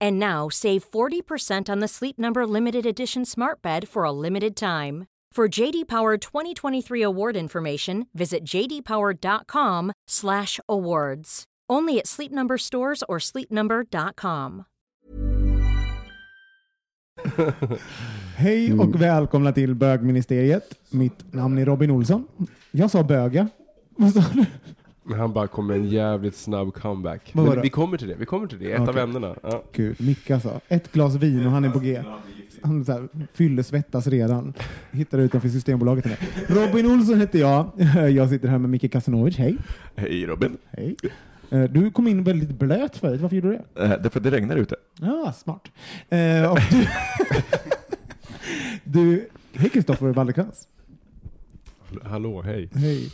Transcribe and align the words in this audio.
And 0.00 0.18
now 0.18 0.48
save 0.48 0.90
40% 0.90 1.68
on 1.68 1.80
the 1.80 1.88
Sleep 1.88 2.18
Number 2.18 2.46
limited 2.46 2.86
edition 2.86 3.24
Smart 3.24 3.62
Bed 3.62 3.88
for 3.88 4.04
a 4.04 4.12
limited 4.12 4.56
time. 4.56 5.06
For 5.36 5.48
JD 5.48 5.86
Power 5.86 6.16
2023 6.16 7.02
award 7.02 7.36
information, 7.36 8.06
visit 8.14 8.44
jdpower.com/awards. 8.44 11.44
Only 11.68 11.98
at 11.98 12.06
Sleep 12.06 12.32
Number 12.32 12.58
stores 12.58 13.02
or 13.08 13.18
sleepnumber.com. 13.18 14.64
Hej 18.36 18.72
och 18.72 18.84
mm. 18.84 19.00
välkomna 19.00 19.52
till 19.52 19.74
bögministeriet. 19.74 20.74
Mitt 20.90 21.32
namn 21.32 21.58
är 21.58 21.64
Robin 21.64 21.90
Olsson. 21.90 22.26
Jag 22.70 22.90
sa 22.90 23.02
böga. 23.02 23.48
Vad 23.96 24.12
sa 24.12 24.20
du? 24.34 24.46
Men 25.08 25.18
han 25.18 25.32
bara 25.32 25.46
kom 25.46 25.66
med 25.66 25.76
en 25.76 25.88
jävligt 25.88 26.36
snabb 26.36 26.74
comeback. 26.74 27.30
Men 27.34 27.44
det? 27.44 27.60
vi 27.60 27.70
kommer 27.70 27.98
till 27.98 28.08
det, 28.08 28.14
vi 28.18 28.26
kommer 28.26 28.46
till 28.46 28.58
det. 28.58 28.72
Ett 28.72 28.80
av 28.80 28.88
Okej. 28.88 29.02
ämnena. 29.02 29.34
Ja. 29.42 29.62
Gud, 29.72 30.00
Micka 30.00 30.40
sa 30.40 30.60
ett 30.68 30.92
glas 30.92 31.14
vin 31.14 31.46
och 31.46 31.52
han 31.52 31.64
är 31.64 31.70
på 31.70 31.78
G. 31.78 32.02
Han 32.62 32.84
så 32.84 32.92
här, 32.92 33.08
fyller 33.34 33.62
svettas 33.62 34.06
redan. 34.06 34.52
Hittar 34.92 35.18
utanför 35.18 35.48
Systembolaget. 35.48 36.04
mig. 36.04 36.18
Robin 36.48 36.86
Olsson 36.90 37.20
heter 37.20 37.38
jag. 37.38 37.70
Jag 38.10 38.28
sitter 38.28 38.48
här 38.48 38.58
med 38.58 38.70
Micke 38.70 38.92
Kasanovic. 38.92 39.36
Hej. 39.36 39.56
Hej 39.96 40.26
Robin. 40.26 40.56
Hej. 40.70 40.96
Eh, 41.50 41.62
Du 41.64 41.90
kom 41.90 42.08
in 42.08 42.24
väldigt 42.24 42.58
blöt 42.58 42.96
förut. 42.96 43.20
Varför 43.20 43.36
gjorde 43.36 43.48
du 43.48 43.58
det? 43.74 43.82
Eh, 43.84 43.88
därför 44.02 44.20
att 44.20 44.24
det 44.24 44.30
regnar 44.30 44.56
ute. 44.56 44.76
Ja, 45.00 45.32
smart. 45.36 45.68
Eh, 46.08 46.52
och 46.52 46.58
du, 46.70 46.86
du, 48.84 49.28
hej 49.54 49.70
Kristoffer 49.70 50.06
Wallercrantz. 50.06 50.68
Hallå, 52.02 52.42
hej. 52.42 52.70
Hej. 52.74 53.10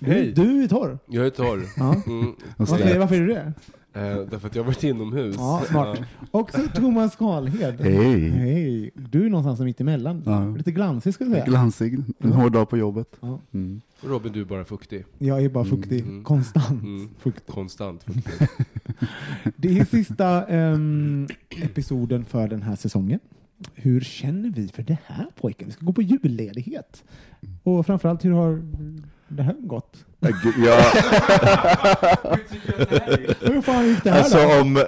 Hej. 0.00 0.32
Du, 0.32 0.62
är 0.64 0.68
torr. 0.68 0.98
Jag 1.06 1.26
är 1.26 1.30
torr. 1.30 1.62
Ja. 1.76 2.02
Mm. 2.06 2.34
Varför, 2.56 2.98
varför 2.98 3.14
är 3.14 3.20
du 3.20 3.26
det? 3.26 3.52
Eh, 3.92 4.02
därför 4.30 4.46
att 4.48 4.54
jag 4.54 4.62
har 4.62 4.66
varit 4.66 4.84
inomhus. 4.84 5.36
Ja, 5.38 5.62
smart. 5.68 5.98
Och 6.30 6.50
så 6.50 6.68
Thomas 6.74 7.16
Karlhed. 7.16 7.80
Hej. 7.80 8.28
Hej. 8.28 8.90
Du 8.94 9.26
är 9.26 9.30
någonstans 9.30 9.60
mitt 9.60 9.80
emellan. 9.80 10.22
Ja. 10.26 10.54
Lite 10.56 10.72
glansig 10.72 11.14
skulle 11.14 11.30
jag 11.30 11.36
säga. 11.36 11.46
Glansig, 11.46 11.98
en 12.18 12.32
hård 12.32 12.52
dag 12.52 12.68
på 12.70 12.78
jobbet. 12.78 13.08
Ja. 13.20 13.40
Mm. 13.54 13.80
Och 14.00 14.08
Robin, 14.08 14.32
du 14.32 14.40
är 14.40 14.44
bara 14.44 14.64
fuktig. 14.64 15.04
Jag 15.18 15.44
är 15.44 15.48
bara 15.48 15.64
fuktig. 15.64 16.00
Mm. 16.00 16.24
Konstant 16.24 16.82
Mm. 16.82 17.08
fuktig. 17.18 17.54
Konstant 17.54 18.02
fuktig. 18.04 18.48
Det 19.56 19.78
är 19.78 19.84
sista 19.84 20.46
ehm, 20.46 21.28
episoden 21.62 22.24
för 22.24 22.48
den 22.48 22.62
här 22.62 22.76
säsongen. 22.76 23.20
Hur 23.74 24.00
känner 24.00 24.50
vi 24.50 24.68
för 24.68 24.82
det 24.82 24.98
här 25.06 25.26
pojken? 25.40 25.66
Vi 25.68 25.72
ska 25.72 25.86
gå 25.86 25.92
på 25.92 26.02
julledighet. 26.02 27.04
Och 27.62 27.86
framförallt, 27.86 28.24
hur 28.24 28.32
har 28.32 28.62
det 29.28 29.42
här 29.42 29.56
gått? 29.60 30.06
Äh, 30.20 30.30
gud, 30.42 30.54
Ja, 30.66 30.76
Hur 33.40 33.62
fan 33.62 33.88
gick 33.88 34.04
det 34.04 34.10
här 34.10 34.18
Alltså 34.18 34.38
då? 34.38 34.60
om 34.60 34.76
eh, 34.76 34.82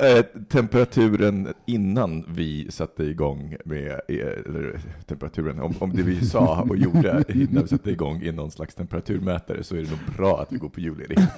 temperaturen 0.49 1.49
innan 1.67 2.25
vi 2.29 2.67
satte 2.71 3.05
igång 3.05 3.57
med, 3.65 3.87
eh, 3.87 3.97
eller 4.09 4.81
temperaturen, 5.07 5.61
om, 5.61 5.75
om 5.79 5.97
det 5.97 6.03
vi 6.03 6.27
sa 6.27 6.67
och 6.69 6.77
gjorde 6.77 7.25
innan 7.35 7.63
vi 7.63 7.69
satte 7.69 7.91
igång 7.91 8.23
är 8.23 8.33
någon 8.33 8.51
slags 8.51 8.75
temperaturmätare 8.75 9.65
så 9.65 9.75
är 9.77 9.83
det 9.83 9.91
nog 9.91 9.99
bra 10.17 10.41
att 10.43 10.53
vi 10.53 10.57
går 10.59 10.69
på 10.69 10.81
julledighet. 10.81 11.31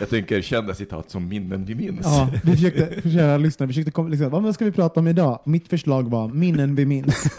Jag 0.00 0.08
tänker 0.10 0.42
kända 0.42 0.74
citat 0.74 1.10
som 1.10 1.28
minnen 1.28 1.64
vi 1.64 1.74
minns. 1.74 2.00
Ja, 2.06 2.28
vi 2.44 2.52
försökte, 2.52 3.00
för 3.02 3.10
kära 3.10 3.36
lyssnare, 3.36 3.66
vi 3.66 3.72
försökte 3.72 3.90
komma, 3.92 4.08
liksom, 4.08 4.30
vad 4.30 4.54
ska 4.54 4.64
vi 4.64 4.72
prata 4.72 5.00
om 5.00 5.08
idag? 5.08 5.40
Mitt 5.44 5.68
förslag 5.68 6.10
var 6.10 6.28
minnen 6.28 6.74
vi 6.74 6.86
minns. 6.86 7.36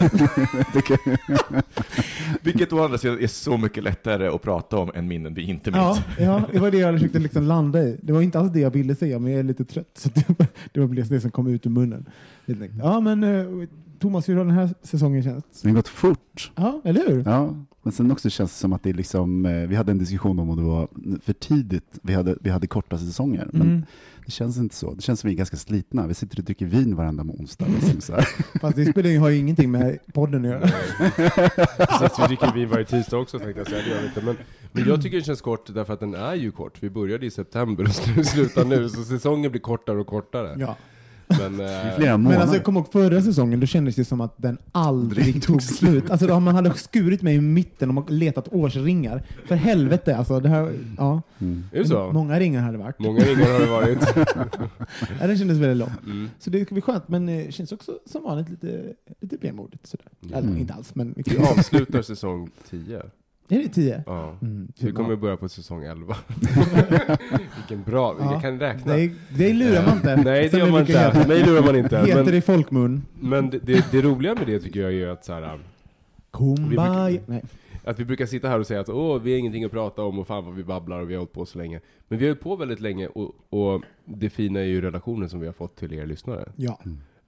Vilket 2.42 2.72
å 2.72 2.84
andra 2.84 2.98
sidan 2.98 3.18
är 3.20 3.26
så 3.26 3.56
mycket 3.56 3.84
lättare 3.84 4.28
att 4.28 4.42
prata 4.42 4.76
om 4.76 4.90
än 4.94 5.08
minnen 5.08 5.34
vi 5.34 5.42
inte 5.52 5.70
minns. 5.70 5.82
Ja, 5.82 6.02
ja, 6.18 6.42
det 6.52 6.58
var 6.58 6.70
det 6.70 6.78
jag 6.78 6.94
försökte 6.94 7.18
liksom 7.18 7.42
landa 7.42 7.82
i. 7.82 7.98
Det 8.02 8.12
var 8.12 8.22
inte 8.22 8.38
alls 8.38 8.52
det 8.52 8.60
jag 8.60 8.70
ville 8.70 8.94
säga, 8.94 9.18
men 9.18 9.30
jag 9.32 9.38
är 9.38 9.44
lite 9.44 9.64
trött. 9.64 9.90
Så 9.94 10.08
det 10.14 10.28
var 10.28 10.46
det, 10.72 10.80
var 10.80 11.14
det 11.14 11.20
som 11.20 11.30
kom 11.30 11.46
ut 11.46 11.66
ur 11.66 11.70
munnen. 11.70 12.06
Ja, 12.78 13.00
men 13.00 13.24
eh, 13.24 13.68
Thomas, 13.98 14.28
hur 14.28 14.36
har 14.36 14.44
den 14.44 14.54
här 14.54 14.70
säsongen 14.82 15.22
känts? 15.22 15.62
det 15.62 15.68
har 15.68 15.76
gått 15.76 15.88
fort. 15.88 16.52
Ja, 16.56 16.80
eller 16.84 17.08
hur? 17.08 17.22
Ja, 17.26 17.56
men 17.82 17.92
sen 17.92 18.10
också 18.12 18.30
känns 18.30 18.50
det 18.52 18.56
som 18.58 18.72
att 18.72 18.82
det 18.82 18.90
är 18.90 18.94
liksom, 18.94 19.46
eh, 19.46 19.52
vi 19.68 19.76
hade 19.76 19.92
en 19.92 19.98
diskussion 19.98 20.38
om 20.38 20.56
det 20.56 20.62
var 20.62 20.88
för 21.22 21.32
tidigt, 21.32 21.98
vi 22.02 22.14
hade, 22.14 22.36
vi 22.40 22.50
hade 22.50 22.66
korta 22.66 22.98
säsonger, 22.98 23.48
men 23.52 23.62
Mm. 23.62 23.82
det 24.26 24.32
känns 24.32 24.56
inte 24.58 24.74
så. 24.74 24.94
Det 24.94 25.02
känns 25.02 25.20
som 25.20 25.28
vi 25.28 25.34
är 25.34 25.38
ganska 25.38 25.56
slitna. 25.56 26.06
Vi 26.06 26.14
sitter 26.14 26.38
och 26.38 26.44
dricker 26.44 26.66
vin 26.66 26.96
varenda 26.96 27.22
onsdag. 27.22 27.66
Liksom 27.80 28.00
så 28.00 28.12
här. 28.12 28.28
Fast 28.60 28.76
det 28.76 28.84
spelar 28.86 29.10
ju- 29.10 29.18
har 29.18 29.28
ju 29.28 29.38
ingenting 29.38 29.70
med 29.70 29.98
podden 30.14 30.44
att 30.44 30.50
göra. 30.50 30.60
Precis, 31.18 32.18
vi 32.18 32.26
dricker 32.26 32.52
vin 32.54 32.68
varje 32.68 32.84
tisdag 32.84 33.16
också 33.18 33.38
tänkte 33.38 33.60
jag 33.60 33.66
säga. 33.68 33.82
Det 33.82 33.90
gör 33.90 34.00
vi 34.00 34.06
inte. 34.06 34.20
Men, 34.24 34.36
men 34.72 34.88
jag 34.88 35.02
tycker 35.02 35.16
den 35.16 35.24
känns 35.24 35.40
kort 35.40 35.74
därför 35.74 35.92
att 35.92 36.00
den 36.00 36.14
är 36.14 36.34
ju 36.34 36.50
kort. 36.52 36.82
Vi 36.82 36.90
började 36.90 37.26
i 37.26 37.30
september 37.30 37.84
och 37.84 37.90
slu- 37.90 38.22
slutar 38.22 38.64
nu, 38.64 38.88
så 38.88 39.02
säsongen 39.04 39.50
blir 39.50 39.60
kortare 39.60 39.98
och 40.00 40.06
kortare. 40.06 40.56
Ja. 40.58 40.76
Men, 41.38 41.60
eh, 41.60 41.96
flera 41.96 42.18
Men 42.18 42.40
alltså, 42.40 42.56
jag 42.56 42.64
kommer 42.64 42.80
ihåg 42.80 42.92
förra 42.92 43.22
säsongen, 43.22 43.60
då 43.60 43.66
kändes 43.66 43.94
det 43.96 44.04
som 44.04 44.20
att 44.20 44.34
den 44.36 44.58
aldrig 44.72 45.42
tog 45.42 45.62
slut. 45.62 46.10
Alltså, 46.10 46.26
då, 46.26 46.40
man 46.40 46.54
hade 46.54 46.74
skurit 46.74 47.22
mig 47.22 47.34
i 47.34 47.40
mitten 47.40 47.98
och 47.98 48.10
letat 48.10 48.48
årsringar. 48.48 49.22
För 49.46 49.54
helvete, 49.54 50.16
alltså. 50.16 50.40
Det 50.40 50.48
här, 50.48 50.72
ja. 50.98 51.22
Mm. 51.38 51.64
är 51.72 51.78
det 51.78 51.88
så? 51.88 52.10
Många 52.12 52.40
ringar 52.40 52.60
hade 52.62 52.78
det 52.78 52.84
varit. 52.84 52.98
Många 52.98 53.20
ringar 53.24 53.52
har 53.52 53.60
det 53.60 53.66
varit. 53.66 53.98
Ja, 55.20 55.26
den 55.26 55.38
kändes 55.38 55.58
väldigt 55.58 55.76
lång. 55.78 56.12
Mm. 56.12 56.30
Så 56.38 56.50
det 56.50 56.64
ska 56.64 56.74
bli 56.74 56.82
skönt, 56.82 57.08
men 57.08 57.26
det 57.26 57.54
känns 57.54 57.72
också 57.72 57.98
som 58.06 58.22
vanligt 58.22 58.48
lite, 58.48 58.92
lite. 59.20 59.52
Sådär. 59.82 60.06
Mm. 60.22 60.34
Eller 60.34 60.58
inte 60.60 60.74
alls, 60.74 60.94
men 60.94 61.14
vi 61.16 61.38
avslutar 61.38 62.02
säsong 62.02 62.50
10. 62.70 63.02
Är 63.48 63.58
det 63.58 63.68
tio? 63.68 64.02
Ja. 64.06 64.36
Mm, 64.42 64.68
vi 64.80 64.92
kommer 64.92 65.10
ja. 65.10 65.16
börja 65.16 65.36
på 65.36 65.48
säsong 65.48 65.84
11. 65.84 66.16
Vilken 67.56 67.82
bra, 67.84 68.16
Ja. 68.18 68.32
jag 68.32 68.42
kan 68.42 68.60
räkna. 68.60 68.96
Det, 68.96 69.12
det 69.36 69.52
lurar 69.52 69.86
man 69.86 69.96
inte. 69.96 70.16
Nej, 70.16 70.48
det 70.48 70.58
gör 70.58 70.70
man 70.70 70.84
brukar 70.84 71.06
inte. 71.16 71.28
Mig 71.28 71.44
lurar 71.46 71.62
man 71.62 71.76
inte. 71.76 71.98
Heter 71.98 72.24
Men, 72.24 72.34
i 72.34 72.40
folkmun. 72.40 73.02
men 73.20 73.50
det, 73.50 73.58
det, 73.58 73.86
det 73.92 74.02
roliga 74.02 74.34
med 74.34 74.46
det 74.46 74.60
tycker 74.60 74.80
jag 74.80 74.94
är 74.94 75.08
att 75.08 75.24
så 75.24 75.32
här, 75.32 75.60
Kumbaya. 76.30 77.20
Nej. 77.26 77.42
Att 77.84 77.98
vi 78.00 78.04
brukar 78.04 78.26
sitta 78.26 78.48
här 78.48 78.58
och 78.60 78.66
säga 78.66 78.80
att 78.80 78.88
åh, 78.88 79.22
vi 79.22 79.32
har 79.32 79.38
ingenting 79.38 79.64
att 79.64 79.72
prata 79.72 80.02
om 80.02 80.18
och 80.18 80.26
fan 80.26 80.44
vad 80.44 80.54
vi 80.54 80.64
babblar 80.64 81.00
och 81.00 81.10
vi 81.10 81.14
har 81.14 81.18
hållit 81.18 81.32
på 81.32 81.46
så 81.46 81.58
länge. 81.58 81.80
Men 82.08 82.18
vi 82.18 82.24
har 82.24 82.30
hållit 82.30 82.42
på 82.42 82.56
väldigt 82.56 82.80
länge 82.80 83.06
och, 83.06 83.34
och 83.50 83.82
det 84.04 84.30
fina 84.30 84.60
är 84.60 84.64
ju 84.64 84.80
relationen 84.80 85.28
som 85.28 85.40
vi 85.40 85.46
har 85.46 85.52
fått 85.52 85.76
till 85.76 85.92
er 85.92 86.06
lyssnare. 86.06 86.48
Ja. 86.56 86.78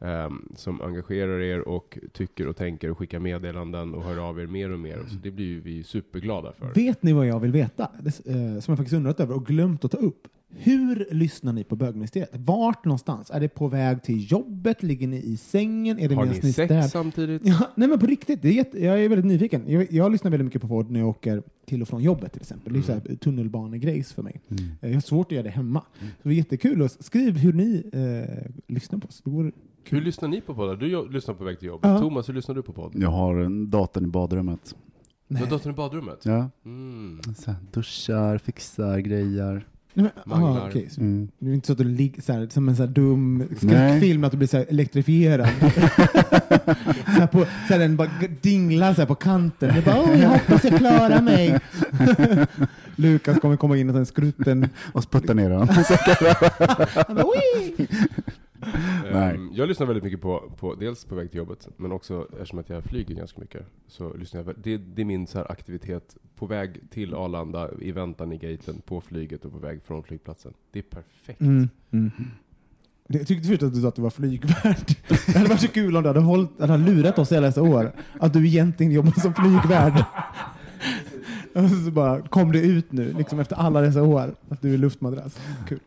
Ehm, 0.01 0.49
som 0.57 0.81
engagerar 0.81 1.41
er 1.41 1.69
och 1.69 1.99
tycker 2.13 2.49
och 2.49 2.57
tänker 2.57 2.91
och 2.91 2.99
skickar 2.99 3.19
meddelanden 3.19 3.95
och 3.95 4.03
hör 4.03 4.29
av 4.29 4.41
er 4.41 4.47
mer 4.47 4.71
och 4.71 4.79
mer. 4.81 4.99
Så 5.09 5.15
det 5.23 5.31
blir 5.31 5.47
ju 5.47 5.61
vi 5.61 5.85
superglada 5.85 6.53
för. 6.53 6.75
Vet 6.75 7.03
ni 7.03 7.13
vad 7.13 7.27
jag 7.27 7.41
vill 7.41 7.53
veta? 7.53 7.91
Det, 8.01 8.09
eh, 8.31 8.61
som 8.61 8.73
jag 8.73 8.79
faktiskt 8.79 8.93
undrat 8.93 9.21
över 9.21 9.35
och 9.35 9.47
glömt 9.47 9.85
att 9.85 9.91
ta 9.91 9.99
upp. 9.99 10.29
Hur 10.57 11.07
lyssnar 11.11 11.53
ni 11.53 11.65
på 11.65 11.77
bögministeriet? 11.77 12.31
Vart 12.33 12.85
någonstans? 12.85 13.31
Är 13.31 13.41
det 13.41 13.49
på 13.49 13.69
väg 13.69 14.03
till 14.03 14.33
jobbet? 14.33 14.83
Ligger 14.83 15.07
ni 15.09 15.17
i 15.17 15.37
sängen? 15.37 15.99
Är 15.99 16.09
det 16.09 16.15
Har 16.15 16.25
ni 16.27 16.35
sex 16.35 16.53
städar? 16.53 16.83
samtidigt? 16.83 17.43
Ja, 17.45 17.71
nej 17.75 17.89
men 17.89 17.99
på 17.99 18.07
riktigt, 18.07 18.43
det 18.43 18.49
är 18.49 18.53
jätte, 18.53 18.85
jag 18.85 19.05
är 19.05 19.09
väldigt 19.09 19.27
nyfiken. 19.27 19.63
Jag, 19.67 19.93
jag 19.93 20.13
lyssnar 20.13 20.31
väldigt 20.31 20.45
mycket 20.45 20.63
på 20.63 20.69
podd 20.69 20.91
när 20.91 21.01
jag 21.01 21.09
åker 21.09 21.43
till 21.67 21.83
och 21.83 21.89
från 21.89 22.03
jobbet 22.03 22.33
till 22.33 22.41
exempel. 22.41 22.73
Det 22.73 22.79
är 22.79 22.83
så 22.83 22.93
Mm. 22.93 23.17
tunnelbanegrejs 23.17 24.13
för 24.13 24.23
mig. 24.23 24.41
Eh, 24.51 24.89
Jag 24.89 24.95
har 24.95 25.01
svårt 25.01 25.27
att 25.27 25.33
göra 25.33 25.43
det 25.43 25.51
hemma. 25.51 25.83
Så 26.23 26.29
det 26.29 26.35
är 26.35 26.37
jättekul. 26.37 26.83
Och 26.83 26.91
skriv 26.91 27.37
hur 27.37 27.53
ni 27.53 27.83
eh, 27.93 28.53
lyssnar 28.75 28.99
på 28.99 29.09
oss. 29.09 29.23
Det 29.25 29.31
vore 29.31 29.53
Hur 29.91 30.01
lyssnar 30.01 30.29
ni 30.29 30.41
på 30.41 30.55
poddar? 30.55 30.77
Du 30.77 31.09
lyssnar 31.09 31.35
på 31.35 31.45
väg 31.45 31.59
till 31.59 31.69
jobbet. 31.69 31.91
Ja. 31.91 31.99
Thomas, 31.99 32.29
hur 32.29 32.35
lyssnar 32.35 32.55
du 32.55 32.63
på 32.63 32.73
podd? 32.73 32.93
Jag 32.95 33.11
har 33.11 33.37
en 33.37 33.71
datorn 33.71 34.05
i 34.05 34.07
badrummet. 34.09 34.75
Du 35.29 35.37
har 35.37 35.47
datorn 35.47 35.73
i 35.73 35.77
badrummet? 35.77 36.19
Ja, 36.23 36.51
Mm. 36.65 37.21
så 37.37 37.51
här, 37.51 37.61
duschar, 37.73 38.39
fixar, 38.39 38.99
grejer. 38.99 39.67
Nej, 39.97 40.11
men, 40.27 40.41
Manglar. 40.41 40.51
aha, 40.61 40.69
okej. 40.69 40.89
Så 40.91 41.01
Mm. 41.01 41.29
Du 41.39 41.51
är 41.51 41.55
inte 41.55 41.67
så 41.67 41.73
att 41.73 41.79
du 41.79 41.85
ligger 41.85 42.23
så 42.23 42.33
här, 42.33 42.47
som 42.51 42.69
en 42.69 42.77
så 42.77 42.83
här 42.83 42.91
dum 42.91 43.45
skräckfilm, 43.57 44.25
att 44.25 44.31
du 44.33 44.39
blir 44.39 44.49
så 44.49 44.57
här 44.57 44.67
elektrifierad. 44.69 45.49
så 47.05 47.21
här 47.21 47.27
på, 47.27 47.39
så 47.39 47.73
här, 47.73 47.79
den 47.79 47.97
bara 47.97 48.09
dinglar 48.43 48.95
så 48.95 49.01
här 49.01 49.07
på 49.09 49.15
kanten. 49.15 49.75
Du 49.75 49.83
bara, 49.83 50.01
åh, 50.03 50.21
jag 50.21 50.29
hoppas 50.29 50.65
jag 50.65 50.79
klarar 50.79 51.23
mig. 51.23 51.59
Lukas 52.97 53.39
kommer 53.41 53.57
komma 53.57 53.77
in 53.77 53.89
och 53.89 53.95
sen 53.95 54.07
skrutten. 54.07 54.69
Och 54.93 55.03
sputta 55.03 55.35
ner 55.35 55.51
den. 55.51 55.59
Han 57.07 57.17
bara, 57.17 57.25
"Wii!" 57.27 57.89
Ehm, 59.13 59.51
Jag 59.53 59.69
lyssnar 59.69 59.87
väldigt 59.87 60.05
mycket 60.05 60.21
på, 60.21 60.53
på, 60.57 60.75
dels 60.75 61.05
på 61.05 61.15
väg 61.15 61.31
till 61.31 61.39
jobbet, 61.39 61.69
men 61.77 61.93
också 61.93 62.29
eftersom 62.33 62.59
att 62.59 62.69
jag 62.69 62.85
flyger 62.85 63.15
ganska 63.15 63.41
mycket, 63.41 63.67
så 63.87 64.15
lyssnar 64.15 64.45
jag, 64.45 64.55
det, 64.57 64.77
det 64.77 65.03
är 65.03 65.07
min 65.07 65.27
så 65.27 65.39
här 65.39 65.53
aktivitet 65.53 66.17
på 66.37 66.47
väg 66.47 66.81
till 66.91 67.15
Arlanda, 67.15 67.71
i 67.81 67.93
väntan 67.93 68.33
i 68.33 68.39
gaten, 68.39 68.83
på 68.87 69.01
flyget 69.01 69.45
och 69.45 69.53
på 69.53 69.59
väg 69.59 69.83
från 69.83 70.03
flygplatsen. 70.03 70.53
Det 70.73 70.79
är 70.79 70.83
perfekt. 70.83 71.41
Mm. 71.41 71.69
Mm. 71.91 72.11
Jag 73.07 73.27
tyckte 73.27 73.49
först 73.49 73.63
att 73.63 73.75
du 73.75 73.81
sa 73.81 73.89
att 73.89 73.95
du 73.95 74.03
var 74.03 74.11
flygvärd. 74.11 74.97
Det 75.27 75.33
hade 75.33 75.49
varit 75.49 75.61
så 75.61 75.69
kul 75.69 75.97
om 75.97 76.03
du 76.03 76.09
hade, 76.09 76.21
hållit, 76.21 76.61
hade 76.61 76.77
lurat 76.79 77.19
oss 77.19 77.33
alla 77.33 77.47
dessa 77.47 77.63
år. 77.63 77.93
Att 78.21 78.33
du 78.33 78.47
egentligen 78.47 78.93
jobbar 78.93 79.13
som 79.13 79.35
flygvärd. 79.35 80.05
Och 81.55 81.71
så 81.71 81.91
bara 81.91 82.23
kom 82.23 82.53
det 82.53 82.61
ut 82.61 82.93
nu, 82.93 83.13
liksom 83.13 83.41
efter 83.41 83.57
alla 83.57 83.81
dessa 83.81 84.03
år, 84.03 84.35
att 84.49 84.63
du 84.63 84.75
är 84.75 84.79
luftmadrass. 84.79 85.41
Kul. 85.69 85.81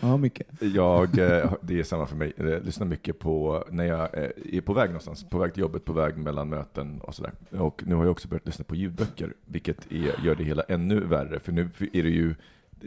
Ja, 0.00 0.16
Micke. 0.16 0.42
Jag, 0.60 1.18
eh, 1.18 1.52
det 1.62 1.80
är 1.80 1.82
samma 1.82 2.06
för 2.06 2.16
mig. 2.16 2.32
Jag 2.36 2.64
lyssnar 2.64 2.86
mycket 2.86 3.18
på 3.18 3.64
när 3.70 3.84
jag 3.84 4.00
eh, 4.00 4.30
är 4.52 4.60
på 4.60 4.72
väg 4.72 4.88
någonstans, 4.88 5.24
på 5.30 5.38
väg 5.38 5.54
till 5.54 5.60
jobbet, 5.60 5.84
på 5.84 5.92
väg 5.92 6.16
mellan 6.16 6.48
möten 6.48 7.00
och 7.00 7.14
sådär. 7.14 7.32
Och 7.50 7.82
nu 7.86 7.94
har 7.94 8.04
jag 8.04 8.10
också 8.10 8.28
börjat 8.28 8.46
lyssna 8.46 8.64
på 8.64 8.74
ljudböcker, 8.74 9.34
vilket 9.44 9.92
är, 9.92 10.24
gör 10.24 10.34
det 10.34 10.44
hela 10.44 10.62
ännu 10.62 11.00
värre. 11.00 11.40
För 11.40 11.52
nu 11.52 11.70
är 11.92 12.02
det 12.02 12.10
ju, 12.10 12.34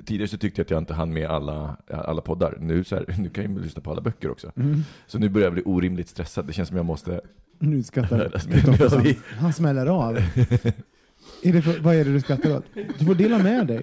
tidigare 0.05 0.27
så 0.27 0.37
tyckte 0.37 0.59
jag 0.59 0.65
att 0.65 0.71
jag 0.71 0.81
inte 0.81 0.93
hann 0.93 1.13
med 1.13 1.29
alla, 1.29 1.77
alla 1.87 2.21
poddar. 2.21 2.57
Nu, 2.59 2.83
så 2.83 2.95
här, 2.95 3.05
nu 3.19 3.29
kan 3.29 3.43
jag 3.43 3.53
ju 3.53 3.59
lyssna 3.59 3.81
på 3.81 3.91
alla 3.91 4.01
böcker 4.01 4.31
också. 4.31 4.51
Mm. 4.55 4.83
Så 5.07 5.19
nu 5.19 5.29
börjar 5.29 5.45
jag 5.45 5.53
bli 5.53 5.63
orimligt 5.65 6.09
stressad. 6.09 6.45
Det 6.45 6.53
känns 6.53 6.67
som 6.67 6.77
jag 6.77 6.85
måste... 6.85 7.21
Nu 7.59 7.83
skrattar 7.83 8.17
mig. 8.17 8.29
Kristoffersson. 8.51 9.03
Han 9.39 9.53
smäller 9.53 9.85
av. 9.85 10.17
Är 11.43 11.53
det 11.53 11.61
för, 11.61 11.79
vad 11.79 11.95
är 11.95 12.05
det 12.05 12.13
du 12.13 12.21
skrattar 12.21 12.57
åt? 12.57 12.65
Du 12.99 13.05
får 13.05 13.15
dela 13.15 13.37
med 13.37 13.67
dig. 13.67 13.81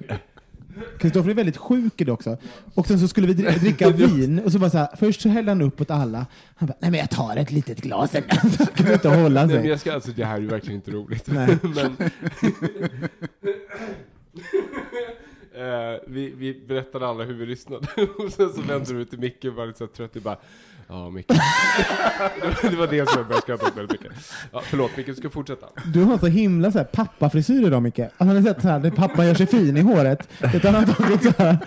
Kristoffer 0.98 1.30
är 1.30 1.34
väldigt 1.34 1.56
sjuk 1.56 2.00
idag 2.00 2.14
också. 2.14 2.36
Och 2.74 2.86
sen 2.86 2.98
så 2.98 3.08
skulle 3.08 3.26
vi 3.26 3.34
dri- 3.34 3.58
dricka 3.58 3.90
vin 3.96 4.38
och 4.44 4.52
så 4.52 4.58
bara 4.58 4.70
så 4.70 4.78
här, 4.78 4.88
först 4.96 5.20
så 5.20 5.28
hällde 5.28 5.50
han 5.50 5.62
upp 5.62 5.80
åt 5.80 5.90
alla. 5.90 6.26
Han 6.56 6.66
bara, 6.66 6.76
nej 6.80 6.90
men 6.90 7.00
jag 7.00 7.10
tar 7.10 7.36
ett 7.36 7.50
litet 7.50 7.80
glas. 7.80 8.10
Så 8.58 8.66
kunde 8.66 8.92
inte 8.92 9.08
hålla 9.08 9.40
Nej, 9.46 9.54
men 9.54 9.62
sig. 9.62 9.70
jag 9.70 9.80
ska, 9.80 9.92
alltså, 9.92 10.10
det 10.16 10.24
här 10.24 10.36
är 10.36 10.40
ju 10.40 10.46
verkligen 10.46 10.76
inte 10.76 10.90
roligt. 10.90 11.26
Nej. 11.26 11.58
men, 11.62 11.96
eh, 15.54 16.00
vi, 16.06 16.30
vi 16.36 16.64
berättade 16.68 17.06
alla 17.06 17.24
hur 17.24 17.34
vi 17.34 17.46
lyssnade, 17.46 17.86
och 18.18 18.32
sen 18.32 18.52
så 18.52 18.62
vände 18.62 18.92
du 18.92 19.04
till 19.04 19.18
Micke 19.18 19.44
och 19.44 19.54
var 19.54 19.66
lite 19.66 19.78
så 19.78 19.84
här 19.84 19.92
trött 19.92 20.16
och 20.16 20.22
bara 20.22 20.36
Ja, 20.90 21.10
Micke. 21.10 21.26
det, 22.62 22.76
var, 22.76 22.86
det 22.86 23.08
som 23.08 23.18
jag 23.18 23.26
började 23.26 23.42
skratta 23.42 23.66
åt 23.66 23.76
väldigt 23.76 24.00
mycket. 24.00 24.12
Ja, 24.52 24.62
förlåt 24.64 24.96
Micke, 24.96 25.06
du 25.06 25.14
ska 25.14 25.30
fortsätta. 25.30 25.66
Du 25.84 26.02
har 26.02 26.18
så 26.18 26.26
himla 26.26 26.72
så 26.72 26.78
här 26.78 26.84
pappafrisyr 26.84 27.66
idag 27.66 27.82
Micke. 27.82 27.98
Alltså, 27.98 28.24
har 28.24 28.34
ni 28.34 28.42
sett 28.42 28.62
så 28.62 28.68
här, 28.68 28.78
där 28.78 28.90
pappa 28.90 29.24
gör 29.24 29.34
sig 29.34 29.46
fin 29.46 29.76
i 29.76 29.80
håret? 29.80 30.28
Utan 30.54 30.74
han 30.74 30.84
har 30.84 30.94
tagit 30.94 31.22
så 31.22 31.42
här. 31.42 31.58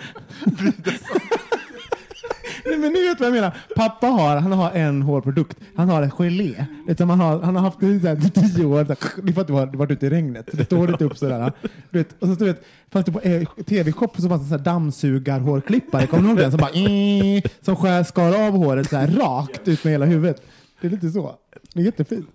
Nej, 2.66 2.78
men 2.78 2.92
ni 2.92 3.08
vet 3.08 3.20
vad 3.20 3.26
jag 3.26 3.34
menar. 3.34 3.56
Pappa 3.76 4.06
har, 4.06 4.36
han 4.36 4.52
har 4.52 4.70
en 4.70 5.02
hårprodukt. 5.02 5.56
Han 5.74 5.88
har 5.88 6.08
gelé. 6.08 6.66
Utan 6.88 7.08
man 7.08 7.20
har, 7.20 7.40
han 7.40 7.56
har 7.56 7.62
haft 7.62 7.80
det 7.80 7.86
i 7.86 8.00
så 8.00 8.06
här, 8.06 8.16
tio 8.16 8.64
år. 8.64 8.84
Så 8.84 8.88
här, 8.88 9.32
för 9.32 9.40
att 9.40 9.46
du 9.46 9.52
har 9.52 9.66
varit 9.66 9.90
ute 9.90 10.06
i 10.06 10.10
regnet. 10.10 10.48
Det 10.52 10.64
står 10.64 10.88
lite 10.88 11.04
upp 11.04 11.18
sådär. 11.18 11.52
Du 11.90 11.98
vet, 11.98 12.22
och 12.22 12.28
så 12.28 12.34
du 12.34 12.44
vet, 12.44 12.64
fast 12.90 13.06
det 13.06 13.12
på 13.12 13.20
eh, 13.20 13.48
tv-shop 13.66 14.08
så 14.16 14.28
fanns 14.28 14.42
det 14.42 14.48
så 14.48 14.56
här 14.56 14.64
dammsugarhårklippare. 14.64 16.06
Kommer 16.06 16.22
du 16.22 16.28
ihåg 16.28 16.38
den? 16.38 16.50
Som 16.50 16.60
bara 16.60 16.70
eh, 16.70 17.42
som 17.60 17.76
skär, 17.76 18.02
skar 18.02 18.46
av 18.46 18.56
håret 18.56 18.88
så 18.88 18.96
här 18.96 19.08
rakt 19.08 19.68
ut 19.68 19.84
med 19.84 19.92
hela 19.92 20.04
huvudet. 20.04 20.42
Det 20.80 20.86
är 20.86 20.90
lite 20.90 21.10
så. 21.10 21.34
Det 21.74 21.80
är 21.80 21.84
jättefint. 21.84 22.28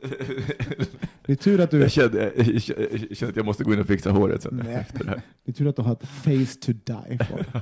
Det 1.25 1.31
är 1.31 1.35
tur 1.35 1.61
att 1.61 1.71
du... 1.71 1.79
Jag 1.79 1.91
kände, 1.91 2.31
jag 2.35 2.61
kände 2.61 3.29
att 3.29 3.35
jag 3.35 3.45
måste 3.45 3.63
gå 3.63 3.73
in 3.73 3.79
och 3.79 3.87
fixa 3.87 4.11
håret 4.11 4.43
sen 4.43 4.61
Nej. 4.65 4.75
efter 4.75 5.03
det 5.03 5.09
här. 5.09 5.21
Det 5.45 5.51
är 5.51 5.53
tur 5.53 5.67
att 5.67 5.75
du 5.75 5.81
har 5.81 5.91
ett 5.93 6.07
face 6.07 6.59
to 6.61 6.71
die 6.71 7.17
for. 7.29 7.61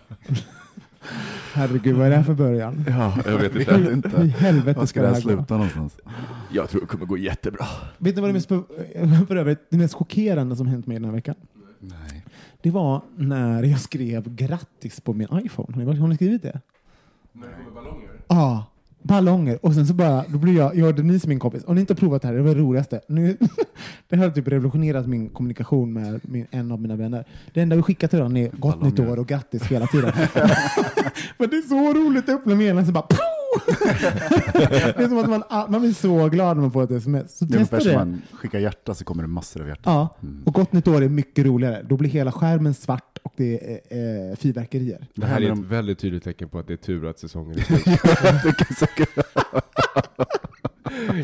Herregud, 1.54 1.96
vad 1.96 2.06
är 2.06 2.10
det 2.10 2.16
här 2.16 2.24
för 2.24 2.34
början? 2.34 2.86
Ja, 2.90 3.18
jag 3.26 3.38
vet 3.38 3.56
inte. 3.56 3.78
vet 3.78 3.92
inte. 3.92 4.22
I 4.22 4.28
helvete 4.28 4.80
Var 4.80 4.86
ska 4.86 4.90
ska 5.00 5.02
det 5.02 5.08
här 5.08 5.14
här 5.16 5.22
gå. 5.22 5.30
sluta 5.30 5.54
någonstans? 5.54 5.98
Jag 6.52 6.70
tror 6.70 6.82
det 6.82 6.88
kommer 6.88 7.06
gå 7.06 7.18
jättebra. 7.18 7.66
Vet 7.98 8.16
ni 8.16 8.22
vad 8.22 8.30
det 8.30 8.34
mest, 8.34 8.48
för 9.28 9.36
övrigt, 9.36 9.60
det 9.70 9.78
mest 9.78 9.94
chockerande 9.94 10.56
som 10.56 10.68
hänt 10.68 10.88
mig 10.88 10.96
den 10.96 11.06
här 11.06 11.12
veckan? 11.12 11.36
Nej. 11.80 12.26
Det 12.62 12.72
var 12.72 13.02
när 13.16 13.64
jag 13.64 13.80
skrev 13.80 14.36
grattis 14.36 15.02
på 15.02 15.14
min 15.14 15.28
iPhone. 15.46 15.84
Har 15.86 15.94
ni, 15.94 16.00
har 16.00 16.08
ni 16.08 16.16
skrivit 16.16 16.42
det? 16.42 16.62
När 17.32 17.48
det 17.48 17.54
kommer 17.54 17.72
ballonger? 17.72 18.10
Ja, 18.28 18.66
ballonger. 19.08 19.60
Och 19.62 19.74
sen 19.74 19.88
så 19.88 19.94
bara, 19.94 20.26
då 20.28 20.38
blir 20.38 20.58
jag, 20.58 20.76
jag 20.76 20.88
och 20.88 20.96
Denise 20.96 21.28
min 21.28 21.40
kompis. 21.40 21.64
Om 21.66 21.76
ni 21.76 21.82
inte 21.82 21.94
har 21.94 21.98
provat 21.98 22.22
det 22.22 22.28
här, 22.28 22.36
det 22.36 22.42
var 22.42 22.56
det 22.56 22.62
roligaste. 22.62 23.02
Nu, 23.08 23.38
det 24.10 24.16
har 24.16 24.30
typ 24.30 24.48
revolutionerat 24.48 25.08
min 25.08 25.30
kommunikation 25.30 25.94
med 25.94 26.20
min, 26.24 26.48
en 26.52 26.72
av 26.72 26.82
mina 26.82 26.96
vänner. 26.96 27.26
Det 27.54 27.62
enda 27.62 27.76
vi 27.76 27.82
skickar 27.82 28.08
till 28.08 28.20
varandra 28.20 28.40
är 28.40 28.50
gott 28.50 28.82
nytt 28.82 29.00
år 29.00 29.20
och 29.20 29.28
grattis 29.28 29.64
hela 29.64 29.88
tiden. 29.88 30.12
Men 31.38 31.50
det 31.50 31.58
är 31.58 31.68
så 31.68 31.94
roligt 31.94 32.30
att 32.30 32.36
öppna 32.36 32.56
meddelandet 32.56 32.88
så 32.88 32.94
bara! 32.94 33.37
Det 33.66 34.98
är 35.04 35.08
som 35.08 35.18
att 35.18 35.30
man, 35.30 35.44
man 35.72 35.82
blir 35.82 35.94
så 35.94 36.28
glad 36.30 36.58
när 36.58 36.62
man 36.62 36.72
får 36.72 36.84
ett 36.84 36.92
sms. 36.92 37.38
Så 37.38 37.46
Det 37.46 37.56
är 37.56 37.60
testa 37.60 37.76
ungefär 37.76 37.80
som 37.80 37.92
det. 37.92 37.98
man 37.98 38.22
skickar 38.34 38.60
hjärta 38.60 38.94
så 38.94 39.06
kommer 39.06 39.24
det 39.24 39.30
massor 39.30 39.62
av 39.62 39.68
hjärtan. 39.68 39.94
Ja, 39.94 40.16
och 40.46 40.54
gott 40.54 40.74
nytt 40.74 40.88
år 40.88 41.04
är 41.04 41.10
mycket 41.10 41.46
roligare. 41.46 41.86
Då 41.90 41.98
blir 41.98 42.10
hela 42.10 42.32
skärmen 42.32 42.74
svart 42.74 43.18
och 43.24 43.34
det 43.38 43.80
är 43.92 44.30
eh, 44.32 44.36
fyrverkerier. 44.36 45.08
Det 45.16 45.26
här 45.26 45.42
är 45.42 45.52
ett 45.52 45.58
väldigt 45.60 46.00
tydligt 46.00 46.24
tecken 46.24 46.50
på 46.50 46.60
att 46.60 46.68
det 46.68 46.74
är 46.74 46.78
tur 46.78 47.06
att 47.10 47.20
säsongen 47.20 47.60
är 47.60 47.64
slut. 47.64 47.86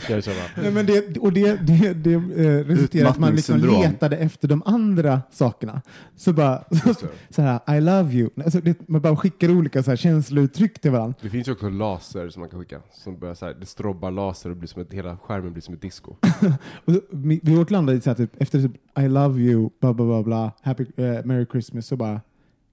jag. 0.09 0.63
Nej, 0.63 0.71
men 0.71 0.85
det, 0.85 1.17
och 1.17 1.33
det, 1.33 1.67
det, 1.67 1.93
det 1.93 2.13
eh, 2.13 2.65
resulterar 2.65 3.05
i 3.05 3.07
att 3.07 3.19
man 3.19 3.35
liksom 3.35 3.59
letade 3.59 4.17
efter 4.17 4.47
de 4.47 4.63
andra 4.65 5.21
sakerna. 5.31 5.81
Så 6.15 6.33
bara, 6.33 6.63
så, 6.83 6.93
så 7.29 7.41
här, 7.41 7.77
I 7.77 7.81
love 7.81 8.13
you. 8.13 8.29
Alltså, 8.43 8.61
det, 8.61 8.87
man 8.87 9.01
bara 9.01 9.15
skickar 9.15 9.51
olika 9.51 9.83
så 9.83 9.91
här, 9.91 9.95
känslouttryck 9.95 10.81
till 10.81 10.91
varandra. 10.91 11.15
Det 11.21 11.29
finns 11.29 11.47
ju 11.47 11.51
också 11.51 11.69
laser 11.69 12.29
som 12.29 12.39
man 12.39 12.49
kan 12.49 12.59
skicka, 12.59 12.81
som 12.91 13.19
börjar 13.19 13.35
så 13.35 13.45
här, 13.45 13.53
det 13.59 13.65
strobbar 13.65 14.11
laser 14.11 14.49
och 14.49 14.57
blir 14.57 14.67
som 14.67 14.81
ett, 14.81 14.93
hela 14.93 15.17
skärmen 15.17 15.53
blir 15.53 15.61
som 15.61 15.73
ett 15.73 15.81
disco. 15.81 16.15
Och 16.85 16.93
så, 16.93 17.01
vi 17.11 17.57
åt 17.57 17.71
landade 17.71 17.97
i 17.97 18.01
så 18.01 18.09
här, 18.09 18.17
typ, 18.17 18.41
efter 18.41 18.61
typ, 18.61 18.71
I 18.99 19.07
love 19.07 19.41
you, 19.41 19.69
bla 19.79 19.93
bla 19.93 20.05
bla, 20.05 20.23
bla 20.23 20.51
happy, 20.61 20.85
eh, 20.95 21.25
Merry 21.25 21.45
Christmas, 21.51 21.87
så 21.87 21.95
bara 21.95 22.21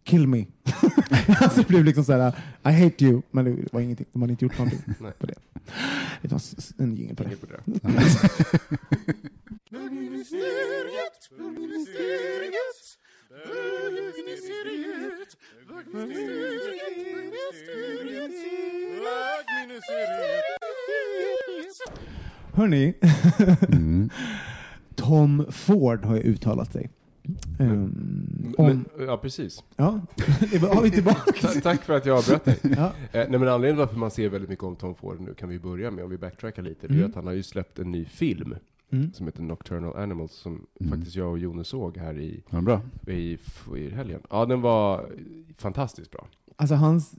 kill 0.05 0.27
me. 0.27 0.47
alltså 1.41 1.61
det 1.63 1.69
blev 1.69 1.85
liksom 1.85 2.05
så 2.05 2.13
här, 2.13 2.35
I 2.65 2.71
hate 2.85 3.05
you, 3.05 3.23
men 3.31 3.45
det 3.45 3.73
var 3.73 3.81
ingenting. 3.81 4.07
De 4.13 4.23
hade 4.23 4.33
inte 4.33 4.45
gjort 4.45 4.59
någonting 4.59 4.95
på 5.19 5.27
det. 5.27 5.35
Det 6.23 6.33
var 6.33 6.41
en 6.79 6.97
jingel 6.97 7.17
på 7.17 7.23
det. 7.23 7.29
Tänk 7.29 7.41
på 7.41 7.47
det. 7.47 7.61
Hörni, 22.53 22.95
Mm. 23.73 24.11
Tom 24.95 25.47
Ford 25.51 26.05
har 26.05 26.17
ju 26.17 26.23
uttalat 26.23 26.73
sig. 26.73 26.91
Um, 27.59 28.55
Men, 28.59 28.85
ja, 28.99 29.17
precis. 29.17 29.65
ja, 29.77 30.01
har 30.73 30.83
vi 30.83 30.91
tillbaka. 30.91 31.33
Ta- 31.33 31.61
Tack 31.61 31.83
för 31.85 31.97
att 31.97 32.07
jag 32.07 32.19
avbröt 32.19 32.45
dig. 32.45 32.59
Ja. 32.63 32.93
Eh, 33.13 33.29
nej 33.29 33.39
men 33.39 33.49
anledningen 33.49 33.77
varför 33.77 33.97
man 33.99 34.11
ser 34.11 34.29
väldigt 34.29 34.51
mycket 34.51 34.65
om 34.65 34.77
Tom 34.77 34.95
Ford 34.95 35.21
nu 35.21 35.35
kan 35.35 35.49
vi 35.49 35.59
börja 35.59 35.91
med, 35.91 36.05
om 36.05 36.11
vi 36.11 36.19
backtrackar 36.19 36.63
lite, 36.63 36.87
det 36.89 36.95
är 36.95 36.99
Mm. 36.99 37.11
att 37.11 37.15
han 37.15 37.27
har 37.27 37.33
ju 37.35 37.43
släppt 37.43 37.79
en 37.79 37.91
ny 37.91 38.05
film 38.05 38.55
Mm. 38.93 39.13
som 39.13 39.27
heter 39.27 39.43
Nocturnal 39.43 39.97
Animals 39.97 40.33
som 40.33 40.67
Mm. 40.81 40.93
faktiskt 40.93 41.17
jag 41.17 41.31
och 41.31 41.39
Jonas 41.39 41.69
såg 41.69 41.97
här 41.97 42.19
i, 42.19 42.43
Ja, 42.51 42.61
bra. 42.61 42.81
i, 43.07 43.39
i 43.77 43.91
helgen. 43.91 44.21
Ja, 44.31 44.47
den 44.47 44.61
var 44.61 45.07
fantastiskt 45.57 46.11
bra. 46.11 46.27
Alltså 46.61 46.75
hans... 46.75 47.15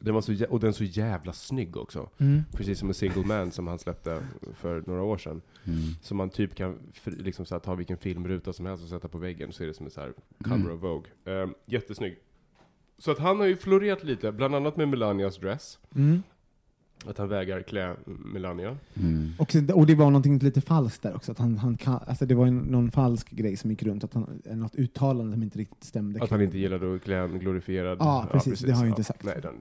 Den 0.00 0.14
var 0.14 0.20
så, 0.20 0.46
och 0.50 0.60
den 0.60 0.68
är 0.68 0.72
så 0.72 0.84
jävla 0.84 1.32
snygg 1.32 1.76
också. 1.76 2.10
Mm. 2.18 2.42
Precis 2.52 2.78
som 2.78 2.88
en 2.88 2.94
Single 2.94 3.26
Man 3.26 3.50
som 3.52 3.66
han 3.66 3.78
släppte 3.78 4.22
för 4.54 4.82
några 4.86 5.02
år 5.02 5.18
sedan. 5.18 5.40
Mm. 5.64 5.78
Som 6.02 6.16
man 6.16 6.30
typ 6.30 6.54
kan 6.54 6.78
liksom 7.04 7.46
så 7.46 7.54
här, 7.54 7.60
ta 7.60 7.74
vilken 7.74 7.96
filmruta 7.96 8.52
som 8.52 8.66
helst 8.66 8.82
och 8.84 8.90
sätta 8.90 9.08
på 9.08 9.18
väggen, 9.18 9.52
så 9.52 9.62
är 9.62 9.66
det 9.66 9.74
som 9.74 9.86
en 9.86 9.90
så 9.92 10.00
här 10.00 10.12
cover 10.44 10.56
Mm. 10.56 10.72
of 10.72 10.82
Vogue. 10.82 11.42
Um, 11.42 11.54
jättesnygg. 11.66 12.18
Så 12.98 13.10
att 13.10 13.18
han 13.18 13.38
har 13.38 13.46
ju 13.46 13.56
florerat 13.56 14.04
lite, 14.04 14.32
bland 14.32 14.54
annat 14.54 14.76
med 14.76 14.88
Melanias 14.88 15.36
dress. 15.36 15.78
Mm. 15.94 16.22
Att 17.06 17.18
han 17.18 17.28
vägrar 17.28 17.62
klä 17.62 17.96
Melania. 18.06 18.76
Mm. 18.94 19.32
Och, 19.38 19.54
och 19.74 19.86
det 19.86 19.94
var 19.94 20.04
någonting 20.04 20.38
lite 20.38 20.60
falskt 20.60 21.02
där 21.02 21.16
också. 21.16 21.32
Att 21.32 21.38
han, 21.38 21.58
han 21.58 21.78
alltså 21.84 22.26
det 22.26 22.34
var 22.34 22.46
en, 22.46 22.58
någon 22.58 22.90
falsk 22.90 23.30
grej 23.30 23.56
som 23.56 23.70
gick 23.70 23.82
runt. 23.82 24.04
Att 24.04 24.14
han, 24.14 24.42
något 24.44 24.74
uttalande 24.74 25.32
som 25.32 25.42
inte 25.42 25.58
riktigt 25.58 25.84
stämde. 25.84 26.22
Att 26.22 26.30
han 26.30 26.42
inte 26.42 26.58
gillade 26.58 26.94
att 26.94 27.02
klä 27.02 27.18
en 27.18 27.38
glorifierad... 27.38 27.98
Ja, 28.00 28.28
precis. 28.32 28.60
Det 28.60 28.70
har 28.70 28.76
han 28.76 28.84
ju 28.84 28.90
inte 28.90 29.04
sagt. 29.04 29.24
Nej, 29.24 29.38
det 29.42 29.48
har 29.48 29.54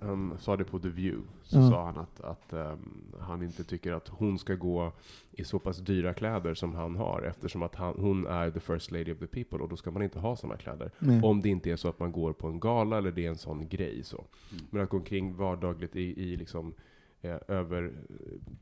han 0.00 0.32
sa 0.40 0.56
det 0.56 0.64
på 0.64 0.78
The 0.78 0.88
View. 0.88 1.22
Så 1.42 1.58
Ja. 1.58 1.70
sa 1.70 1.84
han 1.84 1.98
att, 1.98 2.20
att 2.20 2.52
ehm, 2.52 2.78
han 3.20 3.42
inte 3.42 3.64
tycker 3.64 3.92
att 3.92 4.08
hon 4.08 4.38
ska 4.38 4.54
gå 4.54 4.92
i 5.40 5.44
så 5.44 5.58
pass 5.58 5.78
dyra 5.78 6.14
kläder 6.14 6.54
som 6.54 6.74
han 6.74 6.96
har 6.96 7.22
eftersom 7.22 7.62
att 7.62 7.74
han, 7.74 7.94
hon 7.98 8.26
är 8.26 8.50
the 8.50 8.60
first 8.60 8.90
lady 8.90 9.12
of 9.12 9.18
the 9.18 9.26
people 9.26 9.58
och 9.58 9.68
då 9.68 9.76
ska 9.76 9.90
man 9.90 10.02
inte 10.02 10.18
ha 10.18 10.36
sådana 10.36 10.56
kläder. 10.56 10.90
Nej. 10.98 11.20
Om 11.22 11.40
det 11.40 11.48
inte 11.48 11.70
är 11.70 11.76
så 11.76 11.88
att 11.88 11.98
man 11.98 12.12
går 12.12 12.32
på 12.32 12.48
en 12.48 12.60
gala 12.60 12.98
eller 12.98 13.12
det 13.12 13.24
är 13.26 13.28
en 13.28 13.36
sån 13.36 13.68
grej 13.68 14.02
så. 14.02 14.24
Men 14.70 14.82
att 14.82 14.88
gå 14.88 14.96
omkring 14.96 15.36
vardagligt 15.36 15.96
i, 15.96 16.22
i 16.22 16.36
liksom 16.36 16.74
eh, 17.20 17.36
över 17.48 17.84
eh, 17.84 18.16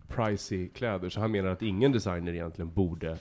pricey 0.09 0.69
kläder. 0.69 1.09
Så 1.09 1.21
han 1.21 1.31
menar 1.31 1.51
att 1.51 1.63
ingen 1.63 1.93
designer 1.93 2.33
egentligen 2.33 2.73
borde 2.73 3.19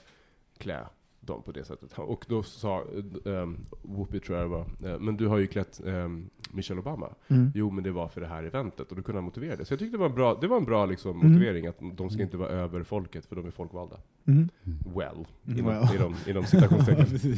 klä 0.58 0.86
dem 1.26 1.42
på 1.42 1.52
det 1.52 1.64
sättet. 1.64 1.92
Och 1.96 2.24
då 2.28 2.42
sa 2.42 2.82
um, 3.24 3.56
Whoopi 3.82 4.20
tror 4.20 4.38
jag 4.38 4.46
det 4.46 4.50
var, 4.50 4.92
eh, 4.92 5.00
men 5.00 5.16
du 5.16 5.26
har 5.26 5.38
ju 5.38 5.46
klätt 5.46 5.80
ehm, 5.86 6.26
Michelle 6.52 6.80
Obama. 6.80 7.08
Mm. 7.28 7.52
Jo, 7.54 7.70
men 7.70 7.84
det 7.84 7.90
var 7.92 8.08
för 8.08 8.20
det 8.20 8.26
här 8.26 8.42
eventet 8.44 8.90
och 8.90 8.96
då 8.96 9.02
kunde 9.02 9.16
han 9.18 9.24
motivera 9.24 9.56
det. 9.56 9.64
Så 9.64 9.72
jag 9.72 9.78
tyckte 9.78 9.96
det 9.96 10.00
var 10.00 10.08
en 10.08 10.14
bra, 10.14 10.38
det 10.40 10.46
var 10.46 10.56
en 10.56 10.64
bra 10.64 10.86
liksom, 10.86 11.20
Mm. 11.20 11.32
motivering 11.32 11.66
att 11.66 11.76
de 11.96 12.10
ska 12.10 12.22
inte 12.22 12.36
vara 12.36 12.48
över 12.48 12.82
folket 12.82 13.26
för 13.26 13.36
de 13.36 13.46
är 13.46 13.50
folkvalda. 13.50 13.96
Mm. 14.26 14.48
Well, 14.96 15.26
Mm, 15.46 15.58
inom, 15.58 15.66
well. 15.72 15.94
inom, 15.96 16.14
inom 16.26 16.44
citationstecken. 16.44 17.06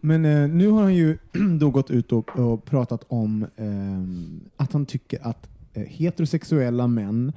Men 0.00 0.24
eh, 0.24 0.48
nu 0.48 0.68
har 0.68 0.82
han 0.82 0.94
ju 0.94 1.18
då 1.60 1.70
gått 1.70 1.90
ut 1.90 2.12
och, 2.12 2.38
och 2.38 2.64
pratat 2.64 3.04
om 3.08 3.46
ehm, 3.56 4.40
att 4.56 4.72
han 4.72 4.86
tycker 4.86 5.26
att 5.26 5.48
eh, 5.74 5.82
heterosexuella 5.82 6.86
män 6.86 7.32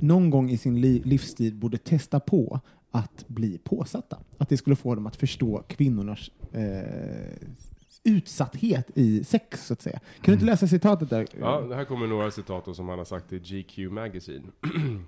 någon 0.00 0.30
gång 0.30 0.50
i 0.50 0.56
sin 0.56 0.80
li- 0.80 1.02
livstid 1.04 1.56
borde 1.56 1.78
testa 1.78 2.20
på 2.20 2.60
att 2.90 3.24
bli 3.28 3.58
påsatta. 3.58 4.18
Att 4.38 4.48
det 4.48 4.56
skulle 4.56 4.76
få 4.76 4.94
dem 4.94 5.06
att 5.06 5.16
förstå 5.16 5.62
kvinnornas 5.68 6.30
eh, 6.52 7.48
utsatthet 8.04 8.90
i 8.94 9.24
sex, 9.24 9.66
så 9.66 9.72
att 9.72 9.82
säga. 9.82 9.98
Kan 9.98 10.22
du 10.22 10.32
inte 10.32 10.46
läsa 10.46 10.66
citatet 10.66 11.10
där? 11.10 11.26
Ja, 11.40 11.60
det 11.60 11.74
här 11.74 11.84
kommer 11.84 12.06
några 12.06 12.30
citat 12.30 12.76
som 12.76 12.88
han 12.88 12.98
har 12.98 13.04
sagt 13.04 13.32
i 13.32 13.38
GQ 13.38 13.78
Magazine. 13.92 14.44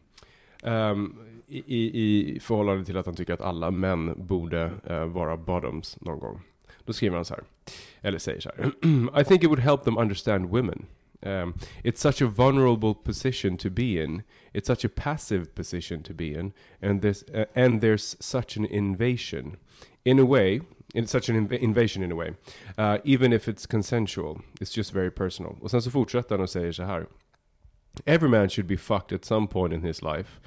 Ehm, 0.62 1.14
i, 1.46 1.58
i, 1.76 2.36
I 2.36 2.40
förhållande 2.40 2.84
till 2.84 2.96
att 2.96 3.06
han 3.06 3.14
tycker 3.14 3.34
att 3.34 3.40
alla 3.40 3.70
män 3.70 4.14
borde 4.26 4.72
eh, 4.86 5.04
vara 5.04 5.36
bottoms 5.36 5.98
någon 6.00 6.18
gång. 6.18 6.40
Då 6.84 6.92
skriver 6.92 7.16
han 7.16 7.24
så 7.24 7.34
här, 7.34 7.44
eller 8.00 8.18
säger 8.18 8.40
så 8.40 8.50
här. 8.56 8.66
I 9.20 9.24
think 9.24 9.42
it 9.42 9.48
would 9.48 9.58
help 9.60 9.84
them 9.84 9.98
understand 9.98 10.48
women. 10.50 10.86
Um, 11.22 11.54
it's 11.84 12.00
such 12.00 12.22
a 12.22 12.26
vulnerable 12.26 12.94
position 12.94 13.56
to 13.58 13.70
be 13.70 14.00
in. 14.00 14.22
It's 14.54 14.66
such 14.66 14.84
a 14.84 14.88
passive 14.88 15.54
position 15.54 16.02
to 16.02 16.14
be 16.14 16.34
in, 16.34 16.52
and 16.82 17.02
there's 17.02 17.22
uh, 17.34 17.44
and 17.54 17.80
there's 17.80 18.16
such 18.20 18.56
an 18.56 18.64
invasion. 18.64 19.56
In 20.04 20.18
a 20.18 20.24
way, 20.24 20.60
it's 20.94 21.12
such 21.12 21.28
an 21.28 21.36
inv- 21.36 21.58
invasion 21.58 22.02
in 22.02 22.12
a 22.12 22.16
way. 22.16 22.30
Uh, 22.78 22.98
even 23.04 23.32
if 23.32 23.48
it's 23.48 23.66
consensual, 23.66 24.40
it's 24.60 24.72
just 24.72 24.92
very 24.92 25.10
personal. 25.10 25.56
Och 25.60 25.70
sen 25.70 25.82
så 25.82 25.90
fortsätter 25.90 26.30
han 26.36 26.40
och 26.40 26.50
säger 26.50 26.72
så 26.72 26.82
här. 26.82 27.06
Every 28.06 28.28
man 28.28 28.48
should 28.48 28.66
be 28.66 28.76
fucked 28.76 29.12
at 29.12 29.24
some 29.24 29.46
point 29.46 29.74
in 29.74 29.82
his 29.82 30.02
life. 30.02 30.40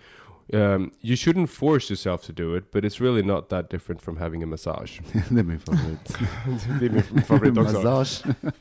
Um, 0.54 0.92
you 1.02 1.16
shouldn't 1.16 1.50
force 1.50 1.90
yourself 1.90 2.26
to 2.26 2.34
do 2.34 2.58
it, 2.58 2.72
but 2.72 2.84
it's 2.84 3.00
really 3.00 3.24
not 3.24 3.50
that 3.50 3.72
different 3.72 4.02
from 4.02 4.18
having 4.18 4.44
a 4.44 4.46
massage. 4.46 5.00
det 5.30 5.40
är 5.40 5.44
min 5.44 5.60
favorit. 5.60 6.18
det 6.80 6.86
är 6.86 6.90
min 6.90 7.24
favorit 7.24 7.58
också. 7.58 7.82
Massage. 7.82 8.24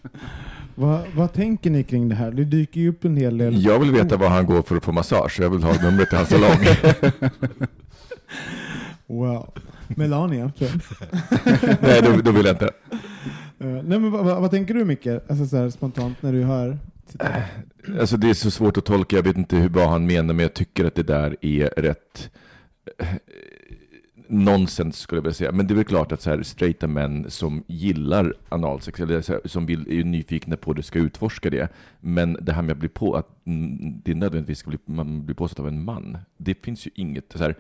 Vad, 0.74 1.00
vad 1.14 1.32
tänker 1.32 1.70
ni 1.70 1.84
kring 1.84 2.08
det 2.08 2.14
här? 2.14 2.30
Det 2.30 2.44
dyker 2.44 2.80
ju 2.80 2.88
upp 2.88 3.04
en 3.04 3.16
hel 3.16 3.38
del... 3.38 3.64
Jag 3.64 3.78
vill 3.78 3.90
veta 3.90 4.16
var 4.16 4.28
han 4.28 4.46
går 4.46 4.62
för 4.62 4.76
att 4.76 4.84
få 4.84 4.92
massage. 4.92 5.40
Jag 5.40 5.50
vill 5.50 5.62
ha 5.62 5.82
numret 5.82 6.08
till 6.08 6.18
hans 6.18 6.30
salong. 6.30 6.58
Wow. 9.06 9.52
Melania. 9.88 10.52
Nej, 11.80 12.02
då, 12.02 12.16
då 12.16 12.30
vill 12.30 12.46
jag 12.46 12.54
inte. 12.54 12.70
Eh, 13.58 13.66
nej, 13.66 13.98
men 13.98 14.10
vad, 14.10 14.24
vad, 14.24 14.40
vad 14.40 14.50
tänker 14.50 14.74
du 14.74 14.84
Micke? 14.84 15.06
Alltså 15.06 15.46
så 15.46 15.56
här, 15.56 15.70
spontant 15.70 16.22
när 16.22 16.32
du 16.32 16.42
hör. 16.42 16.78
Alltså 18.00 18.16
det 18.16 18.30
är 18.30 18.34
så 18.34 18.50
svårt 18.50 18.76
att 18.76 18.84
tolka, 18.84 19.16
jag 19.16 19.22
vet 19.22 19.36
inte 19.36 19.56
hur, 19.56 19.68
vad 19.68 19.88
han 19.88 20.06
menar, 20.06 20.34
men 20.34 20.38
jag 20.38 20.54
tycker 20.54 20.84
att 20.84 20.94
det 20.94 21.02
där 21.02 21.36
är 21.40 21.66
rätt 21.76 22.30
eh, 22.98 23.06
nonsens 24.28 24.98
skulle 24.98 25.16
jag 25.18 25.22
vilja 25.22 25.34
säga. 25.34 25.52
Men 25.52 25.66
det 25.66 25.74
är 25.74 25.76
väl 25.76 25.84
klart 25.84 26.12
att 26.12 26.22
så 26.22 26.30
här, 26.30 26.42
straighta 26.42 26.86
män 26.86 27.30
som 27.30 27.64
gillar 27.66 28.34
analsex, 28.48 29.00
eller 29.00 29.22
så 29.22 29.32
här, 29.32 29.40
som 29.44 29.66
vill, 29.66 30.00
är 30.00 30.04
nyfikna 30.04 30.56
på 30.56 30.72
det, 30.72 30.82
ska 30.82 30.98
utforska 30.98 31.50
det. 31.50 31.68
Men 32.00 32.36
det 32.40 32.52
här 32.52 32.62
med 32.62 32.72
att 32.72 32.78
bli 32.78 32.88
på, 32.88 33.14
att 33.14 33.28
det 34.04 34.14
nödvändigtvis 34.14 34.58
ska 34.58 34.70
bli, 34.70 34.78
man 34.84 35.26
blir 35.26 35.34
påsatt 35.34 35.60
av 35.60 35.68
en 35.68 35.84
man, 35.84 36.18
det 36.36 36.54
finns 36.64 36.86
ju 36.86 36.90
inget, 36.94 37.32
så 37.34 37.38
här, 37.38 37.54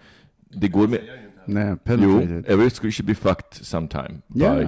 det 0.54 0.68
går 0.68 0.88
med, 0.88 1.00
Nej, 1.44 1.68
jo, 1.68 1.76
penetrated. 1.84 2.44
every 2.48 2.70
should 2.70 3.06
be 3.06 3.14
fucked 3.14 3.54
sometime. 3.66 4.22
Yeah. 4.34 4.58
By, 4.58 4.66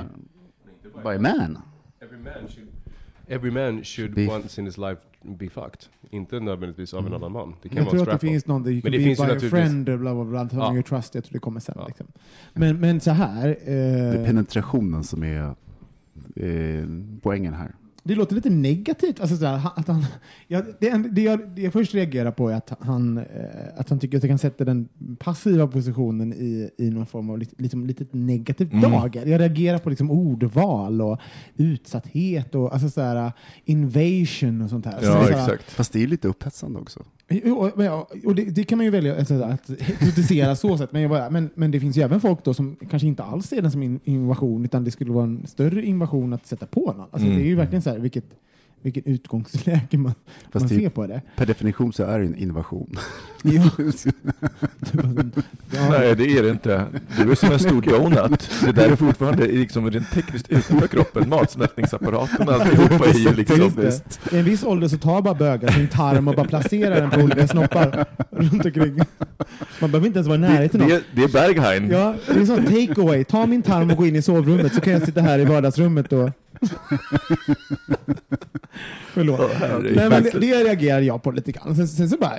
By 1.02 1.18
man. 1.18 1.58
Every 2.00 2.18
man 2.18 2.48
should, 2.48 2.68
every 3.28 3.50
man 3.50 3.84
should 3.84 4.14
Be- 4.14 4.26
once 4.26 4.60
in 4.60 4.66
his 4.66 4.78
life 4.78 5.00
be 5.22 5.48
fucked. 5.48 5.80
Inte 6.10 6.40
nödvändigtvis 6.40 6.94
av 6.94 7.06
en 7.06 7.14
annan 7.14 7.32
man. 7.32 7.54
Det 7.62 7.68
kan 7.68 7.76
Jag 7.78 7.84
vara 7.84 7.90
tror 8.04 8.14
att 8.14 8.20
det 8.20 8.26
finns 8.26 8.46
någon, 8.46 8.62
det 8.62 8.70
Men 8.70 8.80
could 8.82 8.92
det 8.92 8.98
be 8.98 9.04
finns 9.04 9.18
by 9.40 9.46
a 9.46 9.50
friend, 9.50 9.84
bla 9.84 9.96
bla 9.96 10.24
bla, 10.24 10.48
Ja. 10.52 10.72
you 10.74 10.82
trust, 10.82 11.14
jag 11.14 11.24
tror 11.24 11.32
det 11.32 11.38
kommer 11.38 11.60
sen. 11.60 11.74
Ja. 11.78 11.86
Liksom. 11.86 12.06
Men, 12.52 12.80
men 12.80 13.00
så 13.00 13.10
här, 13.10 13.46
Det 13.48 13.72
är 13.72 14.20
eh, 14.20 14.26
penetrationen 14.26 15.04
som 15.04 15.22
är 15.22 15.44
eh, 16.36 16.84
poängen 17.22 17.54
här. 17.54 17.74
Det 18.06 18.14
låter 18.14 18.34
lite 18.34 18.50
negativt. 18.50 19.20
Alltså 19.20 19.37
så 19.37 19.46
här, 19.46 19.56
han- 19.56 19.73
att 19.76 19.87
han, 19.88 20.06
ja, 20.49 20.62
det, 20.80 20.90
det, 21.11 21.23
jag, 21.23 21.49
det 21.56 21.62
jag 21.62 21.73
först 21.73 21.94
reagerar 21.94 22.30
på 22.30 22.49
är 22.49 22.54
att 22.54 22.73
han, 22.80 23.18
eh, 23.18 23.25
att 23.76 23.90
han 23.90 23.99
tycker 23.99 24.16
att 24.16 24.23
jag 24.23 24.30
kan 24.30 24.38
sätta 24.38 24.64
den 24.64 24.88
passiva 25.18 25.66
positionen 25.66 26.32
i, 26.32 26.70
i 26.78 26.90
någon 26.90 27.06
form 27.06 27.30
av 27.30 27.38
lite, 27.38 27.54
liksom, 27.58 27.87
lite 27.87 28.06
negativt 28.16 28.73
Mm. 28.73 28.90
dager. 28.90 29.26
Jag 29.26 29.40
reagerar 29.40 29.78
på 29.78 29.90
liksom 29.90 30.11
ordval 30.11 31.00
och 31.02 31.18
utsatthet 31.56 32.54
och 32.54 32.73
alltså 32.73 32.90
så 32.90 33.00
här, 33.00 33.32
invasion 33.64 34.62
och 34.62 34.70
sånt 34.70 34.87
här. 34.87 34.99
Ja, 35.02 35.25
så 35.26 35.30
exakt. 35.32 35.70
Fast 35.70 35.92
det 35.92 36.02
är 36.02 36.06
lite 36.06 36.28
upphetsande 36.28 36.78
också. 36.80 37.04
Jo, 37.28 37.54
och- 37.56 37.70
men 37.76 37.86
ja, 37.86 38.08
och 38.24 38.34
det, 38.34 38.44
det 38.44 38.64
kan 38.64 38.78
man 38.78 38.84
ju 38.84 38.90
välja 38.90 39.18
alltså, 39.18 39.42
att 39.42 39.70
kritisera 40.00 40.56
så 40.56 40.78
sätt. 40.78 40.92
Men, 40.92 41.08
bara, 41.08 41.30
men, 41.30 41.50
men 41.54 41.70
det 41.70 41.80
finns 41.80 41.96
ju 41.96 42.02
även 42.02 42.20
folk 42.20 42.44
då 42.44 42.54
som 42.54 42.76
kanske 42.90 43.06
inte 43.08 43.22
alls 43.22 43.46
ser 43.46 43.62
den 43.62 43.70
som 43.70 44.00
invasion, 44.04 44.64
utan 44.64 44.84
det 44.84 44.90
skulle 44.90 45.12
vara 45.12 45.24
en 45.24 45.46
större 45.46 45.84
invasion 45.86 46.32
att 46.32 46.46
sätta 46.46 46.66
på 46.66 46.86
någon. 46.92 47.00
Alltså, 47.00 47.26
Mm. 47.26 47.36
Det 47.38 47.44
är 47.44 47.46
ju 47.46 47.54
verkligen 47.54 47.82
så 47.82 47.90
här, 47.90 47.98
vilket, 47.98 48.24
vilket 48.84 49.06
utgångsläge 49.06 49.98
man, 49.98 50.14
Fast 50.52 50.64
man 50.64 50.68
det- 50.68 50.74
ser 50.82 50.88
på 50.88 51.06
det. 51.06 51.20
Per 51.36 51.46
definition 51.46 51.92
så 51.92 52.02
är 52.04 52.18
det 52.18 52.26
en 52.26 52.34
invasion. 52.36 52.96
Jo. 53.44 53.62
ja, 55.72 55.88
Nej, 55.90 56.16
det 56.16 56.24
är 56.38 56.42
det 56.42 56.50
inte. 56.50 56.86
Du 57.18 57.30
är 57.30 57.34
som 57.34 57.52
en 57.52 57.58
stor 57.58 57.82
donut. 57.82 58.50
Det 58.64 58.72
där 58.72 58.90
är 58.90 58.96
fortfarande 58.96 59.46
liksom 59.46 59.90
rent 59.90 60.10
tekniskt 60.10 60.48
utanför 60.50 60.86
kroppen. 60.88 61.28
Matsmältningsapparaten 61.28 62.48
och 62.48 62.54
alltihopa 62.54 63.06
är 63.08 63.14
ju 63.18 63.34
liksom... 63.34 63.72
det. 63.76 64.18
I 64.32 64.38
en 64.38 64.44
viss 64.44 64.64
ålder 64.64 64.88
så 64.88 64.98
tar 64.98 65.22
bara 65.22 65.34
bögar 65.34 65.68
sin 65.72 65.88
tarm 65.88 66.28
och 66.28 66.34
bara 66.34 66.46
placerar 66.46 67.00
den 67.00 67.10
på 67.10 67.20
olika 67.20 67.48
snoppar 67.48 68.06
runt 68.30 68.64
omkring. 68.64 68.98
Man 69.80 69.90
behöver 69.90 70.06
inte 70.06 70.18
ens 70.18 70.28
vara 70.28 70.38
i 70.38 70.40
Det, 70.40 70.48
närheten 70.48 70.82
av 70.82 70.88
det, 70.88 71.02
det 71.14 71.22
är 71.24 71.28
Berghain. 71.28 71.90
Ja, 71.90 72.14
det 72.26 72.40
är 72.40 72.44
sån 72.44 72.64
take 72.64 73.00
away. 73.02 73.24
Ta 73.24 73.46
min 73.46 73.62
tarm 73.62 73.90
och 73.90 73.96
gå 73.96 74.06
in 74.06 74.16
i 74.16 74.22
sovrummet 74.22 74.74
så 74.74 74.80
kan 74.80 74.92
jag 74.92 75.02
sitta 75.02 75.20
här 75.20 75.38
i 75.38 75.44
vardagsrummet 75.44 76.12
och... 76.12 76.30
Förlåt. 79.12 79.50
Herregud. 79.52 79.96
Nej, 79.96 80.08
men 80.11 80.23
det, 80.23 80.30
det 80.30 80.64
reagerar 80.64 81.00
jag 81.00 81.23
på 81.23 81.30
lite 81.30 81.52
grann. 81.52 81.76
Sen, 81.76 81.88
sen 81.88 82.08
så 82.08 82.16
bara... 82.18 82.38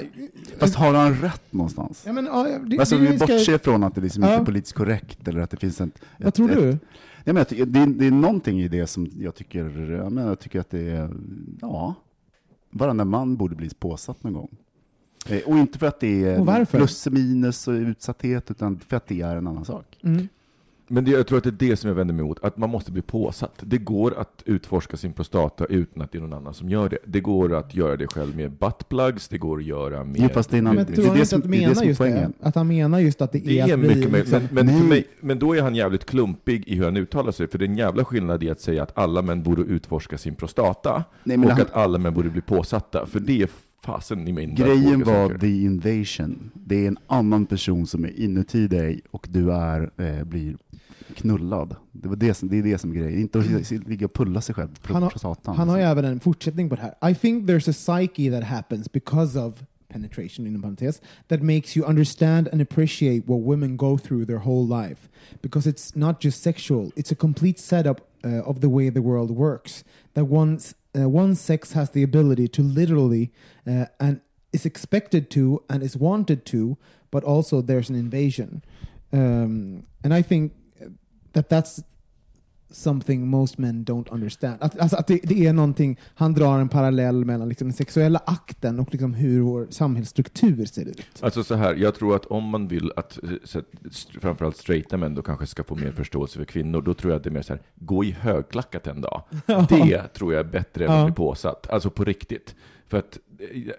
Fast 0.60 0.76
har 0.76 0.94
han 0.94 1.14
rätt 1.16 1.42
någonstans? 1.54 2.04
Ja, 2.06 2.14
men, 2.14 2.26
ja, 2.26 2.48
det, 2.66 2.80
Alltså 2.80 2.98
vi 2.98 3.08
ska- 3.18 3.28
bortser 3.28 3.58
från 3.58 3.84
att 3.84 3.96
det 3.96 4.02
liksom 4.02 4.24
inte 4.24 4.34
Ja. 4.34 4.40
är 4.42 4.46
politiskt 4.46 4.76
korrekt 4.76 5.28
eller 5.28 5.40
att 5.42 5.50
det 5.50 5.58
finns 5.58 5.82
en... 5.82 5.92
Vad 6.20 6.28
ett- 6.28 6.36
tror 6.36 6.52
ett- 6.52 6.58
du? 6.58 6.78
Ja, 7.24 7.34
men 7.34 7.46
jag 7.50 7.68
det, 7.68 7.80
är, 7.80 7.88
det 7.88 8.08
är 8.08 8.12
någonting 8.12 8.62
i 8.62 8.68
det 8.68 8.88
som 8.88 9.08
jag 9.20 9.36
tycker, 9.36 9.92
ja, 10.04 10.10
men 10.10 10.28
jag 10.28 10.40
tycker 10.40 10.60
att 10.60 10.70
det 10.70 10.90
är, 10.90 11.10
ja, 11.62 11.94
varenda 12.72 13.06
man 13.06 13.36
borde 13.38 13.56
bli 13.56 13.70
påsatt 13.80 14.24
någon 14.24 14.34
gång. 14.34 14.50
Eh, 15.30 15.40
och 15.46 15.58
inte 15.58 15.80
för 15.80 15.88
att 15.88 16.00
det 16.00 16.24
är 16.24 16.66
plus 16.66 17.08
minus 17.08 17.68
och 17.68 17.72
utsatthet, 17.74 18.52
utan 18.52 18.80
för 18.80 18.98
att 18.98 19.08
det 19.08 19.22
är 19.22 19.36
en 19.36 19.48
annan 19.48 19.66
sak. 19.66 19.98
Mm. 20.04 20.28
Men 20.88 21.06
det, 21.06 21.12
jag 21.12 21.28
tror 21.28 21.38
att 21.38 21.44
det 21.44 21.50
är 21.50 21.70
det 21.70 21.76
som 21.76 21.88
jag 21.88 21.96
vänder 21.96 22.14
mig 22.14 22.24
emot, 22.26 22.44
att 22.44 22.58
man 22.58 22.70
måste 22.70 22.92
bli 22.92 23.02
påsatt. 23.02 23.54
Det 23.62 23.78
går 23.78 24.20
att 24.20 24.44
utforska 24.46 24.98
sin 24.98 25.14
prostata 25.14 25.66
utan 25.66 26.02
att 26.02 26.12
det 26.12 26.18
är 26.18 26.22
någon 26.22 26.34
annan 26.34 26.54
som 26.54 26.70
gör 26.70 26.90
det. 26.90 26.98
Det 27.06 27.20
går 27.20 27.56
att 27.56 27.76
göra 27.76 27.96
det 27.98 28.08
själv 28.08 28.36
med 28.36 28.52
buttplugs, 28.52 29.28
det 29.28 29.38
går 29.38 29.58
att 29.58 29.64
göra 29.66 30.04
med... 30.04 30.16
Jo, 30.22 30.30
fast 30.34 30.50
det 30.50 30.58
är 30.58 30.62
Men 30.62 30.76
det 30.76 30.86
tror 30.86 31.06
han 31.06 31.14
det 31.14 31.20
inte 31.20 31.26
som- 31.30 31.40
att 31.40 31.44
det 31.44 31.50
det 31.58 31.64
är 31.64 31.68
just 31.70 31.82
det? 31.82 31.96
poängen. 31.98 32.34
Att 32.42 32.56
han 32.56 32.68
menar 32.68 33.00
just 33.00 33.22
att 33.22 33.32
det, 33.32 33.40
Det 33.40 33.60
är 33.60 33.68
är 33.70 33.74
att 33.74 33.80
bli... 33.80 33.96
mycket 33.96 34.12
möjligt, 34.12 34.32
men, 34.32 34.48
men, 34.52 34.80
för 34.80 34.86
mig, 34.88 35.08
men 35.20 35.40
då 35.40 35.56
är 35.56 35.62
han 35.62 35.76
jävligt 35.76 36.06
klumpig 36.06 36.64
i 36.68 36.76
hur 36.76 36.86
han 36.86 36.98
uttalar 36.98 37.32
sig, 37.32 37.48
för 37.48 37.58
det 37.58 37.66
är 37.66 37.70
en 37.70 37.78
jävla 37.78 38.06
skillnad 38.06 38.44
i 38.44 38.50
att 38.50 38.62
säga 38.62 38.84
att 38.84 38.98
alla 38.98 39.22
män 39.22 39.44
borde 39.44 39.62
utforska 39.62 40.18
sin 40.18 40.36
prostata, 40.36 41.04
Nej, 41.24 41.38
och 41.38 41.44
han- 41.44 41.62
att 41.62 41.74
alla 41.74 41.98
män 41.98 42.14
borde 42.14 42.30
bli 42.30 42.42
påsatta, 42.42 43.06
för 43.06 43.20
det 43.20 43.42
är 43.42 43.50
fasen 43.86 44.28
i 44.28 44.34
min 44.34 44.56
Grejen 44.56 45.00
var 45.04 45.28
saker. 45.28 45.38
the 45.40 45.62
invasion. 45.64 46.52
Det 46.54 46.84
är 46.84 46.88
en 46.88 46.98
annan 47.08 47.46
person 47.46 47.88
som 47.88 48.06
är 48.06 48.20
inuti 48.20 48.68
dig 48.68 49.02
och 49.12 49.28
du 49.30 49.52
är, 49.52 49.92
eh, 49.98 50.24
blir 50.24 50.56
knullad. 51.16 51.76
Det, 51.92 52.08
var 52.08 52.16
det, 52.16 52.34
som, 52.34 52.50
det 52.50 52.58
är 52.58 52.64
det 52.64 52.78
som 52.78 52.92
är 52.92 52.96
grejen. 52.96 53.20
Inte 53.22 53.40
att 53.40 53.72
ligga 53.72 54.06
och 54.06 54.14
pulla 54.14 54.42
sig 54.42 54.56
själv 54.56 54.70
Han 54.82 55.04
har- 55.04 55.10
prostatan. 55.10 55.56
Han 55.56 55.70
har 55.70 55.78
ju 55.78 55.84
även 55.84 56.06
en 56.06 56.20
fortsättning 56.20 56.70
på 56.70 56.76
det 56.76 56.82
här. 56.82 57.12
I 57.12 57.16
think 57.16 57.50
there's 57.50 57.70
a 57.70 57.74
psyche 57.74 58.32
that 58.32 58.44
happens 58.44 58.92
because 58.92 59.40
of 59.40 59.64
penetration 59.88 60.48
inom 60.48 60.62
parentes 60.62 61.02
that 61.28 61.42
makes 61.42 61.78
you 61.78 61.86
understand 61.90 62.48
and 62.52 62.62
appreciate 62.62 63.22
what 63.28 63.42
women 63.42 63.78
go 63.78 63.98
through 63.98 64.26
their 64.26 64.40
whole 64.40 64.84
life 64.84 65.10
because 65.42 65.70
it's 65.70 65.96
not 65.96 66.24
just 66.24 66.42
sexual 66.42 66.92
it's 66.96 67.12
a 67.12 67.16
complete 67.16 67.60
setup 67.60 68.02
uh, 68.26 68.50
of 68.50 68.60
the 68.60 68.68
way 68.68 68.90
the 68.92 69.00
world 69.02 69.32
works 69.32 69.84
that 70.14 70.26
one's 70.26 70.74
uh, 70.96 71.08
one 71.08 71.36
sex 71.36 71.74
has 71.74 71.92
the 71.92 72.04
ability 72.04 72.48
to 72.48 72.62
literally 72.64 73.32
uh, 73.68 73.86
and 74.00 74.20
is 74.52 74.66
expected 74.66 75.30
to 75.30 75.62
and 75.70 75.84
is 75.84 75.96
wanted 75.96 76.44
to 76.46 76.78
but 77.12 77.24
also 77.24 77.62
there's 77.62 77.90
an 77.90 77.96
invasion. 77.96 78.62
Um, 79.14 79.84
and 80.04 80.14
I 80.14 80.22
think 80.22 80.52
that 81.36 81.50
that's 81.50 81.84
something 82.76 83.28
most 83.28 83.58
men 83.58 83.86
don't 83.86 84.10
understand. 84.12 84.58
Att, 84.60 84.80
alltså 84.80 84.98
att 84.98 85.08
det, 85.08 85.20
det 85.24 85.46
är 85.46 85.54
någonting, 85.54 86.00
han 86.16 86.34
drar 86.34 86.60
en 86.60 86.70
parallell 86.70 87.26
mellan 87.26 87.50
liksom 87.50 87.68
den 87.68 87.74
sexuella 87.74 88.22
akten 88.26 88.80
och 88.80 88.92
liksom 88.92 89.14
hur 89.14 89.42
vår 89.42 89.68
samhällsstruktur 89.70 90.66
ser 90.66 90.86
ut. 90.86 91.06
Alltså 91.20 91.44
så 91.44 91.56
här, 91.56 91.76
jag 91.76 91.96
tror 91.96 92.16
att 92.16 92.26
om 92.26 92.44
man 92.44 92.68
vill 92.68 92.92
att 92.96 93.24
eh, 93.24 93.30
så 93.44 93.60
att 93.60 93.66
framförallt 94.22 94.58
straighta 94.58 94.98
män 94.98 95.16
då 95.16 95.22
kanske 95.22 95.48
ska 95.48 95.64
få 95.64 95.76
mer 95.76 95.92
förståelse 95.92 96.38
för 96.38 96.46
kvinnor, 96.46 96.82
då 96.82 96.94
tror 96.94 97.12
jag 97.12 97.18
att 97.18 97.24
det 97.24 97.30
är 97.30 97.32
mer 97.32 97.42
så 97.42 97.54
här, 97.54 97.62
gå 97.76 98.04
i 98.04 98.12
högklackat 98.12 98.88
en 98.88 99.02
dag. 99.02 99.24
Det 99.70 100.08
tror 100.08 100.34
jag 100.34 100.40
är 100.40 100.52
bättre 100.52 100.86
än 100.86 100.92
att 100.92 101.06
bli 101.06 101.16
påsatt, 101.16 101.70
alltså 101.70 101.90
på 101.90 102.04
riktigt. 102.04 102.56
För 102.88 102.98
att, 102.98 103.20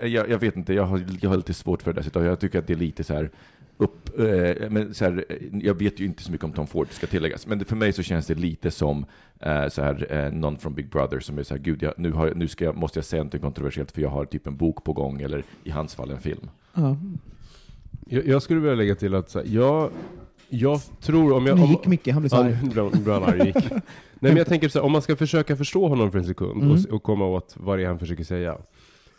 eh, 0.00 0.06
jag, 0.08 0.30
jag 0.30 0.38
vet 0.38 0.56
inte, 0.56 0.74
jag 0.74 0.84
har, 0.84 1.02
jag 1.20 1.30
har 1.30 1.36
lite 1.36 1.54
svårt 1.54 1.82
för 1.82 1.92
det 1.92 2.02
där. 2.12 2.24
Jag 2.24 2.40
tycker 2.40 2.58
att 2.58 2.66
det 2.66 2.72
är 2.72 2.76
lite 2.76 3.04
så 3.04 3.14
här, 3.14 3.30
upp, 3.76 4.18
eh, 4.18 4.70
men 4.70 4.94
så 4.94 5.04
här, 5.04 5.24
eh, 5.28 5.36
jag 5.52 5.74
vet 5.74 6.00
ju 6.00 6.04
inte 6.04 6.22
så 6.22 6.32
mycket 6.32 6.44
om 6.44 6.52
Tom 6.52 6.66
Ford, 6.66 6.88
ska 6.90 7.06
tilläggas, 7.06 7.46
men 7.46 7.58
det, 7.58 7.64
för 7.64 7.76
mig 7.76 7.92
så 7.92 8.02
känns 8.02 8.26
det 8.26 8.34
lite 8.34 8.70
som 8.70 9.04
eh, 9.40 9.68
så 9.68 9.82
här, 9.82 10.06
eh, 10.10 10.32
någon 10.32 10.58
från 10.58 10.74
Big 10.74 10.90
Brother 10.90 11.20
som 11.20 11.38
är 11.38 11.42
så 11.42 11.54
här, 11.54 11.62
gud, 11.62 11.82
jag, 11.82 11.94
nu, 11.96 12.12
har, 12.12 12.32
nu 12.34 12.48
ska 12.48 12.64
jag, 12.64 12.76
måste 12.76 12.98
jag 12.98 13.04
säga 13.04 13.24
något 13.24 13.40
kontroversiellt 13.40 13.92
för 13.92 14.02
jag 14.02 14.08
har 14.10 14.24
typ 14.24 14.46
en 14.46 14.56
bok 14.56 14.84
på 14.84 14.92
gång, 14.92 15.20
eller 15.20 15.44
i 15.64 15.70
hans 15.70 15.94
fall 15.94 16.10
en 16.10 16.20
film. 16.20 16.50
Ja. 16.74 16.96
Jag, 18.08 18.26
jag 18.26 18.42
skulle 18.42 18.60
vilja 18.60 18.74
lägga 18.74 18.94
till 18.94 19.14
att 19.14 19.30
så 19.30 19.38
här, 19.38 19.46
jag, 19.50 19.90
jag 20.48 20.80
tror 21.00 21.32
om 21.32 21.46
jag... 21.46 21.56
Nu 21.56 21.62
Om, 21.64 21.70
gick 21.70 21.86
Micke, 21.86 22.08
han 22.08 22.22
blev 22.22 22.28
så 22.28 22.36
Ja, 22.36 23.14
arg. 23.26 23.40
och 23.40 23.46
gick. 23.46 23.56
Nej 24.20 24.32
men 24.32 24.36
jag 24.36 24.46
tänker 24.46 24.68
så 24.68 24.78
här, 24.78 24.86
om 24.86 24.92
man 24.92 25.02
ska 25.02 25.16
försöka 25.16 25.56
förstå 25.56 25.88
honom 25.88 26.12
för 26.12 26.18
en 26.18 26.24
sekund 26.24 26.62
Mm. 26.62 26.70
och, 26.72 26.94
och 26.94 27.02
komma 27.02 27.26
åt 27.26 27.54
vad 27.56 27.78
det 27.78 27.82
är 27.84 27.88
han 27.88 27.98
försöker 27.98 28.24
säga. 28.24 28.56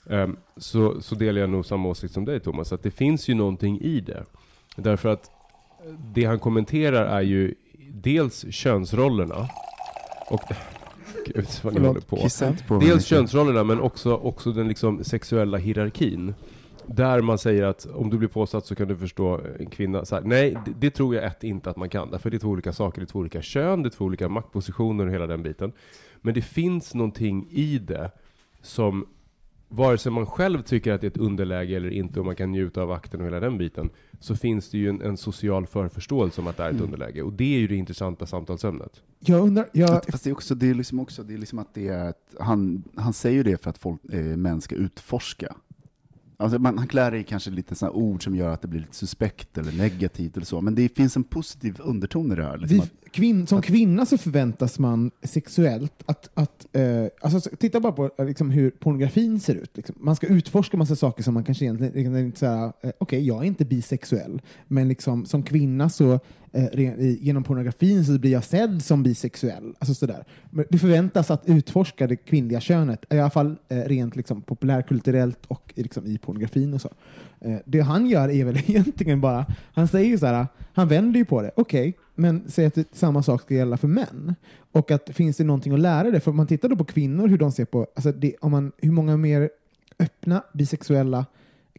ehm, 0.09 0.37
så, 0.57 1.01
så 1.01 1.15
delar 1.15 1.41
jag 1.41 1.49
nog 1.49 1.65
samma 1.65 1.89
åsikt 1.89 2.13
som 2.13 2.25
dig 2.25 2.39
Thomas, 2.39 2.73
att 2.73 2.83
det 2.83 2.91
finns 2.91 3.27
ju 3.27 3.33
någonting 3.33 3.81
i 3.81 3.99
det. 3.99 4.23
Därför 4.77 5.09
att 5.09 5.31
det 6.13 6.25
han 6.25 6.39
kommenterar 6.39 7.05
är 7.05 7.21
ju 7.21 7.55
dels 7.93 8.45
könsrollerna 8.49 9.49
och... 10.29 10.41
Gud 11.25 11.47
vad 11.63 11.73
ni 11.73 11.87
håller 11.87 12.01
på. 12.01 12.79
Dels 12.79 13.05
könsrollerna 13.05 13.63
men 13.63 13.79
också, 13.79 14.15
också 14.15 14.51
den 14.51 14.67
liksom 14.67 15.03
sexuella 15.03 15.57
hierarkin. 15.57 16.33
Där 16.85 17.21
man 17.21 17.37
säger 17.37 17.63
att 17.63 17.85
om 17.85 18.09
du 18.09 18.17
blir 18.17 18.29
påsatt 18.29 18.65
så 18.65 18.75
kan 18.75 18.87
du 18.87 18.97
förstå 18.97 19.41
en 19.59 19.69
kvinna. 19.69 20.05
Så 20.05 20.15
här, 20.15 20.21
nej, 20.21 20.57
det, 20.65 20.71
det 20.79 20.89
tror 20.89 21.15
jag 21.15 21.23
ett 21.23 21.43
inte 21.43 21.69
att 21.69 21.77
man 21.77 21.89
kan. 21.89 22.11
Därför 22.11 22.29
det 22.29 22.37
är 22.37 22.39
två 22.39 22.49
olika 22.49 22.73
saker. 22.73 23.01
Det 23.01 23.05
är 23.05 23.07
två 23.07 23.19
olika 23.19 23.41
kön, 23.41 23.83
det 23.83 23.87
är 23.87 23.91
två 23.91 24.05
olika 24.05 24.29
maktpositioner 24.29 25.07
och 25.07 25.13
hela 25.13 25.27
den 25.27 25.43
biten. 25.43 25.71
Men 26.21 26.33
det 26.33 26.41
finns 26.41 26.93
någonting 26.93 27.47
i 27.49 27.77
det 27.77 28.11
som 28.61 29.07
vare 29.69 29.97
sig 29.97 30.11
man 30.11 30.25
själv 30.25 30.61
tycker 30.61 30.93
att 30.93 31.01
det 31.01 31.07
är 31.07 31.11
ett 31.11 31.17
underläge 31.17 31.75
eller 31.75 31.89
inte 31.89 32.19
och 32.19 32.25
man 32.25 32.35
kan 32.35 32.51
njuta 32.51 32.81
av 32.81 32.91
akten 32.91 33.19
och 33.19 33.25
hela 33.25 33.39
den 33.39 33.57
biten 33.57 33.89
så 34.19 34.35
finns 34.35 34.69
det 34.69 34.77
ju 34.77 34.89
en, 34.89 35.01
en 35.01 35.17
social 35.17 35.67
förförståelse 35.67 36.41
om 36.41 36.47
att 36.47 36.57
det 36.57 36.63
är 36.63 36.67
ett 36.69 36.73
Mm. 36.73 36.85
underläge. 36.85 37.21
Och 37.21 37.33
det 37.33 37.55
är 37.55 37.59
ju 37.59 37.67
det 37.67 37.75
intressanta 37.75 38.25
samtalsämnet. 38.25 39.01
Jag 39.19 39.41
undrar, 39.43 39.65
jag, 39.73 40.05
Fast- 40.05 40.23
det 40.23 40.29
är 40.29 40.33
också, 40.33 40.55
det 40.55 40.69
är 40.69 40.73
liksom 40.73 40.99
också, 40.99 41.23
det 41.23 41.33
är 41.33 41.37
liksom 41.37 41.59
att 41.59 41.73
det 41.73 41.87
är 41.87 42.09
att 42.09 42.35
han, 42.39 42.83
han 42.95 43.13
säger 43.13 43.35
ju 43.37 43.43
det 43.43 43.63
för 43.63 43.69
att 43.69 43.77
folk, 43.77 44.01
eh, 44.13 44.19
män 44.23 44.61
ska 44.61 44.75
utforska. 44.75 45.55
Alltså 46.39 46.59
man, 46.59 46.77
han 46.77 46.87
klär 46.87 47.11
det 47.11 47.17
i 47.19 47.23
kanske 47.23 47.49
lite 47.51 47.75
sådana 47.75 47.95
ord 47.97 48.23
som 48.23 48.35
gör 48.35 48.49
att 48.49 48.61
det 48.61 48.67
blir 48.67 48.79
lite 48.79 48.95
suspekt 48.95 49.57
eller 49.57 49.71
negativt 49.71 50.35
eller 50.37 50.45
så, 50.45 50.61
men 50.61 50.75
det 50.75 50.95
finns 50.95 51.15
en 51.15 51.23
positiv 51.23 51.77
underton 51.79 52.31
i 52.31 52.35
det 52.35 52.43
här. 52.43 52.57
Liksom 52.57 52.77
vi, 52.77 52.83
att, 52.83 53.11
kvinn, 53.11 53.47
som 53.47 53.59
att- 53.59 53.65
kvinna 53.65 54.05
så 54.05 54.17
förväntas 54.17 54.79
man 54.79 55.11
sexuellt 55.23 56.03
att, 56.05 56.29
att 56.33 56.65
eh, 56.75 57.05
alltså, 57.21 57.39
så- 57.41 57.55
titta 57.55 57.79
bara 57.79 57.91
på 57.91 58.11
eh, 58.17 58.25
liksom, 58.25 58.49
hur 58.49 58.69
pornografin 58.69 59.39
ser 59.39 59.55
ut. 59.55 59.77
Liksom. 59.77 59.95
Man 59.99 60.15
ska 60.15 60.27
utforska 60.27 60.77
massa 60.77 60.95
saker 60.95 61.23
som 61.23 61.33
man 61.33 61.43
kanske 61.43 61.65
egentligen 61.65 61.97
egentligen 61.97 62.25
inte 62.25 62.47
eh, 62.81 62.91
okej, 62.97 63.27
jag 63.27 63.43
är 63.43 63.47
inte 63.47 63.65
bisexuell, 63.65 64.41
men 64.67 64.87
liksom, 64.87 65.25
som 65.25 65.43
kvinna 65.43 65.89
så 65.89 66.19
Eh, 66.57 66.93
genom 66.99 67.43
pornografin 67.43 68.05
så 68.05 68.19
blir 68.19 68.31
jag 68.31 68.43
sedd 68.43 68.83
som 68.83 69.03
bisexuell. 69.03 69.75
Alltså, 69.79 69.93
sådär. 69.93 70.25
Men 70.49 70.65
det 70.69 70.77
förväntas 70.77 71.31
att 71.31 71.43
utforska 71.45 72.07
det 72.07 72.15
kvinnliga 72.15 72.59
könet, 72.59 73.05
i 73.09 73.19
alla 73.19 73.29
fall 73.29 73.55
eh, 73.69 73.77
rent 73.77 74.15
liksom, 74.15 74.41
populärkulturellt 74.41 75.45
och 75.47 75.73
i, 75.75 75.83
liksom, 75.83 76.05
i 76.05 76.17
pornografin 76.17 76.73
och 76.73 76.81
så. 76.81 76.89
Eh, 77.39 77.57
det 77.65 77.79
han 77.79 78.07
gör 78.07 78.29
är 78.29 78.45
väl 78.45 78.57
egentligen 78.67 79.21
bara, 79.21 79.45
han 79.73 79.87
säger 79.87 80.17
så 80.17 80.25
här, 80.25 80.47
han 80.73 80.87
vänder 80.87 81.19
ju 81.19 81.25
på 81.25 81.41
det, 81.41 81.51
okej, 81.55 81.97
men 82.15 82.43
säg 82.47 82.65
att 82.65 82.75
det, 82.75 82.95
samma 82.95 83.23
sak 83.23 83.41
ska 83.41 83.53
gälla 83.53 83.77
för 83.77 83.87
män. 83.87 84.35
Och 84.71 84.91
att 84.91 85.09
finns 85.13 85.37
det 85.37 85.43
någonting 85.43 85.73
att 85.73 85.79
lära 85.79 86.11
det? 86.11 86.19
För 86.19 86.31
om 86.31 86.37
man 86.37 86.47
tittar 86.47 86.69
då 86.69 86.75
på 86.75 86.85
kvinnor, 86.85 87.27
hur 87.27 87.37
de 87.37 87.51
ser 87.51 87.65
på, 87.65 87.87
alltså 87.95 88.11
det, 88.11 88.35
om 88.41 88.51
man, 88.51 88.71
hur 88.77 88.91
många 88.91 89.17
mer 89.17 89.49
öppna 89.99 90.43
bisexuella 90.53 91.25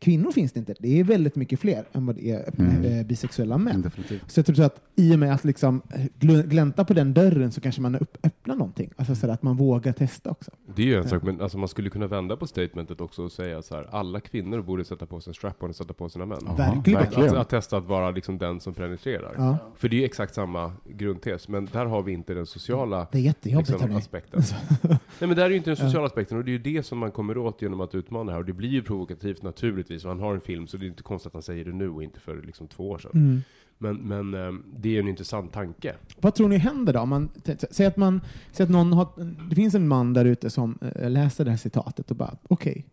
kvinnor 0.00 0.32
finns 0.32 0.52
det 0.52 0.58
inte. 0.60 0.74
Det 0.78 1.00
är 1.00 1.04
väldigt 1.04 1.36
mycket 1.36 1.60
fler 1.60 1.84
än 1.92 2.06
vad 2.06 2.16
det 2.16 2.30
är 2.30 2.50
Mm. 2.58 2.84
eh, 2.84 3.06
bisexuella 3.06 3.58
män. 3.58 3.82
definitivt. 3.82 4.30
Så 4.30 4.38
jag 4.38 4.46
tror 4.46 4.56
så 4.56 4.62
att 4.62 4.80
i 4.96 5.14
och 5.14 5.18
med 5.18 5.34
att 5.34 5.44
liksom 5.44 5.82
eh, 5.94 6.00
gl- 6.20 6.46
glänta 6.46 6.84
på 6.84 6.94
den 6.94 7.14
dörren 7.14 7.52
så 7.52 7.60
kanske 7.60 7.80
man 7.80 7.96
upp, 7.96 8.18
öppnar 8.26 8.54
någonting. 8.56 8.90
Alltså 8.96 9.14
så 9.14 9.30
att 9.30 9.42
man 9.42 9.56
vågar 9.56 9.92
testa 9.92 10.30
också. 10.30 10.50
Det 10.76 10.82
är 10.82 10.86
ju 10.86 10.94
en 10.96 11.02
Ja. 11.02 11.08
sak, 11.08 11.22
men 11.22 11.40
alltså 11.40 11.58
man 11.58 11.68
skulle 11.68 11.90
kunna 11.90 12.06
vända 12.06 12.36
på 12.36 12.46
statementet 12.46 13.00
också 13.00 13.22
och 13.22 13.32
säga 13.32 13.62
så 13.62 13.74
här, 13.76 13.88
alla 13.90 14.20
kvinnor 14.20 14.62
borde 14.62 14.84
sätta 14.84 15.06
på 15.06 15.20
sig 15.20 15.30
en 15.30 15.34
strap-on 15.34 15.70
och 15.70 15.76
sätta 15.76 15.92
på 15.92 16.08
sina 16.08 16.26
män. 16.26 16.38
Verkligen. 16.56 16.98
verkligen. 17.00 17.28
Att, 17.30 17.36
att 17.36 17.48
testa 17.48 17.76
att 17.76 17.84
vara 17.86 18.10
liksom 18.10 18.38
den 18.38 18.60
som 18.60 18.74
penetrerar. 18.74 19.34
Ja. 19.36 19.58
För 19.76 19.88
det 19.88 19.96
är 19.96 19.98
ju 19.98 20.04
exakt 20.04 20.34
samma 20.34 20.72
grundtes, 20.88 21.48
men 21.48 21.68
där 21.72 21.86
har 21.86 22.02
vi 22.02 22.12
inte 22.12 22.34
den 22.34 22.46
sociala 22.46 23.06
Det 23.12 23.18
är 23.18 23.22
jättejobbigt. 23.22 23.70
liksom, 23.70 23.96
aspekten. 23.96 24.42
Nej 24.82 24.98
men 25.18 25.28
där 25.36 25.44
är 25.44 25.50
ju 25.50 25.56
inte 25.56 25.70
den 25.70 25.76
sociala 25.76 26.06
aspekten, 26.06 26.38
och 26.38 26.44
det 26.44 26.50
är 26.50 26.52
ju 26.52 26.58
det 26.58 26.82
som 26.82 26.98
man 26.98 27.10
kommer 27.10 27.38
åt 27.38 27.62
genom 27.62 27.80
att 27.80 27.94
utmana 27.94 28.24
det 28.24 28.32
här. 28.32 28.38
Och 28.38 28.44
det 28.46 28.52
blir 28.52 28.68
ju 28.68 28.82
provokativt 28.82 29.42
naturligtvis, 29.88 30.04
och 30.04 30.10
han 30.10 30.20
har 30.20 30.34
en 30.34 30.40
film, 30.40 30.66
så 30.66 30.76
det 30.76 30.86
är 30.86 30.88
inte 30.88 31.02
konstigt 31.02 31.26
att 31.26 31.32
han 31.32 31.42
säger 31.42 31.64
det 31.64 31.72
nu 31.72 31.88
och 31.88 32.02
inte 32.02 32.20
för 32.20 32.42
liksom 32.42 32.68
två 32.68 32.90
år 32.90 32.98
sedan. 32.98 33.10
Mm. 33.14 33.42
Men, 33.78 33.96
men 33.96 34.34
ehm, 34.34 34.64
det 34.76 34.88
är 34.88 34.92
ju 34.92 34.98
en 34.98 35.08
intressant 35.08 35.52
tanke. 35.52 35.94
Vad 36.20 36.34
tror 36.34 36.48
ni 36.48 36.56
händer 36.56 36.92
då? 36.92 37.06
Man, 37.06 37.28
säg, 37.70 37.86
att 37.86 37.96
man, 37.96 38.20
säg 38.52 38.64
att 38.64 38.70
någon 38.70 38.92
har, 38.92 39.08
det 39.48 39.54
finns 39.54 39.74
en 39.74 39.88
man 39.88 40.14
där 40.14 40.24
ute 40.24 40.50
som 40.50 40.78
eh, 40.80 41.10
läser 41.10 41.44
det 41.44 41.50
här 41.50 41.58
citatet 41.58 42.10
och 42.10 42.16
bara, 42.16 42.36
okej, 42.48 42.84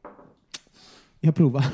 jag 1.19 1.35
provar. 1.35 1.65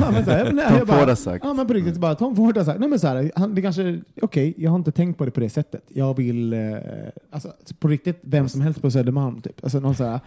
Ja, 0.00 0.10
men 0.10 0.24
så 0.24 0.30
här, 0.30 0.52
nej, 0.52 0.68
Tom 0.68 0.86
Ford 0.86 1.08
har 1.08 1.14
sagt. 1.14 1.44
Ja, 1.44 1.54
men 1.54 1.66
på 1.66 1.72
riktigt, 1.72 1.96
bara, 1.98 2.14
Tom 2.14 2.36
Ford 2.36 2.56
har 2.56 2.64
sagt, 2.64 2.80
nej 2.80 2.88
men 2.88 2.98
så 2.98 3.06
här, 3.06 3.30
han, 3.36 3.54
det 3.54 3.62
kanske, 3.62 4.00
okej, 4.22 4.54
jag 4.56 4.70
har 4.70 4.78
inte 4.78 4.92
tänkt 4.92 5.18
på 5.18 5.24
det 5.24 5.30
på 5.30 5.40
det 5.40 5.50
sättet. 5.50 5.82
Jag 5.88 6.16
vill, 6.16 6.52
eh, 6.52 6.58
alltså 7.30 7.52
på 7.78 7.88
riktigt, 7.88 8.18
vem 8.22 8.48
som 8.48 8.60
helst 8.60 8.82
på 8.82 8.90
Södermalm 8.90 9.40
typ. 9.40 9.64
Alltså 9.64 9.80
någon 9.80 9.94
så 9.94 10.04
här, 10.04 10.20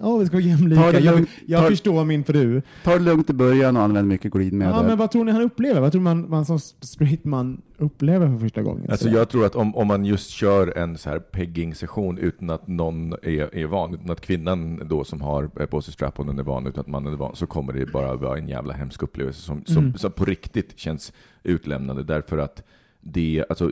åh 0.00 0.18
vi 0.18 0.26
ska 0.26 0.36
vara 0.36 0.42
Ta 0.44 0.48
jämlika, 0.48 0.82
det 0.92 0.98
jag, 1.00 1.14
lugnt, 1.14 1.28
jag 1.46 1.62
ta- 1.62 1.68
förstår 1.70 2.04
min 2.04 2.24
fru. 2.24 2.62
Ta 2.84 2.92
det 2.92 3.00
lugnt 3.00 3.30
i 3.30 3.32
början 3.32 3.76
och 3.76 3.82
använd 3.82 4.08
mycket 4.08 4.32
glidmedel. 4.32 4.74
Ja, 4.76 4.82
men 4.82 4.98
vad 4.98 5.10
tror 5.10 5.24
ni 5.24 5.32
han 5.32 5.42
upplever? 5.42 5.80
Vad 5.80 5.92
tror 5.92 6.02
man, 6.02 6.30
man 6.30 6.44
som 6.44 6.58
straight 6.80 7.24
man 7.24 7.60
upplever 7.78 8.26
för 8.26 8.38
första 8.38 8.62
gången? 8.62 8.90
Alltså 8.90 9.08
Så- 9.08 9.14
jag 9.14 9.28
tror 9.28 9.46
att 9.46 9.54
om, 9.56 9.76
om 9.76 9.86
man 9.86 10.04
just 10.04 10.30
kör 10.30 10.78
en 10.78 10.98
så 10.98 11.10
här 11.10 11.18
pegging-session 11.18 12.18
utan 12.18 12.50
att 12.50 12.66
någon 12.68 13.12
är, 13.12 13.54
är 13.54 13.66
van, 13.66 13.94
utan 13.94 14.10
att 14.10 14.20
kvinnan 14.20 14.82
då 14.88 15.04
som 15.04 15.20
har 15.20 15.50
eh, 15.60 15.66
på 15.66 15.82
sig 15.82 15.94
strap-onen 15.94 16.38
är 16.38 16.42
van, 16.42 16.66
utan 16.66 16.80
att 16.80 16.86
mannen 16.86 17.12
är 17.12 17.16
van, 17.16 17.36
så 17.36 17.46
kommer 17.46 17.72
det 17.72 17.86
bara 17.86 18.14
vara 18.16 18.38
en 18.38 18.48
jävla 18.48 18.74
hemsk 18.74 19.02
upplevelse 19.02 19.40
som, 19.42 19.64
som, 19.64 19.76
Mm. 19.84 19.98
som 19.98 20.12
på 20.12 20.24
riktigt 20.24 20.78
känns 20.78 21.12
utlämnande 21.42 22.02
därför 22.02 22.38
att 22.38 22.62
det, 23.00 23.44
alltså, 23.48 23.70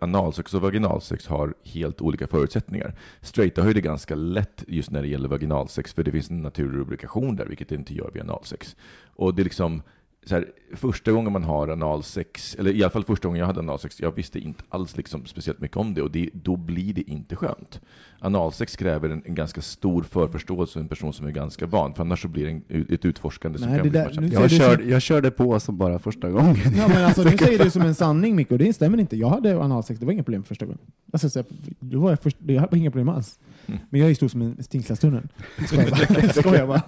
analsex 0.00 0.54
och 0.54 0.60
vaginalsex 0.62 1.26
har 1.26 1.54
helt 1.64 2.00
olika 2.00 2.26
förutsättningar. 2.26 2.94
Straighta 3.20 3.60
har 3.60 3.68
ju 3.68 3.74
det 3.74 3.80
ganska 3.80 4.14
lätt 4.14 4.64
just 4.68 4.90
när 4.90 5.02
det 5.02 5.08
gäller 5.08 5.28
vaginalsex, 5.28 5.92
för 5.92 6.02
det 6.02 6.10
finns 6.12 6.30
en 6.30 6.42
naturlig 6.42 6.78
lubrikation 6.78 7.36
där, 7.36 7.46
vilket 7.46 7.68
det 7.68 7.74
inte 7.74 7.94
gör 7.94 8.10
vid 8.12 8.22
analsex. 8.22 8.76
Och 9.16 9.34
det 9.34 9.42
är 9.42 9.44
liksom, 9.44 9.82
så 10.26 10.34
här, 10.34 10.46
första 10.74 11.12
gången 11.12 11.32
man 11.32 11.44
har 11.44 11.68
analsex, 11.68 12.54
eller 12.54 12.70
i 12.72 12.82
alla 12.82 12.90
fall 12.90 13.04
första 13.04 13.28
gången 13.28 13.40
jag 13.40 13.46
hade 13.46 13.60
analsex, 13.60 14.00
jag 14.00 14.12
visste 14.16 14.38
inte 14.38 14.64
alls 14.68 14.96
liksom 14.96 15.26
speciellt 15.26 15.60
mycket 15.60 15.76
om 15.76 15.94
det 15.94 16.02
och 16.02 16.10
det, 16.10 16.30
då 16.32 16.56
blir 16.56 16.94
det 16.94 17.10
inte 17.10 17.36
skönt. 17.36 17.80
Analsex 18.18 18.76
kräver 18.76 19.10
en, 19.10 19.22
en 19.24 19.34
ganska 19.34 19.62
stor 19.62 20.02
förförståelse 20.02 20.78
och 20.78 20.82
en 20.82 20.88
person 20.88 21.12
som 21.12 21.26
är 21.26 21.30
ganska 21.30 21.66
van, 21.66 21.94
för 21.94 22.02
annars 22.02 22.22
så 22.22 22.28
blir 22.28 22.44
det 22.44 22.50
en, 22.50 22.86
ett 22.88 23.04
utforskande 23.04 23.58
som 23.58 23.68
Nej, 23.68 23.78
kan 23.78 23.90
bli 23.90 23.98
där- 24.00 24.20
nu 24.20 24.26
jag, 24.26 24.50
körde, 24.50 24.84
jag 24.84 25.02
körde 25.02 25.30
på 25.30 25.60
som 25.60 25.78
bara 25.78 25.98
första 25.98 26.30
gången. 26.30 26.56
Ja, 26.76 26.88
men 26.88 27.04
alltså, 27.04 27.22
nu 27.30 27.38
säger 27.38 27.64
du 27.64 27.70
som 27.70 27.82
en 27.82 27.94
sanning 27.94 28.36
Mikko, 28.36 28.56
det 28.56 28.72
stämmer 28.72 29.00
inte. 29.00 29.16
Jag 29.16 29.28
hade 29.28 29.58
analsex, 29.58 30.00
det 30.00 30.06
var 30.06 30.12
inga 30.12 30.22
problem 30.22 30.42
första 30.44 30.64
gången. 30.64 30.80
Alltså, 31.12 31.30
så, 31.30 31.44
det 31.80 31.96
var 31.96 32.10
jag, 32.10 32.20
först, 32.20 32.36
jag 32.46 32.60
hade 32.60 32.78
inga 32.78 32.90
problem 32.90 33.08
alls. 33.08 33.38
Mm. 33.66 33.80
Men 33.90 34.00
jag 34.00 34.04
är 34.06 34.08
ju 34.08 34.14
stor 34.14 34.28
som 34.28 34.42
en 34.42 34.62
Stingslagstunneln. 34.62 35.28
Skojar 35.66 35.90
bara. 35.90 36.32
Skojar 36.32 36.66
bara. 36.66 36.82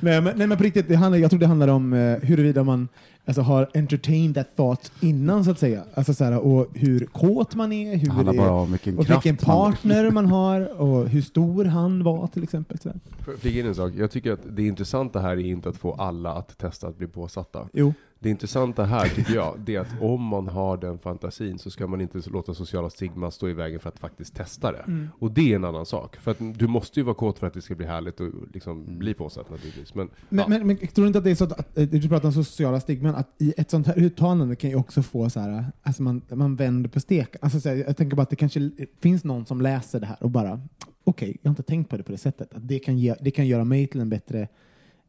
Nej, 0.00 0.20
men, 0.20 0.38
nej 0.38 0.46
men 0.46 0.58
på 0.58 0.64
riktigt, 0.64 0.88
det 0.88 0.96
handlar, 0.96 1.18
jag 1.18 1.30
tror 1.30 1.40
det 1.40 1.46
handlar 1.46 1.68
om 1.68 1.92
eh, 1.92 2.18
huruvida 2.22 2.64
man 2.64 2.75
alltså, 3.24 3.42
har 3.42 3.70
entertained 3.74 4.34
that 4.34 4.56
thought 4.56 4.92
innan 5.00 5.44
så 5.44 5.50
att 5.50 5.58
säga. 5.58 5.84
Alltså, 5.94 6.14
så 6.14 6.24
här, 6.24 6.38
och 6.38 6.66
hur 6.74 7.06
kåt 7.06 7.54
man 7.54 7.72
är, 7.72 7.96
hur 7.96 8.06
Det 8.06 8.12
handlar 8.12 8.32
det 8.32 8.38
bara 8.38 8.50
om 8.52 8.70
vilken 8.72 8.98
och 8.98 9.06
kraft 9.06 9.26
vilken 9.26 9.48
man- 9.48 9.72
partner 9.72 10.10
man 10.10 10.26
har 10.26 10.80
och 10.80 11.08
hur 11.08 11.22
stor 11.22 11.64
han 11.64 12.04
var 12.04 12.26
till 12.26 12.42
exempel. 12.42 12.78
Så 12.78 12.90
flika 13.38 13.60
in 13.60 13.66
en 13.66 13.74
sak, 13.74 13.92
jag 13.96 14.10
tycker 14.10 14.32
att 14.32 14.40
det 14.56 14.62
intressanta 14.66 15.20
här 15.20 15.30
är 15.30 15.36
inte 15.46 15.68
att 15.68 15.76
få 15.76 15.92
alla 15.92 16.32
att 16.32 16.58
testa 16.58 16.88
att 16.88 16.98
bli 16.98 17.06
påsatta. 17.06 17.68
Jo. 17.72 17.92
Det 18.26 18.30
intressanta 18.30 18.84
här 18.84 19.08
tycker 19.08 19.34
jag, 19.34 19.60
det 19.64 19.74
är 19.74 19.80
att 19.80 20.00
om 20.00 20.22
man 20.22 20.48
har 20.48 20.76
den 20.76 20.98
fantasin 20.98 21.58
så 21.58 21.70
ska 21.70 21.86
man 21.86 22.00
inte 22.00 22.30
låta 22.30 22.54
sociala 22.54 22.90
stigma 22.90 23.30
stå 23.30 23.48
i 23.48 23.52
vägen 23.52 23.80
för 23.80 23.88
att 23.88 23.98
faktiskt 23.98 24.34
testa 24.34 24.72
det. 24.72 24.78
Mm. 24.78 25.08
Och 25.18 25.30
det 25.30 25.52
är 25.52 25.56
en 25.56 25.64
annan 25.64 25.86
sak. 25.86 26.16
För 26.16 26.30
att 26.30 26.36
du 26.54 26.66
måste 26.66 27.00
ju 27.00 27.04
vara 27.04 27.14
kåt 27.14 27.38
för 27.38 27.46
att 27.46 27.54
det 27.54 27.62
ska 27.62 27.74
bli 27.74 27.86
härligt 27.86 28.20
och 28.20 28.30
liksom 28.54 28.98
bli 28.98 29.14
påsatt 29.14 29.50
naturligtvis. 29.50 29.94
Men, 29.94 30.10
Men, 30.28 30.38
ja. 30.38 30.48
men, 30.48 30.66
men 30.66 30.78
jag 30.80 30.94
tror 30.94 31.06
inte 31.06 31.18
att 31.18 31.24
det 31.24 31.30
är 31.30 31.34
så 31.34 31.44
att, 31.44 31.52
att 31.52 31.78
eh, 31.78 31.88
du 31.88 32.08
pratar 32.08 32.28
om 32.28 32.32
sociala 32.32 32.80
stigman, 32.80 33.14
att 33.14 33.28
i 33.38 33.54
ett 33.56 33.70
sånt 33.70 33.86
här 33.86 33.98
uttalande 33.98 34.56
kan 34.56 34.70
ju 34.70 34.76
också 34.76 35.02
få 35.02 35.30
så 35.30 35.40
här, 35.40 35.64
alltså 35.82 36.02
man, 36.02 36.22
man 36.30 36.56
vänder 36.56 36.90
på 36.90 37.00
steken. 37.00 37.38
Alltså 37.42 37.60
så 37.60 37.68
här, 37.68 37.76
jag 37.76 37.96
tänker 37.96 38.16
bara 38.16 38.22
att 38.22 38.30
det 38.30 38.36
kanske 38.36 38.70
finns 39.00 39.24
någon 39.24 39.46
som 39.46 39.60
läser 39.60 40.00
det 40.00 40.06
här 40.06 40.22
och 40.22 40.30
bara, 40.30 40.60
okej, 41.04 41.36
jag 41.42 41.48
har 41.48 41.52
inte 41.52 41.62
tänkt 41.62 41.90
på 41.90 41.96
det 41.96 42.02
på 42.02 42.12
det 42.12 42.18
sättet. 42.18 42.54
Att 42.54 42.68
det 42.68 42.78
kan, 42.78 42.98
ge, 42.98 43.14
det 43.20 43.30
kan 43.30 43.46
göra 43.46 43.64
mig 43.64 43.86
till 43.86 44.00
en 44.00 44.08
bättre 44.08 44.48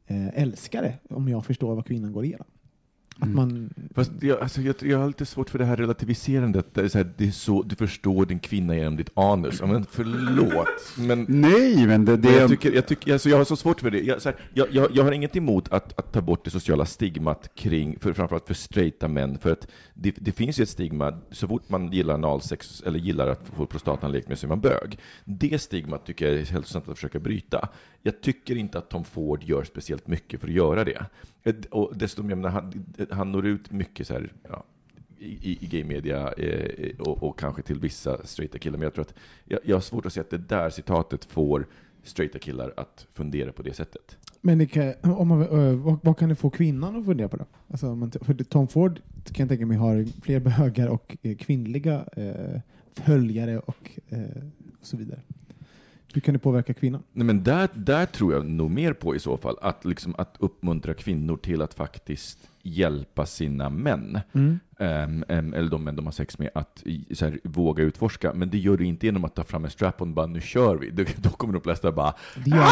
eh, 0.07 0.41
älskare 0.41 0.93
om 1.09 1.29
jag 1.29 1.45
förstår 1.45 1.75
vad 1.75 1.85
kvinnan 1.85 2.13
går 2.13 2.25
igenom. 2.25 2.47
Att 3.19 3.23
Mm. 3.23 3.35
man, 3.35 3.69
Fast 3.95 4.11
jag, 4.21 4.39
alltså, 4.39 4.61
jag, 4.61 4.75
jag 4.81 4.97
har 4.97 5.07
lite 5.07 5.25
svårt 5.25 5.49
för 5.49 5.59
det 5.59 5.65
här 5.65 5.75
relativiserandet. 5.75 6.73
Det 6.73 6.81
är 6.81 6.87
så 6.87 6.97
här, 6.97 7.11
det 7.17 7.27
är 7.27 7.31
så, 7.31 7.63
du 7.63 7.75
förstår 7.75 8.25
din 8.25 8.39
kvinna 8.39 8.75
genom 8.75 8.97
ditt 8.97 9.09
anus. 9.17 9.61
Men 9.61 9.85
förlåt. 9.91 10.67
Men, 10.97 11.25
Nej, 11.29 11.87
men 11.87 12.05
det, 12.05 12.17
det 12.17 12.29
men 12.29 12.37
jag, 12.39 12.49
tycker, 12.49 12.71
jag, 12.71 12.87
tycker, 12.87 13.13
alltså, 13.13 13.29
jag 13.29 13.37
har 13.37 13.45
så 13.45 13.55
svårt 13.55 13.81
för 13.81 13.91
det. 13.91 13.99
Jag, 13.99 14.21
så 14.21 14.29
här, 14.29 14.39
jag, 14.53 14.67
jag, 14.71 14.91
jag 14.93 15.03
har 15.03 15.11
inget 15.11 15.35
emot 15.35 15.71
att, 15.71 15.99
att 15.99 16.13
ta 16.13 16.21
bort 16.21 16.43
det 16.45 16.49
sociala 16.49 16.85
stigmat 16.85 17.49
kring, 17.55 17.99
för, 17.99 18.13
framförallt 18.13 18.47
för 18.47 18.53
straighta 18.53 19.07
män. 19.07 19.37
För 19.39 19.51
att 19.51 19.67
det, 19.93 20.15
det 20.17 20.31
finns 20.31 20.59
ju 20.59 20.63
ett 20.63 20.69
stigma, 20.69 21.17
så 21.31 21.47
fort 21.47 21.69
man 21.69 21.91
gillar 21.91 22.13
analsex 22.13 22.83
eller 22.85 22.99
gillar 22.99 23.27
att 23.27 23.41
få 23.55 23.65
prostatan 23.65 24.11
lekt 24.11 24.27
med 24.27 24.39
så 24.39 24.47
är 24.47 24.49
man 24.49 24.61
bög. 24.61 24.99
Det 25.25 25.61
stigmat 25.61 26.05
tycker 26.05 26.25
jag 26.27 26.35
är 26.41 26.45
hälsosamt 26.45 26.89
att 26.89 26.95
försöka 26.95 27.19
bryta. 27.19 27.69
Jag 28.07 28.21
tycker 28.21 28.55
inte 28.55 28.77
att 28.77 28.89
Tom 28.89 29.03
Ford 29.03 29.43
gör 29.43 29.63
speciellt 29.63 30.07
mycket 30.07 30.41
för 30.41 30.47
att 30.47 30.53
göra 30.53 30.83
det. 30.83 31.05
Och 31.71 31.97
dessutom, 31.97 32.29
jag 32.29 32.37
menar, 32.37 32.49
han, 32.49 32.85
han 33.09 33.31
når 33.31 33.45
ut 33.45 33.71
mycket 33.71 34.07
så 34.07 34.13
här, 34.13 34.33
ja, 34.49 34.63
i, 35.19 35.57
i 35.61 35.67
gaymedia 35.67 36.33
eh, 36.33 36.99
och, 36.99 37.23
och 37.23 37.39
kanske 37.39 37.61
till 37.61 37.79
vissa 37.79 38.25
straighta 38.25 38.57
killar. 38.57 38.77
Men 38.77 38.83
jag 38.83 38.93
tror 38.93 39.05
att 39.05 39.13
jag, 39.45 39.59
jag 39.63 39.75
har 39.75 39.81
svårt 39.81 40.05
att 40.05 40.13
se 40.13 40.19
att 40.19 40.29
det 40.29 40.37
där 40.37 40.69
citatet 40.69 41.25
får 41.25 41.67
straighta 42.03 42.39
killar 42.39 42.73
att 42.77 43.07
fundera 43.13 43.51
på 43.51 43.63
det 43.63 43.73
sättet. 43.73 44.17
men 44.41 44.57
det 44.57 44.67
kan, 44.67 44.93
om 45.03 45.27
man, 45.27 45.41
eh, 45.41 45.75
vad, 45.75 45.99
vad 46.03 46.17
kan 46.17 46.29
det 46.29 46.35
få 46.35 46.49
kvinnan 46.49 46.95
att 46.95 47.05
fundera 47.05 47.29
på 47.29 47.37
då? 47.37 47.45
Alltså, 47.67 47.95
man, 47.95 48.11
för 48.11 48.43
Tom 48.43 48.67
Ford 48.67 48.99
kan 49.23 49.43
jag 49.43 49.49
tänka 49.49 49.65
mig 49.65 49.77
har 49.77 50.21
fler 50.21 50.39
bögar 50.39 50.87
och 50.87 51.17
eh, 51.21 51.37
kvinnliga 51.37 52.05
eh, 52.13 52.61
följare 52.93 53.59
och, 53.59 53.99
eh, 54.09 54.19
och 54.81 54.87
så 54.87 54.97
vidare. 54.97 55.19
Hur 56.17 56.21
kan 56.21 56.33
det 56.33 56.39
påverka 56.39 56.73
kvinnan? 56.73 57.03
Nej, 57.13 57.25
men 57.25 57.43
där, 57.43 57.69
där 57.73 58.05
tror 58.05 58.33
jag 58.33 58.45
nog 58.45 58.71
mer 58.71 58.93
på 58.93 59.15
i 59.15 59.19
så 59.19 59.37
fall, 59.37 59.55
att, 59.61 59.85
liksom, 59.85 60.15
att 60.17 60.35
uppmuntra 60.39 60.93
kvinnor 60.93 61.37
till 61.37 61.61
att 61.61 61.73
faktiskt 61.73 62.39
hjälpa 62.63 63.25
sina 63.25 63.69
män, 63.69 64.19
Mm. 64.33 64.59
ehm, 64.79 65.23
ehm, 65.27 65.53
eller 65.53 65.69
de 65.69 65.83
män 65.83 65.95
de 65.95 66.05
har 66.05 66.11
sex 66.11 66.39
med, 66.39 66.49
att 66.55 66.83
här, 67.21 67.39
våga 67.43 67.83
utforska. 67.83 68.33
Men 68.33 68.49
det 68.49 68.57
gör 68.57 68.77
du 68.77 68.85
inte 68.85 69.05
genom 69.05 69.25
att 69.25 69.35
ta 69.35 69.43
fram 69.43 69.65
en 69.65 69.71
strap-on 69.71 70.09
och 70.09 70.15
bara 70.15 70.27
nu 70.27 70.41
kör 70.41 70.75
vi. 70.75 70.89
Då, 70.89 71.03
då 71.15 71.29
kommer 71.29 71.53
de 71.53 71.61
flesta 71.61 71.91
bara 71.91 72.13
Det 72.45 72.49
gör, 72.49 72.67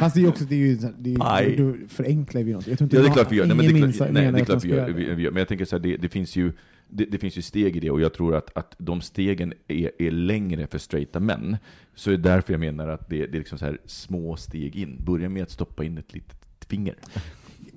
Fast 0.00 0.14
det 0.14 0.22
är 0.24 0.28
också, 0.28 0.44
det 0.44 0.54
är 0.54 0.58
ju, 0.58 0.76
det 0.98 1.14
är, 1.14 1.56
du 1.56 1.88
förenklar 1.88 2.42
vi 2.42 2.52
något. 2.52 2.66
Jag 2.66 2.78
tror 2.78 2.86
inte 2.86 2.96
Ja, 2.96 3.02
det 3.02 3.08
är 3.08 3.12
klart 3.12 3.32
vi 3.32 3.36
gör. 3.36 3.46
Nej, 3.46 3.56
men 3.56 3.66
det, 3.66 3.80
är 3.80 3.92
klart, 3.92 4.10
nej, 4.12 4.32
det 4.32 4.40
är 4.40 4.44
klart 4.44 4.64
vi 4.64 4.68
gör, 4.68 4.90
vi, 4.90 5.14
vi 5.14 5.22
gör. 5.22 5.30
Men 5.30 5.38
jag 5.38 5.48
tänker 5.48 5.64
så 5.64 5.76
här, 5.76 5.82
det, 5.82 5.96
det 5.96 6.08
finns 6.08 6.36
ju 6.36 6.52
det, 6.90 7.04
det 7.04 7.18
finns 7.18 7.38
ju 7.38 7.42
steg 7.42 7.76
i 7.76 7.80
det 7.80 7.90
och 7.90 8.00
jag 8.00 8.14
tror 8.14 8.34
att, 8.34 8.56
att 8.56 8.74
de 8.78 9.00
stegen 9.00 9.52
är, 9.68 9.90
är 9.98 10.10
längre 10.10 10.66
för 10.66 10.78
straighta 10.78 11.20
män. 11.20 11.56
Så 11.94 12.10
det 12.10 12.16
är 12.16 12.18
därför 12.18 12.52
jag 12.52 12.60
menar 12.60 12.88
att 12.88 13.08
det, 13.08 13.26
det 13.26 13.36
är 13.36 13.38
liksom 13.38 13.58
så 13.58 13.64
här 13.64 13.78
små 13.86 14.36
steg 14.36 14.76
in. 14.76 14.96
Börja 15.04 15.28
med 15.28 15.42
att 15.42 15.50
stoppa 15.50 15.84
in 15.84 15.98
ett 15.98 16.14
litet 16.14 16.64
finger. 16.68 16.94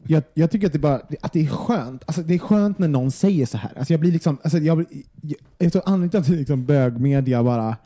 Jag, 0.08 0.24
jag 0.34 0.52
tycker 0.52 0.68
att 0.68 0.74
det, 0.74 0.80
bara, 0.80 1.02
att 1.22 1.34
det 1.34 1.40
är 1.40 1.48
skönt. 1.48 2.04
Alltså, 2.06 2.22
det 2.22 2.34
är 2.34 2.40
skönt 2.40 2.80
när 2.80 2.88
någon 2.88 3.12
säger 3.12 3.46
så 3.46 3.58
här. 3.58 3.72
Alltså, 3.78 3.94
jag 3.94 4.00
blir 4.00 4.12
liksom, 4.12 4.38
alltså, 4.44 4.58
jag, 4.58 4.86
jag, 5.22 5.38
jag 5.58 5.72
tror 5.72 5.84
anledningen 5.86 6.24
till 6.24 6.34
att 6.34 6.40
liksom, 6.40 6.66
bögmedia 6.66 7.44
bara 7.44 7.78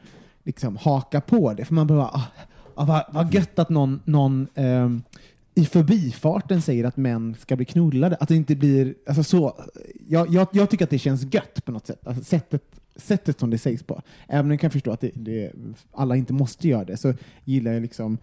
liksom, 0.43 0.77
hakar 0.77 1.21
på 1.21 1.53
det, 1.53 1.65
för 1.65 1.73
man 1.73 1.87
bara, 1.87 2.05
ah, 2.05 2.23
ah, 2.75 2.85
vad, 2.85 3.03
vad 3.11 3.33
gött 3.33 3.59
att 3.59 3.69
någon, 3.69 3.99
någon 4.05 4.47
eh, 4.55 4.89
i 5.57 5.65
förbifarten 5.65 6.61
säger 6.61 6.83
att 6.83 6.97
män 6.97 7.35
ska 7.39 7.55
bli 7.55 7.65
knullade. 7.65 8.15
Att 8.15 8.27
det 8.27 8.35
inte 8.35 8.55
blir, 8.55 8.95
alltså 9.07 9.23
så. 9.23 9.63
Jag, 10.07 10.33
jag, 10.33 10.47
jag 10.51 10.69
tycker 10.69 10.83
att 10.83 10.89
det 10.89 10.99
känns 10.99 11.33
gött 11.33 11.65
på 11.65 11.71
något 11.71 11.87
sätt. 11.87 12.07
Alltså, 12.07 12.23
sättet, 12.23 12.63
sättet 12.95 13.39
som 13.39 13.49
det 13.49 13.57
sägs 13.57 13.83
på. 13.83 14.01
Även 14.27 14.45
om 14.45 14.51
jag 14.51 14.59
kan 14.59 14.71
förstå 14.71 14.91
att 14.91 15.01
det, 15.01 15.11
det, 15.13 15.51
alla 15.91 16.15
inte 16.15 16.33
måste 16.33 16.67
göra 16.67 16.83
det, 16.83 16.97
så 16.97 17.13
gillar 17.43 17.71
jag 17.71 17.81
liksom 17.81 18.17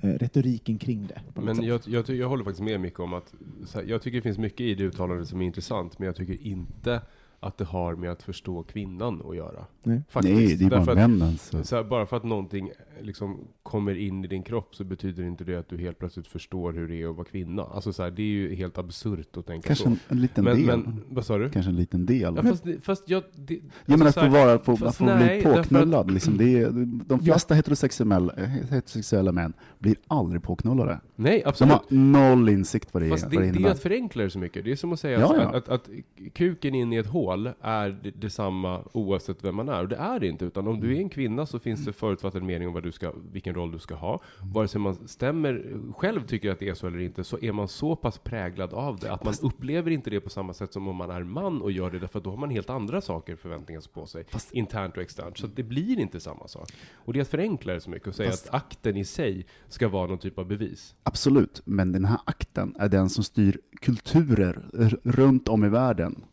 eh, 0.00 0.10
retoriken 0.10 0.78
kring 0.78 1.06
det. 1.06 1.40
Men 1.42 1.62
jag, 1.62 1.80
jag, 1.86 2.08
jag 2.08 2.28
håller 2.28 2.44
faktiskt 2.44 2.64
med 2.64 2.80
mycket 2.80 3.00
om 3.00 3.14
att, 3.14 3.34
här, 3.74 3.82
jag 3.82 4.02
tycker 4.02 4.16
det 4.16 4.22
finns 4.22 4.38
mycket 4.38 4.60
i 4.60 4.74
det 4.74 4.84
uttalandet 4.84 5.28
som 5.28 5.40
är 5.40 5.46
intressant, 5.46 5.98
men 5.98 6.06
jag 6.06 6.16
tycker 6.16 6.42
inte 6.46 7.00
att 7.46 7.58
det 7.58 7.64
har 7.64 7.94
med 7.96 8.10
att 8.10 8.22
förstå 8.22 8.62
kvinnan 8.62 9.22
att 9.30 9.36
göra. 9.36 9.64
Nej. 9.82 10.02
Faktiskt. 10.08 10.34
Nej, 10.34 10.56
det 10.56 10.64
är 10.64 10.70
bara 10.70 10.80
att- 10.80 10.94
männen. 11.10 11.38
Så. 11.38 11.64
Så 11.64 11.76
här, 11.76 11.84
bara 11.84 12.06
för 12.06 12.16
att 12.16 12.24
någonting 12.24 12.70
liksom 13.00 13.38
kommer 13.62 13.94
in 13.98 14.24
i 14.24 14.28
din 14.28 14.42
kropp 14.42 14.74
så 14.74 14.84
betyder 14.84 15.24
inte 15.24 15.44
det 15.44 15.56
att 15.56 15.68
du 15.68 15.78
helt 15.78 15.98
plötsligt 15.98 16.26
förstår 16.26 16.72
hur 16.72 16.88
det 16.88 17.02
är 17.02 17.10
att 17.10 17.16
vara 17.16 17.24
kvinna. 17.26 17.62
Alltså 17.62 17.92
så 17.92 18.02
här, 18.02 18.10
det 18.10 18.22
är 18.22 18.26
ju 18.26 18.54
helt 18.54 18.78
absurt 18.78 19.36
att 19.36 19.46
tänka 19.46 19.66
Kanske 19.66 19.84
så. 19.84 19.90
en, 19.90 19.98
en 20.08 20.20
liten 20.20 20.44
men, 20.44 20.56
del. 20.56 20.66
men, 20.66 21.04
vad 21.08 21.26
sa 21.26 21.38
du? 21.38 21.50
Kanske 21.50 21.70
en 21.70 21.76
liten 21.76 22.06
del. 22.06 22.34
Ja, 22.36 22.42
fast, 22.42 22.64
fast 22.82 23.08
jag... 23.10 23.22
Det, 23.34 23.54
Ja, 23.54 23.60
men 23.96 24.02
alltså 24.02 24.20
att 24.20 24.26
så 24.26 24.32
få, 24.32 24.44
vara, 24.46 24.58
få, 24.58 24.76
fast 24.76 24.98
få 24.98 25.04
nej, 25.04 25.16
bli 25.16 25.26
därför 25.26 25.50
att- 25.50 25.56
påknullad. 25.68 26.10
Liksom, 26.10 26.36
det 26.36 26.58
är, 26.58 26.70
de 27.06 27.20
flesta 27.20 27.54
heterosexuella, 27.54 28.34
heterosexuella 28.70 29.32
män 29.32 29.52
blir 29.78 29.96
aldrig 30.06 30.42
påknullade. 30.42 31.00
Nej, 31.16 31.38
De 31.44 31.48
absolut. 31.48 31.72
har 31.72 31.82
noll 31.90 32.48
insikt 32.48 32.88
vad 32.94 33.02
det, 33.02 33.08
Fast 33.08 33.24
vad 33.24 33.32
det, 33.32 33.38
det 33.50 33.58
det 33.58 33.68
är 33.68 33.70
att 33.72 33.78
förenkla 33.82 34.22
det 34.24 34.30
så 34.30 34.38
mycket. 34.38 34.64
Det 34.64 34.72
är 34.72 34.76
som 34.76 34.92
att 34.92 35.00
säga 35.00 35.20
Ja, 35.20 35.26
att, 35.36 35.42
ja. 35.42 35.56
Att, 35.58 35.68
att 35.68 35.88
kuken 36.32 36.74
in 36.74 36.92
i 36.92 36.96
ett 36.96 37.06
hål 37.06 37.35
är 37.60 37.88
det- 38.02 38.10
detsamma 38.10 38.82
oavsett 38.92 39.44
vem 39.44 39.54
man 39.56 39.68
är. 39.68 39.82
Och 39.82 39.88
det 39.88 39.96
är 39.96 40.20
det 40.20 40.26
inte. 40.26 40.44
Utan 40.44 40.66
om 40.68 40.80
du 40.80 40.96
är 40.96 41.00
en 41.00 41.08
kvinna 41.08 41.46
så 41.46 41.58
finns 41.58 41.84
det 41.84 41.92
förutfattad 41.92 42.42
mening 42.42 42.68
om 42.68 42.74
vad 42.74 42.82
du 42.82 42.92
ska, 42.92 43.12
vilken 43.32 43.54
roll 43.54 43.72
du 43.72 43.78
ska 43.78 43.94
ha. 43.94 44.20
Vare 44.54 44.68
sig 44.68 44.80
man 44.80 45.08
stämmer, 45.08 45.64
själv 45.96 46.26
tycker 46.26 46.50
att 46.50 46.58
det 46.58 46.68
är 46.68 46.74
så 46.74 46.86
eller 46.86 46.98
inte, 47.00 47.24
så 47.24 47.38
är 47.42 47.52
man 47.52 47.68
så 47.68 47.96
pass 47.96 48.18
präglad 48.18 48.72
av 48.72 48.98
det 48.98 49.12
att 49.12 49.24
man 49.24 49.34
upplever 49.42 49.90
inte 49.90 50.10
det 50.10 50.20
på 50.20 50.30
samma 50.30 50.52
sätt 50.54 50.72
som 50.72 50.88
om 50.88 50.96
man 50.96 51.10
är 51.10 51.22
man 51.22 51.62
och 51.62 51.72
gör 51.72 51.90
det. 51.90 51.98
Därför 51.98 52.18
att 52.18 52.24
då 52.24 52.30
har 52.30 52.36
man 52.36 52.50
helt 52.50 52.70
andra 52.70 53.00
saker 53.00 53.36
förväntningar 53.36 53.82
på 53.92 54.06
sig. 54.06 54.24
Internt 54.52 54.96
och 54.96 55.02
externt. 55.02 55.38
Så 55.38 55.46
det 55.46 55.62
blir 55.62 55.98
inte 56.00 56.20
samma 56.20 56.48
sak. 56.48 56.68
Och 56.94 57.12
det 57.12 57.18
är 57.18 57.20
att 57.22 57.28
förenkla 57.28 57.72
det 57.72 57.80
så 57.80 57.90
mycket 57.90 58.08
och 58.08 58.14
säga 58.14 58.30
Fast- 58.30 58.48
att 58.48 58.54
akten 58.54 58.96
i 58.96 59.04
sig 59.04 59.46
ska 59.68 59.88
vara 59.88 60.06
någon 60.06 60.18
typ 60.18 60.38
av 60.38 60.46
bevis. 60.46 60.94
Absolut, 61.02 61.62
men 61.64 61.92
den 61.92 62.04
här 62.04 62.18
akten 62.24 62.74
är 62.78 62.88
den 62.88 63.08
som 63.08 63.24
styr 63.24 63.58
kulturer 63.80 64.68
runt 65.04 65.48
om 65.48 65.64
i 65.64 65.68
världen. 65.68 66.24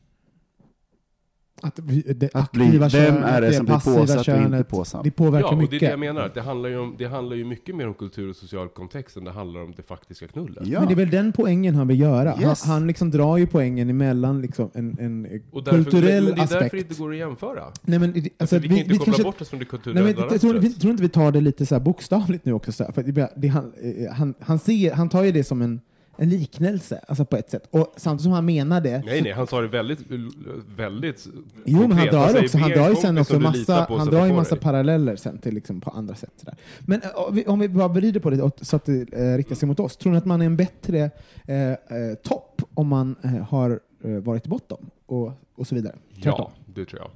Att, 1.64 1.80
vi, 1.80 2.02
det 2.02 2.30
Att 2.34 2.52
bli- 2.52 2.64
aktiva 2.66 2.88
vem 2.88 2.90
könet, 2.90 3.30
är 3.30 3.42
det 3.42 3.54
som 3.54 3.66
blir 3.66 3.76
påsatt 3.76 3.96
och 3.96 4.02
inte 4.10 4.24
könet, 4.24 4.68
påsatt? 4.70 5.04
Det 5.04 5.12
påverkar 5.12 5.48
Ja, 5.48 5.52
och 5.52 5.58
det 5.58 5.60
är 5.60 5.62
mycket. 5.72 5.80
det 5.80 5.90
jag 5.90 6.00
menar. 6.00 6.32
Det 6.34 6.42
handlar, 6.42 6.70
ju 6.70 6.78
om, 6.78 6.96
det 6.98 7.06
handlar 7.06 7.36
ju 7.36 7.46
mycket 7.46 7.76
mer 7.76 7.88
om 7.88 7.94
kultur 7.94 8.30
och 8.30 8.36
social 8.36 8.70
kontext 8.70 9.18
än 9.18 9.24
det 9.24 9.32
handlar 9.32 9.62
om 9.64 9.74
det 9.78 9.84
faktiska 9.84 10.28
knullet. 10.28 10.68
Ja. 10.68 10.80
Men 10.80 10.88
det 10.88 10.94
är 10.94 10.96
väl 10.96 11.10
den 11.10 11.32
poängen 11.32 11.76
han 11.76 11.88
vill 11.88 12.00
göra. 12.00 12.40
Yes. 12.42 12.64
Han, 12.64 12.74
han 12.74 12.88
liksom 12.88 13.12
drar 13.12 13.38
ju 13.38 13.48
poängen 13.48 13.90
emellan 13.90 14.42
liksom 14.42 14.70
en, 14.74 14.98
en 15.00 15.42
Och 15.52 15.64
därför, 15.64 15.84
kulturell 15.84 16.24
men 16.24 16.34
det 16.36 16.40
är 16.40 16.44
aspekt. 16.44 16.62
därför 16.62 16.78
det 16.78 16.82
inte 16.84 16.96
går 17.02 17.12
att 17.12 17.18
jämföra. 17.18 17.64
Nej, 17.82 18.00
men, 18.00 18.12
det- 18.14 18.30
alltså, 18.38 18.58
vi 18.60 18.68
kan 18.68 18.78
inte 18.78 18.90
koppla 18.90 19.06
kanske- 19.06 19.24
bort 19.24 19.42
oss 19.42 19.50
från 19.50 19.60
det 19.60 19.64
Nej, 19.66 19.70
kulturella 19.70 20.04
men, 20.22 20.28
jag 20.32 20.42
tror, 20.42 20.54
vi, 20.54 20.70
tror 20.74 20.92
inte 20.92 21.04
vi 21.04 21.10
tar 21.10 21.32
det 21.32 21.42
lite 21.42 21.66
så 21.66 21.76
här 21.76 21.80
bokstavligt 21.80 22.46
nu 22.46 22.54
också? 22.54 22.72
Så 22.72 22.84
här, 22.84 22.92
för 22.92 23.04
det, 23.04 23.30
det, 23.36 23.48
han, 23.48 23.72
eh, 23.84 24.14
han, 24.14 24.34
han, 24.40 24.60
ser, 24.60 24.94
han 24.94 25.10
tar 25.10 25.24
ju 25.24 25.32
det 25.32 25.44
som 25.44 25.62
en, 25.62 25.82
en 26.18 26.30
liknelse, 26.30 27.02
alltså 27.08 27.26
på 27.26 27.38
ett 27.38 27.50
sätt. 27.50 27.68
Och 27.72 27.94
samtidigt 27.98 28.24
som 28.24 28.32
han 28.32 28.46
menar 28.46 28.82
det... 28.82 29.04
Nej, 29.06 29.22
nej, 29.22 29.32
han 29.32 29.48
sa 29.48 29.62
det 29.62 29.68
väldigt, 29.68 30.00
väldigt 30.76 31.28
Jo, 31.66 31.88
men 31.88 31.92
han 31.92 32.08
drar, 32.08 32.44
också, 32.44 32.58
han 32.58 32.70
"Be 32.70 32.76
en 32.76 32.82
drar 32.82 32.90
ju 32.90 32.96
sen 32.96 33.18
också 33.18 33.40
massa, 33.40 33.88
han 33.90 34.08
drar 34.08 34.26
ju 34.26 34.34
massa 34.34 34.56
dig." 34.56 34.64
paralleller 34.64 35.16
sen 35.16 35.38
till 35.38 35.54
liksom 35.54 35.82
på 35.82 35.90
andra 35.90 36.16
sätt. 36.16 36.32
Sådär. 36.38 36.56
Men 36.80 37.02
eh, 37.02 37.50
om 37.50 37.60
vi, 37.60 37.70
bara 37.70 37.88
vrider 37.88 38.20
på 38.20 38.30
det 38.30 38.52
så 38.62 38.76
att 38.76 38.86
det 38.86 39.14
eh, 39.14 39.38
riktar 39.38 39.56
sig 39.56 39.68
mot 39.68 39.80
oss. 39.80 39.98
Tror 39.98 40.12
ni 40.12 40.18
att 40.18 40.26
man 40.26 40.42
är 40.42 40.46
en 40.46 40.58
bättre 40.58 41.12
eh, 41.48 41.72
eh, 41.72 41.78
topp 42.24 42.62
om 42.74 42.88
man 42.88 43.16
har 43.50 43.80
varit 44.20 44.48
botten 44.48 44.78
och, 45.06 45.32
och 45.56 45.68
så 45.68 45.76
vidare? 45.76 45.96
Tvärtom. 46.24 46.52
Ja, 46.56 46.74
det 46.76 46.86
tror 46.86 47.02
jag. 47.02 47.12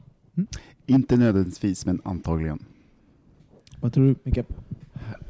Inte 0.85 1.17
nödvändigtvis, 1.17 1.85
men 1.85 2.01
antagligen. 2.03 2.59
Vad 3.79 3.93
tror 3.93 4.05
du, 4.05 4.15
Mikael? 4.23 4.45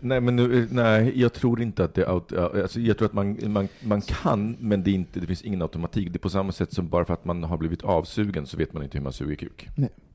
Nej, 0.02 0.22
men 0.22 0.36
nu, 0.36 0.60
eh, 0.60 0.68
nej, 0.72 1.22
jag 1.22 1.34
tror 1.34 1.62
inte 1.62 1.84
att 1.84 1.94
det 1.94 2.02
är 2.02 2.22
ja, 2.32 2.52
alltså, 2.62 2.80
Jag 2.80 2.98
tror 2.98 3.06
att 3.06 3.14
man, 3.14 3.38
man, 3.48 3.68
man 3.84 4.02
kan, 4.02 4.56
men 4.60 4.84
det, 4.84 4.92
inte, 4.92 5.20
det 5.20 5.28
finns 5.28 5.42
ingen 5.42 5.62
automatik. 5.62 6.12
Det 6.12 6.18
är 6.18 6.20
på 6.20 6.30
samma 6.30 6.52
sätt 6.52 6.74
som 6.74 6.88
bara 6.90 7.06
för 7.06 7.14
att 7.14 7.26
man 7.26 7.44
har 7.44 7.58
blivit 7.58 7.82
avsugen 7.82 8.46
så 8.46 8.58
vet 8.58 8.74
man 8.74 8.84
inte 8.84 8.98
hur 8.98 9.04
man 9.04 9.14
suger 9.14 9.36
kuk. 9.36 9.70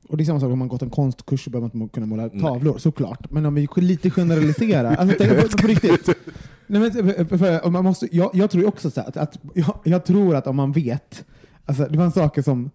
Och 0.07 0.17
det 0.17 0.23
är 0.23 0.25
samma 0.25 0.39
sak 0.39 0.51
om 0.51 0.59
man 0.59 0.67
gått 0.67 0.81
en 0.81 0.89
konstkurs 0.89 1.43
så 1.43 1.49
behöver 1.49 1.69
man 1.73 1.81
inte 1.81 1.93
kunna 1.93 2.05
måla 2.05 2.29
Nej. 2.33 2.41
tavlor, 2.41 2.77
såklart. 2.77 3.31
Men 3.31 3.45
om 3.45 3.55
vi 3.55 3.67
lite 3.75 4.09
generaliserar, 4.09 4.95
alltså 4.95 5.15
tänk 5.19 5.41
på, 5.51 5.57
på 5.57 5.67
riktigt. 5.67 6.09
Nej, 6.67 6.81
men, 6.81 6.91
för- 7.27 7.37
för, 7.37 7.69
man 7.69 7.83
måste, 7.83 8.15
jag, 8.15 8.31
jag 8.33 8.51
tror 8.51 8.67
också 8.67 8.91
så 8.91 9.01
här, 9.01 9.07
att, 9.07 9.17
att 9.17 9.39
jag, 9.53 9.75
jag 9.83 10.05
tror 10.05 10.35
att 10.35 10.47
om 10.47 10.55
man 10.55 10.71
vet, 10.71 11.25
alltså 11.65 11.85
det 11.89 11.97
var 11.97 12.05
en 12.05 12.11
saker 12.11 12.41
som 12.41 12.69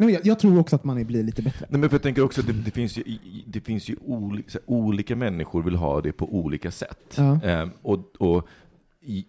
Nej, 0.00 0.06
men 0.06 0.14
jag, 0.14 0.26
jag 0.26 0.38
tror 0.38 0.58
också 0.58 0.76
att 0.76 0.84
man 0.84 1.04
blir 1.06 1.22
lite 1.22 1.42
bättre. 1.42 1.66
Nej, 1.70 1.80
men 1.80 1.88
jag 1.92 2.02
tänker 2.02 2.22
också 2.22 2.40
att 2.40 2.46
det, 2.46 2.52
det 2.52 2.70
finns 2.70 2.98
ju, 2.98 3.04
det 3.46 3.60
finns 3.60 3.88
ju 3.88 3.96
oli, 4.06 4.44
så 4.46 4.58
här, 4.58 4.70
olika 4.70 5.16
människor 5.16 5.62
vill 5.62 5.76
ha 5.76 6.00
det 6.00 6.12
på 6.12 6.34
olika 6.34 6.70
sätt. 6.70 7.14
Ja. 7.16 7.40
Ehm, 7.44 7.70
och, 7.82 7.98
och 8.18 8.48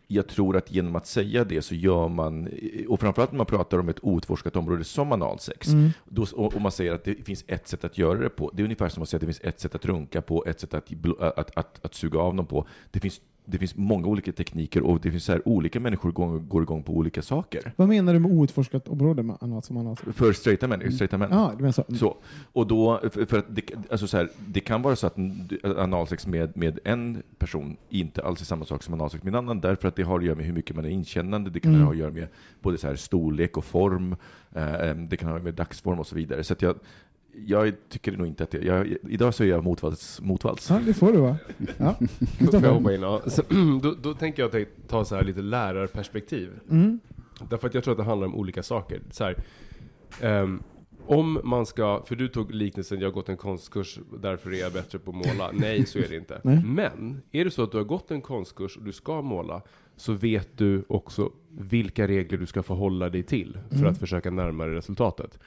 jag 0.08 0.28
tror 0.28 0.58
att 0.58 0.72
genom 0.72 0.96
att 0.96 1.08
säga 1.08 1.44
det 1.44 1.62
så 1.62 1.76
gör 1.76 2.08
man, 2.08 2.50
och 2.88 3.00
framförallt 3.00 3.32
när 3.32 3.38
man 3.38 3.46
pratar 3.46 3.78
om 3.78 3.90
ett 3.90 4.04
outforskat 4.04 4.56
område 4.56 4.84
som 4.84 5.12
analsex, 5.12 5.68
Mm. 5.68 5.90
då, 6.10 6.26
och, 6.36 6.56
och 6.56 6.62
man 6.62 6.72
säger 6.72 6.94
att 6.94 7.04
det 7.04 7.26
finns 7.26 7.44
ett 7.48 7.68
sätt 7.68 7.84
att 7.84 7.98
göra 7.98 8.20
det 8.20 8.30
på. 8.30 8.52
Det 8.54 8.62
är 8.62 8.64
ungefär 8.64 8.90
som 8.90 9.04
att 9.04 9.10
säga 9.10 9.18
att 9.18 9.22
det 9.22 9.28
finns 9.28 9.42
ett 9.44 9.60
sätt 9.60 9.76
att 9.76 9.86
runka 9.86 10.22
på, 10.22 10.46
ett 10.46 10.60
sätt 10.60 10.74
att, 10.74 10.92
att, 11.20 11.38
att, 11.40 11.58
att, 11.58 11.86
att 11.86 11.94
suga 11.94 12.20
av 12.20 12.36
dem 12.36 12.46
på. 12.46 12.68
Det 12.92 13.00
finns, 13.00 13.22
det 13.46 13.58
finns 13.58 13.76
många 13.76 14.08
olika 14.08 14.32
tekniker 14.32 14.82
och 14.84 15.00
det 15.02 15.12
finns 15.12 15.24
så 15.26 15.32
här, 15.32 15.48
olika 15.48 15.80
människor 15.80 16.12
går, 16.12 16.40
går 16.40 16.64
igång 16.64 16.84
på 16.84 16.94
olika 16.94 17.22
saker. 17.22 17.74
Vad 17.76 17.88
menar 17.88 18.14
du 18.14 18.20
med 18.20 18.32
outforskat 18.32 18.88
område? 18.88 19.24
Med 19.24 19.38
annat 19.42 19.66
som 19.66 19.78
annat? 19.78 20.00
För 20.00 20.34
straighta 20.34 20.68
män. 20.68 20.92
Straighta 20.92 21.18
män. 21.18 21.30
Ja, 21.32 21.52
du 21.58 21.62
menar 21.62 21.72
så. 21.72 21.84
Så, 21.96 22.18
och 22.54 22.68
då, 22.68 23.00
för, 23.12 23.26
för 23.26 23.38
att 23.40 23.46
det, 23.56 23.62
alltså 23.90 24.08
så 24.08 24.18
här, 24.18 24.30
det 24.48 24.60
kan 24.60 24.82
vara 24.82 24.96
så 24.96 25.08
att 25.08 25.16
analsex 25.78 26.28
med, 26.28 26.58
med 26.58 26.80
en 26.84 27.24
person 27.38 27.78
inte 27.90 28.24
alls 28.24 28.42
är 28.42 28.46
samma 28.46 28.66
sak 28.66 28.84
som 28.84 28.94
analsex 28.94 29.24
med 29.24 29.32
en 29.32 29.38
annan, 29.38 29.62
därför 29.62 29.88
att 29.88 29.96
det 29.96 30.04
har 30.04 30.20
att 30.20 30.26
göra 30.26 30.36
med 30.36 30.46
hur 30.46 30.54
mycket 30.54 30.76
man 30.76 30.86
är 30.86 30.90
inkännande, 30.90 31.50
det 31.50 31.60
kan 31.60 31.72
Mm. 31.72 31.84
ha 31.84 31.92
att 31.92 31.98
göra 31.98 32.12
med 32.12 32.28
både 32.62 32.78
så 32.78 32.88
här 32.88 32.96
storlek 32.96 33.58
och 33.58 33.66
form, 33.66 34.16
eh, 34.52 34.96
det 34.96 35.18
kan 35.18 35.30
ha 35.32 35.40
med 35.40 35.54
dagsform 35.54 36.00
och 36.00 36.08
så 36.08 36.16
vidare. 36.16 36.44
Så 36.44 36.54
att 36.54 36.62
jag, 36.62 36.76
jag 37.46 37.74
tycker 37.90 38.12
nog 38.12 38.28
inte 38.28 38.44
att 38.44 38.54
jag, 38.54 38.64
jag, 38.64 38.88
idag 39.10 39.34
så 39.34 39.44
är 39.44 39.48
jag 39.48 39.64
motvalls. 39.64 40.22
motvalls. 40.22 40.70
Ja, 40.70 40.82
det 40.86 40.94
får 40.94 41.14
du 41.14 41.20
va? 41.20 41.38
Ja. 41.78 41.96
Får 42.52 42.64
jag 42.64 42.74
hoppa 42.74 42.94
in? 42.94 43.02
Ja. 43.02 43.22
Så, 43.28 43.42
då, 43.82 43.96
då 44.02 44.14
tänker 44.14 44.44
jag 44.44 44.56
att 44.62 44.68
ta 44.88 45.06
så 45.06 45.16
här 45.16 45.24
lite 45.24 45.42
lärarperspektiv. 45.42 46.50
Mm. 46.70 47.00
Därför 47.50 47.68
att 47.68 47.74
jag 47.74 47.84
tror 47.84 47.92
att 47.92 47.98
det 47.98 48.04
handlar 48.04 48.28
om 48.28 48.36
olika 48.36 48.64
saker. 48.64 49.02
Så 49.12 49.24
här, 49.24 49.36
ehm, 50.22 50.64
om 51.06 51.40
man 51.44 51.66
ska, 51.66 52.04
för 52.06 52.16
du 52.16 52.28
tog 52.28 52.52
liknelsen, 52.52 53.00
jag 53.00 53.08
har 53.08 53.14
gått 53.14 53.30
en 53.30 53.38
konstkurs, 53.38 54.00
därför 54.22 54.54
är 54.54 54.60
jag 54.60 54.74
bättre 54.74 55.00
på 55.00 55.12
att 55.12 55.18
måla. 55.18 55.52
Nej, 55.54 55.86
så 55.86 56.00
är 56.00 56.08
det 56.10 56.16
inte. 56.16 56.42
Nej. 56.44 56.64
Men, 56.66 57.22
är 57.32 57.46
det 57.46 57.52
så 57.52 57.64
att 57.64 57.72
du 57.72 57.78
har 57.78 57.86
gått 57.86 58.12
en 58.12 58.22
konstkurs 58.22 58.78
och 58.78 58.84
du 58.84 58.92
ska 58.92 59.22
måla, 59.22 59.62
så 59.96 60.14
vet 60.14 60.58
du 60.58 60.84
också 60.88 61.32
vilka 61.50 62.08
regler 62.08 62.38
du 62.38 62.46
ska 62.46 62.64
förhålla 62.64 63.10
dig 63.10 63.24
till 63.24 63.58
för 63.70 63.76
Mm. 63.76 63.92
att 63.92 63.98
försöka 63.98 64.32
närma 64.32 64.66
dig 64.66 64.76
resultatet. 64.76 65.40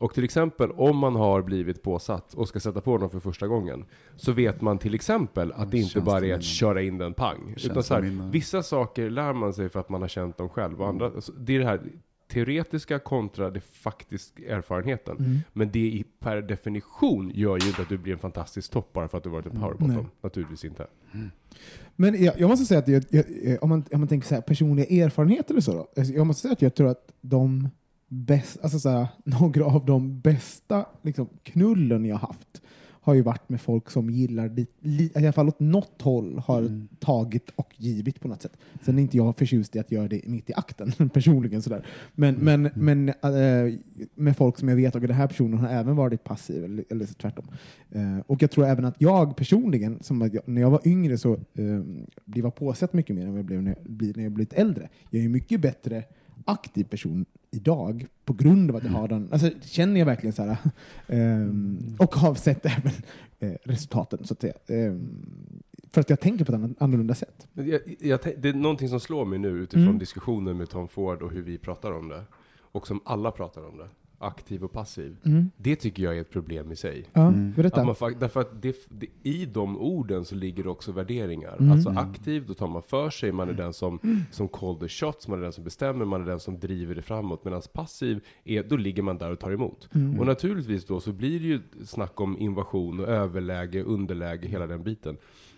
Och 0.00 0.14
till 0.14 0.24
exempel 0.24 0.70
om 0.70 0.96
man 0.96 1.14
har 1.14 1.42
blivit 1.42 1.82
påsatt 1.82 2.34
och 2.34 2.48
ska 2.48 2.60
sätta 2.60 2.80
på 2.80 2.98
någon 2.98 3.10
för 3.10 3.20
första 3.20 3.46
gången, 3.46 3.84
så 4.16 4.32
vet 4.32 4.60
man 4.60 4.78
till 4.78 4.94
exempel 4.94 5.52
att 5.52 5.70
det 5.70 5.78
inte 5.78 6.00
bara 6.00 6.26
är 6.26 6.34
att 6.34 6.42
köra 6.42 6.82
in 6.82 6.98
den 6.98 7.14
pang. 7.14 7.54
Utan 7.64 7.82
så 7.82 7.94
här, 7.94 8.30
vissa 8.30 8.62
saker 8.62 9.10
lär 9.10 9.32
man 9.32 9.54
sig 9.54 9.68
för 9.68 9.80
att 9.80 9.88
man 9.88 10.00
har 10.00 10.08
känt 10.08 10.38
dem 10.38 10.48
själv. 10.48 10.82
Och 10.82 10.88
andra, 10.88 11.06
alltså, 11.06 11.32
det 11.32 11.54
är 11.54 11.58
det 11.58 11.64
här 11.64 11.80
teoretiska 12.30 12.98
kontra 12.98 13.50
det 13.50 13.60
faktiska 13.60 14.42
erfarenheten. 14.56 15.16
Mm. 15.18 15.38
Men 15.52 15.70
det 15.70 16.02
per 16.20 16.42
definition 16.42 17.30
gör 17.34 17.58
ju 17.58 17.68
inte 17.68 17.82
att 17.82 17.88
du 17.88 17.98
blir 17.98 18.12
en 18.12 18.18
fantastisk 18.18 18.70
topp 18.70 18.92
bara 18.92 19.08
för 19.08 19.18
att 19.18 19.24
du 19.24 19.30
varit 19.30 19.46
en 19.46 19.60
power 19.60 19.72
bottom. 19.72 19.94
Nej. 19.94 20.06
Naturligtvis 20.20 20.64
inte. 20.64 20.86
Men 21.96 22.24
jag, 22.24 22.40
jag 22.40 22.48
måste 22.50 22.64
säga 22.64 22.80
att 22.80 22.88
jag, 22.88 23.04
jag, 23.10 23.24
om, 23.62 23.68
man, 23.68 23.84
om 23.92 24.00
man 24.00 24.08
tänker 24.08 24.28
så 24.28 24.34
här, 24.34 24.42
personliga 24.42 25.04
erfarenheter 25.04 25.54
eller 25.54 25.60
så, 25.60 25.72
då, 25.72 25.88
alltså 25.96 26.14
jag 26.14 26.26
måste 26.26 26.42
säga 26.42 26.52
att 26.52 26.62
jag 26.62 26.74
tror 26.74 26.88
att 26.88 27.12
de 27.20 27.68
bäst, 28.14 28.58
alltså 28.62 28.78
så 28.78 28.88
här, 28.88 29.06
några 29.24 29.64
av 29.64 29.86
de 29.86 30.20
bästa 30.20 30.86
liksom, 31.02 31.28
knullen 31.42 32.04
jag 32.04 32.16
haft 32.16 32.62
har 33.02 33.14
ju 33.14 33.22
varit 33.22 33.48
med 33.48 33.60
folk 33.60 33.90
som 33.90 34.10
gillar, 34.10 34.48
li, 34.48 34.66
li, 34.80 35.04
i 35.04 35.18
alla 35.18 35.32
fall 35.32 35.48
åt 35.48 35.60
något 35.60 36.02
håll, 36.02 36.38
har 36.46 36.58
Mm. 36.60 36.88
tagit 36.98 37.50
och 37.56 37.74
givit 37.76 38.20
på 38.20 38.28
något 38.28 38.42
sätt. 38.42 38.56
Sen 38.82 38.98
är 38.98 39.02
inte 39.02 39.16
jag 39.16 39.36
förtjust 39.36 39.76
i 39.76 39.78
att 39.78 39.92
göra 39.92 40.08
det 40.08 40.20
mitt 40.26 40.50
i 40.50 40.52
akten, 40.56 40.92
personligen 41.14 41.62
sådär. 41.62 41.86
Men, 42.14 42.34
men, 42.34 42.70
men 42.74 43.08
äh, 43.08 43.14
med 44.14 44.36
folk 44.36 44.58
som 44.58 44.68
jag 44.68 44.76
vet, 44.76 44.94
och 44.94 45.00
den 45.00 45.10
här 45.10 45.26
personen 45.26 45.58
har 45.58 45.68
även 45.68 45.96
varit 45.96 46.24
passiv, 46.24 46.64
eller, 46.64 46.84
eller 46.90 47.06
så 47.06 47.14
tvärtom. 47.14 47.44
Eh, 47.90 48.18
och 48.26 48.42
jag 48.42 48.50
tror 48.50 48.66
även 48.66 48.84
att 48.84 48.94
jag 48.98 49.36
personligen, 49.36 49.98
som 50.02 50.20
jag, 50.20 50.38
när 50.48 50.60
jag 50.60 50.70
var 50.70 50.80
yngre 50.88 51.18
så 51.18 51.32
uh, 51.58 51.82
blev 52.24 52.44
jag 52.44 52.54
påsett 52.54 52.92
mycket 52.92 53.16
mer 53.16 53.22
än 53.24 53.30
vad 53.30 53.38
jag 53.38 53.46
blev 53.46 53.62
när 53.62 53.74
jag, 53.84 53.92
blir- 53.92 54.14
när 54.16 54.22
jag 54.22 54.32
blivit 54.32 54.52
äldre. 54.52 54.88
Jag 55.10 55.24
är 55.24 55.28
mycket 55.28 55.60
bättre 55.60 56.04
aktiv 56.44 56.84
person 56.84 57.26
idag 57.50 58.06
på 58.24 58.32
grund 58.32 58.70
av 58.70 58.76
att 58.76 58.84
jag 58.84 58.90
har 58.90 59.08
den, 59.08 59.28
alltså 59.32 59.50
känner 59.62 59.98
jag 59.98 60.06
verkligen 60.06 60.32
så 60.32 60.42
här, 60.42 60.56
ehm, 61.06 61.96
och 61.98 62.14
har 62.14 62.34
sett 62.34 62.66
även 62.78 62.92
eh, 63.38 63.52
resultaten 63.64 64.24
så 64.24 64.34
att 64.34 64.40
säga. 64.40 64.54
Ehm, 64.66 65.08
för 65.90 66.00
att 66.00 66.10
jag 66.10 66.20
tänker 66.20 66.44
på 66.44 66.52
ett 66.52 66.82
annorlunda 66.82 67.14
sätt. 67.14 67.46
Jag, 67.52 67.80
jag, 68.00 68.20
det 68.38 68.48
är 68.48 68.52
någonting 68.52 68.88
som 68.88 69.00
slår 69.00 69.24
mig 69.24 69.38
nu 69.38 69.48
utifrån 69.48 69.82
Mm. 69.84 69.98
diskussionen 69.98 70.56
med 70.56 70.68
Tom 70.68 70.88
Ford 70.88 71.22
och 71.22 71.30
hur 71.30 71.42
vi 71.42 71.58
pratar 71.58 71.92
om 71.92 72.08
det. 72.08 72.22
Och 72.72 72.86
som 72.86 73.00
alla 73.04 73.30
pratar 73.30 73.68
om 73.68 73.76
det. 73.78 73.88
Aktiv 74.22 74.64
och 74.64 74.72
passiv. 74.72 75.16
Mm. 75.24 75.50
Det 75.56 75.76
tycker 75.76 76.02
jag 76.02 76.16
är 76.16 76.20
ett 76.20 76.30
problem 76.30 76.72
i 76.72 76.76
sig. 76.76 77.04
Ja, 77.12 77.26
Mm. 77.26 77.52
berätta. 77.52 77.80
Att 77.80 78.00
man, 78.00 78.14
därför 78.18 78.40
att 78.40 78.62
det, 78.62 78.76
det, 78.88 79.06
i 79.22 79.46
de 79.46 79.78
orden 79.78 80.24
så 80.24 80.34
ligger 80.34 80.66
också 80.66 80.92
värderingar. 80.92 81.56
Mm. 81.58 81.72
Alltså 81.72 81.88
aktiv, 81.90 82.44
då 82.46 82.54
tar 82.54 82.68
man 82.68 82.82
för 82.82 83.10
sig, 83.10 83.32
man 83.32 83.48
är 83.48 83.52
den 83.52 83.72
som, 83.72 83.98
som 84.30 84.48
call 84.48 84.76
the 84.78 84.88
shots, 84.88 85.28
man 85.28 85.38
är 85.38 85.42
den 85.42 85.52
som 85.52 85.64
bestämmer, 85.64 86.04
man 86.04 86.22
är 86.22 86.26
den 86.26 86.40
som 86.40 86.58
driver 86.58 86.94
det 86.94 87.02
framåt. 87.02 87.44
Medan 87.44 87.62
passiv, 87.72 88.20
är, 88.44 88.62
då 88.62 88.76
ligger 88.76 89.02
man 89.02 89.18
där 89.18 89.30
och 89.32 89.38
tar 89.38 89.52
emot. 89.52 89.88
Mm. 89.94 90.20
Och 90.20 90.26
naturligtvis 90.26 90.84
då 90.84 91.00
så 91.00 91.12
blir 91.12 91.40
det 91.40 91.46
ju 91.46 91.60
snack 91.84 92.20
om 92.20 92.38
invasion 92.38 93.00
och 93.00 93.08
överläge, 93.08 93.82
underläge, 93.82 94.48
hela 94.48 94.66
den 94.66 94.82
biten. 94.82 95.16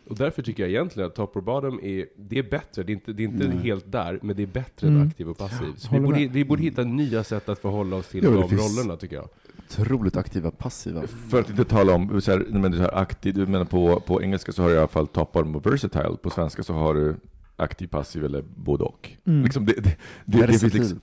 Och 0.08 0.16
därför 0.16 0.42
tycker 0.42 0.62
jag 0.62 0.70
egentligen 0.70 1.08
att 1.08 1.14
top 1.14 1.36
or 1.36 1.40
bottom 1.40 1.80
är, 1.82 2.06
det 2.16 2.38
är 2.38 2.42
bättre. 2.50 2.82
Det 2.82 2.92
är 2.92 2.94
inte, 2.94 3.12
det 3.12 3.22
är 3.22 3.24
inte 3.24 3.48
Nej. 3.48 3.56
helt 3.58 3.92
där, 3.92 4.18
men 4.22 4.36
det 4.36 4.42
är 4.42 4.46
bättre 4.46 4.88
Mm. 4.88 5.00
än 5.00 5.08
aktiv 5.08 5.28
och 5.28 5.38
passiv. 5.38 5.72
Så 5.76 5.88
vi 5.94 6.00
borde, 6.00 6.26
vi 6.26 6.44
borde 6.44 6.62
hitta 6.62 6.84
nya 6.84 7.24
sätt 7.24 7.48
att 7.48 7.58
förhålla 7.58 7.96
oss 7.96 8.08
till 8.08 8.22
det 8.22 8.30
de 8.30 8.42
rollerna 8.42 8.96
tycker 8.96 9.16
jag. 9.16 9.28
Otroligt 9.68 10.16
aktiva, 10.16 10.50
passiva. 10.50 11.02
För 11.28 11.40
att 11.40 11.50
inte 11.50 11.64
tala 11.64 11.94
om 11.94 12.20
så 12.20 12.30
här, 12.30 12.46
men 12.50 12.72
så 12.72 12.78
här 12.78 12.98
aktiv, 12.98 13.34
du 13.34 13.46
menar 13.46 13.64
på, 13.64 14.00
på 14.00 14.22
engelska 14.22 14.52
så 14.52 14.62
har 14.62 14.68
du 14.68 14.74
i 14.74 14.78
alla 14.78 14.88
fall 14.88 15.06
top, 15.06 15.32
bottom 15.32 15.56
och 15.56 15.66
versatile. 15.66 16.16
På 16.22 16.30
svenska 16.30 16.62
så 16.62 16.72
har 16.74 16.94
du 16.94 17.16
aktiv, 17.56 17.86
passiv 17.86 18.24
eller 18.24 18.44
både 18.56 18.84
och. 18.84 19.10
Mm. 19.24 19.42
Liksom 19.44 19.66
det, 19.66 19.72
det, 19.72 19.96
det, 20.24 20.46
det, 20.46 20.58
finns 20.58 20.74
liksom, 20.74 21.00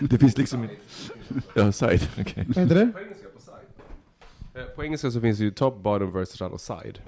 det 0.00 0.18
finns 0.18 0.38
liksom... 0.38 0.68
Ja, 1.54 1.72
side. 1.72 2.08
okej. 2.20 2.44
Vad 2.48 2.56
heter 2.56 2.74
det? 2.74 2.92
Eh, 4.54 4.64
På 4.76 4.84
engelska 4.84 5.10
så 5.10 5.20
finns 5.20 5.38
det 5.38 5.44
ju 5.44 5.50
top, 5.50 5.82
bottom, 5.82 6.12
versatile 6.12 6.50
och 6.50 6.60
side. 6.60 6.98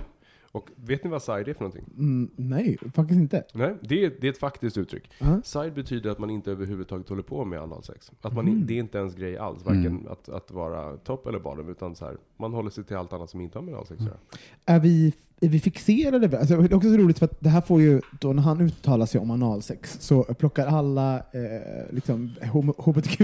Och 0.52 0.70
vet 0.76 1.04
ni 1.04 1.10
vad 1.10 1.22
side 1.22 1.48
är 1.48 1.54
för 1.54 1.60
någonting? 1.60 1.84
Mm, 1.98 2.30
nej, 2.36 2.78
faktiskt 2.94 3.20
inte. 3.20 3.44
Nej, 3.54 3.74
det 3.80 4.04
är, 4.04 4.12
det 4.20 4.26
är 4.26 4.32
ett 4.32 4.38
faktiskt 4.38 4.78
uttryck. 4.78 5.10
Ja. 5.18 5.40
Side 5.44 5.74
betyder 5.74 6.10
att 6.10 6.18
man 6.18 6.30
inte 6.30 6.50
överhuvudtaget 6.50 7.08
håller 7.08 7.22
på 7.22 7.44
med 7.44 7.60
analsex. 7.60 8.12
Att 8.20 8.32
man, 8.34 8.48
Mm. 8.48 8.66
Det 8.66 8.74
är 8.74 8.78
inte 8.78 8.98
ens 8.98 9.14
grej 9.14 9.38
alls, 9.38 9.64
varken 9.64 9.86
Mm. 9.86 10.06
att, 10.08 10.28
att 10.28 10.50
vara 10.50 10.96
top 10.96 11.26
eller 11.26 11.38
bottom, 11.38 11.68
utan 11.68 11.94
så 11.94 12.04
här, 12.04 12.16
man 12.36 12.52
håller 12.52 12.70
sig 12.70 12.84
till 12.84 12.96
allt 12.96 13.12
annat 13.12 13.30
som 13.30 13.40
inte 13.40 13.58
har 13.58 13.62
med 13.64 13.74
analsex 13.74 14.00
att 14.00 14.06
göra. 14.06 14.18
Är 14.66 14.80
vi, 14.80 15.14
är 15.40 15.48
vi 15.48 15.58
fixerade? 15.60 16.38
Alltså, 16.38 16.56
det 16.56 16.72
är 16.72 16.76
också 16.76 16.90
så 16.90 16.96
roligt 16.96 17.18
för 17.18 17.24
att 17.26 17.40
det 17.40 17.48
här 17.48 17.60
får 17.60 17.82
ju, 17.82 18.00
då 18.20 18.32
när 18.32 18.42
han 18.42 18.60
uttalar 18.60 19.06
sig 19.06 19.20
om 19.20 19.30
analsex 19.30 20.00
så 20.00 20.22
plockar 20.22 20.66
alla 20.66 21.16
eh, 21.16 21.94
liksom, 21.94 22.30
hbtq 22.78 23.20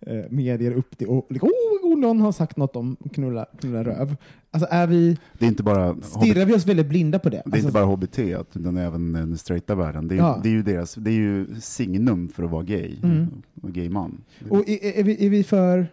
eh, 0.00 0.24
medier 0.30 0.72
upp 0.72 0.98
det 0.98 1.06
och 1.06 1.26
liksom, 1.30 1.48
oh, 1.48 1.69
oh, 1.94 1.98
någon 1.98 2.20
har 2.20 2.32
sagt 2.32 2.56
något 2.56 2.76
om 2.76 2.96
knulla, 3.12 3.46
knulla 3.60 3.84
röv. 3.84 4.16
Alltså 4.50 4.68
är 4.70 4.86
vi, 4.86 5.18
Det 5.38 5.44
är 5.44 5.48
inte 5.48 5.62
bara 5.62 5.96
stirrar 6.02 6.44
vi 6.44 6.54
oss 6.54 6.66
väldigt 6.66 6.86
blinda 6.88 7.18
på 7.18 7.28
det? 7.28 7.36
Det 7.36 7.40
är 7.40 7.44
Alltså, 7.44 7.58
inte 7.58 7.72
bara 7.72 7.84
HBT, 7.84 8.18
utan 8.18 8.76
även 8.76 9.12
den 9.12 9.38
straighta 9.38 9.74
världen. 9.74 10.08
Det 10.08 10.14
är, 10.14 10.18
Ja. 10.18 10.40
det 10.42 10.48
är 10.48 10.52
ju 10.52 10.62
deras, 10.62 10.94
det 10.94 11.10
är 11.10 11.14
ju 11.14 11.60
signum 11.60 12.28
för 12.28 12.42
att 12.42 12.50
vara 12.50 12.62
gay, 12.62 12.96
Mm. 13.02 13.26
och 13.62 13.72
gay 13.72 13.88
man. 13.88 14.24
och 14.50 14.68
är, 14.68 14.98
är, 14.98 15.02
vi, 15.04 15.26
är, 15.26 15.30
vi 15.30 15.44
för, 15.44 15.86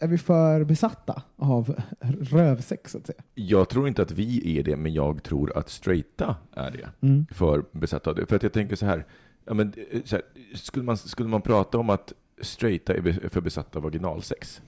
är 0.00 0.08
vi 0.08 0.18
för 0.18 0.64
besatta 0.64 1.22
av 1.36 1.74
rövsex 2.20 2.92
så 2.92 2.98
att 2.98 3.06
säga? 3.06 3.22
Jag 3.34 3.68
tror 3.68 3.88
inte 3.88 4.02
att 4.02 4.12
vi 4.12 4.58
är 4.58 4.62
det, 4.62 4.76
men 4.76 4.92
jag 4.94 5.22
tror 5.22 5.58
att 5.58 5.70
straighta 5.70 6.36
är 6.52 6.70
det. 6.70 7.06
Mm. 7.06 7.26
för 7.30 7.64
besatta 7.72 8.10
av 8.10 8.16
det. 8.16 8.26
För 8.26 8.36
att 8.36 8.42
jag 8.42 8.52
tänker 8.52 8.76
så 8.76 8.86
här, 8.86 9.04
ja, 9.46 9.54
men, 9.54 9.72
eh, 9.90 10.00
så 10.04 10.16
här 10.16 10.22
skulle, 10.54 10.84
man, 10.84 10.96
skulle 10.96 11.28
man 11.28 11.42
prata 11.42 11.78
om 11.78 11.90
att 11.90 12.12
straighta 12.40 12.94
är 12.94 13.28
för 13.28 13.40
besatta 13.40 13.78
av 13.78 13.82
vaginalsex? 13.82 14.62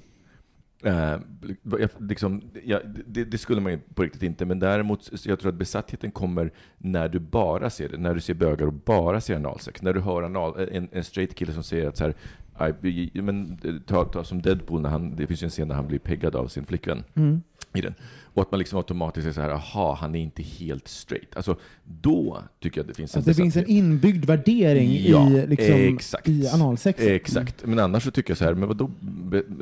Eh, 0.82 1.16
liksom, 1.98 2.42
ja, 2.64 2.80
det, 3.06 3.24
det 3.24 3.38
skulle 3.38 3.60
man 3.60 3.72
ju 3.72 3.78
på 3.94 4.02
riktigt 4.02 4.22
inte, 4.22 4.44
men 4.44 4.58
däremot 4.58 5.02
så 5.02 5.30
jag 5.30 5.40
tror 5.40 5.52
att 5.52 5.58
besattheten 5.58 6.10
kommer 6.10 6.52
när 6.78 7.08
du 7.08 7.18
bara 7.18 7.70
ser 7.70 7.88
det, 7.88 7.96
när 7.96 8.14
du 8.14 8.20
ser 8.20 8.34
bögar 8.34 8.66
och 8.66 8.72
bara 8.72 9.20
ser 9.20 9.36
analsex. 9.36 9.82
När 9.82 9.92
du 9.92 10.00
hör 10.00 10.22
anal, 10.22 10.68
en, 10.72 10.88
en 10.92 11.04
straight 11.04 11.34
kille 11.34 11.52
som 11.52 11.62
säger 11.62 11.88
att 11.88 11.96
så 11.96 12.04
här, 12.04 12.14
"Aj, 12.58 12.74
men, 13.14 13.58
eh, 13.64 13.74
ta, 13.86 14.04
ta 14.04 14.24
som 14.24 14.42
Deadpool, 14.42 14.80
när 14.80 14.88
han, 14.90 15.16
det 15.16 15.26
finns 15.26 15.42
ju 15.42 15.44
en 15.44 15.50
scen 15.50 15.68
när 15.68 15.74
han 15.74 15.86
blir 15.88 15.98
peggad 15.98 16.36
av 16.36 16.48
sin 16.48 16.66
flickvän 16.66 17.04
Mm. 17.14 17.42
i 17.74 17.80
den. 17.80 17.94
Och 18.34 18.42
att 18.42 18.50
man 18.50 18.58
liksom 18.58 18.78
automatiskt 18.78 19.28
är 19.28 19.32
så 19.32 19.40
här, 19.40 19.50
aha, 19.50 19.94
han 20.00 20.14
är 20.14 20.20
inte 20.20 20.42
helt 20.42 20.88
straight. 20.88 21.36
Alltså, 21.36 21.56
då 21.84 22.42
tycker 22.60 22.78
jag 22.78 22.82
att 22.84 22.88
det 22.88 22.94
finns 22.94 23.16
Alltså, 23.16 23.30
det 23.30 23.34
finns 23.34 23.56
en 23.56 23.66
inbyggd 23.66 24.24
värdering 24.24 24.96
Ja, 25.06 25.30
i, 25.30 25.46
liksom, 25.46 25.74
exakt. 25.74 26.28
i 26.28 26.48
analsex. 26.48 27.00
Exakt. 27.02 27.66
Men 27.66 27.78
annars 27.78 28.02
så 28.04 28.10
tycker 28.10 28.30
jag 28.30 28.38
så 28.38 28.44
här, 28.44 28.54
men 28.54 28.68
vadå? 28.68 28.90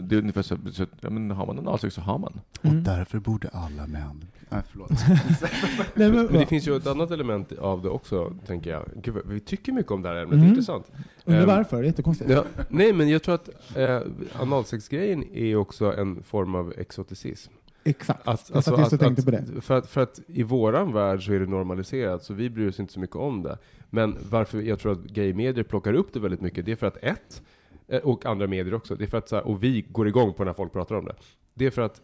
Det 0.03 0.15
är 0.17 0.19
ungefär 0.19 0.43
så, 0.43 0.57
så 0.73 0.87
ja, 1.01 1.11
men 1.11 1.31
har 1.31 1.47
man 1.47 1.59
analsex 1.59 1.95
så 1.95 2.01
har 2.01 2.19
man. 2.19 2.41
Mm. 2.63 2.77
Och 2.77 2.83
därför 2.83 3.19
borde 3.19 3.49
alla 3.49 3.87
män... 3.87 4.25
Nej, 4.49 4.63
förlåt. 4.71 4.91
Nej, 5.95 6.11
men, 6.11 6.27
Men 6.27 6.33
det 6.41 6.47
finns 6.47 6.69
ju 6.69 6.77
ett 6.77 6.87
annat 6.87 7.11
element 7.11 7.53
av 7.53 7.83
det 7.83 7.89
också, 7.89 8.33
tänker 8.47 8.71
jag. 8.71 8.85
Gud, 9.03 9.17
vi 9.27 9.41
tycker 9.41 9.73
mycket 9.73 9.93
om 9.93 10.03
det 10.03 10.09
här 10.09 10.17
ämnet, 10.17 10.31
det 10.31 10.37
Mm. 10.37 10.47
är 10.47 10.51
intressant. 10.51 10.91
Undrar 11.25 11.43
Ehm, 11.43 11.49
varför? 11.49 11.77
Det 11.77 11.83
är 11.83 11.87
jättekonstigt. 11.87 12.31
Ja, 12.31 12.45
nej, 12.69 12.93
men 12.93 13.09
jag 13.09 13.23
tror 13.23 13.35
att 13.35 13.49
eh, 13.77 14.01
analsexgrejen 14.41 15.25
är 15.37 15.57
också 15.57 15.93
en 15.97 16.23
form 16.23 16.55
av 16.55 16.73
exoticism. 16.77 17.53
Exakt. 17.85 18.21
Att, 18.29 18.45
jag 18.49 18.57
alltså, 18.57 18.71
satt 18.71 18.79
just 18.79 18.93
och 18.93 18.95
att, 18.95 19.01
tänkte 19.01 19.21
att, 19.37 19.47
på 19.47 19.53
det. 19.55 19.61
För, 19.61 19.75
att, 19.79 19.87
för 19.87 20.01
att 20.01 20.21
i 20.27 20.43
våran 20.43 20.93
värld 20.93 21.27
så 21.27 21.33
är 21.33 21.41
det 21.41 21.47
normaliserat, 21.47 22.23
så 22.25 22.35
vi 22.35 22.51
bryr 22.51 22.69
oss 22.69 22.81
inte 22.81 22.93
så 22.93 23.01
mycket 23.01 23.17
om 23.17 23.43
det. 23.43 23.59
Men 23.91 24.17
varför 24.31 24.61
jag 24.61 24.79
tror 24.79 24.93
att 24.93 24.99
gaymedier 25.05 25.65
plockar 25.65 25.95
upp 25.95 26.13
det 26.13 26.21
väldigt 26.21 26.41
mycket, 26.41 26.65
det 26.67 26.73
är 26.73 26.77
för 26.77 26.87
att 26.87 26.97
ett, 27.03 27.43
eh, 27.89 27.99
och 28.01 28.27
andra 28.27 28.47
medier 28.47 28.75
också, 28.75 28.95
det 28.97 29.05
är 29.05 29.09
för 29.09 29.19
att 29.19 29.29
så 29.29 29.37
här, 29.37 29.47
och 29.47 29.63
vi 29.63 29.81
går 29.81 30.09
igång 30.09 30.33
på 30.35 30.45
när 30.45 30.53
folk 30.53 30.73
pratar 30.73 30.95
om 30.95 31.05
det. 31.05 31.15
Det 31.55 31.67
är 31.67 31.71
för 31.71 31.83
att 31.83 32.01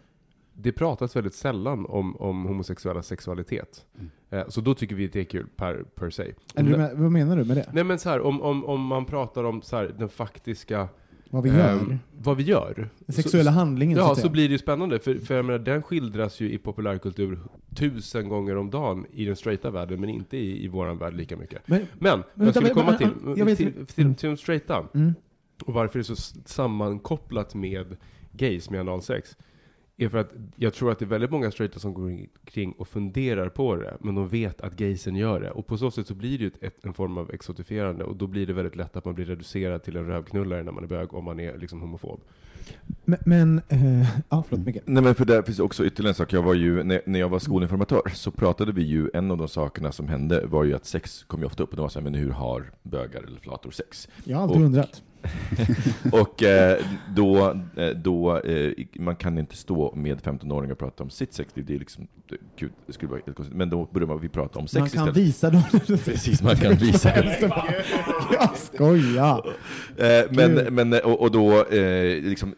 det 0.55 0.73
pratas 0.73 1.17
väldigt 1.17 1.35
sällan 1.35 1.87
om, 1.87 2.17
om 2.17 2.45
homosexuella 2.45 3.03
sexualitet. 3.03 3.85
Eh, 4.31 4.49
så 4.49 4.61
då 4.61 4.75
tycker 4.75 4.95
vi 4.97 5.07
att 5.07 5.13
det 5.13 5.21
är 5.21 5.25
kul 5.25 5.47
per, 5.57 5.85
per 5.95 6.11
se. 6.11 6.33
Men- 6.55 7.03
vad 7.03 7.13
menar 7.13 7.37
du 7.37 7.45
med 7.45 7.57
det? 7.57 7.71
Nej 7.73 7.85
men 7.85 7.99
så 7.99 8.09
här, 8.09 8.21
om, 8.21 8.43
om, 8.43 8.65
om 8.65 8.81
man 8.87 9.05
pratar 9.05 9.45
om 9.45 9.63
så 9.63 9.77
här, 9.77 9.95
den 9.99 10.09
faktiska, 10.09 10.89
Vad 11.31 11.43
vi 11.43 11.49
gör? 11.51 11.73
ehm, 11.73 11.99
vad 12.19 12.37
vi 12.37 12.43
gör. 12.43 12.89
Den 13.07 13.15
sexuella 13.15 13.51
handlingen, 13.51 13.97
så 13.99 14.03
Ja, 14.05 14.11
att 14.11 14.17
så 14.17 14.21
säga. 14.21 14.33
blir 14.33 14.49
det 14.49 14.53
ju 14.53 14.59
spännande. 14.59 14.99
För, 14.99 15.15
för 15.15 15.35
jag 15.35 15.45
menar, 15.45 15.59
den 15.59 15.83
skildras 15.83 16.41
ju 16.41 16.51
i 16.53 16.59
populärkultur 16.59 17.39
tusen 17.77 18.29
gånger 18.29 18.57
om 18.57 18.71
dagen 18.71 19.07
i 19.13 19.25
den 19.25 19.37
straighta 19.37 19.71
världen, 19.71 20.01
men 20.01 20.09
inte 20.11 20.37
i, 20.37 20.65
i 20.65 20.69
våran 20.69 20.99
värld 20.99 21.15
lika 21.15 21.37
mycket. 21.37 21.69
Men, 21.69 21.87
Men, 21.99 22.23
Men 22.35 22.47
jag 22.47 22.55
skulle 22.55 22.69
vänta, 22.69 22.81
komma 22.81 22.91
men- 22.91 22.99
till, 22.99 23.25
men- 23.27 23.37
jag 23.37 23.45
vet- 23.45 23.59
till, 23.59 23.87
till, 23.87 24.15
till 24.15 24.29
de 24.31 24.37
straighta, 24.37 24.87
mm. 24.95 25.15
och 25.65 25.75
varför 25.75 25.99
det 25.99 26.03
är 26.03 26.15
så 26.15 26.39
sammankopplat 26.45 27.55
med 27.55 27.97
gays 28.33 28.71
med 28.71 28.81
analsex, 28.81 29.37
är 29.97 30.09
för 30.09 30.19
att 30.19 30.33
jag 30.57 30.75
tror 30.75 30.93
att 30.93 30.99
det 30.99 31.05
är 31.05 31.07
väldigt 31.07 31.31
många 31.31 31.51
straighta 31.51 31.79
som 31.79 31.95
går 31.95 32.19
kring 32.45 32.73
och 32.73 32.89
funderar 32.89 33.49
på 33.49 33.77
det, 33.77 33.97
men 34.01 34.15
de 34.15 34.29
vet 34.29 34.61
att 34.61 34.77
gaysen 34.77 35.17
gör 35.17 35.41
det. 35.41 35.51
Och 35.51 35.67
på 35.67 35.79
så 35.79 35.91
sätt 35.91 36.07
så 36.07 36.15
blir 36.15 36.39
det 36.39 36.45
ju 36.45 36.51
ett, 36.61 36.85
en 36.85 36.95
form 36.95 37.19
av 37.19 37.31
exotifierande, 37.31 38.05
och 38.05 38.17
då 38.17 38.27
blir 38.27 38.47
det 38.47 38.53
väldigt 38.53 38.77
lätt 38.77 38.97
att 38.97 39.05
man 39.05 39.15
blir 39.15 39.25
reducerad 39.25 39.83
till 39.83 39.97
en 39.97 40.07
rövknullare 40.07 40.63
när 40.63 40.73
man 40.73 40.85
är 40.85 40.89
bög, 40.89 41.15
om 41.15 41.25
man 41.25 41.41
är 41.41 41.59
liksom 41.59 41.81
homofob. 41.81 42.21
Men, 43.05 43.19
men 43.27 43.61
eh, 43.69 44.03
ja, 44.29 44.45
förlåt 44.49 44.67
Micke. 44.67 44.77
Nej 44.85 45.03
men 45.03 45.15
för 45.15 45.25
där 45.25 45.43
finns 45.43 45.59
också 45.59 45.85
ytterligare 45.85 46.11
en 46.11 46.15
sak. 46.15 46.33
Jag 46.33 46.43
var 46.43 46.55
ju, 46.55 46.83
när, 46.83 47.01
när 47.07 47.21
jag 47.21 47.29
var 47.29 47.39
skolinformatör 47.39 48.03
så 48.15 48.31
pratade 48.31 48.73
vi 48.73 48.83
ju, 48.83 49.11
en 49.15 49.31
av 49.31 49.37
de 49.39 49.49
sakerna 49.49 49.93
som 49.93 50.09
hände 50.09 50.47
var 50.47 50.65
ju 50.65 50.75
att 50.75 50.85
sex 50.85 51.25
kom 51.25 51.41
ju 51.41 51.47
ofta 51.47 51.63
upp. 51.63 51.71
Och 51.71 51.77
det 51.77 51.83
var 51.83 51.89
så 51.89 51.99
här, 51.99 52.05
men 52.05 52.15
hur 52.15 52.31
har 52.31 52.71
bögar 52.83 53.23
eller 53.23 53.41
flator 53.41 53.71
sex? 53.71 54.09
Jag 54.25 54.37
har 54.37 54.43
alltid 54.43 54.57
Och- 54.61 54.67
undrat. 54.67 55.03
Och 56.13 56.43
eh, 56.43 56.79
då, 57.15 57.51
eh, 57.77 57.89
då 57.89 58.39
eh, 58.39 58.73
man 58.99 59.17
kan 59.17 59.39
inte 59.39 59.57
stå 59.57 59.95
med 59.97 60.21
15-åringar 60.21 60.73
och 60.73 60.79
prata 60.79 61.03
om 61.03 61.11
sitt 61.11 61.35
sex, 61.35 61.53
det 61.55 61.75
är 61.75 61.79
liksom, 61.79 62.09
gud, 62.57 62.73
det 62.87 62.93
skulle 62.93 63.11
vara 63.11 63.21
helt 63.27 63.37
konstigt. 63.37 63.57
Men 63.57 63.71
då 63.71 63.89
börjar 63.93 64.09
man 64.09 64.21
vi 64.21 64.29
prata 64.29 64.59
om 64.59 64.69
sex 64.69 64.81
Man 64.81 64.89
kan 64.89 65.09
istället. 65.09 65.17
visa 65.17 65.51
dem. 65.51 65.63
Precis, 66.05 66.43
man 66.43 66.57
kan 66.57 66.75
visa. 66.75 67.13
Jag 68.33 68.57
skojar. 68.57 69.55
Men, 70.31 70.75
men, 70.75 70.93
och, 70.93 71.21
och 71.21 71.31
då 71.31 71.65
liksom, 72.23 72.55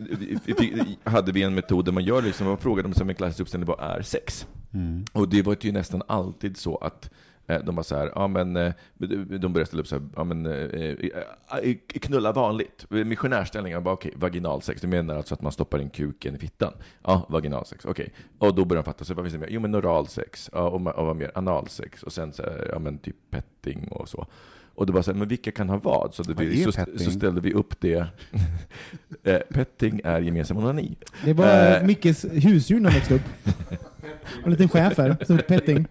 hade 1.05 1.33
vi 1.33 1.43
en 1.43 1.55
metod 1.55 1.85
där 1.85 1.93
man 1.93 2.05
gör 2.05 2.23
liksom, 2.23 2.47
man 2.47 2.59
frågade 2.59 2.89
dem 2.89 2.95
som 2.95 3.09
en 3.09 3.15
klassisk 3.15 3.41
uppställning, 3.41 3.67
vad 3.67 3.99
är 3.99 4.03
sex? 4.03 4.47
Mm. 4.75 5.05
Och 5.13 5.29
det 5.29 5.43
var 5.43 5.57
ju 5.61 5.73
nästan 5.73 6.03
alltid 6.07 6.57
så 6.57 6.77
att 6.77 7.11
de 7.47 7.77
var 7.77 7.83
så 7.83 7.97
här, 7.97 8.13
ja 8.15 8.27
men, 8.27 8.57
eh, 8.57 8.73
de 9.39 9.53
började 9.53 9.67
ställa 9.67 9.81
upp 9.81 9.87
så 9.87 9.95
här, 9.95 10.05
ja 10.17 10.25
men, 10.25 10.47
eh, 10.47 10.53
eh, 11.63 11.77
knulla 11.87 12.33
vanligt. 12.33 12.87
Missionärställningar, 12.89 13.81
bara 13.81 13.95
okej, 13.95 14.13
vaginalsex. 14.17 14.81
Det 14.81 14.87
menar 14.87 15.17
alltså 15.17 15.35
att 15.35 15.43
man 15.43 15.53
stoppar 15.53 15.79
in 15.79 15.91
kuken 15.91 16.35
i 16.37 16.39
fittan. 16.39 16.73
Ja, 17.03 17.27
vaginalsex, 17.29 17.85
okej. 17.85 18.13
Och 18.39 18.55
då 18.55 18.65
börjar 18.65 18.83
de 18.83 18.85
fatta, 18.87 19.05
så 19.05 19.15
vad 19.15 19.25
finns 19.25 19.33
det 19.33 19.39
mer? 19.41 19.49
Jo 19.51 19.61
men 19.61 19.75
oralsex, 19.75 20.51
ja, 20.53 20.61
och, 20.69 20.87
och 20.87 21.07
vad 21.07 21.17
mer? 21.17 21.31
Analsex, 21.35 22.03
och 22.03 22.13
sen 22.13 22.33
så 22.33 22.43
här, 22.43 22.69
ja 22.73 22.79
men 22.79 22.99
typ 22.99 23.17
petting 23.31 23.89
och 23.91 24.09
så. 24.09 24.27
Och 24.77 24.87
det 24.87 24.93
var 24.93 25.03
så 25.03 25.13
här, 25.13 25.19
men 25.19 25.29
vilka 25.29 25.53
kan 25.53 25.69
ha 25.69 25.77
vad? 25.77 26.15
Så, 26.15 26.23
det, 26.23 26.35
Vad 26.35 26.45
vi, 26.47 26.63
är 26.63 26.71
så, 26.71 26.73
petting? 26.73 26.99
så 26.99 27.11
ställde 27.11 27.41
vi 27.41 27.53
upp 27.53 27.81
det. 27.81 28.07
Eh, 29.27 29.39
petting 29.51 30.01
är 30.05 30.21
gemensam 30.21 30.57
onani. 30.57 30.97
Det 31.25 31.33
var 31.33 31.47
Eh. 31.47 31.83
Mickes 31.85 32.25
husdjur 32.25 32.81
när 32.81 32.91
han 32.91 32.99
växte 32.99 33.15
upp. 33.15 33.23
En 34.45 34.51
liten 34.51 34.69
schäfer, 34.69 35.17
som 35.27 35.39
ett 35.39 35.47
petting. 35.47 35.87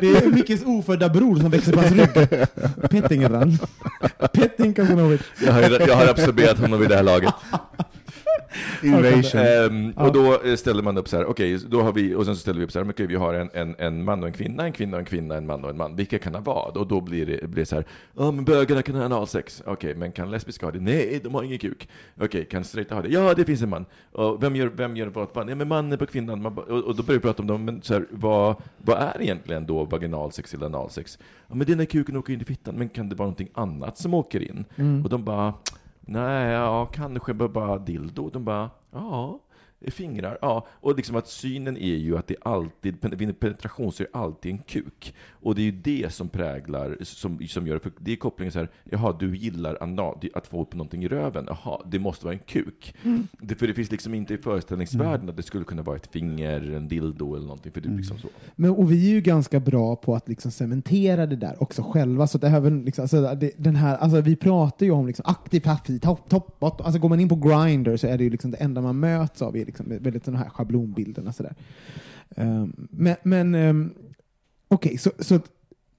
Det 0.00 0.06
är 0.16 0.30
Mickes 0.32 0.62
ofödda 0.64 1.08
bror 1.08 1.36
som 1.36 1.50
växer 1.50 1.72
på 1.72 1.80
hans 1.80 1.92
rygg. 1.92 2.14
Petting 2.90 3.22
heter 3.22 3.34
han. 3.36 3.58
Petting 4.32 4.74
Casanova. 4.74 5.18
Jag 5.46 5.52
har, 5.52 5.60
jag 5.88 5.96
har 5.96 6.06
absorberat 6.06 6.58
honom 6.58 6.80
vid 6.80 6.88
det 6.88 6.96
här 6.96 7.02
laget. 7.02 7.34
Invasion. 8.82 9.40
Ehm, 9.40 9.90
och 9.90 10.12
då 10.12 10.42
eh, 10.42 10.56
ställer 10.56 10.82
man 10.82 10.98
upp 10.98 11.08
så 11.08 11.16
här, 11.16 11.24
okej, 11.24 11.58
då 11.68 11.82
har 11.82 11.92
vi, 11.92 12.14
och 12.14 12.24
sen 12.24 12.34
så 12.34 12.40
ställer 12.40 12.58
vi 12.58 12.64
upp 12.64 12.72
så 12.72 12.78
här, 12.78 12.90
okej, 12.90 13.06
vi 13.06 13.14
har 13.14 13.34
en, 13.34 13.50
en, 13.52 13.74
en 13.78 14.04
man 14.04 14.22
och 14.22 14.26
en 14.26 14.32
kvinna, 14.32 14.64
en 14.64 14.72
kvinna 14.72 14.96
och 14.96 15.00
en 15.00 15.06
kvinna, 15.06 15.36
en 15.36 15.46
man 15.46 15.64
och 15.64 15.70
en 15.70 15.76
man. 15.76 15.96
Vilka 15.96 16.18
kan 16.18 16.34
ha 16.34 16.40
vad? 16.40 16.76
Och 16.76 16.86
då 16.86 17.00
blir 17.00 17.26
det, 17.26 17.48
blir 17.48 17.62
det 17.62 17.66
så 17.66 17.74
här, 17.76 17.84
ja 18.16 18.30
men 18.30 18.44
bögarna 18.44 18.82
kan 18.82 18.94
ha 18.94 19.04
analsex. 19.04 19.62
Okej, 19.66 19.94
men 19.94 20.12
kan 20.12 20.30
lesbiska 20.30 20.66
ha 20.66 20.70
det? 20.70 20.80
Nej, 20.80 21.20
de 21.24 21.34
har 21.34 21.42
ingen 21.42 21.58
kuk. 21.58 21.88
Okej, 22.20 22.44
kan 22.44 22.64
straighta 22.64 22.94
ha 22.94 23.02
det? 23.02 23.08
Ja, 23.08 23.34
det 23.34 23.44
finns 23.44 23.62
en 23.62 23.68
man. 23.68 23.86
Och 24.12 24.42
vem 24.42 24.56
gör, 24.56 24.66
vem 24.66 24.96
gör 24.96 25.06
vad 25.06 25.28
Ja, 25.34 25.54
men 25.54 25.68
mannen 25.68 25.98
på 25.98 26.06
kvinnan. 26.06 26.42
Man, 26.42 26.58
och, 26.58 26.68
och 26.68 26.96
då 26.96 27.02
börjar 27.02 27.18
vi 27.18 27.22
prata 27.22 27.42
om 27.42 27.46
dem, 27.46 27.64
men 27.64 27.82
så 27.82 27.94
här, 27.94 28.06
vad, 28.10 28.56
vad 28.78 28.98
är 28.98 29.22
egentligen 29.22 29.66
då 29.66 29.84
vaginalsex 29.84 30.54
eller 30.54 30.66
analsex? 30.66 31.18
Ja, 31.48 31.54
men 31.54 31.66
det 31.66 31.72
är 31.72 31.76
när 31.76 31.84
kuken 31.84 32.16
åker 32.16 32.32
in 32.32 32.40
i 32.40 32.44
fittan, 32.44 32.74
men 32.74 32.88
kan 32.88 33.08
det 33.08 33.14
vara 33.14 33.26
någonting 33.26 33.48
annat 33.54 33.98
som 33.98 34.14
åker 34.14 34.42
in? 34.42 34.64
Mm. 34.76 35.02
Och 35.02 35.08
de 35.08 35.24
bara, 35.24 35.54
nej, 36.08 36.52
ja, 36.52 36.86
kanske 36.92 37.34
bara- 37.34 37.78
dildo. 37.78 38.30
De 38.30 38.38
bara, 38.38 38.70
ja, 38.92 39.38
fingrar, 39.86 40.38
ja. 40.40 40.66
Och 40.70 40.96
liksom 40.96 41.16
att 41.16 41.28
synen 41.28 41.76
är 41.76 41.96
ju 41.96 42.18
att 42.18 42.26
det 42.26 42.36
alltid, 42.42 43.14
vid 43.18 43.40
penetration 43.40 43.92
så 43.92 44.02
är 44.02 44.08
det 44.12 44.18
alltid 44.18 44.52
en 44.52 44.58
kuk. 44.58 45.14
Och 45.30 45.54
det 45.54 45.60
är 45.60 45.64
ju 45.64 45.72
det 45.72 46.12
som 46.12 46.28
präglar, 46.28 46.96
som, 47.02 47.38
som 47.48 47.66
gör, 47.66 47.78
för 47.78 47.92
det 47.98 48.12
är 48.12 48.16
kopplingen 48.16 48.52
så 48.52 48.58
här, 48.58 48.68
jaha, 48.84 49.16
du 49.20 49.36
gillar 49.36 49.78
anal, 49.80 50.18
att 50.34 50.46
få 50.46 50.62
upp 50.62 50.74
någonting 50.74 51.04
i 51.04 51.08
röven, 51.08 51.44
jaha, 51.48 51.82
det 51.86 51.98
måste 51.98 52.24
vara 52.24 52.34
en 52.34 52.40
kuk. 52.46 52.94
Det, 53.32 53.54
för 53.54 53.66
det 53.66 53.74
finns 53.74 53.90
liksom 53.90 54.14
inte 54.14 54.34
i 54.34 54.38
föreställningsvärlden 54.38 55.28
att 55.28 55.36
det 55.36 55.42
skulle 55.42 55.64
kunna 55.64 55.82
vara 55.82 55.96
ett 55.96 56.12
finger, 56.12 56.72
en 56.72 56.88
dildo 56.88 57.34
eller 57.34 57.46
någonting, 57.46 57.72
för 57.72 57.80
det 57.80 57.88
är 57.88 57.96
liksom 57.96 58.18
så. 58.18 58.28
Men, 58.56 58.70
och 58.70 58.92
vi 58.92 59.10
är 59.10 59.14
ju 59.14 59.20
ganska 59.20 59.60
bra 59.60 59.96
på 59.96 60.14
att 60.14 60.28
liksom 60.28 60.50
cementera 60.50 61.26
det 61.26 61.36
där 61.36 61.62
också 61.62 61.82
själva. 61.82 62.26
Så 62.26 62.38
det 62.38 62.48
här, 62.48 62.60
väl 62.60 62.84
liksom, 62.84 63.02
alltså, 63.02 63.34
det, 63.34 63.52
den 63.56 63.76
här, 63.76 63.96
alltså, 63.96 64.20
vi 64.20 64.36
pratar 64.36 64.86
ju 64.86 64.92
om 64.92 65.06
liksom, 65.06 65.24
aktiv, 65.28 65.60
passiv, 65.60 65.98
topp, 65.98 66.28
topp, 66.28 66.60
bottom. 66.60 66.86
Alltså, 66.86 67.00
går 67.00 67.08
man 67.08 67.20
in 67.20 67.28
på 67.28 67.36
Grindr 67.36 67.96
så 67.96 68.06
är 68.06 68.18
det 68.18 68.24
ju 68.24 68.30
liksom 68.30 68.50
det 68.50 68.56
enda 68.56 68.80
man 68.80 69.00
möts 69.00 69.42
av 69.42 69.56
liksom, 69.68 69.86
väldigt 69.88 70.24
den 70.24 70.36
här 70.36 70.48
schablonbilderna. 70.48 71.32
Så 71.32 71.42
där. 71.42 71.54
Ehm, 72.36 72.88
men 72.90 73.16
men 73.22 73.54
um, 73.54 73.94
okej, 74.68 74.98
så, 74.98 75.10
så 75.18 75.34
att 75.34 75.44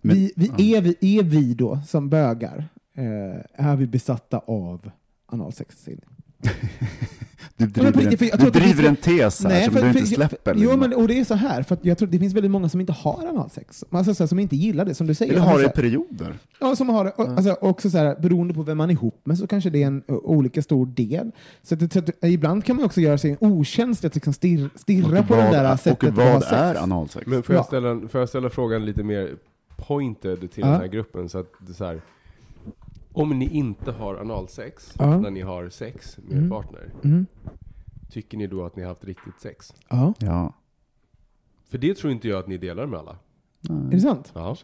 Men- 0.02 0.16
vi, 0.16 0.34
vi, 0.36 0.46
ja. 0.58 0.78
är, 0.78 0.82
vi, 0.82 1.18
är 1.20 1.24
vi 1.24 1.54
då 1.54 1.80
som 1.88 2.10
bögar, 2.10 2.68
eh, 2.94 3.66
är 3.68 3.76
vi 3.76 3.88
besatta 3.88 4.40
av 4.40 4.92
analsex? 5.26 5.90
Du 7.60 7.68
på 7.68 7.80
driver, 7.82 8.02
riktigt, 8.12 8.22
en, 8.22 8.28
jag 8.28 8.40
du 8.40 8.60
det 8.60 8.60
driver 8.60 8.84
en 8.84 8.96
tes 8.96 9.44
här 9.44 9.64
som 9.66 9.74
för- 9.74 9.82
du 9.82 9.88
inte 9.88 10.00
för- 10.00 10.06
släpper. 10.08 10.54
Jo, 10.58 10.78
men, 10.78 10.94
och 10.94 11.08
det 11.08 11.20
är 11.20 11.24
så 11.24 11.34
här, 11.34 11.64
för 11.64 11.76
att 11.76 11.86
jag 11.86 11.98
tror 11.98 12.10
det 12.10 12.20
finns 12.20 12.34
väldigt 12.34 12.52
många 12.52 12.70
som 12.70 12.80
inte 12.82 12.94
har 12.94 13.26
analsex. 13.30 13.84
Alltså, 13.90 14.14
så 14.16 14.24
här, 14.24 14.28
som 14.28 14.40
inte 14.40 14.56
gillar 14.56 14.86
det, 14.86 14.94
som 14.96 15.08
du 15.08 15.14
säger. 15.14 15.32
Eller 15.34 15.42
Alltså, 15.42 15.52
har 15.56 15.60
så 15.64 15.68
det 15.68 15.80
i 15.80 15.82
perioder. 15.82 16.38
Ja, 16.60 16.76
som 16.76 16.90
har 16.90 17.06
det. 17.06 17.12
Och, 17.12 17.28
Alltså, 17.30 17.58
också 17.62 17.90
så 17.90 17.98
här, 17.98 18.16
beroende 18.20 18.54
på 18.54 18.64
vem 18.64 18.78
man 18.78 18.90
är 18.90 18.94
ihop 18.94 19.22
med 19.24 19.38
så 19.38 19.48
kanske 19.48 19.70
det 19.70 19.84
är 19.84 19.88
en 19.88 20.04
olika 20.08 20.62
stor 20.62 20.86
del. 20.86 21.32
Så, 21.64 21.76
att, 21.76 21.94
så 21.94 22.00
att, 22.00 22.10
ibland 22.22 22.66
kan 22.66 22.76
man 22.76 22.86
också 22.86 23.02
göra 23.02 23.18
sig 23.18 23.32
en 23.32 23.38
otjänst 23.52 24.06
att 24.06 24.16
liksom 24.16 24.34
stirr, 24.34 24.70
stirra 24.76 25.20
Och 25.20 25.28
på 25.28 25.36
det 25.36 25.42
vad, 25.42 25.52
där 25.52 25.74
och 25.74 25.80
sättet 25.80 26.14
ha 26.16 26.34
vad 26.34 26.44
är 26.54 26.76
analsex? 26.84 27.28
Men 27.28 27.44
får 27.44 27.56
jag, 27.56 27.62
Ja. 27.62 27.66
ställa, 27.68 28.08
får 28.10 28.20
jag 28.20 28.30
ställa 28.30 28.50
frågan 28.50 28.86
lite 28.86 29.04
mer 29.04 29.30
pointed 29.78 30.40
till 30.40 30.50
Ja. 30.64 30.68
den 30.68 30.80
här 30.80 30.88
gruppen? 30.88 31.30
Så 31.30 31.38
att 31.40 31.52
det 31.68 31.72
är 31.72 31.76
så 31.76 31.86
här, 31.86 32.02
om 33.20 33.40
ni 33.40 33.46
inte 33.50 33.92
har 33.92 34.16
analsex 34.16 34.94
Ja. 35.00 35.18
när 35.20 35.30
ni 35.30 35.42
har 35.42 35.70
sex 35.70 36.18
med 36.18 36.32
Mm. 36.38 36.46
er 36.46 36.50
partner, 36.50 36.90
Mm. 37.04 37.26
tycker 38.12 38.38
ni 38.38 38.48
då 38.48 38.66
att 38.66 38.76
ni 38.76 38.82
har 38.82 38.90
haft 38.90 39.04
riktigt 39.04 39.40
sex? 39.42 39.74
Ja, 39.90 40.14
Ja. 40.20 40.54
För 41.70 41.78
det 41.78 41.94
tror 41.96 42.12
inte 42.14 42.28
jag 42.28 42.40
att 42.40 42.48
ni 42.48 42.58
delar 42.58 42.86
med 42.86 43.00
alla. 43.00 43.18
är 43.70 43.92
det 43.92 44.00
sant? 44.00 44.32
Ja. 44.36 44.56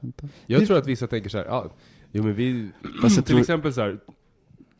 Jag 0.46 0.62
Det- 0.62 0.66
tror 0.66 0.78
att 0.78 0.88
vissa 0.88 1.08
tänker 1.08 1.30
så 1.30 1.38
här, 1.38 1.46
ja, 1.46 1.70
jo 2.12 2.24
men 2.24 2.34
vi, 2.34 2.70
till 3.10 3.24
tror- 3.24 3.40
exempel 3.40 3.74
så 3.74 3.82
här, 3.82 4.00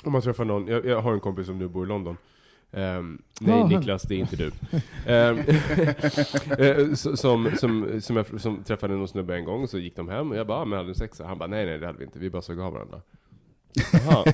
om 0.04 0.12
man 0.12 0.22
träffar 0.22 0.46
någon, 0.46 0.68
jag, 0.68 0.86
jag 0.86 1.02
har 1.02 1.14
en 1.14 1.20
kompis 1.20 1.46
som 1.48 1.58
nu 1.58 1.68
bor 1.68 1.86
i 1.86 1.88
London. 1.88 2.18
Ehm, 2.72 3.22
nej 3.42 3.56
Ja, 3.56 3.62
han- 3.62 3.70
Niklas, 3.70 4.04
det 4.04 4.16
är 4.16 4.20
inte 4.20 4.36
du. 4.36 4.52
Så- 6.96 7.18
som, 7.18 7.52
som, 7.58 8.02
som, 8.02 8.16
jag, 8.16 8.42
som 8.42 8.64
träffade 8.64 8.94
någon 8.96 9.08
snubbe 9.08 9.36
en 9.36 9.46
gång, 9.46 9.68
så 9.68 9.78
gick 9.78 9.96
de 9.96 10.10
hem 10.10 10.32
och 10.32 10.38
jag 10.38 10.48
bara, 10.48 10.58
ah, 10.60 10.66
men 10.66 10.78
hade 10.78 10.90
ni 10.90 10.96
sex? 10.96 11.22
Han 11.26 11.38
bara, 11.38 11.50
nej 11.50 11.66
nej 11.66 11.78
det 11.80 11.86
hade 11.86 11.98
vi 12.00 12.06
inte, 12.06 12.20
vi 12.20 12.30
bara 12.30 12.42
såg 12.42 12.60
av 12.60 12.74
varandra. 12.74 13.02
Jaha, 13.94 14.26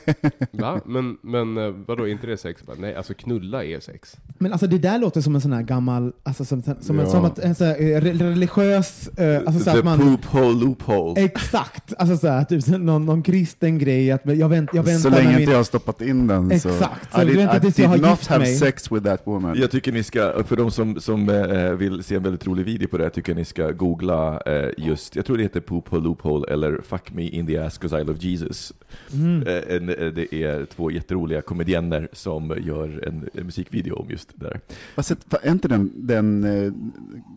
va? 0.52 0.82
Men, 0.86 1.18
men 1.22 1.58
eh, 1.58 1.74
vadå, 1.88 2.08
inte 2.08 2.28
det 2.28 2.38
sex? 2.38 2.64
Bara, 2.66 2.78
nej, 2.80 2.96
alltså 2.96 3.14
knulla 3.14 3.64
är 3.64 3.80
sex. 3.80 4.18
Men 4.40 4.52
alltså 4.52 4.68
det 4.68 4.78
där 4.78 5.00
låter 5.00 5.22
som 5.22 5.36
en 5.36 5.42
sån 5.42 5.54
här 5.54 5.62
gammal, 5.62 6.12
alltså 6.24 6.46
som, 6.46 6.64
som, 6.64 6.76
som, 6.82 7.00
Ja. 7.00 7.06
som 7.06 7.26
att 7.26 7.40
en 7.40 7.56
sån 7.56 7.68
här, 7.68 7.76
eh, 7.82 8.02
re- 8.02 8.20
religiös, 8.20 9.08
eh, 9.08 9.38
alltså 9.46 9.60
så 9.64 9.72
The 9.72 9.78
att 9.78 9.86
man... 9.86 10.00
poop 10.00 10.26
hole 10.26 10.60
loophole. 10.66 11.22
Exakt, 11.22 11.94
alltså 11.98 12.18
så 12.18 12.28
här, 12.28 12.44
typ 12.44 12.68
någon, 12.68 13.06
någon 13.06 13.24
kristen 13.24 13.78
grej, 13.80 14.12
att 14.12 14.22
jag, 14.26 14.50
vänt, 14.50 14.70
jag 14.74 14.84
väntar 14.84 15.10
Så 15.10 15.16
länge 15.16 15.30
min... 15.30 15.40
inte 15.40 15.52
jag 15.52 15.60
har 15.60 15.64
stoppat 15.64 16.02
in 16.02 16.28
den 16.28 16.60
så... 16.60 16.70
Exakt, 16.70 17.14
så 17.14 17.22
I 17.22 17.26
did, 17.26 17.36
väntar 17.38 17.58
I 17.58 17.60
tills 17.60 17.80
jag 17.80 17.90
har 17.90 17.98
not 17.98 18.10
gift 18.10 18.28
have 18.28 18.40
mig. 18.44 18.56
sex 18.56 18.92
with 18.92 19.04
that 19.06 19.22
woman. 19.28 19.58
Jag 19.60 19.72
tycker 19.72 19.92
ni 19.92 20.04
ska, 20.04 20.44
för 20.44 20.56
de 20.56 20.72
som, 20.72 21.00
som 21.00 21.30
eh, 21.30 21.72
vill 21.72 22.04
se 22.04 22.16
en 22.16 22.24
väldigt 22.24 22.48
rolig 22.48 22.66
video 22.66 22.88
på 22.88 22.98
det, 22.98 23.04
här, 23.04 23.10
tycker 23.12 23.36
ni 23.36 23.46
ska 23.46 23.72
googla 23.72 24.42
eh, 24.46 24.70
just, 24.78 25.16
jag 25.16 25.26
tror 25.26 25.38
det 25.38 25.44
heter 25.44 25.60
Poop 25.60 25.88
Hole 25.90 26.04
Loophole 26.04 26.54
eller 26.54 26.82
Fuck 26.88 27.14
Me 27.14 27.24
In 27.28 27.48
The 27.48 27.58
Ass 27.58 27.78
'Cause 27.82 28.02
I 28.02 28.04
Love 28.04 28.20
Jesus. 28.20 28.74
Mm. 29.14 29.31
Mm. 29.42 29.48
Eh, 29.48 29.76
En, 29.76 29.90
eh, 29.90 30.14
det 30.14 30.34
är 30.36 30.66
två 30.66 30.92
jätteroliga 30.92 31.42
komedienner 31.42 32.08
som 32.14 32.58
gör 32.62 33.08
en, 33.08 33.30
en 33.34 33.46
musikvideo 33.46 33.96
om 33.96 34.10
just 34.10 34.30
det 34.36 34.46
där. 34.46 34.60
Sett- 35.04 35.34
Är 35.44 35.52
inte 35.52 35.68
den, 35.68 35.92
den 35.96 36.44
eh, 36.44 36.72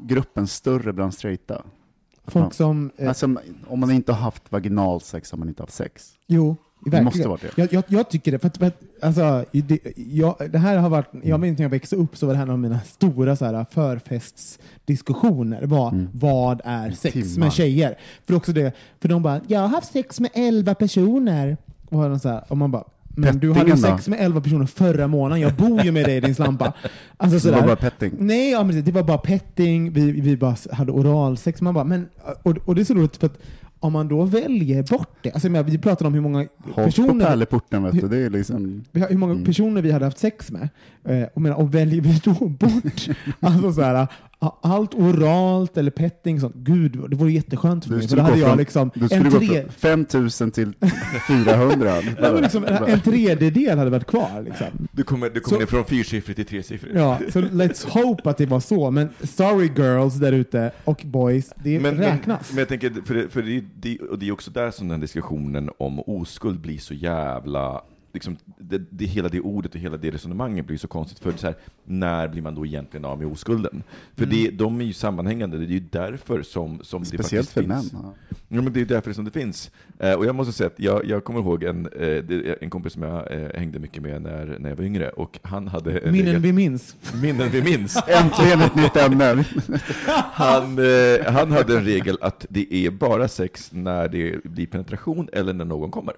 gruppen 0.06 0.46
större 0.46 0.92
bland 0.92 1.14
straighta? 1.14 1.62
Folk 2.26 2.54
som... 2.54 2.90
Alltså, 3.06 3.36
om 3.66 3.80
man 3.80 3.90
inte 3.90 4.12
har 4.12 4.20
haft 4.20 4.52
vaginalsex 4.52 5.30
har 5.30 5.38
man 5.38 5.48
inte 5.48 5.62
haft 5.62 5.72
sex. 5.74 6.12
jo, 6.26 6.56
Det 6.84 6.90
verkligen. 6.90 7.04
måste 7.04 7.28
vara 7.28 7.38
det. 7.42 7.50
Jag, 7.62 7.72
jag, 7.72 7.84
jag 7.88 8.10
tycker 8.10 8.32
det. 8.32 8.38
För 8.38 8.46
att, 8.48 8.56
för 8.56 8.66
att, 8.66 8.82
alltså, 9.02 9.44
det, 9.52 9.78
jag, 9.96 10.36
det 10.50 10.58
här 10.58 10.76
har 10.78 10.88
varit, 10.88 11.06
jag 11.22 11.40
minns 11.40 11.58
när 11.58 11.64
jag 11.64 11.70
växte 11.70 11.96
upp 11.96 12.16
så 12.16 12.26
var 12.26 12.32
det 12.32 12.38
här 12.38 12.46
en 12.46 12.50
av 12.52 12.58
mina 12.58 12.80
stora 12.80 13.36
så 13.36 13.44
här, 13.44 13.66
förfestsdiskussioner. 13.70 15.62
Var, 15.66 15.88
Mm. 15.92 16.08
Vad 16.12 16.60
är 16.64 16.90
sex 16.90 17.12
Timmar. 17.14 17.38
med 17.46 17.52
tjejer? 17.52 17.98
För 18.26 18.34
också 18.34 18.52
det, 18.52 18.72
för 19.00 19.08
de 19.08 19.22
bara, 19.22 19.40
jag 19.48 19.60
har 19.60 19.68
haft 19.68 19.92
sex 19.92 20.20
med 20.20 20.30
elva 20.34 20.74
personer. 20.74 21.56
Och, 21.94 22.00
har 22.00 22.18
så 22.18 22.28
här, 22.28 22.44
och 22.48 22.56
man 22.56 22.70
bara, 22.70 22.84
men 23.16 23.38
du 23.38 23.52
hade 23.52 23.70
ju 23.70 23.76
sex 23.76 24.08
med 24.08 24.20
elva 24.20 24.40
personer 24.40 24.66
förra 24.66 25.06
månaden, 25.08 25.40
jag 25.40 25.54
bor 25.54 25.82
ju 25.82 25.92
med 25.92 26.04
dig 26.04 26.20
din 26.20 26.34
slampa. 26.34 26.72
Alltså, 27.16 27.36
Det 27.36 27.40
sådär. 27.40 27.56
var 27.60 27.66
bara 27.66 27.76
petting. 27.76 28.12
Nej, 28.18 28.50
ja, 28.50 28.64
men 28.64 28.84
det 28.84 28.92
var 28.92 29.02
bara 29.02 29.18
petting, 29.18 29.92
vi, 29.92 30.12
vi 30.12 30.36
bara 30.36 30.56
hade 30.72 30.92
oralsex. 30.92 31.60
Man 31.62 31.74
bara, 31.74 31.84
men, 31.84 32.08
och, 32.42 32.56
och 32.64 32.74
det 32.74 32.80
är 32.82 32.84
så 32.84 32.94
roligt 32.94 33.16
för 33.16 33.26
att 33.26 33.38
om 33.80 33.92
man 33.92 34.08
då 34.08 34.24
väljer 34.24 34.82
bort 34.82 35.16
det, 35.22 35.32
alltså 35.32 35.48
vi 35.48 35.78
pratade 35.78 36.08
om 36.08 36.14
hur 36.14 36.20
många 36.20 36.38
Håll 36.38 36.48
på 36.74 36.84
personer, 36.84 37.24
pärleporten 37.24 37.82
vet 37.82 38.00
du, 38.00 38.08
det 38.08 38.16
är 38.18 38.30
liksom... 38.30 38.84
hur 38.92 39.16
många 39.16 39.32
Mm. 39.32 39.44
personer 39.44 39.82
vi 39.82 39.92
hade 39.92 40.04
haft 40.04 40.18
sex 40.18 40.50
med. 40.52 40.68
Eh, 41.04 41.28
och, 41.34 41.40
menar, 41.42 41.56
och 41.56 41.74
väljer 41.74 42.00
vi 42.00 42.20
då 42.24 42.48
bort 42.48 43.08
alltså 43.40 43.72
så 43.72 43.82
här, 43.82 44.06
allt 44.62 44.94
oralt 44.94 45.76
eller 45.76 45.90
petting, 45.90 46.40
sånt, 46.40 46.54
gud, 46.56 47.10
det 47.10 47.16
vore 47.16 47.32
jätteskönt 47.32 47.84
för 47.84 47.90
Du 47.90 47.96
mig. 47.96 48.02
För 48.02 48.08
skulle 48.08 48.22
då 48.22 48.26
hade 48.28 48.38
jag 48.38 48.48
från- 48.48 48.58
liksom 48.58 48.90
Du 48.94 49.08
skulle 49.08 49.20
en, 49.24 49.30
gå 49.30 49.38
tre, 49.38 49.48
från 49.62 49.70
5000 49.72 50.50
till 50.50 50.72
400. 51.28 51.92
nej, 52.04 52.14
men 52.20 52.42
liksom, 52.42 52.64
en, 52.86 53.00
tredjedel 53.00 53.78
hade 53.78 53.90
varit 53.90 54.06
kvar. 54.06 54.42
Liksom. 54.44 54.66
Du 54.92 55.02
kommer, 55.02 55.30
du 55.30 55.40
kommer 55.40 55.56
Så- 55.56 55.60
ner 55.60 55.66
från 55.66 55.84
fyrsiffrigt 55.84 56.36
till 56.36 56.46
tresiffrigt. 56.46 56.94
Ja, 56.96 57.18
så 57.32 57.40
let's 57.40 57.88
hope 57.90 58.30
att 58.30 58.38
det 58.38 58.46
var 58.46 58.60
så. 58.60 58.90
Men 58.90 59.08
sorry 59.22 59.70
girls 59.76 60.14
där 60.14 60.32
ute 60.32 60.70
och 60.84 61.02
boys, 61.04 61.52
det 61.64 61.80
Men, 61.80 61.96
men, 61.96 62.04
räknas. 62.04 62.50
men 62.50 62.58
jag 62.58 62.68
tänker, 62.68 62.92
för, 63.06 63.14
det, 63.14 63.28
för 63.28 63.42
det, 63.42 63.64
det, 63.80 63.98
och 63.98 64.18
det 64.18 64.28
är 64.28 64.32
också 64.32 64.50
där 64.50 64.70
som 64.70 64.88
den 64.88 65.00
diskussionen 65.00 65.70
om 65.78 66.00
oskuld 66.00 66.60
blir 66.60 66.78
så 66.78 66.94
jävla 66.94 67.82
Liksom, 68.14 68.36
det, 68.58 68.78
det, 68.90 69.04
hela 69.04 69.28
det 69.28 69.40
ordet 69.40 69.74
och 69.74 69.80
hela 69.80 69.96
det 69.96 70.10
resonemanget 70.10 70.66
blir 70.66 70.78
så 70.78 70.88
konstigt, 70.88 71.18
för 71.18 71.32
så 71.32 71.46
här, 71.46 71.56
när 71.84 72.28
blir 72.28 72.42
man 72.42 72.54
då 72.54 72.66
egentligen 72.66 73.04
av 73.04 73.18
med 73.18 73.26
oskulden? 73.26 73.82
För 74.16 74.26
det, 74.26 74.50
de 74.50 74.80
är 74.80 74.84
ju 74.84 74.92
sammanhängande, 74.92 75.58
det 75.58 75.64
är 75.64 75.66
ju 75.66 75.84
därför 75.90 76.42
som, 76.42 76.80
som 76.82 77.02
det 77.02 77.08
Speciellt 77.08 77.48
faktiskt 77.50 77.52
för 77.52 77.80
finns. 77.80 77.92
män. 77.92 78.02
Ja. 78.28 78.36
Ja, 78.48 78.62
men 78.62 78.72
det 78.72 78.80
är 78.80 78.84
därför 78.84 79.12
som 79.12 79.24
det 79.24 79.30
finns. 79.30 79.70
Eh, 79.98 80.12
och 80.12 80.26
jag 80.26 80.34
måste 80.34 80.52
säga 80.52 80.66
att 80.66 80.80
jag, 80.80 81.04
jag 81.04 81.24
kommer 81.24 81.40
ihåg 81.40 81.62
en, 81.64 81.86
eh, 81.86 82.54
en 82.60 82.70
kompis 82.70 82.92
som 82.92 83.02
jag 83.02 83.32
eh, 83.32 83.48
hängde 83.58 83.78
mycket 83.78 84.02
med 84.02 84.22
när, 84.22 84.56
när 84.58 84.68
jag 84.68 84.76
var 84.76 84.84
yngre, 84.84 85.10
och 85.10 85.38
han 85.42 85.68
hade 85.68 85.98
en 85.98 86.12
Minnen 86.12 86.42
vi 86.42 86.52
minns. 86.52 86.96
minnen 87.22 87.48
vi 87.50 87.62
minns. 87.62 87.96
Äntligen 88.08 88.60
ett 88.60 88.74
nytt 88.74 88.96
ämne. 88.96 89.44
Han, 90.32 90.78
eh, 90.78 91.32
han 91.32 91.52
hade 91.52 91.78
en 91.78 91.84
regel 91.84 92.18
att 92.20 92.46
det 92.48 92.74
är 92.74 92.90
bara 92.90 93.28
sex 93.28 93.70
när 93.72 94.08
det 94.08 94.44
blir 94.44 94.66
penetration 94.66 95.28
eller 95.32 95.52
när 95.52 95.64
någon 95.64 95.90
kommer. 95.90 96.14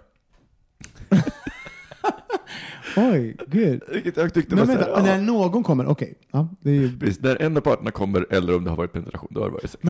Oj, 2.96 3.36
gud. 3.46 3.82
Vilket 3.88 4.16
jag 4.16 4.34
tyckte 4.34 4.54
Men 4.54 4.66
var 4.66 4.76
vänta, 4.76 4.96
här, 4.96 5.02
när 5.02 5.18
någon 5.18 5.62
kommer, 5.62 5.86
okej. 5.86 6.14
Ja, 6.30 6.48
det 6.60 6.70
är 6.70 6.74
ju... 6.74 6.98
precis, 6.98 7.20
när 7.20 7.42
en 7.42 7.56
av 7.56 7.60
parterna 7.60 7.90
kommer 7.90 8.26
eller 8.30 8.56
om 8.56 8.64
det 8.64 8.70
har 8.70 8.76
varit 8.76 8.92
penetration, 8.92 9.28
då 9.30 9.40
har 9.40 9.46
det 9.46 9.52
varit 9.52 9.70
sex. 9.70 9.84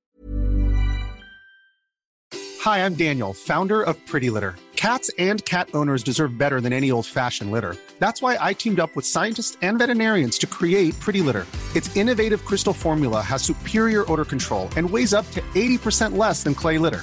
Hi, 2.65 2.79
I'm 2.85 2.95
Daniel, 2.95 3.33
founder 3.33 3.83
of 3.83 3.97
Pretty 4.07 4.29
Litter. 4.29 4.55
Cats 4.75 5.11
and 5.19 5.45
cat 5.45 5.69
owners 5.73 6.03
deserve 6.03 6.37
better 6.37 6.61
than 6.61 6.73
any 6.73 6.91
old 6.91 7.07
fashioned 7.07 7.51
litter. 7.51 7.77
That's 7.99 8.21
why 8.21 8.37
I 8.41 8.55
teamed 8.55 8.81
up 8.81 8.95
with 8.97 9.07
scientists 9.07 9.57
and 9.63 9.79
veterinarians 9.79 10.37
to 10.39 10.47
create 10.47 10.99
Pretty 11.01 11.23
Litter. 11.23 11.47
Its 11.75 11.97
innovative 11.97 12.45
crystal 12.45 12.73
formula 12.73 13.21
has 13.21 13.43
superior 13.43 14.05
odor 14.13 14.25
control 14.25 14.69
and 14.77 14.89
weighs 14.91 15.15
up 15.15 15.31
to 15.33 15.41
80% 15.55 16.17
less 16.17 16.43
than 16.43 16.55
clay 16.55 16.79
litter. 16.79 17.03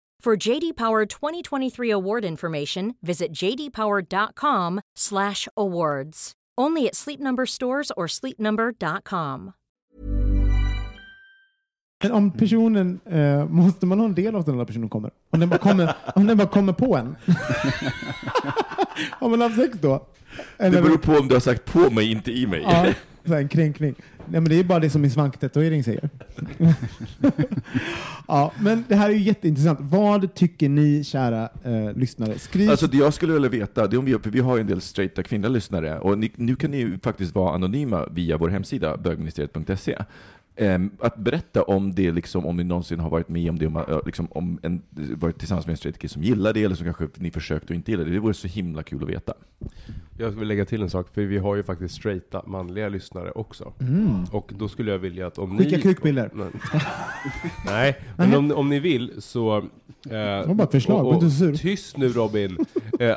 For 0.23 0.49
JD 0.49 0.73
Power 0.75 1.05
2023 1.05 1.91
award 1.91 2.25
information, 2.25 2.95
visit 3.01 3.31
jdpower.com/awards. 3.31 6.31
Only 6.61 6.87
at 6.87 6.95
Sleep 6.95 7.19
Number 7.19 7.45
stores 7.45 7.91
or 7.97 8.07
sleepnumber.com. 8.07 9.51
Men 12.03 12.11
om 12.11 12.31
personen, 12.31 12.99
eh, 13.05 13.45
måste 13.49 13.85
man 13.85 13.99
ha 13.99 14.05
en 14.05 14.15
del 14.15 14.35
av 14.35 14.43
den 14.43 14.57
där 14.57 14.65
personen 14.65 14.89
kommer? 14.89 15.11
Om 15.29 15.39
den 15.39 15.49
bara 15.49 15.59
kommer, 15.59 15.95
om 16.15 16.27
den 16.27 16.37
bara 16.37 16.47
kommer 16.47 16.73
på 16.73 16.95
en? 16.95 17.15
Har 19.19 19.29
man 19.29 19.41
haft 19.41 19.55
sex 19.55 19.77
då? 19.81 20.07
Det 20.57 20.69
beror 20.69 20.97
på 20.97 21.17
om 21.17 21.27
du 21.27 21.35
har 21.35 21.39
sagt 21.39 21.73
på 21.73 21.89
mig, 21.89 22.11
inte 22.11 22.31
i 22.31 22.47
mig. 22.47 22.61
Ja, 22.61 22.93
så 23.25 23.33
en 23.33 23.47
kränkning. 23.47 23.95
Nej, 24.17 24.41
men 24.41 24.49
det 24.49 24.59
är 24.59 24.63
bara 24.63 24.79
det 24.79 24.89
som 24.89 25.01
min 25.01 25.11
svanktatuering 25.11 25.83
säger. 25.83 26.09
ja, 28.27 28.51
men 28.59 28.85
det 28.87 28.95
här 28.95 29.09
är 29.09 29.13
ju 29.13 29.21
jätteintressant. 29.21 29.79
Vad 29.81 30.33
tycker 30.33 30.69
ni, 30.69 31.03
kära 31.03 31.49
eh, 31.63 31.93
lyssnare? 31.93 32.39
Skriv 32.39 32.69
Alltså 32.69 32.87
det 32.87 32.97
jag 32.97 33.13
skulle 33.13 33.33
vilja 33.33 33.49
veta, 33.49 33.87
det 33.87 33.95
är 33.95 33.97
om 33.97 34.05
vi, 34.05 34.17
vi 34.23 34.39
har 34.39 34.59
en 34.59 34.67
del 34.67 34.81
straighta 34.81 35.23
kvinnliga 35.23 35.49
lyssnare, 35.49 35.99
och 35.99 36.17
ni, 36.17 36.31
nu 36.35 36.55
kan 36.55 36.71
ni 36.71 36.77
ju 36.77 36.99
faktiskt 36.99 37.35
vara 37.35 37.55
anonyma 37.55 38.05
via 38.11 38.37
vår 38.37 38.49
hemsida, 38.49 38.97
bögministeriet.se. 38.97 39.97
Ehm, 40.61 40.91
att 40.99 41.17
berätta 41.17 41.63
om 41.63 41.95
det, 41.95 42.11
liksom, 42.11 42.45
om 42.45 42.57
ni 42.57 42.63
någonsin 42.63 42.99
har 42.99 43.09
varit 43.09 43.29
med 43.29 43.49
om 43.49 43.59
det, 43.59 43.67
om, 43.67 43.75
äh, 43.77 43.99
liksom, 44.05 44.27
om 44.31 44.59
en, 44.61 44.81
varit 45.15 45.39
tillsammans 45.39 45.65
med 45.65 45.73
en 45.73 45.77
straight 45.77 45.97
kille 45.99 46.09
som 46.09 46.23
gillar 46.23 46.53
det, 46.53 46.63
eller 46.63 46.75
som 46.75 46.85
kanske 46.85 47.07
ni 47.15 47.31
försökt 47.31 47.69
och 47.69 47.75
inte 47.75 47.91
gillar 47.91 48.05
det. 48.05 48.11
Det 48.11 48.19
vore 48.19 48.33
så 48.33 48.47
himla 48.47 48.83
kul 48.83 49.03
att 49.03 49.09
veta. 49.09 49.33
Jag 50.17 50.29
vill 50.29 50.47
lägga 50.47 50.65
till 50.65 50.81
en 50.81 50.89
sak, 50.89 51.07
för 51.13 51.21
vi 51.21 51.37
har 51.37 51.55
ju 51.55 51.63
faktiskt 51.63 51.95
straighta 51.95 52.43
manliga 52.47 52.89
lyssnare 52.89 53.31
också. 53.31 53.73
Och 54.31 54.51
då 54.57 54.67
skulle 54.67 54.91
jag 54.91 54.99
vilja 54.99 55.27
att 55.27 55.37
om 55.37 55.57
Skicka 55.57 55.75
ni... 55.75 55.81
kukbilder. 55.81 56.29
Men- 56.33 56.51
Nej, 57.65 57.97
men 58.17 58.33
om, 58.33 58.51
om 58.51 58.69
ni 58.69 58.79
vill 58.79 59.11
så... 59.17 59.57
Eh, 60.09 60.47
var 60.47 60.53
bara 60.53 60.63
ett 60.63 60.71
förslag, 60.71 61.13
inte 61.13 61.29
så 61.29 61.37
sur. 61.37 61.55
Tyst 61.55 61.97
nu 61.97 62.07
Robin, 62.07 62.57
eh, 62.99 63.15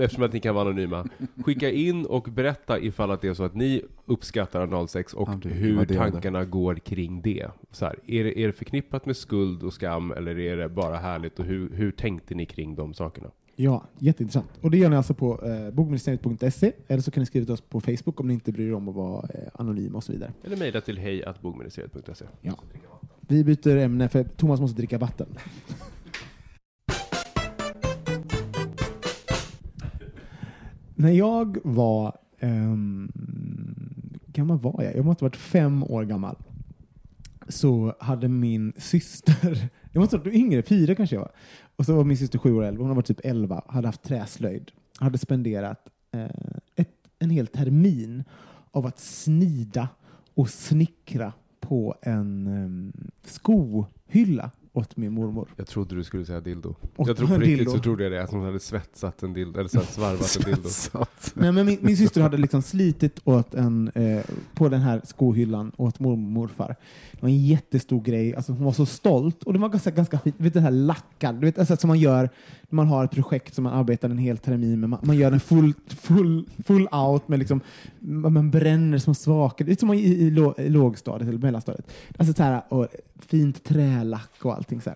eftersom 0.00 0.22
att 0.24 0.32
ni 0.32 0.40
kan 0.40 0.54
vara 0.54 0.68
anonyma. 0.70 1.06
Skicka 1.44 1.70
in 1.70 2.06
och 2.06 2.28
berätta 2.34 2.78
ifall 2.80 3.10
att 3.10 3.20
det 3.20 3.28
är 3.28 3.34
så 3.34 3.44
att 3.44 3.54
ni 3.54 3.82
uppskattar 4.06 4.60
analsex 4.62 5.14
och 5.14 5.30
det 5.42 5.48
hur 5.48 5.86
det 5.86 5.94
tankarna 5.94 6.44
går 6.44 6.75
kring 6.80 7.22
det. 7.22 7.46
Så 7.70 7.84
här, 7.84 7.98
är, 8.06 8.24
det. 8.24 8.40
Är 8.40 8.46
det 8.46 8.52
förknippat 8.52 9.06
med 9.06 9.16
skuld 9.16 9.62
och 9.62 9.72
skam 9.72 10.12
eller 10.12 10.38
är 10.38 10.56
det 10.56 10.68
bara 10.68 10.96
härligt 10.96 11.38
och 11.38 11.44
hur, 11.44 11.70
hur 11.70 11.90
tänkte 11.90 12.34
ni 12.34 12.46
kring 12.46 12.74
de 12.74 12.94
sakerna? 12.94 13.30
Ja, 13.58 13.84
jätteintressant. 13.98 14.50
Och 14.60 14.70
det 14.70 14.78
gör 14.78 14.90
ni 14.90 14.96
alltså 14.96 15.14
på 15.14 15.46
eh, 15.46 15.74
bogministeriet.se 15.74 16.72
eller 16.88 17.02
så 17.02 17.10
kan 17.10 17.20
ni 17.20 17.26
skriva 17.26 17.44
till 17.44 17.52
oss 17.52 17.60
på 17.60 17.80
Facebook 17.80 18.20
om 18.20 18.28
ni 18.28 18.34
inte 18.34 18.52
bryr 18.52 18.68
er 18.68 18.74
om 18.74 18.88
att 18.88 18.94
vara 18.94 19.28
eh, 19.34 19.48
anonyma 19.54 19.96
och 19.96 20.04
så 20.04 20.12
vidare. 20.12 20.32
Eller 20.44 20.56
mejla 20.56 20.80
till 20.80 20.98
hej.bogministeriet.se. 20.98 22.24
Ja. 22.40 22.58
Vi 23.20 23.44
byter 23.44 23.76
ämne 23.76 24.08
för 24.08 24.24
Thomas 24.24 24.60
måste 24.60 24.76
dricka 24.76 24.98
vatten. 24.98 25.26
När 30.94 31.10
jag 31.10 31.58
var, 31.64 32.16
um, 32.40 33.12
gammal 34.26 34.58
var 34.58 34.82
jag? 34.82 34.96
Jag 34.96 35.04
måste 35.04 35.24
ha 35.24 35.28
varit 35.28 35.36
fem 35.36 35.82
år 35.82 36.04
gammal. 36.04 36.36
Så 37.48 37.94
hade 38.00 38.28
min 38.28 38.72
syster, 38.76 39.68
jag 39.92 40.00
måste 40.00 40.16
ha 40.16 40.24
varit 40.24 40.34
yngre, 40.34 40.62
fyra 40.62 40.94
kanske 40.94 41.16
jag 41.16 41.20
var. 41.20 41.32
Och 41.76 41.86
så 41.86 41.94
var 41.96 42.04
min 42.04 42.16
syster 42.16 42.38
sju 42.38 42.54
år 42.54 42.64
äldre, 42.64 42.82
hon 42.82 42.94
var 42.94 43.02
typ 43.02 43.20
elva, 43.24 43.62
hade 43.68 43.88
haft 43.88 44.02
träslöjd. 44.02 44.70
Hade 44.98 45.18
spenderat 45.18 45.88
eh, 46.12 46.26
ett, 46.76 46.90
en 47.18 47.30
hel 47.30 47.46
termin 47.46 48.24
av 48.70 48.86
att 48.86 48.98
snida 48.98 49.88
och 50.34 50.50
snickra 50.50 51.32
på 51.60 51.94
en 52.02 52.46
um, 52.46 52.92
skohylla 53.24 54.50
åt 54.76 54.96
min 54.96 55.12
mormor. 55.12 55.48
Jag 55.56 55.66
trodde 55.66 55.94
du 55.94 56.04
skulle 56.04 56.24
säga 56.24 56.40
dildo. 56.40 56.74
Och 56.96 57.08
jag 57.08 57.16
tror 57.16 57.28
på 57.28 57.34
riktigt 57.34 57.58
dildo. 57.58 57.70
så 57.70 57.78
trodde 57.78 58.02
jag 58.02 58.12
det, 58.12 58.22
att 58.22 58.30
hon 58.30 58.44
hade 58.44 58.60
svetsat 58.60 59.22
en 59.22 59.32
dildo, 59.32 59.60
eller 59.60 59.68
så 59.68 59.80
svarvat 59.80 60.36
en 60.36 60.52
dildo. 60.52 60.68
Nej, 61.34 61.52
men 61.52 61.66
min, 61.66 61.78
min 61.80 61.96
syster 61.96 62.20
hade 62.20 62.36
liksom 62.36 62.62
slitit 62.62 63.20
åt 63.24 63.54
en, 63.54 63.90
eh, 63.94 64.24
på 64.54 64.68
den 64.68 64.80
här 64.80 65.00
skohyllan 65.04 65.72
åt 65.76 66.00
mormor 66.00 66.26
och 66.26 66.32
morfar. 66.32 66.76
Det 67.12 67.22
var 67.22 67.28
en 67.28 67.46
jättestor 67.46 68.00
grej. 68.02 68.34
Alltså, 68.34 68.52
hon 68.52 68.64
var 68.64 68.72
så 68.72 68.86
stolt. 68.86 69.42
Och 69.42 69.52
det 69.52 69.58
var 69.58 69.68
ganska, 69.68 69.90
ganska 69.90 70.18
fint. 70.18 70.38
Du 70.38 70.44
vet, 70.44 70.54
den 70.54 70.62
här 70.62 70.70
lackad. 70.70 71.34
Du 71.34 71.46
vet, 71.46 71.58
alltså, 71.58 71.76
som 71.76 71.88
man 71.88 71.98
gör 71.98 72.30
när 72.68 72.76
man 72.76 72.86
har 72.86 73.04
ett 73.04 73.10
projekt 73.10 73.54
som 73.54 73.64
man 73.64 73.72
arbetar 73.72 74.10
en 74.10 74.18
hel 74.18 74.38
termin 74.38 74.80
med. 74.80 74.90
Man, 74.90 75.00
man 75.02 75.16
gör 75.16 75.30
den 75.30 75.40
full, 75.40 75.74
full, 75.88 76.48
full 76.64 76.88
out 76.92 77.28
med 77.28 77.38
liksom, 77.38 77.60
man 78.00 78.50
bränner 78.50 78.98
små 78.98 79.14
svaker. 79.14 79.64
Det 79.64 79.72
är 79.72 79.76
som 79.76 79.92
i, 79.92 79.98
i, 79.98 80.26
i 80.58 80.68
lågstadiet 80.68 81.28
eller 81.28 81.38
mellanstadiet. 81.38 81.90
Alltså 82.18 82.34
så 82.34 82.42
här, 82.42 82.62
och 82.68 82.88
fint 83.18 83.64
trälack 83.64 84.30
och 84.42 84.56
allting 84.66 84.80
så. 84.80 84.90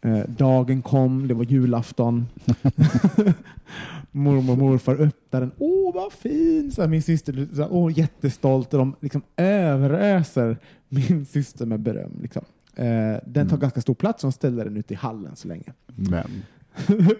Eh, 0.00 0.24
dagen 0.28 0.82
kom, 0.82 1.28
det 1.28 1.34
var 1.34 1.44
julafton. 1.44 2.26
Mormor 4.10 4.52
och 4.52 4.58
morfar 4.58 4.94
öppnar 4.94 5.40
den. 5.40 5.50
Åh, 5.58 5.94
vad 5.94 6.12
fin! 6.12 6.72
Så 6.72 6.82
här, 6.82 6.88
min 6.88 7.02
syster 7.02 7.48
så 7.54 7.62
här, 7.62 7.72
åh, 7.72 7.98
jättestolt 7.98 8.74
och 8.74 8.78
de 8.78 8.96
liksom 9.00 9.22
överöser 9.36 10.58
min 10.88 11.26
syster 11.26 11.66
med 11.66 11.80
beröm. 11.80 12.18
Liksom. 12.22 12.44
Eh, 12.74 13.16
den 13.26 13.48
tar 13.48 13.56
ganska 13.56 13.80
stor 13.80 13.94
plats 13.94 14.24
och 14.24 14.30
de 14.30 14.32
ställer 14.32 14.64
den 14.64 14.76
ute 14.76 14.94
i 14.94 14.96
hallen 14.96 15.36
så 15.36 15.48
länge. 15.48 15.72
Men. 15.86 16.42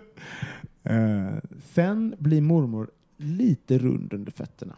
Eh, 0.89 1.35
sen 1.75 2.15
blir 2.19 2.41
mormor 2.41 2.91
lite 3.17 3.79
rund 3.79 4.13
under 4.13 4.33
fötterna. 4.33 4.77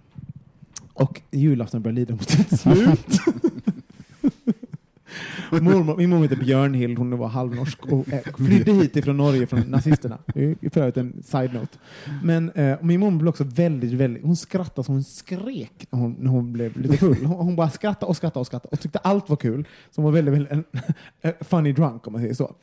Och 0.93 1.21
julafton 1.31 1.83
börjar 1.83 1.95
lida 1.95 2.15
mot 2.15 2.31
sitt 2.31 2.61
slut. 2.61 3.21
mormor, 5.51 5.97
min 5.97 6.11
mormor 6.11 6.23
heter 6.23 6.45
Björnhild, 6.45 6.99
hon 6.99 7.19
var 7.19 7.29
halvnorsk 7.29 7.87
och 7.87 8.13
eh, 8.13 8.21
flydde 8.37 8.73
hit 8.73 8.97
ifrån 8.97 9.17
Norge 9.17 9.47
från 9.47 9.61
nazisterna. 9.61 10.19
Det 10.35 10.45
är 10.45 10.71
för 10.71 10.81
övrigt 10.81 10.97
en 10.97 11.23
side-note. 11.23 11.79
Men 12.23 12.51
eh, 12.51 12.79
min 12.83 13.01
mormor 13.01 13.19
blev 13.19 13.29
också 13.29 13.45
väldigt, 13.45 13.93
väldigt, 13.93 14.25
hon 14.25 14.37
skrattade 14.37 14.87
så 14.87 14.93
hon 14.93 15.05
skrek 15.05 15.87
när 15.91 16.01
hon, 16.01 16.17
när 16.19 16.31
hon 16.31 16.53
blev 16.53 16.81
lite 16.81 16.97
full. 16.97 17.25
Hon, 17.25 17.37
hon 17.37 17.57
bara 17.57 17.71
skrattade 17.71 18.11
och 18.11 18.17
skrattade 18.17 18.41
och 18.41 18.47
skrattade 18.47 18.73
och 18.73 18.81
tyckte 18.81 18.99
allt 18.99 19.29
var 19.29 19.37
kul. 19.37 19.65
Så 19.91 20.03
hon 20.03 20.05
var 20.05 20.13
väldigt, 20.13 20.35
väldigt 20.35 20.67
en, 21.21 21.33
funny 21.41 21.73
drunk 21.73 22.07
om 22.07 22.13
man 22.13 22.23
säger 22.23 22.35
så. 22.35 22.55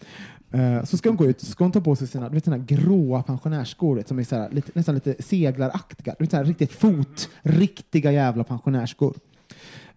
Eh, 0.52 0.84
så 0.84 0.98
ska 0.98 1.10
hon 1.10 1.18
gå 1.18 1.26
ut, 1.26 1.42
så 1.42 1.52
ska 1.52 1.64
hon 1.64 1.72
ta 1.72 1.82
på 1.82 1.96
sig 1.96 2.08
sina, 2.08 2.30
du 2.30 2.36
vet, 2.36 2.44
sina 2.44 2.58
gråa 2.58 3.24
pensionärsskor 3.24 4.04
som 4.06 4.20
är 4.20 4.24
så 4.24 4.36
här, 4.36 4.50
lite, 4.50 4.72
nästan 4.76 4.96
lite 4.96 5.16
seglaraktiga. 5.24 6.16
Du 6.18 6.24
vet, 6.24 6.32
så 6.32 6.38
här, 6.38 6.44
riktigt 6.44 6.72
fot, 6.72 7.30
riktiga 7.42 8.12
jävla 8.12 8.44
pensionärsskor. 8.44 9.16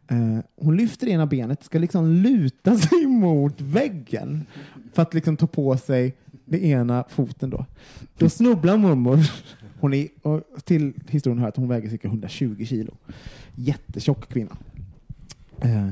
Eh, 0.08 0.38
hon 0.56 0.76
lyfter 0.76 1.08
ena 1.08 1.26
benet, 1.26 1.64
ska 1.64 1.78
liksom 1.78 2.08
luta 2.08 2.76
sig 2.78 3.06
mot 3.06 3.60
väggen 3.60 4.46
för 4.92 5.02
att 5.02 5.14
liksom 5.14 5.36
ta 5.36 5.46
på 5.46 5.76
sig 5.76 6.16
den 6.44 6.60
ena 6.60 7.04
foten. 7.08 7.50
Då, 7.50 7.66
då 8.18 8.28
snubblar 8.28 8.76
mormor. 8.76 9.18
Hon 9.80 9.94
är, 9.94 10.08
och 10.22 10.42
till 10.64 10.92
historien 11.08 11.38
hör 11.38 11.48
att 11.48 11.56
hon 11.56 11.68
väger 11.68 11.90
cirka 11.90 12.08
120 12.08 12.64
kilo. 12.64 12.94
Jättetjock 13.54 14.28
kvinna. 14.28 14.56
Eh, 15.60 15.88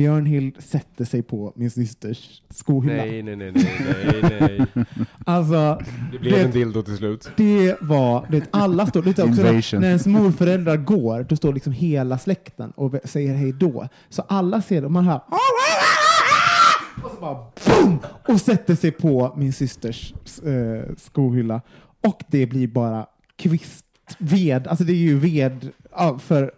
Björnhild 0.00 0.56
sätter 0.62 1.04
sig 1.04 1.22
på 1.22 1.52
min 1.56 1.70
systers 1.70 2.42
skohylla. 2.50 2.94
Nej, 3.04 3.22
nej, 3.22 3.36
nej, 3.36 3.52
nej, 3.52 4.22
nej, 4.22 4.40
nej. 4.40 4.86
Alltså, 5.26 5.82
Det 6.12 6.18
blev 6.18 6.32
det- 6.34 6.40
en 6.44 6.50
dildo 6.50 6.82
till 6.82 6.96
slut. 6.96 7.30
det 7.36 7.76
var, 7.80 8.26
det, 8.30 8.44
alla 8.50 8.86
står, 8.86 9.02
det 9.02 9.18
är 9.18 9.28
också 9.28 9.42
när, 9.42 9.80
när 9.80 9.88
ens 9.88 10.06
morföräldrar 10.06 10.76
går, 10.76 11.26
då 11.28 11.36
står 11.36 11.52
liksom 11.52 11.72
hela 11.72 12.18
släkten 12.18 12.70
och 12.70 12.94
säger 13.04 13.34
hej 13.34 13.52
då. 13.52 13.88
Så 14.08 14.22
alla 14.22 14.62
ser 14.62 14.80
det 14.80 14.86
och 14.86 14.92
man 14.92 15.04
hör 15.04 15.20
och 17.04 17.10
så 17.14 17.20
bara 17.20 17.34
boom! 17.66 17.98
Och 18.28 18.40
sätter 18.40 18.74
sig 18.74 18.90
på 18.90 19.34
min 19.36 19.52
systers 19.52 20.14
eh, 20.46 20.94
skohylla. 20.98 21.60
Och 22.06 22.22
det 22.28 22.46
blir 22.46 22.68
bara 22.68 23.06
kvistved, 23.36 24.66
alltså 24.66 24.84
det 24.84 24.92
är 24.92 24.96
ju 24.96 25.18
ved, 25.18 25.68
ja, 25.92 26.18
för 26.18 26.52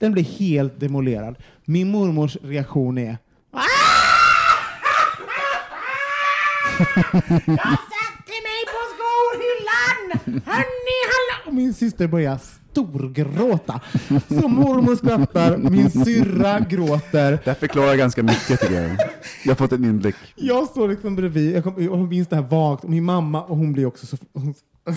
den 0.00 0.12
blir 0.12 0.24
helt 0.24 0.80
demolerad. 0.80 1.36
Min 1.64 1.90
mormors 1.90 2.36
reaktion 2.42 2.98
är 2.98 3.18
Jag 7.46 7.78
satte 7.92 8.36
mig 8.46 8.60
på 8.72 8.80
skohyllan! 8.92 10.20
Hörni, 10.44 10.98
hallå! 11.10 11.46
Och 11.46 11.54
min 11.54 11.74
syster 11.74 12.06
börjar 12.06 12.38
storgråta. 12.70 13.80
Så 14.28 14.48
mormor 14.48 14.96
skrattar, 14.96 15.56
min 15.58 15.90
syrra 15.90 16.60
gråter. 16.60 17.30
Det 17.30 17.50
här 17.50 17.54
förklarar 17.54 17.96
ganska 17.96 18.22
mycket 18.22 18.60
tycker 18.60 18.82
jag. 18.82 18.90
Jag 19.44 19.50
har 19.50 19.54
fått 19.54 19.72
en 19.72 19.84
inblick. 19.84 20.16
Jag 20.36 20.68
står 20.68 20.88
liksom 20.88 21.16
bredvid, 21.16 21.56
jag, 21.56 21.64
kom, 21.64 21.84
jag 21.84 21.98
minns 21.98 22.28
det 22.28 22.36
här 22.36 22.42
vagt, 22.42 22.84
och 22.84 22.90
min 22.90 23.04
mamma, 23.04 23.42
och 23.42 23.56
hon 23.56 23.72
blir 23.72 23.86
också 23.86 24.06
så... 24.06 24.16
Hon, 24.32 24.54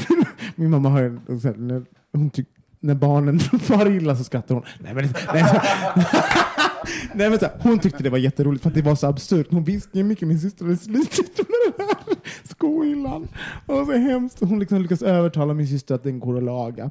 min 0.56 0.70
mamma 0.70 0.89
har 0.89 1.01
en, 1.04 1.86
hon 2.14 2.30
tyck, 2.30 2.47
när 2.84 2.95
barnen 2.95 3.39
far 3.59 3.91
illa 3.91 4.15
så 4.15 4.23
skrattar 4.23 4.55
hon. 4.55 4.63
Nej 4.79 4.93
men, 4.93 5.09
nej, 5.34 5.43
så, 5.47 5.55
nej, 7.13 7.29
men 7.29 7.39
så 7.39 7.47
hon 7.59 7.79
tyckte 7.79 8.03
det 8.03 8.09
var 8.09 8.17
jätteroligt 8.17 8.63
för 8.63 8.69
att 8.69 8.75
det 8.75 8.81
var 8.81 8.95
så 8.95 9.07
absurt. 9.07 9.47
Hon 9.51 9.63
visste 9.63 9.97
ju 9.97 10.03
mycket 10.03 10.27
min 10.27 10.39
syster 10.39 10.65
hade 10.65 10.77
slitit 10.77 11.38
med 11.38 11.73
den 11.77 11.88
här 11.88 12.17
skohyllan. 12.43 13.27
Och 13.65 13.86
så 13.86 13.91
hemskt. 13.91 14.39
Hon 14.39 14.59
liksom 14.59 14.81
lyckas 14.81 15.01
övertala 15.01 15.53
min 15.53 15.67
syster 15.67 15.95
att 15.95 16.03
den 16.03 16.19
går 16.19 16.38
att 16.38 16.43
laga. 16.43 16.89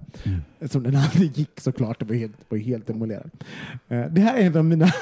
Som 0.70 0.82
den 0.82 0.96
aldrig 0.96 1.38
gick 1.38 1.60
såklart. 1.60 1.98
Det 1.98 2.04
var 2.04 2.14
helt, 2.14 2.36
var 2.48 2.58
helt 2.58 2.86
demolerad. 2.86 3.30
Eh, 3.88 4.04
det 4.10 4.20
här 4.20 4.36
är 4.36 4.46
en 4.46 4.56
av 4.56 4.64
mina, 4.64 4.92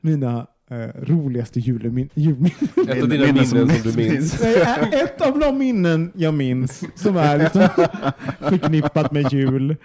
mina 0.00 0.46
eh, 0.70 1.02
roligaste 1.02 1.60
julmin- 1.60 2.08
julminnen. 2.14 2.50
Ett 2.88 3.02
av 3.02 3.08
dina 3.08 3.26
Minnen 3.26 3.46
som 3.46 3.58
minnen 3.58 3.82
som 3.82 3.90
du 3.92 3.96
minns. 3.96 4.38
Det 4.38 4.56
är 4.62 5.04
ett 5.04 5.20
av 5.20 5.38
de 5.38 5.58
minnen 5.58 6.12
jag 6.14 6.34
minns 6.34 6.84
som 6.94 7.16
är 7.16 7.38
liksom 7.38 7.60
förknippat 8.40 9.12
med 9.12 9.32
jul. 9.32 9.76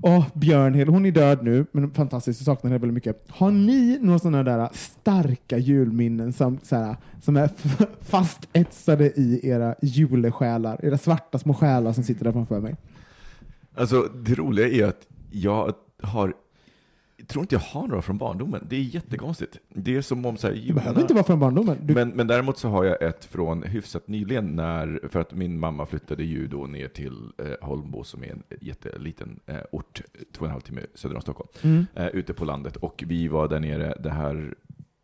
Och 0.00 0.24
Björnhild, 0.34 0.90
hon 0.90 1.06
är 1.06 1.10
död 1.10 1.38
nu, 1.42 1.66
men 1.72 1.90
fantastiskt, 1.90 2.40
jag 2.40 2.44
saknar 2.56 2.70
henne 2.70 2.78
väldigt 2.80 2.94
mycket. 2.94 3.24
Har 3.28 3.50
ni 3.50 3.98
några 4.00 4.18
sådana 4.18 4.42
där 4.42 4.68
starka 4.72 5.58
julminnen 5.58 6.32
som, 6.32 6.58
så 6.62 6.76
här, 6.76 6.96
som 7.22 7.36
är 7.36 7.50
fastetsade 8.04 9.06
i 9.06 9.40
era 9.48 9.74
julesjälar, 9.82 10.84
era 10.84 10.98
svarta 10.98 11.38
små 11.38 11.54
själar 11.54 11.92
som 11.92 12.04
sitter 12.04 12.24
där 12.24 12.32
framför 12.32 12.60
mig? 12.60 12.76
Alltså, 13.74 14.02
det 14.02 14.34
roliga 14.34 14.68
är 14.68 14.84
att 14.84 15.00
jag 15.30 15.72
har 16.02 16.34
tror 17.32 17.42
inte 17.42 17.54
jag 17.54 17.60
har 17.60 17.86
några 17.88 18.02
från 18.02 18.18
barndomen. 18.18 18.66
Det 18.70 18.76
är 18.76 18.80
jättekonstigt. 18.82 19.58
Det 19.68 19.96
är 19.96 20.02
som 20.02 20.26
om 20.26 20.36
så 20.36 20.46
här, 20.46 20.54
Det 20.66 20.72
behöver 20.72 21.00
inte 21.00 21.14
vara 21.14 21.24
från 21.24 21.40
barndomen. 21.40 21.78
Du, 21.82 21.94
Men, 21.94 22.08
men 22.08 22.26
däremot 22.26 22.58
så 22.58 22.68
har 22.68 22.84
jag 22.84 23.02
ett 23.02 23.24
från 23.24 23.62
hyfsat 23.62 24.08
nyligen, 24.08 24.56
när, 24.56 25.00
för 25.08 25.20
att 25.20 25.32
min 25.34 25.58
mamma 25.60 25.86
flyttade 25.86 26.24
ju 26.24 26.46
då 26.46 26.66
ner 26.66 26.88
till 26.88 27.32
eh, 27.38 27.66
Holmbo 27.68 28.04
som 28.04 28.22
är 28.24 28.28
en 28.30 28.42
jätteliten 28.60 29.40
eh, 29.46 29.56
ort, 29.72 30.00
två 30.32 30.40
och 30.40 30.46
en 30.46 30.52
halv 30.52 30.60
timme 30.60 30.80
söder 30.94 31.14
om 31.16 31.22
Stockholm, 31.22 31.48
Mm. 31.62 31.86
eh, 31.94 32.06
ute 32.06 32.34
på 32.34 32.44
landet. 32.44 32.76
Och 32.76 33.04
vi 33.06 33.28
var 33.28 33.48
där 33.48 33.60
nere, 33.60 33.96
det 34.02 34.10
här 34.10 34.54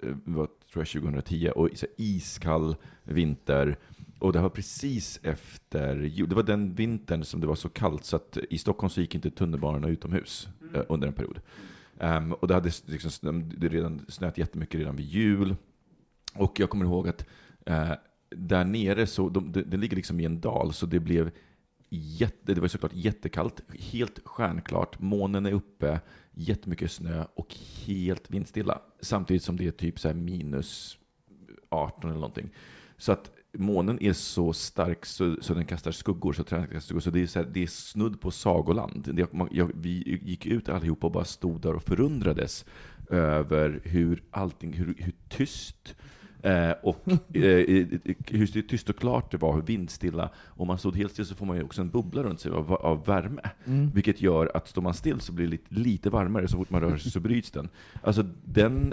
eh, 0.03 0.09
var 0.25 0.47
tror 0.73 0.85
jag 0.85 0.87
2010, 1.03 1.51
och 1.55 1.69
så 1.75 1.87
iskall 1.97 2.77
vinter. 3.03 3.77
Och 4.19 4.33
det 4.33 4.41
var 4.41 4.49
precis 4.49 5.21
efter 5.23 5.97
jul. 5.97 6.29
Det 6.29 6.35
var 6.35 6.43
den 6.43 6.75
vintern 6.75 7.25
som 7.25 7.41
det 7.41 7.47
var 7.47 7.55
så 7.55 7.69
kallt 7.69 8.05
så 8.05 8.17
att 8.17 8.39
i 8.51 8.59
Stockholm 8.59 8.91
så 8.91 9.01
gick 9.01 9.15
inte 9.15 9.31
tunnelbanorna 9.31 9.89
utomhus 9.89 10.49
eh, 10.75 10.83
under 10.89 11.07
en 11.07 11.13
period. 11.13 11.41
Um, 12.01 12.33
och 12.33 12.49
det 12.49 12.55
hade 12.55 12.71
liksom, 12.87 13.11
snö- 13.11 13.55
det 13.57 13.69
redan 13.69 14.07
snöat 14.09 14.39
jättemycket 14.39 14.79
redan 14.79 14.97
vid 14.97 15.07
jul. 15.07 15.57
Och 16.35 16.61
jag 16.61 16.71
kommer 16.71 16.85
ihåg 16.85 17.09
att 17.09 17.27
uh, 17.71 17.93
där 18.31 18.65
nere, 18.65 19.07
så, 19.07 19.29
de, 19.29 19.53
det, 19.53 19.63
det 19.63 19.77
ligger 19.77 19.97
liksom 19.97 20.21
i 20.21 20.25
en 20.25 20.41
dal, 20.41 20.73
så 20.73 20.87
det 20.87 21.01
blev 21.01 21.31
jätte, 21.89 22.55
det 22.55 22.61
var 22.61 22.69
såklart 22.69 22.95
jättekallt, 22.95 23.63
helt 23.79 24.21
stjärnklart, 24.25 25.01
månen 25.01 25.47
är 25.47 25.53
uppe, 25.53 26.01
jättemycket 26.33 26.91
snö 26.91 27.25
och 27.35 27.55
helt 27.87 28.31
vindstilla. 28.31 28.81
Samtidigt 29.01 29.43
som 29.43 29.57
det 29.57 29.67
är 29.67 29.71
typ 29.71 29.99
så 29.99 30.09
här 30.09 30.15
minus 30.15 30.99
18 31.69 32.11
eller 32.11 32.21
någonting. 32.21 32.51
Så 32.97 33.13
att 33.13 33.31
månen 33.59 34.03
är 34.03 34.13
så 34.13 34.53
stark 34.53 35.07
så, 35.07 35.37
så 35.41 35.55
den 35.55 35.65
kastar 35.65 35.91
skuggor, 35.91 36.33
så 36.33 36.45
träden 36.45 36.67
kastar 36.67 36.81
skuggor. 36.81 37.01
Så 37.01 37.11
det 37.11 37.23
är, 37.23 37.27
så 37.27 37.39
här, 37.39 37.49
det 37.53 37.63
är 37.63 37.67
snudd 37.67 38.21
på 38.21 38.31
sagoland. 38.31 39.15
Det, 39.15 39.33
man, 39.33 39.49
jag, 39.53 39.71
vi 39.75 40.21
gick 40.23 40.47
ut 40.47 40.69
allihopa 40.69 41.07
och 41.07 41.13
bara 41.13 41.25
stod 41.25 41.61
där 41.61 41.75
och 41.75 41.83
förundrades 41.83 42.65
över 43.11 43.81
hur 43.85 44.23
allting, 44.31 44.73
hur, 44.73 44.95
hur 44.99 45.15
tyst 45.29 45.95
Eh, 46.43 46.71
och 46.83 47.09
eh, 47.37 47.87
hur 48.27 48.63
tyst 48.63 48.91
och 48.91 48.97
klart 48.97 49.31
det 49.31 49.37
var, 49.37 49.55
hur 49.55 49.63
vindstilla. 49.63 50.31
Om 50.47 50.67
man 50.67 50.79
stod 50.79 50.97
helt 50.97 51.13
still 51.13 51.27
så 51.27 51.35
får 51.35 51.47
man 51.47 51.57
ju 51.57 51.63
också 51.63 51.81
en 51.81 51.91
bubbla 51.91 52.23
runt 52.23 52.41
sig 52.41 52.53
av, 52.53 52.73
av 52.73 53.07
värme. 53.07 53.43
Mm. 53.65 53.91
Vilket 53.91 54.21
gör 54.21 54.51
att 54.55 54.69
står 54.69 54.83
man 54.83 54.95
still 54.95 55.21
så 55.21 55.33
blir 55.33 55.47
det 55.47 55.51
lite, 55.51 55.75
lite 55.75 56.11
varmare, 56.11 56.49
så 56.49 56.57
fort 56.57 56.71
man 56.71 56.81
rör 56.81 56.97
sig 56.97 57.13
så 57.13 57.21
bryts 57.21 57.51
den. 57.51 57.69
Alltså 58.03 58.25
den, 58.45 58.93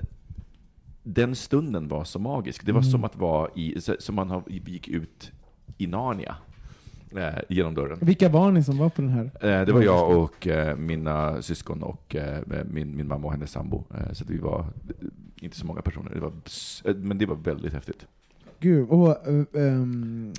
den 1.08 1.36
stunden 1.36 1.88
var 1.88 2.04
så 2.04 2.20
magisk. 2.20 2.66
Det 2.66 2.72
var 2.72 2.80
Mm. 2.82 2.92
som 2.92 3.04
att 3.04 3.16
vara 3.16 3.50
i, 3.56 3.76
som 4.00 4.16
man 4.16 4.44
gick 4.48 4.88
ut 4.88 5.32
i 5.78 5.88
Narnia. 5.88 6.36
Eh, 7.18 7.40
genom 7.50 7.74
dörren. 7.74 7.98
Vilka 8.02 8.30
var 8.30 8.52
ni 8.52 8.64
som 8.64 8.78
var 8.78 8.90
på 8.90 9.02
den 9.02 9.10
här? 9.12 9.24
Eh, 9.42 9.66
det 9.66 9.72
var 9.74 9.82
jag 9.82 10.18
och 10.18 10.48
eh, 10.48 10.78
mina 10.78 11.42
syskon 11.42 11.84
och 11.84 12.16
eh, 12.16 12.40
min, 12.66 12.96
min 12.98 13.08
mamma 13.08 13.26
och 13.28 13.32
hennes 13.32 13.52
sambo. 13.52 13.84
Eh, 13.98 14.14
så 14.14 14.26
vi 14.28 14.38
var 14.38 14.60
eh, 14.60 14.66
inte 15.42 15.58
så 15.58 15.66
många 15.66 15.82
personer, 15.82 16.12
det 16.14 16.20
var, 16.20 16.32
men 16.94 17.18
det 17.18 17.26
var 17.26 17.36
väldigt 17.36 17.74
häftigt. 17.74 18.06
Gud, 18.60 18.90
och 18.90 19.28
ehm, 19.58 20.34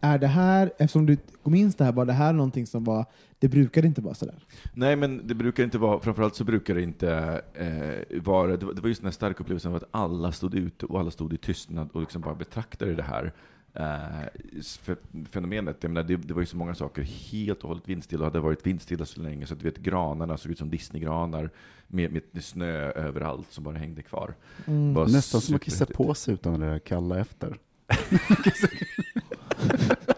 är 0.00 0.18
det 0.18 0.26
här, 0.26 0.72
eftersom 0.78 1.06
du 1.06 1.16
minns 1.44 1.74
det 1.74 1.84
här, 1.84 1.92
var 1.92 2.04
det 2.04 2.12
här 2.12 2.32
någonting 2.32 2.66
som 2.66 2.84
var, 2.84 3.04
det 3.38 3.48
brukade 3.48 3.86
inte 3.86 4.00
vara 4.00 4.14
sådär? 4.14 4.44
Nej, 4.72 4.96
men 4.96 5.26
det 5.26 5.34
brukar 5.34 5.64
inte 5.64 5.78
vara, 5.78 6.00
framförallt 6.00 6.34
så 6.34 6.44
brukar 6.44 6.74
det 6.74 6.82
inte 6.82 7.42
eh, 7.54 8.20
vara, 8.22 8.56
det 8.56 8.66
var, 8.66 8.74
det 8.74 8.80
var 8.80 8.88
just 8.88 9.00
den 9.00 9.06
här 9.06 9.12
starka 9.12 9.42
upplevelsen 9.42 9.70
av 9.70 9.76
att 9.76 9.84
alla 9.90 10.32
stod 10.32 10.54
ute 10.54 10.86
och 10.86 11.00
alla 11.00 11.10
stod 11.10 11.32
i 11.32 11.36
tystnad 11.36 11.88
och 11.92 12.00
liksom 12.00 12.22
bara 12.22 12.34
betraktade 12.34 12.94
det 12.94 13.02
här 13.02 13.32
eh, 13.74 14.28
fe- 14.60 15.26
fenomenet. 15.30 15.76
Jag 15.80 15.90
menar, 15.90 16.08
det, 16.08 16.16
det 16.16 16.34
var 16.34 16.40
ju 16.40 16.46
så 16.46 16.56
många 16.56 16.74
saker 16.74 17.02
helt 17.02 17.62
och 17.62 17.68
hållet 17.68 17.88
vindstilla 17.88 18.20
och 18.20 18.26
hade 18.32 18.40
varit 18.40 18.66
vindstilla 18.66 19.06
så 19.06 19.20
länge 19.20 19.46
så 19.46 19.54
att 19.54 19.60
du 19.60 19.64
vet, 19.64 19.78
granarna 19.78 20.36
såg 20.36 20.52
ut 20.52 20.58
som 20.58 20.70
Disneygranar 20.70 21.50
med, 21.88 22.12
med 22.12 22.22
snö 22.44 22.90
överallt 22.90 23.52
som 23.52 23.64
bara 23.64 23.78
hängde 23.78 24.02
kvar. 24.02 24.34
Mm. 24.66 24.92
Nästan 24.92 25.40
som 25.40 25.54
att 25.54 25.62
kissa 25.62 25.86
på 25.86 26.14
sig 26.14 26.34
utan 26.34 26.60
det 26.60 26.66
där 26.66 26.78
kalla 26.78 27.20
efter. 27.20 27.58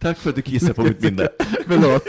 Tack 0.00 0.18
för 0.18 0.30
att 0.30 0.36
du 0.36 0.42
kissade 0.42 0.74
på 0.74 0.82
mitt 0.82 1.02
minne. 1.02 1.28
Förlåt. 1.66 2.04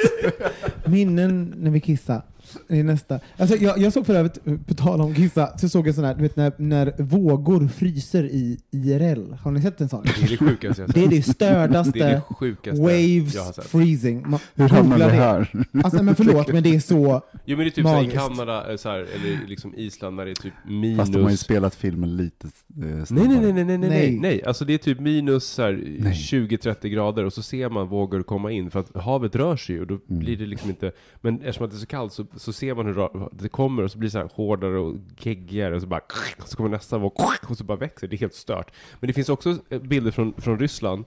Minnen 0.86 1.54
när 1.58 1.72
vi 1.72 1.80
kissar. 1.82 2.22
Det 2.68 2.80
är 2.80 2.84
nästa. 2.84 3.20
Alltså, 3.38 3.56
jag, 3.58 3.78
jag 3.80 3.94
såg 3.94 4.06
för 4.06 4.14
övrigt, 4.16 4.68
på 4.68 4.74
tal 4.74 5.02
om 5.02 5.16
kissa, 5.16 5.58
så 5.58 5.70
såg 5.70 5.88
jag 5.88 5.96
sån 5.96 6.04
här, 6.04 6.16
du 6.16 6.22
vet 6.22 6.36
när, 6.36 6.52
när 6.58 6.94
vågor 6.98 7.68
fryser 7.68 8.24
i 8.24 8.58
IRL. 8.72 9.34
Har 9.34 9.52
ni 9.52 9.62
sett 9.62 9.82
en 9.82 9.90
sån? 9.90 10.04
Det 10.04 10.24
är 10.24 10.30
det 10.30 10.38
sjukaste 10.38 10.82
jag 10.82 10.90
Det 10.94 11.00
är 11.00 11.04
sett. 11.04 11.12
det 11.28 11.34
stördaste 11.34 12.00
Det 12.00 12.06
är 12.06 12.12
det 12.12 12.22
sjukaste 12.22 12.82
waves 12.82 13.36
jag 13.36 13.44
har 13.44 13.52
sett. 13.54 13.66
freezing. 13.66 14.30
Man, 14.30 14.40
Hur 14.56 14.70
hamnar 14.70 14.98
vi 14.98 15.04
det. 15.04 15.10
här? 15.10 15.52
Alltså, 15.84 16.04
men 16.04 16.16
förlåt, 16.16 16.54
men 16.54 16.64
det 16.64 16.76
är 16.76 16.80
så... 16.80 17.22
Jo 17.46 17.58
men 17.58 17.66
det 17.66 17.66
är 17.66 17.70
typ 17.70 17.86
såhär 17.86 17.96
i 18.04 18.06
Magiskt. 18.08 18.18
Kanada, 18.28 18.72
eh, 18.72 18.78
så 18.78 18.90
här, 18.90 18.98
eller 19.00 19.48
liksom 19.48 19.74
Island, 19.76 20.16
när 20.16 20.26
det 20.26 20.32
är 20.32 20.36
typ 20.36 20.54
Fast 20.98 21.12
de 21.14 21.18
har 21.18 21.20
ju 21.22 21.26
minus... 21.26 21.40
spelat 21.40 21.76
filmen 21.76 22.18
lite 22.18 22.48
eh, 22.48 22.52
Nej, 22.76 23.06
snabbare. 23.06 23.28
nej, 23.28 23.40
nej, 23.42 23.54
nej, 23.54 23.64
nej, 23.66 23.78
nej, 23.78 23.90
Nej. 23.90 24.20
nej, 24.22 24.44
alltså 24.44 24.66
det 24.66 24.74
är 24.74 24.78
typ 24.78 25.00
minus 25.00 25.46
så 25.46 25.62
här, 25.62 25.84
Nej. 26.00 26.14
20-30 26.14 26.88
grader 26.88 27.26
och 27.26 27.34
så 27.34 27.42
ser 27.42 27.70
man 27.70 27.88
vågor 27.88 28.24
komma 28.24 28.52
in 28.52 28.72
för 28.72 28.80
att 28.80 28.96
havet 28.96 29.36
rör 29.36 29.56
sig 29.56 29.76
ju 29.76 29.82
och 29.82 29.88
då 29.88 30.00
Mm. 30.10 30.20
blir 30.20 30.38
det 30.38 30.46
liksom 30.46 30.70
inte, 30.70 30.92
men 31.22 31.36
eftersom 31.42 31.66
att 31.66 31.72
det 31.72 31.78
är 31.78 31.80
så 31.80 31.86
kallt 31.86 32.14
så, 32.14 32.26
så 32.40 32.54
ser 32.54 32.76
man 32.76 32.86
hur 32.86 33.10
det 33.32 33.50
kommer 33.50 33.84
och 33.84 33.92
så 33.92 33.98
blir 33.98 34.08
det 34.08 34.12
så 34.12 34.18
här 34.18 34.30
hårdare 34.34 34.78
och 34.80 34.96
geggigare 35.18 35.76
och 35.76 35.82
så 35.82 35.88
bara 35.88 36.02
så 36.46 36.58
kommer 36.58 36.70
nästa 36.70 36.98
våg 36.98 37.14
och 37.50 37.58
så 37.58 37.64
bara 37.64 37.78
växer, 37.78 38.08
det 38.08 38.16
är 38.16 38.18
helt 38.20 38.34
stört. 38.34 38.72
Men 39.00 39.08
det 39.08 39.14
finns 39.14 39.30
också 39.30 39.58
eh, 39.70 39.82
bilder 39.82 40.12
från, 40.12 40.34
från 40.38 40.60
Ryssland, 40.60 41.06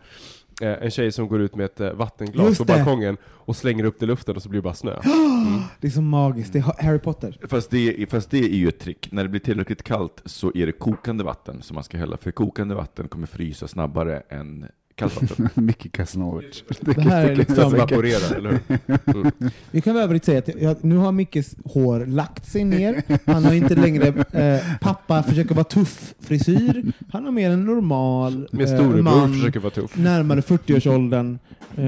eh, 0.61 0.69
en 0.73 0.91
tjej 0.91 1.13
som 1.13 1.29
går 1.29 1.41
ut 1.41 1.55
med 1.57 1.65
ett 1.65 1.81
eh, 1.81 1.93
vattenglas 1.93 2.47
Just 2.49 2.59
på 2.59 2.65
det. 2.65 2.73
balkongen 2.73 3.17
och 3.25 3.57
slänger 3.57 3.85
upp 3.85 3.99
det 3.99 4.05
i 4.05 4.07
luften 4.07 4.37
och 4.37 4.43
så 4.43 4.49
blir 4.49 4.59
det 4.59 4.65
bara 4.65 4.75
snö. 4.75 5.01
Det 5.81 5.87
är 5.87 5.91
så 5.91 6.03
magiskt. 6.03 6.53
Det 6.53 6.59
är 6.59 6.63
Ha- 6.63 6.77
Harry 6.83 6.99
Potter. 6.99 7.39
Fast 7.49 7.71
det, 7.71 8.11
fast 8.11 8.31
det 8.31 8.39
är 8.39 8.57
ju 8.57 8.69
ett 8.69 8.79
trick. 8.81 9.09
När 9.13 9.23
det 9.23 9.29
blir 9.29 9.41
tillräckligt 9.41 9.83
kallt 9.83 10.23
så 10.25 10.53
är 10.55 10.67
det 10.67 10.73
kokande 10.73 11.25
vatten 11.25 11.63
som 11.63 11.75
man 11.75 11.85
ska 11.85 11.99
hälla. 11.99 12.17
För 12.17 12.31
kokande 12.31 12.75
vatten 12.75 13.09
kommer 13.09 13.27
frysa 13.27 13.69
snabbare 13.69 14.23
än 14.29 14.67
kallt 15.11 15.31
vatten. 15.31 15.49
Micke 15.67 15.93
Kasanovic. 15.93 16.65
Det 16.81 17.01
här 17.01 17.29
är 17.31 17.37
liksom... 17.37 17.75
Evaporerar, 17.75 18.37
eller 18.37 18.51
hur? 18.51 19.51
Vi 19.71 19.81
kan 19.81 19.95
väl 19.95 20.03
övrigt 20.05 20.25
säga 20.25 20.39
att 20.39 20.49
jag, 20.61 20.77
nu 20.85 20.97
har 20.97 21.13
Mickes 21.13 21.55
hår 21.65 22.07
lagt 22.07 22.47
sig 22.53 22.65
ner. 22.65 23.03
Han 23.27 23.45
har 23.45 23.53
inte 23.53 23.75
längre 23.75 24.07
eh, 24.33 24.63
pappa 24.81 25.23
försöker 25.23 25.55
vara 25.55 25.65
tuff 25.65 26.15
frisyr. 26.21 26.93
Han 27.13 27.25
har 27.25 27.33
mer 27.33 27.51
en 27.51 27.65
normal 27.65 28.49
Med 28.53 28.81
eh, 28.81 28.87
man 29.03 29.33
försöker 29.35 29.61
vara 29.61 29.71
tuff. 29.75 29.97
närmare 29.97 30.41
40-årsåldern. 30.41 31.39
Eh, 31.77 31.85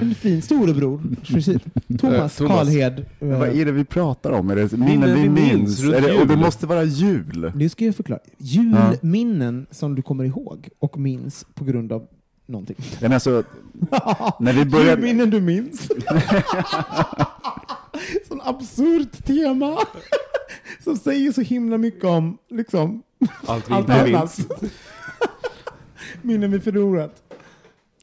en 0.00 0.14
fin 0.14 0.42
storebror. 0.42 1.00
frisyr. 1.24 1.60
Thomas, 1.98 2.40
Eh, 2.40 2.46
Thomas. 2.46 2.58
Karlhed. 2.68 3.04
eh, 3.20 3.28
Vad 3.38 3.48
är 3.48 3.64
det 3.64 3.72
vi 3.72 3.84
pratar 3.84 4.30
om? 4.30 4.50
Är 4.50 4.56
det 4.56 4.72
minnen, 4.72 5.14
vi 5.14 5.28
minns 5.28 5.82
minns? 5.82 5.82
Är 5.94 6.00
det, 6.00 6.20
och 6.20 6.26
det 6.26 6.36
måste 6.36 6.66
vara 6.66 6.84
jul. 6.84 7.52
det 7.56 7.68
ska 7.68 7.84
jag 7.84 7.94
förklara. 7.96 8.20
Julminnen 8.38 9.66
som 9.70 9.94
du 9.94 10.02
kommer 10.02 10.24
ihåg 10.24 10.68
och 10.78 10.98
minns 10.98 11.46
på 11.54 11.64
grund 11.64 11.92
av 11.92 12.06
någonting. 12.46 12.76
Nej, 12.78 12.98
men 13.00 13.12
alltså, 13.12 13.44
när 14.40 14.52
vi 14.52 14.64
började... 14.64 14.90
Julminnen 15.06 15.30
du 15.30 15.40
minns. 15.40 15.80
Sån 18.28 18.40
absurt 18.42 19.24
tema. 19.24 19.78
Som 20.84 20.96
säger 20.96 21.32
så 21.32 21.40
himla 21.40 21.78
mycket 21.78 22.04
om 22.04 22.38
liksom, 22.50 23.02
Allt 23.46 23.70
vi 23.70 23.74
inte 23.74 24.04
minns. 24.04 24.46
Minnen 26.22 26.50
vi 26.50 26.60
förlorat. 26.60 27.22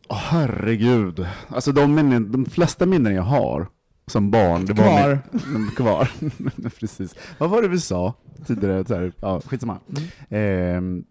Åh, 0.10 0.18
herregud. 0.18 1.28
Alltså 1.48 1.72
de, 1.72 1.96
minnen, 1.96 2.32
de 2.32 2.46
flesta 2.46 2.86
minnen 2.86 3.16
jag 3.16 3.24
har 3.24 3.68
som 4.08 4.32
barn, 4.32 4.66
det 4.66 4.74
var 4.74 4.84
Kvar. 4.84 5.20
Min, 5.54 5.72
kvar. 5.72 6.12
Precis. 6.80 7.16
Vad 7.38 7.50
var 7.50 7.62
det 7.62 7.68
vi 7.68 7.80
sa 7.80 8.14
tidigare? 8.48 8.86
Så 8.86 8.96
här, 8.96 9.12
ja, 9.22 9.42
skitsamma. 9.42 9.80
Ehm, 10.30 11.04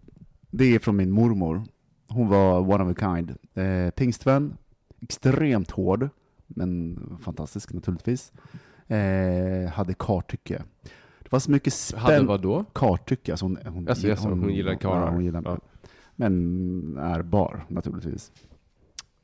det 0.51 0.75
är 0.75 0.79
från 0.79 0.95
min 0.95 1.11
mormor. 1.11 1.63
Hon 2.13 2.27
var 2.27 2.59
one 2.59 2.83
of 2.83 2.97
a 2.97 2.99
kind. 2.99 3.35
Eh, 3.53 3.89
pingstvän, 3.91 4.57
extremt 5.01 5.71
hård, 5.71 6.09
men 6.47 6.99
fantastisk 7.23 7.73
naturligtvis. 7.73 8.31
Eh, 8.87 9.71
hade 9.71 9.93
kartycke. 9.93 10.63
Det 11.19 11.31
var 11.31 11.39
så 11.39 11.51
mycket 11.51 11.73
Hade 11.95 12.15
spänn... 12.15 12.27
vad 12.27 12.41
då? 12.41 12.65
Kartycke, 12.73 13.31
alltså 13.31 13.45
hon, 13.45 13.57
hon, 13.65 13.87
Alltså, 13.89 14.07
yes, 14.07 14.19
hon 14.23 14.49
gillar 14.53 14.75
karlar. 14.75 15.05
Ja, 15.05 15.09
hon 15.09 15.23
gillar, 15.25 15.41
Ja. 15.45 15.57
Men 16.15 16.97
är 16.97 17.21
bar, 17.21 17.65
naturligtvis. 17.67 18.31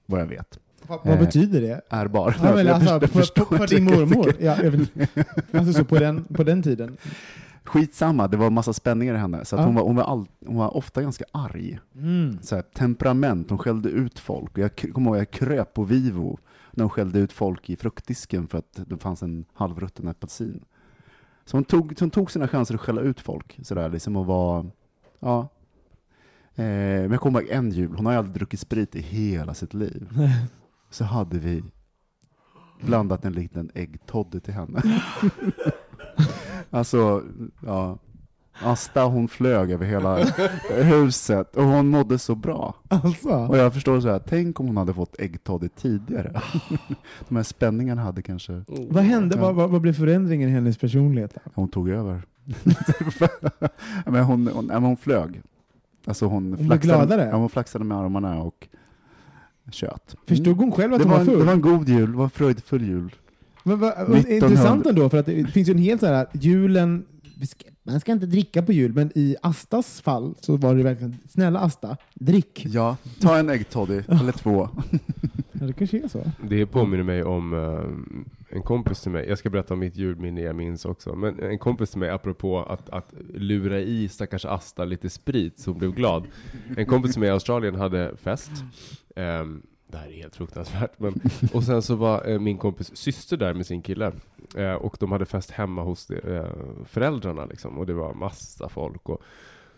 Vad 0.06 0.22
jag 0.22 0.26
vet. 0.28 0.60
Vad, 0.88 1.00
vad 1.04 1.14
Eh, 1.14 1.20
betyder 1.20 1.62
det? 1.62 1.82
Är 1.90 2.08
bar. 2.08 2.36
Ja, 2.44 2.56
men 2.56 2.66
Jag 2.66 2.76
alltså, 2.76 3.00
för, 3.00 3.08
förstår 3.08 3.46
för, 3.46 3.56
för 3.58 3.64
inte 3.64 3.76
din 3.76 3.84
mormor? 3.84 4.34
Ja, 4.40 4.58
jag 4.64 4.72
vet, 4.72 4.90
alltså 5.52 5.74
så 5.74 5.86
på 5.86 5.96
den, 5.96 6.24
på 6.24 6.44
den 6.44 6.64
tiden? 6.64 6.98
Skitsamma, 7.68 8.28
det 8.28 8.38
var 8.38 8.50
massa 8.50 8.74
spänningar 8.74 9.16
i 9.16 9.18
henne. 9.18 9.46
Så 9.46 9.56
Ja. 9.56 9.64
hon, 9.66 9.76
var, 9.76 9.84
hon, 9.84 9.96
var 9.96 10.04
all, 10.04 10.28
hon 10.46 10.56
var 10.56 10.78
ofta 10.78 11.02
ganska 11.02 11.26
arg. 11.32 11.80
Mm. 11.96 12.38
Så 12.42 12.56
här, 12.56 12.62
temperament, 12.62 13.50
hon 13.50 13.60
skällde 13.60 13.90
ut 13.90 14.20
folk. 14.20 14.52
Och 14.52 14.58
jag 14.60 14.76
kommer 14.94 15.10
ihåg 15.12 15.18
jag 15.18 15.32
kröp 15.32 15.74
på 15.74 15.84
Vivo 15.84 16.40
när 16.72 16.84
hon 16.84 16.90
skällde 16.90 17.20
ut 17.20 17.34
folk 17.34 17.70
i 17.70 17.76
fruktdisken 17.76 18.48
för 18.48 18.58
att 18.58 18.80
det 18.88 18.98
fanns 18.98 19.24
en 19.24 19.46
halvrutten 19.54 20.08
apelsin. 20.08 20.64
Så 21.46 21.58
hon 21.58 21.64
tog, 21.64 22.00
hon 22.00 22.10
tog 22.10 22.32
sina 22.32 22.48
chanser 22.48 22.76
att 22.76 22.82
skälla 22.82 23.02
ut 23.02 23.20
folk. 23.20 23.60
Så 23.64 23.76
där, 23.76 23.90
liksom 23.90 24.16
och 24.16 24.26
var, 24.26 24.66
ja. 25.20 25.40
Eh, 26.56 26.64
men 26.66 27.12
jag 27.12 27.22
kommer 27.22 27.42
ihåg 27.42 27.50
en 27.52 27.72
jul, 27.72 27.96
hon 27.96 28.06
har 28.06 28.14
ju 28.14 28.18
aldrig 28.18 28.36
druckit 28.36 28.60
sprit 28.60 28.96
i 28.96 29.02
hela 29.02 29.54
sitt 29.54 29.74
liv. 29.74 30.08
Så 30.90 31.04
hade 31.04 31.40
vi 31.40 31.64
blandat 32.82 33.26
en 33.26 33.34
liten 33.34 33.72
äggtoddy 33.74 34.40
till 34.40 34.54
henne. 34.54 34.82
alltså, 36.70 37.24
ja. 37.66 37.98
Asta 38.60 39.04
hon 39.06 39.28
flög 39.28 39.72
över 39.72 39.86
hela 39.86 40.18
huset 40.70 41.56
och 41.56 41.64
hon 41.64 41.88
mådde 41.88 42.20
så 42.20 42.36
bra. 42.36 42.76
Alltså? 42.88 43.30
Och 43.30 43.58
jag 43.58 43.74
förstår 43.74 44.00
så 44.00 44.10
här, 44.10 44.20
tänk 44.20 44.60
om 44.60 44.68
hon 44.68 44.78
hade 44.78 44.94
fått 44.94 45.20
äggtoddy 45.20 45.70
tidigare. 45.70 46.42
De 47.28 47.36
här 47.36 47.44
spänningarna 47.44 48.02
hade 48.02 48.22
kanske, 48.22 48.64
Vad 48.68 49.04
hände? 49.04 49.38
Vad, 49.38 49.56
vad, 49.56 49.70
vad 49.70 49.82
blev 49.82 49.94
förändringen 49.94 50.50
i 50.50 50.52
hennes 50.52 50.78
personlighet? 50.78 51.38
hon 51.54 51.70
tog 51.70 51.90
över. 51.90 52.22
men 54.06 54.24
hon, 54.24 54.48
hon, 54.48 54.68
ja, 54.68 54.74
men 54.74 54.84
hon 54.84 54.98
flög. 54.98 55.42
Alltså 56.06 56.26
hon, 56.26 56.52
blev 56.52 56.66
flaxade, 56.66 56.94
gladare? 56.94 57.30
Ja, 57.32 57.38
hon 57.38 57.50
flaxade 57.50 57.86
med 57.86 57.98
armarna 57.98 58.42
och 58.42 58.68
tjöt. 59.72 60.16
Förstod 60.26 60.58
hon 60.58 60.72
själv 60.72 60.94
att 60.94 61.00
det, 61.00 61.06
hon 61.06 61.12
var 61.12 61.18
var 61.18 61.26
en, 61.26 61.26
full? 61.26 61.40
det 61.40 61.46
var 61.46 61.54
en 61.54 61.62
god 61.62 61.90
jul, 61.90 62.12
det 62.12 62.18
var 62.18 62.24
en 62.24 62.30
fröjdfull 62.30 62.84
jul. 62.84 63.16
Men 63.68 63.84
1900. 63.84 64.30
Intressant 64.30 64.86
ändå, 64.86 65.10
för 65.10 65.18
att 65.18 65.26
det 65.26 65.48
finns 65.48 65.70
ju 65.70 65.72
en 65.72 65.78
helt 65.78 66.02
så 66.02 66.08
här, 66.08 66.28
julen, 66.34 67.06
man 67.84 68.00
ska 68.00 68.12
inte 68.12 68.26
dricka 68.26 68.62
på 68.62 68.74
jul, 68.74 68.94
men 68.94 69.12
i 69.16 69.36
Astas 69.42 70.02
fall 70.02 70.36
så 70.42 70.58
var 70.58 70.76
det 70.76 70.84
verkligen, 70.84 71.18
snälla 71.30 71.60
Asta, 71.60 71.98
drick. 72.14 72.66
Ja, 72.66 72.98
ta 73.22 73.38
en 73.38 73.50
äggtoddy, 73.50 74.02
eller 74.08 74.32
två. 74.32 74.70
Ja, 75.60 75.66
det 75.68 75.74
kanske 75.74 75.98
är 76.04 76.08
så. 76.08 76.32
Det 76.50 76.66
påminner 76.66 77.04
mig 77.04 77.24
om 77.24 77.54
eh, 77.54 78.56
en 78.58 78.64
kompis 78.64 79.02
till 79.02 79.12
mig. 79.12 79.26
Jag 79.30 79.38
ska 79.38 79.50
berätta 79.50 79.74
om 79.74 79.80
mitt 79.80 79.96
julminne 79.96 80.42
jag 80.42 80.56
minns 80.56 80.86
också. 80.86 81.16
Men 81.16 81.40
en 81.40 81.60
kompis 81.60 81.90
till 81.90 82.00
mig, 82.00 82.10
apropå 82.10 82.64
att, 82.64 82.90
att 82.90 83.14
lura 83.34 83.80
i 83.80 84.10
stackars 84.10 84.46
Asta 84.46 84.86
lite 84.86 85.10
sprit 85.10 85.60
så 85.60 85.72
hon 85.72 85.80
blev 85.80 85.92
glad. 85.92 86.28
En 86.78 86.86
kompis 86.86 87.12
till 87.12 87.20
mig 87.20 87.30
i 87.30 87.32
Australien 87.32 87.76
hade 87.76 88.16
fest. 88.18 88.52
Ehm, 89.16 89.62
det 89.88 89.98
här 89.98 90.08
är 90.08 90.14
helt 90.14 90.36
fruktansvärt. 90.36 91.00
Men, 91.00 91.22
och 91.54 91.64
sen 91.64 91.82
så 91.82 91.96
var 91.96 92.30
eh, 92.30 92.40
min 92.40 92.58
kompis 92.58 92.98
syster 92.98 93.38
där 93.38 93.54
med 93.54 93.66
sin 93.66 93.82
kille. 93.82 94.12
Eh, 94.56 94.74
och 94.74 94.98
de 95.00 95.12
hade 95.12 95.26
fest 95.26 95.52
hemma 95.52 95.84
hos 95.84 96.10
eh, 96.10 96.46
föräldrarna 96.86 97.46
liksom. 97.46 97.78
Och 97.78 97.86
det 97.86 97.94
var 97.94 98.14
massa 98.14 98.70
folk. 98.70 99.10
Och, 99.10 99.22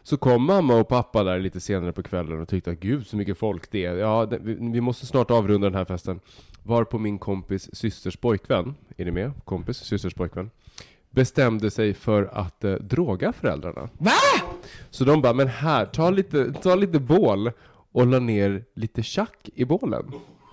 Så 0.03 0.18
kom 0.18 0.43
mamma 0.43 0.76
och 0.76 0.88
pappa 0.88 1.24
där 1.24 1.39
lite 1.39 1.60
senare 1.60 1.91
på 1.91 2.03
kvällen 2.03 2.41
och 2.41 2.47
tyckte 2.47 2.72
att 2.72 2.80
gud 2.80 3.07
så 3.07 3.18
mycket 3.18 3.38
folk 3.38 3.72
det 3.72 3.86
är. 3.86 3.95
Ja, 3.95 4.26
det, 4.26 4.39
vi, 4.41 4.53
vi 4.53 4.82
måste 4.82 5.05
snart 5.05 5.32
avrunda 5.32 5.70
den 5.70 5.78
här 5.78 5.86
festen. 5.86 6.20
Var 6.64 6.84
på 6.84 6.99
min 6.99 7.20
kompis 7.20 7.76
systers 7.76 8.18
pojkvän, 8.18 8.76
är 8.97 9.05
ni 9.05 9.12
med? 9.12 9.32
Kompis, 9.45 9.78
systers 9.78 10.14
pojkvän. 10.14 10.49
Bestämde 11.10 11.72
sig 11.72 11.93
för 11.93 12.24
att 12.34 12.64
eh, 12.64 12.74
droga 12.74 13.34
föräldrarna. 13.34 13.89
Va? 13.97 14.12
Så 14.89 15.05
de 15.05 15.22
bara, 15.22 15.34
men 15.34 15.47
här, 15.47 15.86
ta 15.86 16.10
lite, 16.10 16.53
ta 16.53 16.76
lite 16.76 16.99
bål 16.99 17.51
och 17.92 18.08
la 18.08 18.20
ner 18.20 18.64
lite 18.76 19.04
tjack 19.04 19.50
i 19.56 19.66
bålen. 19.66 20.12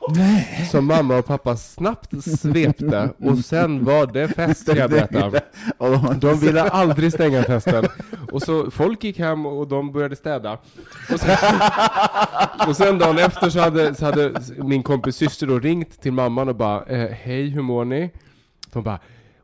Nej. 0.09 0.69
Som 0.71 0.87
mamma 0.87 1.19
och 1.19 1.27
pappa 1.27 1.57
snabbt 1.57 2.25
svepte 2.25 3.11
och 3.19 3.39
sen 3.39 3.85
var 3.85 4.07
det 4.07 4.29
fest 4.29 4.61
ska 4.61 4.77
jag 4.77 4.91
berätta. 4.91 5.33
De 6.21 6.41
ville 6.41 6.63
aldrig 6.63 7.13
stänga 7.13 7.43
festen. 7.43 7.85
Och 8.33 8.43
så 8.43 8.71
folk 8.71 9.05
gick 9.05 9.19
hem 9.19 9.47
och 9.47 9.69
de 9.69 9.93
började 9.93 10.17
städa. 10.17 10.59
Och 11.13 11.21
sen, 11.21 11.37
och 12.69 12.77
sen 12.77 12.99
dagen 12.99 13.19
efter 13.19 13.51
så 13.51 13.61
hade, 13.61 13.95
så 13.95 14.05
hade 14.05 14.33
min 14.57 14.83
kompis 14.83 15.17
syster 15.17 15.47
då 15.47 15.59
ringt 15.59 16.01
till 16.03 16.13
mamman 16.13 16.49
och 16.49 16.57
bara 16.57 16.85
eh, 16.85 17.11
Hej, 17.11 17.49
hur 17.49 17.63
mår 17.63 17.85
ni? 17.85 18.11
De 18.73 18.83
bara 18.83 18.99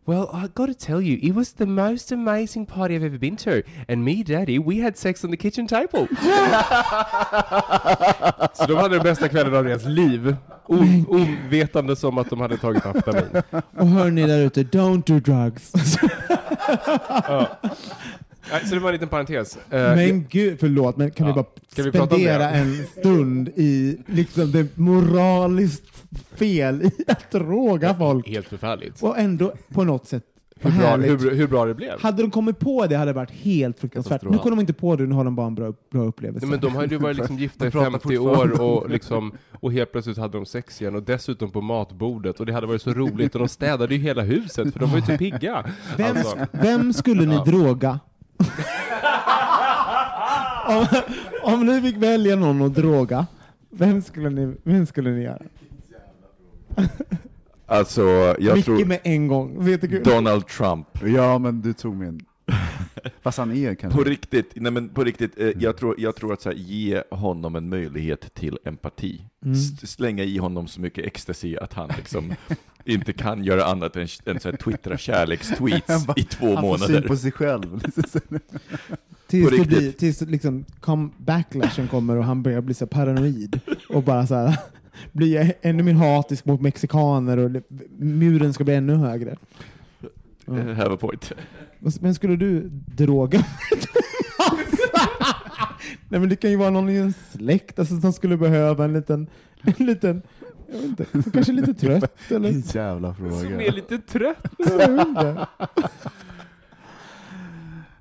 Well, 0.04 0.28
I 0.32 0.48
gotta 0.54 0.74
tell 0.74 1.00
you, 1.00 1.18
it 1.22 1.32
was 1.34 1.52
the 1.52 1.66
most 1.66 2.10
amazing 2.12 2.66
party 2.66 2.96
I've 2.96 3.04
ever 3.06 3.18
been 3.18 3.36
to. 3.36 3.62
And 3.88 4.04
me 4.04 4.24
daddy, 4.24 4.58
we 4.58 4.80
had 4.82 4.96
sex 4.96 5.24
on 5.24 5.30
the 5.30 5.36
kitchen 5.36 5.66
table. 5.68 6.08
så 8.54 8.66
de 8.66 8.76
hade 8.76 8.94
den 8.94 9.02
bästa 9.02 9.28
kvällen 9.28 9.54
av 9.54 9.64
deras 9.64 9.84
liv. 9.84 10.36
O- 10.66 10.84
ovetande 11.08 11.96
som 11.96 12.18
att 12.18 12.30
de 12.30 12.40
hade 12.40 12.56
tagit 12.56 12.86
amfetamin. 12.86 13.42
Och 13.78 13.86
hör 13.86 14.10
ni 14.10 14.26
där 14.26 14.38
ute, 14.38 14.62
don't 14.62 15.02
do 15.06 15.18
drugs. 15.20 15.72
Så 18.58 18.74
det 18.74 18.80
var 18.80 18.88
en 18.88 18.92
liten 18.92 19.08
parentes. 19.08 19.56
Eh, 19.70 19.80
Men 19.96 20.26
gud, 20.30 20.56
förlåt, 20.60 20.96
men 20.96 21.10
kan 21.10 21.26
Ja. 21.26 21.32
vi 21.32 21.36
bara 21.42 21.46
Kan 21.74 21.84
vi 21.84 22.06
spendera 22.16 22.50
en 22.50 22.84
stund 22.98 23.48
i 23.56 23.98
liksom 24.06 24.52
det 24.52 24.76
moraliskt 24.78 26.02
fel 26.36 26.82
i 26.82 26.90
att 27.08 27.30
droga 27.30 27.94
folk? 27.94 28.28
Helt 28.28 28.46
förfärligt. 28.48 29.02
Och 29.02 29.18
ändå 29.18 29.52
på 29.74 29.84
något 29.84 30.06
sätt 30.06 30.22
Hur 30.64 30.70
bra, 30.70 30.96
hur, 30.96 31.30
hur 31.34 31.46
bra 31.46 31.64
det 31.64 31.74
blev. 31.74 32.00
Hade 32.00 32.22
de 32.22 32.30
kommit 32.30 32.58
på 32.58 32.86
det 32.86 32.96
hade 32.96 33.10
det 33.10 33.14
varit 33.16 33.30
helt 33.30 33.78
fruktansvärt. 33.78 34.22
Nu 34.22 34.38
kom 34.38 34.50
de 34.50 34.60
inte 34.60 34.72
på 34.72 34.96
det, 34.96 35.06
nu 35.06 35.14
har 35.14 35.24
de 35.24 35.34
bara 35.36 35.46
en 35.46 35.54
bra, 35.54 35.72
bra 35.92 36.02
upplevelse. 36.04 36.46
Nej, 36.46 36.50
men 36.50 36.60
de 36.60 36.76
hade 36.76 36.94
ju 36.94 36.98
varit 37.00 37.16
liksom 37.16 37.38
gifta 37.38 37.64
i 37.66 37.68
De 37.68 37.72
pratar 37.72 37.90
50 37.90 38.18
år 38.18 38.60
och, 38.60 38.90
liksom, 38.90 39.32
och 39.60 39.72
helt 39.72 39.92
plötsligt 39.92 40.18
hade 40.18 40.38
de 40.38 40.46
sex 40.46 40.82
igen 40.82 40.94
och 40.94 41.02
dessutom 41.02 41.50
på 41.50 41.60
matbordet 41.60 42.40
och 42.40 42.46
det 42.46 42.52
hade 42.52 42.66
varit 42.66 42.82
så 42.82 42.90
roligt 42.92 43.34
och 43.34 43.38
de 43.38 43.48
städade 43.48 43.94
ju 43.94 44.00
hela 44.00 44.22
huset 44.22 44.72
för 44.72 44.80
de 44.80 44.90
var 44.90 44.96
ju 44.98 45.02
så 45.04 45.16
pigga. 45.18 45.64
Vem, 45.96 46.16
Alltså, 46.16 46.36
vem 46.52 46.92
skulle 46.92 47.26
ni 47.26 47.36
droga? 47.46 48.00
Om, 50.66 50.86
om 51.42 51.66
ni 51.66 51.80
fick 51.82 51.96
välja 51.96 52.36
någon 52.36 52.62
att 52.62 52.74
droga, 52.74 53.26
vem 53.70 54.02
skulle 54.02 54.30
ni, 54.30 54.54
vem 54.62 54.86
skulle 54.86 55.10
ni 55.10 55.22
göra? 55.22 55.42
Alltså, 57.66 58.02
jag 58.38 58.56
Micke 58.56 58.64
tror 58.64 58.84
med 58.84 59.00
en 59.02 59.28
gång. 59.28 59.64
Vet 59.64 59.80
du, 59.80 60.02
Donald 60.02 60.46
Trump. 60.46 60.86
Ja, 61.04 61.38
men 61.38 61.60
du 61.60 61.72
tog 61.72 61.96
min. 61.96 62.20
Fast 63.22 63.38
han 63.38 63.52
är 63.52 63.74
kanske... 63.74 63.98
På 63.98 64.04
riktigt, 64.04 64.52
nej 64.54 64.72
men 64.72 64.88
på 64.88 65.04
riktigt, 65.04 65.40
eh, 65.40 65.50
jag, 65.58 65.76
tror, 65.76 65.94
jag 65.98 66.16
tror 66.16 66.32
att 66.32 66.42
så 66.42 66.48
här, 66.48 66.56
ge 66.56 67.02
honom 67.10 67.56
en 67.56 67.68
möjlighet 67.68 68.34
till 68.34 68.58
empati. 68.64 69.24
Mm. 69.44 69.56
Slänga 69.82 70.24
i 70.24 70.38
honom 70.38 70.68
så 70.68 70.80
mycket 70.80 71.04
ecstasy 71.04 71.56
att 71.56 71.72
han 71.72 71.90
liksom 71.96 72.34
inte 72.84 73.12
kan 73.12 73.44
göra 73.44 73.64
annat 73.64 73.96
än, 73.96 74.08
än 74.26 74.40
så 74.40 74.50
här, 74.50 74.56
twittra 74.56 74.98
kärlekstweets 74.98 75.84
Han 75.88 76.04
bara- 76.04 76.14
i 76.16 76.22
två 76.22 76.54
han 76.54 76.62
får 76.64 76.76
syn 76.78 76.86
månader. 76.86 77.08
på 77.08 77.16
sig 77.16 77.32
själv. 77.32 77.80
tills 79.26 79.50
det 79.50 79.66
blir, 79.66 79.92
tills 79.92 80.20
liksom 80.20 80.64
kom, 80.80 81.12
backlashen 81.16 81.88
kommer 81.88 82.16
och 82.16 82.24
han 82.24 82.42
börjar 82.42 82.60
bli 82.60 82.74
så 82.74 82.86
paranoid 82.86 83.60
och 83.88 84.02
bara 84.02 84.26
så 84.26 84.34
här 84.34 84.58
blir 85.12 85.52
ännu 85.62 85.82
mer 85.82 85.92
hatisk 85.92 86.44
mot 86.44 86.60
mexikaner 86.60 87.36
och 87.38 87.50
muren 87.98 88.52
ska 88.52 88.64
bli 88.64 88.74
ännu 88.74 88.94
högre. 88.94 89.36
Ja. 90.56 90.70
Eh, 90.70 90.76
Have 90.76 90.94
a 90.94 90.96
point. 91.00 91.32
Men 92.00 92.14
skulle 92.14 92.36
du 92.36 92.68
droga 92.86 93.44
Nej 96.08 96.20
men 96.20 96.28
det 96.28 96.36
kan 96.36 96.50
ju 96.50 96.56
vara 96.56 96.70
någon 96.70 96.90
i 96.90 96.96
en 96.96 97.12
släkt 97.12 97.78
alltså, 97.78 98.00
som 98.00 98.12
skulle 98.12 98.36
behöva 98.36 98.84
en 98.84 98.92
liten, 98.92 99.26
en 99.78 99.86
liten 99.86 100.22
jag 100.72 100.78
vet 100.78 100.84
inte, 100.88 101.22
som 101.22 101.32
kanske 101.32 101.52
lite 101.52 101.74
trött 101.74 102.30
eller 102.30 102.52
Vilken 102.52 102.80
jävla 102.82 103.14
som 103.14 103.30
fråga. 103.30 103.62
är 103.62 103.72
lite 103.72 103.98
trött. 103.98 104.46
inte. 104.58 105.46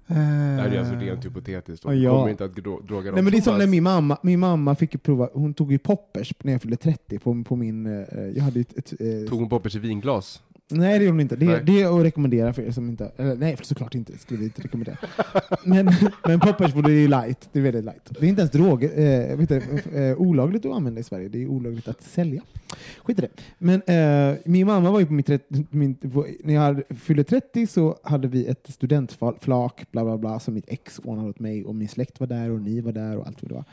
Det 0.08 0.16
är 0.16 0.80
alltså 0.80 0.96
rent 0.96 1.26
hypotetiskt. 1.26 1.84
De 1.86 2.02
ja. 2.02 2.12
kommer 2.12 2.30
inte 2.30 2.46
att 2.46 2.52
dro- 2.56 2.88
droga 2.88 3.06
dem. 3.06 3.14
Nej 3.16 3.24
men 3.24 3.32
det 3.32 3.38
är 3.38 3.42
som 3.42 3.58
när 3.58 3.68
min 3.68 3.84
mamma, 3.84 4.18
min 4.24 4.40
mamma 4.40 4.76
fick 4.76 5.04
prova, 5.04 5.30
hon 5.34 5.54
tog 5.54 5.72
ju 5.72 5.80
poppers 5.80 6.34
när 6.44 6.52
jag 6.52 6.62
fyllde 6.62 6.78
30 6.78 7.20
på, 7.20 7.44
på 7.44 7.56
min, 7.56 7.86
eh, 7.86 8.20
jag 8.36 8.44
hade 8.44 8.60
ett, 8.60 8.78
ett 8.78 8.92
eh, 9.02 9.30
Tog 9.30 9.40
hon 9.40 9.50
poppers 9.50 9.76
i 9.76 9.80
vinglas? 9.80 10.42
Nej 10.72 11.00
det 11.00 11.06
gjorde 11.06 11.14
hon 11.14 11.20
inte. 11.22 11.36
Det, 11.36 11.46
Nej. 11.46 11.62
det 11.66 11.82
är 11.82 12.00
att 12.00 12.04
rekommendera 12.06 12.54
för 12.54 12.62
er 12.62 12.72
som 12.72 12.90
inte... 12.90 13.12
Eller, 13.18 13.36
nej, 13.36 13.58
såklart 13.62 13.96
inte. 13.96 14.18
Skulle 14.18 14.40
vi 14.40 14.46
inte 14.46 14.62
rekommendera. 14.62 14.98
men, 15.66 15.86
men 16.28 16.40
poppers 16.40 16.76
är 16.76 16.90
ju 16.90 17.08
light. 17.08 17.50
Det 17.52 17.60
är 17.60 17.64
väldigt 17.64 17.86
light. 17.86 18.10
Det 18.20 18.26
är 18.26 18.30
inte 18.30 18.42
ens 18.42 18.52
drog, 18.52 18.84
eh, 18.84 18.90
vet 19.38 19.40
inte, 19.52 19.62
eh, 19.94 20.18
olagligt 20.18 20.66
att 20.66 20.72
använda 20.74 21.00
i 21.00 21.04
Sverige. 21.04 21.30
Det 21.30 21.44
är 21.44 21.48
olagligt 21.48 21.88
att 21.88 22.02
sälja. 22.04 22.42
Skit 23.04 23.20
i 23.20 23.22
det. 23.22 23.30
Men 23.58 23.82
eh, 23.82 24.38
min 24.46 24.68
mamma 24.68 24.92
var 24.92 25.00
ju 25.00 25.06
på 25.06 25.14
mitt 25.14 25.26
30, 25.28 25.66
min, 25.70 25.96
på, 25.96 26.26
när 26.44 26.54
jag 26.54 26.62
hade- 26.62 26.84
fyllde 26.96 27.24
30 27.24 27.68
så 27.68 27.98
hade 28.04 28.28
vi 28.28 28.46
ett 28.46 28.66
studentflak, 28.70 29.86
bla 29.92 30.04
bla 30.04 30.18
bla, 30.18 30.40
som 30.40 30.54
mitt 30.54 30.66
ex 30.70 31.00
ordnade 31.04 31.30
åt 31.30 31.40
mig 31.40 31.66
och 31.66 31.76
min 31.76 31.88
släkt 31.88 32.20
var 32.20 32.28
där 32.28 32.50
och 32.52 32.62
ni 32.62 32.82
var 32.82 32.92
där 32.92 33.18
och 33.18 33.28
allt 33.28 33.38
vad 33.44 33.52
det 33.52 33.56
var. 33.56 33.66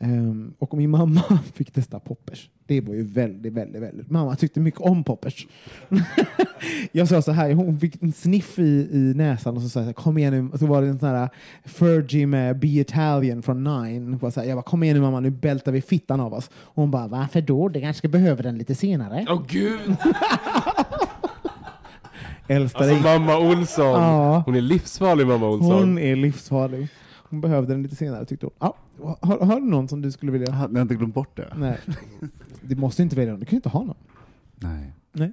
Ehm, 0.00 0.54
och 0.58 0.74
min 0.74 0.90
mamma 0.90 1.22
fick 1.54 1.70
testa 1.72 2.00
poppers. 2.00 2.50
Det 2.66 2.80
var 2.80 2.94
ju 2.94 3.02
väldigt, 3.04 3.52
väldigt, 3.52 3.82
väldigt... 3.82 4.10
Mamma 4.10 4.36
tyckte 4.36 4.60
mycket 4.60 4.80
om 4.80 5.04
poppers. 5.04 5.46
jag 6.92 7.08
sa 7.08 7.22
så 7.22 7.32
här, 7.32 7.52
hon 7.52 7.80
fick 7.80 8.02
en 8.02 8.12
sniff 8.12 8.58
i, 8.58 8.88
i 8.92 9.12
näsan 9.16 9.56
och 9.56 9.62
så 9.62 9.68
sa 9.68 9.82
jag 9.82 9.96
kom 9.96 10.18
igen 10.18 10.32
nu. 10.32 10.50
Och 10.52 10.58
så 10.58 10.66
var 10.66 10.82
det 10.82 10.88
en 10.88 10.98
sån 10.98 11.08
här 11.08 11.28
Fergie 11.64 12.26
med 12.26 12.58
Be 12.58 12.66
Italian 12.66 13.42
från 13.42 13.64
Nine. 13.64 14.18
Bara 14.18 14.30
så 14.30 14.40
här, 14.40 14.48
jag 14.48 14.56
bara, 14.56 14.62
kom 14.62 14.82
igen 14.82 14.96
nu 14.96 15.02
mamma, 15.02 15.20
nu 15.20 15.30
bältar 15.30 15.72
vi 15.72 15.82
fittan 15.82 16.20
av 16.20 16.34
oss. 16.34 16.50
Och 16.54 16.82
hon 16.82 16.90
bara, 16.90 17.06
varför 17.08 17.40
då? 17.40 17.68
Det 17.68 17.80
kanske 17.80 18.08
behöver 18.08 18.42
den 18.42 18.58
lite 18.58 18.74
senare. 18.74 19.26
Åh 19.28 19.42
gud! 19.48 19.80
Äldsta 22.48 22.78
Alltså 22.78 22.94
dig. 22.94 23.02
mamma 23.18 23.38
Olsson. 23.38 24.02
Ja. 24.02 24.42
Hon 24.46 24.54
är 24.54 24.60
livsfarlig 24.60 25.26
mamma 25.26 25.46
Olsson. 25.48 25.72
Hon 25.72 25.98
är 25.98 26.16
livsfarlig. 26.16 26.88
Hon 27.34 27.40
behövde 27.40 27.74
den 27.74 27.82
lite 27.82 27.96
senare 27.96 28.24
tyckte 28.24 28.46
hon. 28.46 28.54
Ja. 28.58 28.76
Har, 29.20 29.38
har 29.46 29.60
du 29.60 29.66
någon 29.66 29.88
som 29.88 30.02
du 30.02 30.12
skulle 30.12 30.32
vilja? 30.32 30.68
Ni 30.68 30.74
har 30.74 30.82
inte 30.82 30.94
glömt 30.94 31.14
bort 31.14 31.36
det? 31.36 31.52
Nej. 31.56 31.78
Du 32.60 32.76
måste 32.76 33.02
inte 33.02 33.16
välja 33.16 33.32
någon. 33.32 33.40
Du 33.40 33.46
kan 33.46 33.50
ju 33.50 33.56
inte 33.56 33.68
ha 33.68 33.82
någon. 33.84 33.96
Nej. 34.56 34.92
Nej. 35.12 35.32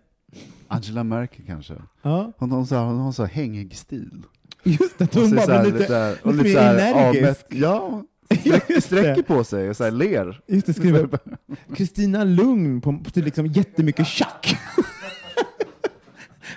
Angela 0.67 1.03
Merkel 1.03 1.45
kanske? 1.45 1.73
Ja. 2.01 2.31
Hon 2.37 2.51
har 2.51 2.65
så, 2.65 2.77
hon 2.77 2.97
har 2.99 3.11
så 3.11 3.25
hängig 3.25 3.77
stil. 3.77 4.23
Just 4.63 4.97
det, 4.97 5.13
Hon 5.13 5.23
hon 5.23 5.35
bara 5.35 5.61
blir 5.61 5.71
lite, 5.71 5.79
lite, 5.79 6.17
och 6.23 6.33
lite 6.33 6.43
lite 6.47 6.59
mer 6.61 6.93
energisk. 6.93 7.23
avmätt. 7.23 7.45
Ja, 7.49 8.03
det. 8.67 8.83
sträcker 8.83 9.21
på 9.21 9.43
sig 9.43 9.69
och 9.69 9.77
så 9.77 9.83
här 9.83 9.91
ler. 9.91 10.41
Just 10.47 10.65
det, 10.67 10.73
skriver 10.73 11.09
Kristina 11.75 12.23
Lugn 12.23 12.81
på, 12.81 12.97
på 12.97 13.19
liksom 13.19 13.45
jättemycket 13.47 14.07
tjack 14.07 14.57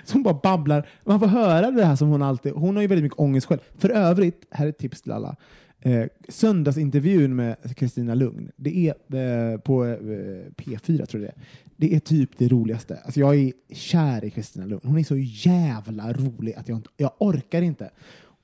som 0.05 0.17
hon 0.17 0.23
bara 0.23 0.39
babblar. 0.43 0.87
Man 1.03 1.19
får 1.19 1.27
höra 1.27 1.71
det 1.71 1.85
här 1.85 1.95
som 1.95 2.09
hon 2.09 2.21
alltid... 2.21 2.53
Hon 2.53 2.75
har 2.75 2.81
ju 2.81 2.87
väldigt 2.87 3.03
mycket 3.03 3.19
ångest 3.19 3.47
själv. 3.47 3.59
För 3.77 3.89
övrigt, 3.89 4.45
här 4.51 4.65
är 4.65 4.69
ett 4.69 4.77
tips 4.77 5.01
till 5.01 5.11
alla. 5.11 5.35
Eh, 5.85 6.05
söndagsintervjun 6.29 7.35
med 7.35 7.75
Kristina 7.75 8.15
Lugn, 8.15 8.51
det 8.55 8.77
är 8.87 9.53
eh, 9.53 9.59
på 9.59 9.85
eh, 9.85 9.97
P4 10.57 11.05
tror 11.05 11.07
jag 11.13 11.21
det 11.21 11.27
är. 11.27 11.33
Det 11.77 11.95
är 11.95 11.99
typ 11.99 12.29
det 12.37 12.47
roligaste. 12.47 12.99
Alltså 13.05 13.19
jag 13.19 13.35
är 13.35 13.53
kär 13.73 14.25
i 14.25 14.29
Kristina 14.29 14.65
Lugn. 14.65 14.81
Hon 14.83 14.97
är 14.97 15.03
så 15.03 15.17
jävla 15.17 16.13
rolig 16.13 16.53
att 16.53 16.69
jag, 16.69 16.77
inte, 16.77 16.89
jag 16.97 17.11
orkar 17.19 17.61
inte. 17.61 17.89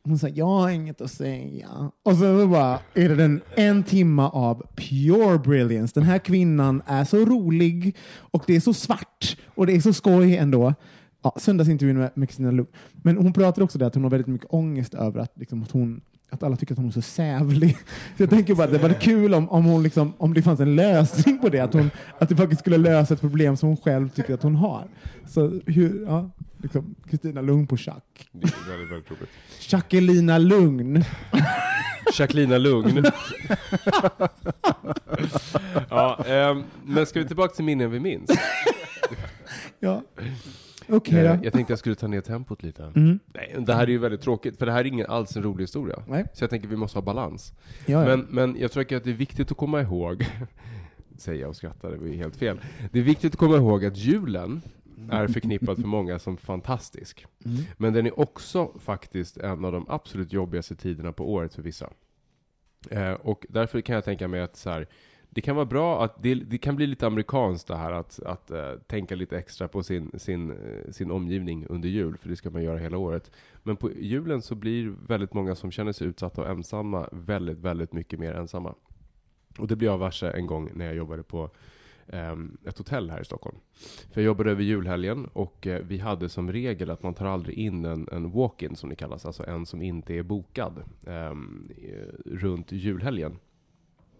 Hon 0.03 0.19
säger 0.19 0.37
jag 0.37 0.45
har 0.45 0.69
inget 0.69 1.01
att 1.01 1.11
säga. 1.11 1.91
Och 2.03 2.17
sen 2.17 2.39
så 2.39 2.47
bara 2.47 2.79
är 2.93 3.09
det 3.09 3.15
den 3.15 3.41
en 3.55 3.83
timma 3.83 4.29
av 4.29 4.65
pure 4.75 5.39
brilliance. 5.39 5.93
Den 5.93 6.03
här 6.03 6.19
kvinnan 6.19 6.81
är 6.85 7.05
så 7.05 7.17
rolig 7.17 7.95
och 8.17 8.43
det 8.47 8.55
är 8.55 8.59
så 8.59 8.73
svart 8.73 9.37
och 9.45 9.67
det 9.67 9.75
är 9.75 9.81
så 9.81 9.93
skoj 9.93 10.37
ändå. 10.37 10.73
Ja, 11.21 11.35
söndagsintervjun 11.39 11.97
med, 11.97 12.11
med 12.13 12.29
Kristina 12.29 12.51
Lugn. 12.51 12.69
Men 12.93 13.17
hon 13.17 13.33
pratar 13.33 13.61
också 13.61 13.79
om 13.79 13.87
att 13.87 13.95
hon 13.95 14.03
har 14.03 14.11
väldigt 14.11 14.27
mycket 14.27 14.47
ångest 14.49 14.93
över 14.93 15.19
att, 15.19 15.31
liksom, 15.37 15.63
att 15.63 15.71
hon 15.71 16.01
att 16.33 16.43
alla 16.43 16.55
tycker 16.55 16.73
att 16.73 16.77
hon 16.77 16.87
är 16.87 16.91
så 16.91 17.01
sävlig. 17.01 17.77
Så 18.17 18.23
jag 18.23 18.29
tänker 18.29 18.55
bara 18.55 18.63
att 18.63 18.71
det 18.71 18.77
var 18.77 19.01
kul 19.01 19.33
om, 19.33 19.49
om, 19.49 19.65
hon 19.65 19.83
liksom, 19.83 20.13
om 20.17 20.33
det 20.33 20.41
fanns 20.41 20.59
en 20.59 20.75
lösning 20.75 21.39
på 21.39 21.49
det, 21.49 21.59
att, 21.59 21.73
hon, 21.73 21.91
att 22.19 22.29
det 22.29 22.35
faktiskt 22.35 22.61
skulle 22.61 22.77
lösa 22.77 23.13
ett 23.13 23.21
problem 23.21 23.57
som 23.57 23.69
hon 23.69 23.77
själv 23.77 24.09
tycker 24.09 24.33
att 24.33 24.43
hon 24.43 24.55
har. 24.55 24.87
Så 25.27 25.59
hur, 25.65 26.03
ja, 26.05 26.31
liksom, 26.57 26.95
Kristina 27.09 27.41
Lugn 27.41 27.67
på 27.67 27.77
schack. 27.77 28.29
Det 28.31 28.47
är 28.47 28.69
väldigt, 28.69 28.91
väldigt 28.91 29.11
roligt. 29.11 29.29
Jacquelina 29.69 30.37
Lugn. 30.37 31.03
Jacquelina 32.19 32.57
Lugn. 32.57 33.05
ja, 35.89 36.23
ehm, 36.27 36.63
men 36.85 37.05
ska 37.05 37.19
vi 37.19 37.27
tillbaka 37.27 37.55
till 37.55 37.65
minnen 37.65 37.91
vi 37.91 37.99
minns? 37.99 38.31
Ja. 39.79 40.01
Okej 40.91 41.25
Eh, 41.25 41.37
då. 41.37 41.45
jag 41.45 41.53
tänkte 41.53 41.71
jag 41.71 41.79
skulle 41.79 41.95
ta 41.95 42.07
ner 42.07 42.21
tempot 42.21 42.63
lite. 42.63 42.83
Mm. 42.83 43.19
Nej, 43.33 43.55
det 43.59 43.73
här 43.73 43.83
är 43.83 43.87
ju 43.87 43.97
väldigt 43.97 44.21
tråkigt, 44.21 44.57
för 44.57 44.65
det 44.65 44.71
här 44.71 44.79
är 44.79 44.85
ingen 44.85 45.07
alls 45.07 45.35
en 45.37 45.43
rolig 45.43 45.63
historia. 45.63 46.03
Nej. 46.07 46.25
Så 46.33 46.43
jag 46.43 46.49
tänker 46.49 46.67
vi 46.67 46.75
måste 46.75 46.97
ha 46.97 47.03
balans. 47.03 47.53
Ja, 47.85 48.01
ja. 48.01 48.05
Men, 48.17 48.27
men 48.29 48.59
jag 48.59 48.71
tror 48.71 48.81
att 48.83 49.03
det 49.03 49.09
är 49.09 49.13
viktigt 49.13 49.51
att 49.51 49.57
komma 49.57 49.81
ihåg, 49.81 50.25
säger 51.17 51.41
jag 51.41 51.49
och 51.49 51.55
skrattar, 51.55 51.91
det 51.91 51.97
var 51.97 52.07
ju 52.07 52.15
helt 52.15 52.35
fel. 52.35 52.61
Det 52.91 52.99
är 52.99 53.03
viktigt 53.03 53.33
att 53.33 53.39
komma 53.39 53.55
ihåg 53.57 53.85
att 53.85 53.97
julen 53.97 54.61
är 55.11 55.27
förknippad 55.27 55.77
för 55.77 55.87
många 55.87 56.19
som 56.19 56.37
fantastisk. 56.37 57.25
Mm. 57.45 57.57
Men 57.77 57.93
den 57.93 58.05
är 58.05 58.19
också 58.19 58.71
faktiskt 58.79 59.37
en 59.37 59.65
av 59.65 59.71
de 59.71 59.85
absolut 59.89 60.33
jobbigaste 60.33 60.75
tiderna 60.75 61.11
på 61.11 61.33
året 61.33 61.53
för 61.55 61.61
vissa. 61.61 61.89
Eh, 62.89 63.11
och 63.11 63.45
därför 63.49 63.81
kan 63.81 63.95
jag 63.95 64.05
tänka 64.05 64.27
mig 64.27 64.41
att 64.41 64.55
så 64.55 64.69
här, 64.69 64.87
det 65.33 65.41
kan 65.41 65.55
vara 65.55 65.65
bra 65.65 66.03
att 66.03 66.23
det, 66.23 66.35
det 66.35 66.57
kan 66.57 66.75
bli 66.75 66.87
lite 66.87 67.07
amerikanskt 67.07 67.67
det 67.67 67.75
här 67.75 67.91
att, 67.91 68.19
att 68.19 68.51
uh, 68.51 68.79
tänka 68.87 69.15
lite 69.15 69.37
extra 69.37 69.67
på 69.67 69.83
sin, 69.83 70.11
sin, 70.19 70.51
uh, 70.51 70.91
sin 70.91 71.11
omgivning 71.11 71.65
under 71.69 71.89
jul, 71.89 72.17
för 72.17 72.29
det 72.29 72.35
ska 72.35 72.49
man 72.49 72.63
göra 72.63 72.77
hela 72.77 72.97
året. 72.97 73.31
Men 73.63 73.75
på 73.77 73.91
julen 73.91 74.41
så 74.41 74.55
blir 74.55 74.93
väldigt 75.07 75.33
många 75.33 75.55
som 75.55 75.71
känner 75.71 75.91
sig 75.91 76.07
utsatta 76.07 76.41
och 76.41 76.49
ensamma 76.49 77.09
väldigt, 77.11 77.57
väldigt 77.57 77.93
mycket 77.93 78.19
mer 78.19 78.33
ensamma. 78.33 78.75
Och 79.57 79.67
det 79.67 79.75
blev 79.75 79.91
jag 79.91 79.97
varse 79.97 80.31
en 80.31 80.47
gång 80.47 80.69
när 80.73 80.85
jag 80.85 80.95
jobbade 80.95 81.23
på 81.23 81.49
ehm, 82.07 82.57
ett 82.65 82.77
hotell 82.77 83.09
här 83.09 83.21
i 83.21 83.25
Stockholm. 83.25 83.57
För 84.11 84.21
jag 84.21 84.25
jobbade 84.25 84.51
över 84.51 84.63
julhelgen 84.63 85.25
och 85.33 85.67
eh, 85.67 85.81
vi 85.87 85.97
hade 85.97 86.29
som 86.29 86.51
regel 86.51 86.89
att 86.89 87.03
man 87.03 87.13
tar 87.13 87.25
aldrig 87.25 87.57
in 87.57 87.85
en, 87.85 88.07
en 88.11 88.31
walk-in 88.31 88.75
som 88.75 88.89
det 88.89 88.95
kallas, 88.95 89.25
alltså 89.25 89.45
en 89.45 89.65
som 89.65 89.81
inte 89.81 90.13
är 90.13 90.23
bokad 90.23 90.83
um, 91.05 91.69
runt 92.25 92.71
julhelgen. 92.71 93.37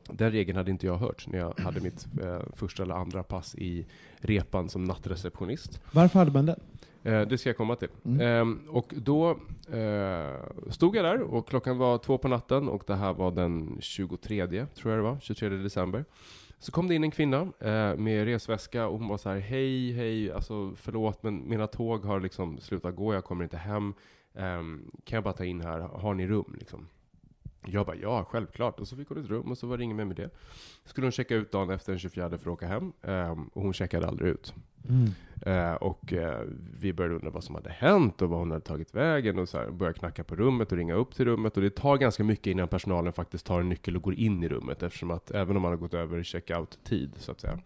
Den 0.07 0.31
regeln 0.31 0.57
hade 0.57 0.71
inte 0.71 0.85
jag 0.85 0.97
hört 0.97 1.27
när 1.27 1.39
jag 1.39 1.59
hade 1.59 1.79
mitt 1.79 2.07
eh, 2.21 2.41
första 2.55 2.83
eller 2.83 2.95
andra 2.95 3.23
pass 3.23 3.55
i 3.55 3.85
repan 4.17 4.69
som 4.69 4.83
nattreceptionist. 4.83 5.81
Varför 5.91 6.19
hade 6.19 6.31
man 6.31 6.45
den? 6.45 6.59
Eh, 7.03 7.21
det 7.21 7.37
ska 7.37 7.49
jag 7.49 7.57
komma 7.57 7.75
till. 7.75 7.89
Mm. 8.05 8.21
Ehm, 8.21 8.59
och 8.69 8.93
då 8.97 9.29
eh, 9.71 10.69
stod 10.69 10.95
jag 10.95 11.05
där 11.05 11.21
och 11.21 11.47
klockan 11.47 11.77
var 11.77 11.97
två 11.97 12.17
på 12.17 12.27
natten 12.27 12.69
och 12.69 12.83
det 12.87 12.95
här 12.95 13.13
var 13.13 13.31
den 13.31 13.77
23, 13.79 14.47
tror 14.47 14.93
jag 14.93 14.99
det 14.99 15.09
var, 15.09 15.17
23 15.21 15.49
december. 15.49 16.05
Så 16.59 16.71
kom 16.71 16.87
det 16.87 16.95
in 16.95 17.03
en 17.03 17.11
kvinna 17.11 17.47
eh, 17.59 17.95
med 17.97 18.25
resväska 18.25 18.87
och 18.87 18.99
hon 18.99 19.07
var 19.07 19.17
så 19.17 19.29
här, 19.29 19.39
hej, 19.39 19.91
hej, 19.91 20.31
alltså 20.31 20.73
förlåt 20.75 21.23
men 21.23 21.49
mina 21.49 21.67
tåg 21.67 22.05
har 22.05 22.19
liksom 22.19 22.59
slutat 22.59 22.95
gå, 22.95 23.13
jag 23.13 23.23
kommer 23.23 23.43
inte 23.43 23.57
hem. 23.57 23.93
Ehm, 24.35 24.91
kan 25.03 25.17
jag 25.17 25.23
bara 25.23 25.33
ta 25.33 25.45
in 25.45 25.61
här, 25.61 25.79
har 25.79 26.13
ni 26.13 26.27
rum 26.27 26.55
liksom? 26.59 26.87
Jag 27.65 27.85
bara, 27.85 27.95
ja, 27.95 28.25
självklart. 28.29 28.79
Och 28.79 28.87
så 28.87 28.95
fick 28.95 29.09
hon 29.09 29.17
ett 29.17 29.29
rum 29.29 29.51
och 29.51 29.57
så 29.57 29.67
var 29.67 29.77
det 29.77 29.83
inget 29.83 29.95
mer 29.95 30.05
med 30.05 30.15
det. 30.15 30.29
Skulle 30.85 31.05
hon 31.05 31.11
checka 31.11 31.35
ut 31.35 31.51
dagen 31.51 31.69
efter 31.69 31.91
den 31.91 31.99
24 31.99 32.29
för 32.29 32.35
att 32.35 32.47
åka 32.47 32.67
hem. 32.67 32.93
ehm, 33.01 33.43
och 33.47 33.61
hon 33.61 33.73
checkade 33.73 34.07
aldrig 34.07 34.31
ut. 34.31 34.53
Eh, 35.45 35.73
och 35.73 36.13
eh, 36.13 36.41
vi 36.79 36.93
började 36.93 37.15
undra 37.15 37.29
vad 37.29 37.43
som 37.43 37.55
hade 37.55 37.69
hänt 37.69 38.21
och 38.21 38.29
vad 38.29 38.39
hon 38.39 38.51
hade 38.51 38.65
tagit 38.65 38.95
vägen 38.95 39.39
och 39.39 39.49
så 39.49 39.57
här, 39.57 39.69
började 39.71 39.99
knacka 39.99 40.23
på 40.23 40.35
rummet 40.35 40.71
och 40.71 40.77
ringa 40.77 40.93
upp 40.93 41.15
till 41.15 41.25
rummet. 41.25 41.57
Och 41.57 41.63
det 41.63 41.75
tar 41.75 41.97
ganska 41.97 42.23
mycket 42.23 42.47
innan 42.47 42.67
personalen 42.67 43.13
faktiskt 43.13 43.45
tar 43.45 43.59
en 43.59 43.69
nyckel 43.69 43.95
och 43.95 44.01
går 44.01 44.13
in 44.13 44.43
i 44.43 44.49
rummet 44.49 44.83
eftersom 44.83 45.11
att 45.11 45.31
även 45.31 45.55
om 45.55 45.61
man 45.61 45.71
har 45.71 45.77
gått 45.77 45.93
över 45.93 46.23
checkout-tid 46.23 47.13
så 47.17 47.31
att 47.31 47.41
säga. 47.41 47.59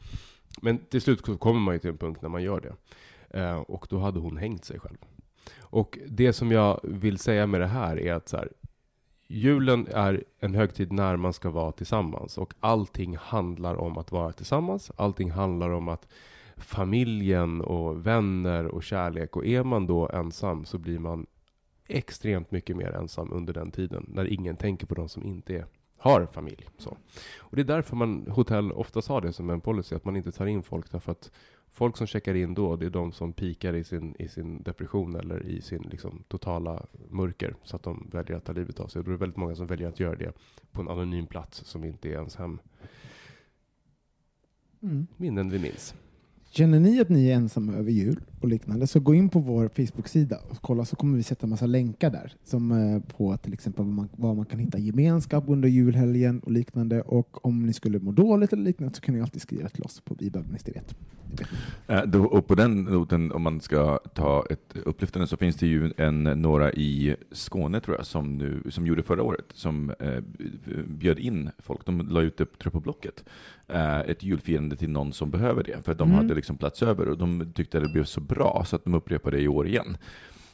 Men 0.61 0.77
till 0.77 1.01
slut 1.01 1.25
så 1.25 1.37
kommer 1.37 1.59
man 1.59 1.73
ju 1.75 1.79
till 1.79 1.89
en 1.89 1.97
punkt 1.97 2.21
när 2.21 2.29
man 2.29 2.43
gör 2.43 2.61
det. 2.61 2.75
Eh, 3.39 3.57
och 3.57 3.87
då 3.89 3.99
hade 3.99 4.19
hon 4.19 4.37
hängt 4.37 4.65
sig 4.65 4.79
själv. 4.79 4.97
Och 5.59 5.99
det 6.07 6.33
som 6.33 6.51
jag 6.51 6.79
vill 6.83 7.17
säga 7.17 7.47
med 7.47 7.61
det 7.61 7.67
här 7.67 7.99
är 7.99 8.13
att 8.13 8.29
så 8.29 8.37
här, 8.37 8.49
julen 9.27 9.87
är 9.87 10.23
en 10.39 10.55
högtid 10.55 10.91
när 10.91 11.17
man 11.17 11.33
ska 11.33 11.49
vara 11.49 11.71
tillsammans 11.71 12.37
och 12.37 12.53
allting 12.59 13.17
handlar 13.17 13.75
om 13.75 13.97
att 13.97 14.11
vara 14.11 14.31
tillsammans. 14.31 14.91
Allting 14.95 15.31
handlar 15.31 15.69
om 15.69 15.87
att 15.87 16.07
familjen 16.57 17.61
och 17.61 18.07
vänner 18.07 18.65
och 18.65 18.83
kärlek. 18.83 19.35
Och 19.35 19.45
är 19.45 19.63
man 19.63 19.87
då 19.87 20.09
ensam 20.09 20.65
så 20.65 20.77
blir 20.77 20.99
man 20.99 21.25
extremt 21.87 22.51
mycket 22.51 22.75
mer 22.75 22.91
ensam 22.91 23.33
under 23.33 23.53
den 23.53 23.71
tiden. 23.71 24.05
När 24.07 24.25
ingen 24.25 24.57
tänker 24.57 24.87
på 24.87 24.95
de 24.95 25.09
som 25.09 25.23
inte 25.23 25.55
är, 25.55 25.65
har 25.97 26.25
familj. 26.25 26.69
Så. 26.77 26.97
Och 27.39 27.55
det 27.55 27.61
är 27.61 27.65
därför 27.65 27.95
man 27.95 28.27
hotell 28.27 28.71
oftast 28.71 29.07
har 29.07 29.21
det 29.21 29.33
som 29.33 29.49
en 29.49 29.61
policy, 29.61 29.95
att 29.95 30.05
man 30.05 30.15
inte 30.15 30.31
tar 30.31 30.45
in 30.45 30.63
folk. 30.63 30.91
Därför 30.91 31.11
att 31.11 31.31
folk 31.75 31.97
som 31.97 32.07
checkar 32.07 32.35
in 32.35 32.53
då, 32.53 32.75
det 32.75 32.85
är 32.85 32.89
de 32.89 33.11
som 33.11 33.33
pikar 33.33 33.73
i 33.73 33.83
sin, 33.83 34.15
i 34.19 34.27
sin 34.27 34.63
depression 34.63 35.15
eller 35.15 35.45
i 35.45 35.61
sin 35.61 35.81
liksom, 35.81 36.23
totala 36.27 36.85
mörker. 37.09 37.55
Så 37.63 37.75
att 37.75 37.83
de 37.83 38.09
väljer 38.11 38.37
att 38.37 38.45
ta 38.45 38.53
livet 38.53 38.79
av 38.79 38.87
sig. 38.87 38.99
Och 38.99 39.05
då 39.05 39.11
är 39.11 39.13
det 39.13 39.19
väldigt 39.19 39.37
många 39.37 39.55
som 39.55 39.67
väljer 39.67 39.87
att 39.87 39.99
göra 39.99 40.15
det 40.15 40.33
på 40.71 40.81
en 40.81 40.89
anonym 40.89 41.27
plats 41.27 41.65
som 41.65 41.83
inte 41.83 42.09
är 42.09 42.13
ens 42.13 42.35
hem. 42.35 42.59
Mm. 44.81 45.07
Minnen 45.17 45.49
vi 45.49 45.59
minns. 45.59 45.95
Känner 46.57 46.79
ni 46.79 47.01
att 47.01 47.09
ni 47.09 47.27
är 47.27 47.35
ensamma 47.35 47.73
över 47.73 47.91
jul 47.91 48.19
och 48.41 48.47
liknande 48.47 48.87
så 48.87 48.99
gå 48.99 49.13
in 49.15 49.29
på 49.29 49.39
vår 49.39 49.69
Facebook-sida 49.69 50.39
och 50.49 50.57
kolla 50.61 50.85
så 50.85 50.95
kommer 50.95 51.17
vi 51.17 51.23
sätta 51.23 51.47
massa 51.47 51.65
länkar 51.65 52.09
där 52.09 52.33
som 52.43 52.71
eh, 52.71 53.01
på 53.17 53.37
till 53.37 53.53
exempel 53.53 53.85
var 53.85 53.91
man, 53.91 54.09
var 54.15 54.35
man 54.35 54.45
kan 54.45 54.59
hitta 54.59 54.77
gemenskap 54.77 55.43
under 55.47 55.69
julhelgen 55.69 56.39
och 56.39 56.51
liknande 56.51 57.01
och 57.01 57.45
om 57.45 57.65
ni 57.65 57.73
skulle 57.73 57.99
må 57.99 58.11
dåligt 58.11 58.53
eller 58.53 58.63
liknande 58.63 58.95
så 58.95 59.01
kan 59.01 59.15
ni 59.15 59.21
alltid 59.21 59.41
skriva 59.41 59.69
till 59.69 59.83
oss 59.83 60.01
på 60.01 60.15
bibelministeriet. 60.15 60.95
Då, 62.05 62.25
och 62.25 62.47
på 62.47 62.55
den 62.55 62.83
noten, 62.83 63.31
om 63.31 63.41
man 63.41 63.61
ska 63.61 63.99
ta 64.13 64.45
ett 64.49 64.77
upplyftande, 64.85 65.27
så 65.27 65.37
finns 65.37 65.55
det 65.55 65.67
ju 65.67 65.91
en, 65.97 66.23
några 66.23 66.71
i 66.73 67.15
Skåne, 67.31 67.79
tror 67.81 67.97
jag, 67.97 68.05
som, 68.05 68.37
nu, 68.37 68.63
som 68.69 68.87
gjorde 68.87 69.03
förra 69.03 69.23
året, 69.23 69.45
som 69.53 69.89
eh, 69.99 70.23
bjöd 70.87 71.19
in 71.19 71.49
folk. 71.59 71.85
De 71.85 72.07
la 72.09 72.21
ut 72.21 72.37
det 72.37 72.45
tror 72.45 72.57
jag, 72.63 72.73
på 72.73 72.79
Blocket. 72.79 73.23
Eh, 73.67 73.99
ett 73.99 74.23
julfirande 74.23 74.75
till 74.75 74.89
någon 74.89 75.13
som 75.13 75.31
behöver 75.31 75.63
det, 75.63 75.85
för 75.85 75.93
de 75.93 76.07
Mm. 76.07 76.17
hade 76.17 76.35
liksom 76.35 76.44
plats 76.57 76.83
över 76.83 77.09
och 77.09 77.17
de 77.17 77.51
tyckte 77.55 77.77
att 77.77 77.83
det 77.83 77.89
blev 77.89 78.03
så 78.03 78.21
bra 78.21 78.63
så 78.67 78.75
att 78.75 78.83
de 78.83 78.93
upprepade 78.93 79.37
det 79.37 79.43
i 79.43 79.47
år 79.47 79.67
igen. 79.67 79.97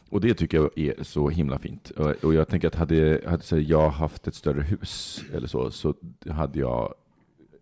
Och 0.10 0.22
det 0.22 0.34
tycker 0.34 0.58
jag 0.58 0.78
är 0.80 1.04
så 1.04 1.30
himla 1.30 1.60
fint. 1.60 1.89
Och, 1.89 2.10
och 2.24 2.34
jag 2.34 2.48
tänker 2.48 2.68
att 2.68 2.76
hade, 2.76 3.22
hade 3.28 3.44
så 3.44 3.58
jag 3.60 3.89
haft 3.89 4.28
ett 4.28 4.36
större 4.36 4.62
hus 4.62 5.22
eller 5.34 5.48
så, 5.48 5.72
så 5.72 5.94
hade 6.30 6.60
jag 6.60 6.94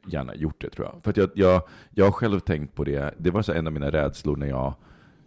gärna 0.08 0.36
gjort 0.36 0.62
det 0.62 0.70
tror 0.70 0.88
jag. 0.88 1.04
För 1.04 1.10
att 1.12 1.18
jag, 1.18 1.30
jag, 1.36 1.62
jag 1.96 2.06
har 2.06 2.12
själv 2.12 2.40
tänkt 2.40 2.76
på 2.76 2.84
det. 2.84 3.14
Det 3.18 3.32
var 3.32 3.42
så 3.42 3.52
en 3.54 3.68
av 3.68 3.74
mina 3.74 3.92
rädslor 3.92 4.36
när 4.36 4.48
jag, 4.48 4.74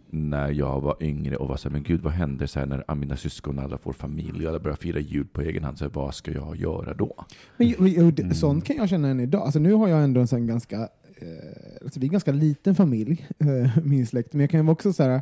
när 0.09 0.51
jag 0.51 0.81
var 0.81 0.97
yngre 1.03 1.35
och 1.37 1.47
var 1.47 1.57
så 1.57 1.69
här, 1.69 1.73
men 1.73 1.83
gud 1.83 2.01
vad 2.01 2.13
händer 2.13 2.45
så 2.45 2.59
här 2.59 2.65
när 2.65 2.95
mina 2.95 3.17
syskon 3.17 3.59
alla 3.59 3.77
får 3.77 3.93
familj 3.93 4.43
och 4.45 4.49
alla 4.49 4.59
börjar 4.59 4.75
fira 4.77 4.99
jul 4.99 5.25
på 5.27 5.41
egen 5.41 5.63
hand. 5.63 5.77
Så 5.77 5.85
här, 5.85 5.91
vad 5.93 6.15
ska 6.15 6.31
jag 6.31 6.55
göra 6.55 6.93
då? 6.93 7.25
Men 7.57 7.67
det- 7.69 8.19
Mm. 8.21 8.33
sånt 8.33 8.65
kan 8.65 8.75
jag 8.75 8.89
känna 8.89 9.07
än 9.07 9.19
idag. 9.19 9.41
Alltså, 9.41 9.59
nu 9.59 9.73
har 9.73 9.87
jag 9.87 10.03
ändå 10.03 10.21
en 10.21 10.27
sån 10.27 10.47
ganska, 10.47 10.89
Eh, 11.15 11.83
alltså, 11.83 11.99
vi 11.99 12.05
är 12.05 12.09
en 12.09 12.11
ganska 12.11 12.31
liten 12.31 12.75
familj, 12.75 13.27
eh, 13.39 13.77
min 13.83 14.07
släkt, 14.07 14.33
men 14.33 14.41
jag 14.41 14.49
kan 14.49 14.65
ju 14.65 14.71
också 14.71 14.93
så 14.93 15.03
här 15.03 15.21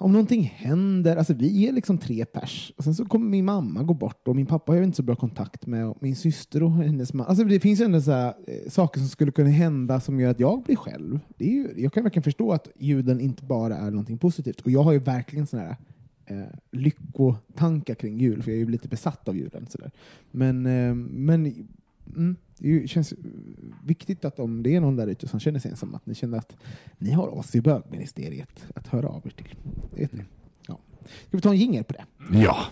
om 0.00 0.12
någonting 0.12 0.42
händer, 0.42 1.16
alltså 1.16 1.34
vi 1.34 1.68
är 1.68 1.72
liksom 1.72 1.98
tre 1.98 2.24
pers, 2.24 2.72
och 2.76 2.84
sen 2.84 2.94
så 2.94 3.04
kommer 3.04 3.26
min 3.26 3.44
mamma 3.44 3.82
gå 3.82 3.94
bort 3.94 4.28
och 4.28 4.36
min 4.36 4.46
pappa 4.46 4.72
har 4.72 4.76
jag 4.76 4.84
inte 4.84 4.96
så 4.96 5.02
bra 5.02 5.16
kontakt 5.16 5.66
med 5.66 5.86
och 5.86 5.96
min 6.00 6.16
syster 6.16 6.62
och 6.62 6.72
hennes 6.72 7.12
man. 7.12 7.26
Alltså 7.26 7.44
det 7.44 7.60
finns 7.60 7.80
ändå 7.80 8.00
så 8.00 8.10
här, 8.10 8.34
eh, 8.46 8.70
saker 8.70 9.00
som 9.00 9.08
skulle 9.08 9.32
kunna 9.32 9.50
hända 9.50 10.00
som 10.00 10.20
gör 10.20 10.30
att 10.30 10.40
jag 10.40 10.62
blir 10.62 10.76
själv. 10.76 11.20
Det 11.36 11.44
är 11.44 11.52
ju, 11.52 11.68
jag 11.76 11.92
kan 11.92 12.02
verkligen 12.02 12.22
förstå 12.22 12.52
att 12.52 12.68
julen 12.78 13.20
inte 13.20 13.44
bara 13.44 13.76
är 13.76 13.90
någonting 13.90 14.18
positivt 14.18 14.60
och 14.60 14.70
jag 14.70 14.82
har 14.82 14.92
ju 14.92 14.98
verkligen 14.98 15.46
sådana 15.46 15.68
här 15.68 15.76
eh, 16.26 16.46
lyckotankar 16.72 17.94
kring 17.94 18.18
jul, 18.18 18.42
för 18.42 18.50
jag 18.50 18.56
är 18.56 18.64
ju 18.64 18.70
lite 18.70 18.88
besatt 18.88 19.28
av 19.28 19.36
julen. 19.36 19.66
Så 19.70 19.78
där. 19.78 19.90
Men, 20.30 20.66
eh, 20.66 20.94
men 20.94 21.68
mm, 22.16 22.36
det 22.58 22.90
känns 22.90 23.14
viktigt 23.84 24.24
att 24.24 24.38
om 24.38 24.62
det 24.62 24.76
är 24.76 24.80
någon 24.80 24.96
där 24.96 25.06
ute 25.06 25.28
som 25.28 25.40
känner 25.40 25.60
sig 25.60 25.70
ensam, 25.70 25.94
att 25.94 26.06
ni 26.06 26.14
känner 26.14 26.38
att 26.38 26.56
ni 26.98 27.10
har 27.10 27.28
oss 27.28 27.54
i 27.54 27.60
bögministeriet 27.60 28.66
att 28.74 28.86
höra 28.86 29.08
av 29.08 29.26
er 29.26 29.30
till. 29.30 29.54
Vet 29.96 30.12
ni. 30.12 30.24
Ja. 30.66 30.78
Ska 31.00 31.36
vi 31.36 31.40
ta 31.40 31.50
en 31.50 31.56
jingel 31.56 31.84
på 31.84 31.92
det? 31.92 32.04
Ja. 32.38 32.66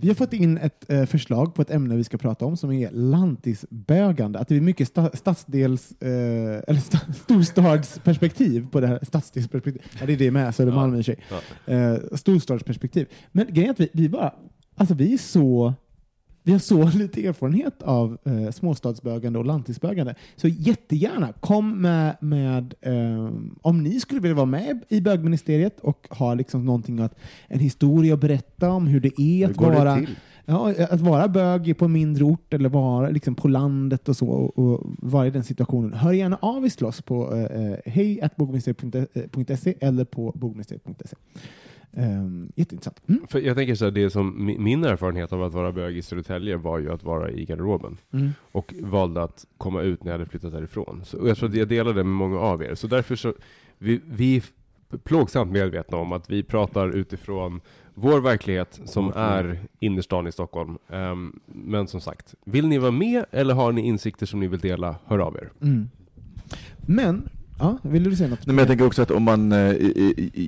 Vi 0.00 0.08
har 0.08 0.14
fått 0.14 0.32
in 0.32 0.58
ett 0.58 0.90
eh, 0.90 1.04
förslag 1.04 1.54
på 1.54 1.62
ett 1.62 1.70
ämne 1.70 1.96
vi 1.96 2.04
ska 2.04 2.18
prata 2.18 2.44
om 2.44 2.56
som 2.56 2.72
är 2.72 2.90
lantisbögande. 2.90 4.38
Att 4.38 4.48
det 4.48 4.56
är 4.56 4.60
mycket 4.60 4.88
sta 4.88 5.10
stadsdels, 5.16 5.92
eh, 6.02 6.62
eller 6.66 6.80
sta 6.80 6.98
storstadsperspektiv 7.12 8.66
på 8.70 8.80
det 8.80 8.86
här. 8.86 8.98
Stadsdelsperspektiv. 9.02 9.82
Ja, 10.00 10.06
det 10.06 10.12
är 10.12 10.16
det 10.16 10.30
med, 10.30 10.54
Södermalm 10.54 10.94
i 10.94 11.00
och 11.00 11.04
sig. 11.04 11.18
Eh, 11.66 11.94
storstadsperspektiv. 12.12 13.06
Men 13.32 13.46
grejen 13.50 13.68
är 13.68 13.72
att 13.72 13.80
vi, 13.80 13.90
vi 13.92 14.08
bara, 14.08 14.34
alltså 14.78 14.94
vi 14.94 15.14
är 15.14 15.18
så 15.18 15.74
vi 16.48 16.52
har 16.52 16.58
så 16.58 16.88
lite 16.98 17.26
erfarenhet 17.26 17.82
av 17.82 18.18
eh, 18.24 18.50
småstadsbögande 18.50 19.38
och 19.38 19.44
lantisbögande. 19.44 20.14
Så 20.36 20.48
jättegärna 20.48 21.32
kom 21.32 21.82
med, 21.82 22.16
med 22.20 22.74
eh, 22.80 23.30
om 23.62 23.82
ni 23.82 24.00
skulle 24.00 24.20
vilja 24.20 24.34
vara 24.34 24.46
med 24.46 24.84
i 24.88 25.00
bögministeriet 25.00 25.80
och 25.80 26.08
ha 26.10 26.34
liksom 26.34 26.66
någonting 26.66 27.00
att, 27.00 27.14
en 27.48 27.58
historia 27.58 28.14
att 28.14 28.20
berätta 28.20 28.70
om 28.70 28.86
hur 28.86 29.00
det 29.00 29.20
är 29.20 29.46
Hur 29.46 29.50
att 29.50 29.56
vara? 29.56 30.06
Ja, 30.44 30.74
att 30.90 31.00
vara 31.00 31.28
bög 31.28 31.78
på 31.78 31.84
en 31.84 31.92
mindre 31.92 32.24
ort 32.24 32.54
eller 32.54 32.68
vara 32.68 33.10
liksom 33.10 33.34
på 33.34 33.48
landet 33.48 34.08
och 34.08 34.16
så 34.16 34.28
och, 34.28 34.58
och 34.58 34.80
vara 34.98 35.26
i 35.26 35.30
den 35.30 35.44
situationen. 35.44 35.92
Hör 35.92 36.12
gärna 36.12 36.36
av 36.36 36.64
er 36.64 36.68
till 36.68 36.86
oss 36.86 37.02
på 37.02 37.36
eh, 37.36 37.92
hej 37.92 38.20
eller 39.80 40.04
på 40.04 40.32
bogministeriet.se. 40.34 41.16
Um, 41.92 42.52
jätteintressant. 42.56 43.02
Mm. 43.08 43.26
För 43.26 43.40
jag 43.40 43.56
tänker 43.56 43.74
så 43.74 43.84
här, 43.84 43.92
det 43.92 44.10
som 44.10 44.48
mi- 44.48 44.58
min 44.58 44.84
erfarenhet 44.84 45.32
av 45.32 45.42
att 45.42 45.52
vara 45.54 45.72
bög 45.72 45.96
i 45.96 46.02
Södertälje 46.02 46.56
var 46.56 46.78
ju 46.78 46.92
att 46.92 47.02
vara 47.04 47.30
i 47.30 47.44
garderoben. 47.44 47.96
Mm. 48.12 48.30
Och 48.52 48.74
valde 48.80 49.22
att 49.22 49.46
komma 49.58 49.82
ut 49.82 50.04
när 50.04 50.12
jag 50.12 50.18
hade 50.18 50.30
flyttat 50.30 50.52
därifrån. 50.52 51.00
Så, 51.04 51.18
och 51.18 51.28
jag 51.28 51.36
tror 51.36 51.48
att 51.48 51.54
jag 51.54 51.68
delade 51.68 52.00
det 52.00 52.04
med 52.04 52.14
många 52.28 52.38
av 52.38 52.62
er. 52.62 52.74
Så 52.74 52.86
därför 52.86 53.16
så, 53.16 53.34
vi, 53.78 54.00
vi 54.06 54.36
är 54.36 54.42
plågsamt 55.04 55.52
medvetna 55.52 55.96
om 55.98 56.12
att 56.12 56.30
vi 56.30 56.42
pratar 56.42 56.88
utifrån 56.90 57.60
vår 57.94 58.20
verklighet 58.20 58.80
som 58.84 59.12
är 59.16 59.60
innerstan 59.78 60.26
i 60.26 60.32
Stockholm. 60.32 60.78
Ehm, 60.88 61.40
men 61.46 61.86
som 61.86 62.00
sagt, 62.00 62.34
vill 62.44 62.68
ni 62.68 62.78
vara 62.78 62.90
med 62.90 63.24
eller 63.30 63.54
har 63.54 63.72
ni 63.72 63.80
insikter 63.80 64.26
som 64.26 64.40
ni 64.40 64.46
vill 64.46 64.60
dela, 64.60 64.96
hör 65.04 65.18
av 65.18 65.36
er. 65.36 65.50
Mm. 65.62 65.88
Men, 66.86 67.28
ja, 67.58 67.78
vill 67.82 68.04
du 68.04 68.16
säga 68.16 68.28
något? 68.30 68.46
Nej, 68.46 68.54
men 68.54 68.58
jag 68.58 68.68
tänker 68.68 68.86
också 68.86 69.02
att 69.02 69.10
om 69.10 69.22
man, 69.22 69.52
eh, 69.52 69.74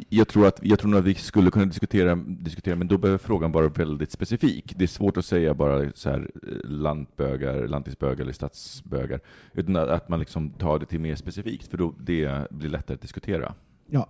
jag 0.09 0.29
tror 0.29 0.47
att, 0.47 0.59
jag 0.63 0.79
tror 0.79 0.97
att 0.97 1.05
vi 1.05 1.15
skulle 1.15 1.51
kunna 1.51 1.65
diskutera, 1.65 2.15
diskutera, 2.27 2.77
men 2.77 2.89
då 2.89 2.99
behöver 2.99 3.19
frågan 3.19 3.53
vara 3.53 3.69
väldigt 3.69 4.13
specifik. 4.13 4.75
Det 4.77 4.85
är 4.85 4.89
svårt 4.89 5.17
att 5.17 5.25
säga 5.25 5.55
bara 5.55 5.93
så 5.95 6.11
här 6.11 6.31
eh, 6.43 6.71
lantbögar, 6.71 7.69
lantisbögar 7.69 8.21
eller 8.23 8.33
stadsbögar, 8.33 9.21
utan 9.55 9.77
att- 9.77 9.89
att 9.89 10.09
man 10.09 10.19
liksom 10.21 10.51
tar 10.51 10.79
det 10.79 10.87
till 10.87 11.01
mer 11.01 11.15
specifikt, 11.17 11.69
för 11.71 11.79
då 11.79 11.95
det 11.99 12.51
blir 12.51 12.71
lättare 12.71 12.95
att 12.95 13.01
diskutera. 13.03 13.55
Ja. 13.91 14.09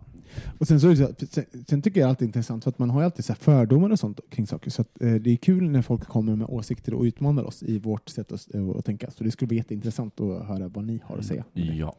Och 0.58 0.68
sen, 0.68 0.80
så 0.80 0.88
är 0.88 0.94
det 0.94 1.26
sen, 1.26 1.44
sen 1.68 1.82
tycker 1.82 2.00
jag 2.00 2.08
alltid 2.08 2.26
intressant, 2.26 2.64
för 2.64 2.68
att 2.68 2.78
man 2.78 2.90
har 2.90 3.00
ju 3.00 3.04
alltid 3.04 3.24
så 3.24 3.34
fördomar 3.34 3.90
och 3.90 3.98
sånt 3.98 4.20
kring 4.30 4.46
saker. 4.46 4.70
Så 4.70 4.82
att, 4.82 5.02
eh, 5.02 5.14
det 5.14 5.30
är 5.30 5.36
kul 5.36 5.70
när 5.70 5.82
folk 5.82 6.04
kommer 6.04 6.36
med 6.36 6.46
åsikter 6.50 6.94
och 6.94 7.02
utmanar 7.02 7.42
oss 7.42 7.62
i 7.62 7.78
vårt 7.78 8.08
sätt 8.08 8.32
att, 8.32 8.54
eh, 8.54 8.68
att 8.68 8.84
tänka. 8.84 9.10
Så 9.10 9.24
det 9.24 9.30
skulle 9.30 9.46
bli 9.46 9.56
jätteintressant 9.56 10.20
att 10.20 10.46
höra 10.46 10.68
vad 10.68 10.84
ni 10.84 11.00
har 11.04 11.18
att 11.18 11.24
säga. 11.24 11.44
Ja. 11.52 11.96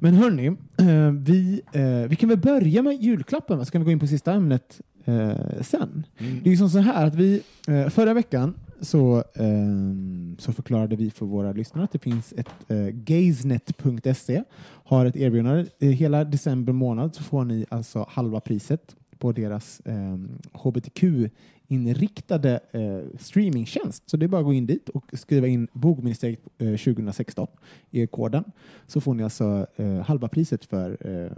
Men 0.00 0.14
hörni, 0.14 0.46
eh, 0.76 1.10
vi, 1.10 1.62
eh, 1.72 2.08
vi 2.08 2.16
kan 2.16 2.28
väl 2.28 2.38
börja 2.38 2.82
med 2.82 3.02
julklappen, 3.02 3.66
så 3.66 3.72
kan 3.72 3.80
vi 3.80 3.84
gå 3.84 3.90
in 3.90 3.98
på 3.98 4.06
sista 4.06 4.32
ämnet 4.32 4.80
eh, 5.04 5.62
sen. 5.62 6.06
Det 6.18 6.48
är 6.48 6.50
ju 6.50 6.56
som 6.56 6.70
så 6.70 6.78
här 6.78 7.06
att 7.06 7.14
vi 7.14 7.42
eh, 7.68 7.88
förra 7.88 8.14
veckan 8.14 8.54
så, 8.80 9.24
ehm, 9.34 10.36
så 10.38 10.52
förklarade 10.52 10.96
vi 10.96 11.10
för 11.10 11.26
våra 11.26 11.52
lyssnare 11.52 11.84
att 11.84 11.92
det 11.92 11.98
finns 11.98 12.32
ett 12.32 12.50
eh, 12.68 12.86
gazenet.se 12.86 14.42
har 14.84 15.06
ett 15.06 15.16
erbjudande. 15.16 15.66
Eh, 15.78 15.88
hela 15.88 16.24
december 16.24 16.72
månad 16.72 17.14
så 17.14 17.22
får 17.22 17.44
ni 17.44 17.66
alltså 17.68 18.06
halva 18.08 18.40
priset 18.40 18.96
på 19.18 19.32
deras 19.32 19.80
eh, 19.80 20.18
hbtq-inriktade 20.52 22.60
eh, 22.72 23.00
streamingtjänst. 23.20 24.10
Så 24.10 24.16
det 24.16 24.26
är 24.26 24.28
bara 24.28 24.40
att 24.40 24.46
gå 24.46 24.52
in 24.52 24.66
dit 24.66 24.88
och 24.88 25.04
skriva 25.12 25.46
in 25.46 25.68
bogministeriet 25.72 26.40
eh, 26.58 26.76
2016 26.76 27.46
i 27.90 28.06
koden 28.06 28.44
så 28.86 29.00
får 29.00 29.14
ni 29.14 29.22
alltså 29.22 29.66
eh, 29.76 30.00
halva 30.00 30.28
priset 30.28 30.64
för 30.64 30.96
eh, 31.00 31.30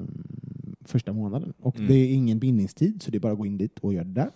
första 0.89 1.12
månaden. 1.12 1.53
Och 1.61 1.76
Mm. 1.76 1.89
det 1.89 1.95
är 1.95 2.14
ingen 2.14 2.39
bindningstid 2.39 3.03
så 3.03 3.11
det 3.11 3.18
är 3.18 3.20
bara 3.20 3.32
att 3.32 3.39
gå 3.39 3.47
in 3.47 3.59
dit 3.59 3.78
och 3.80 3.95
göra 3.95 4.05
det 4.05 4.14
där. 4.20 4.30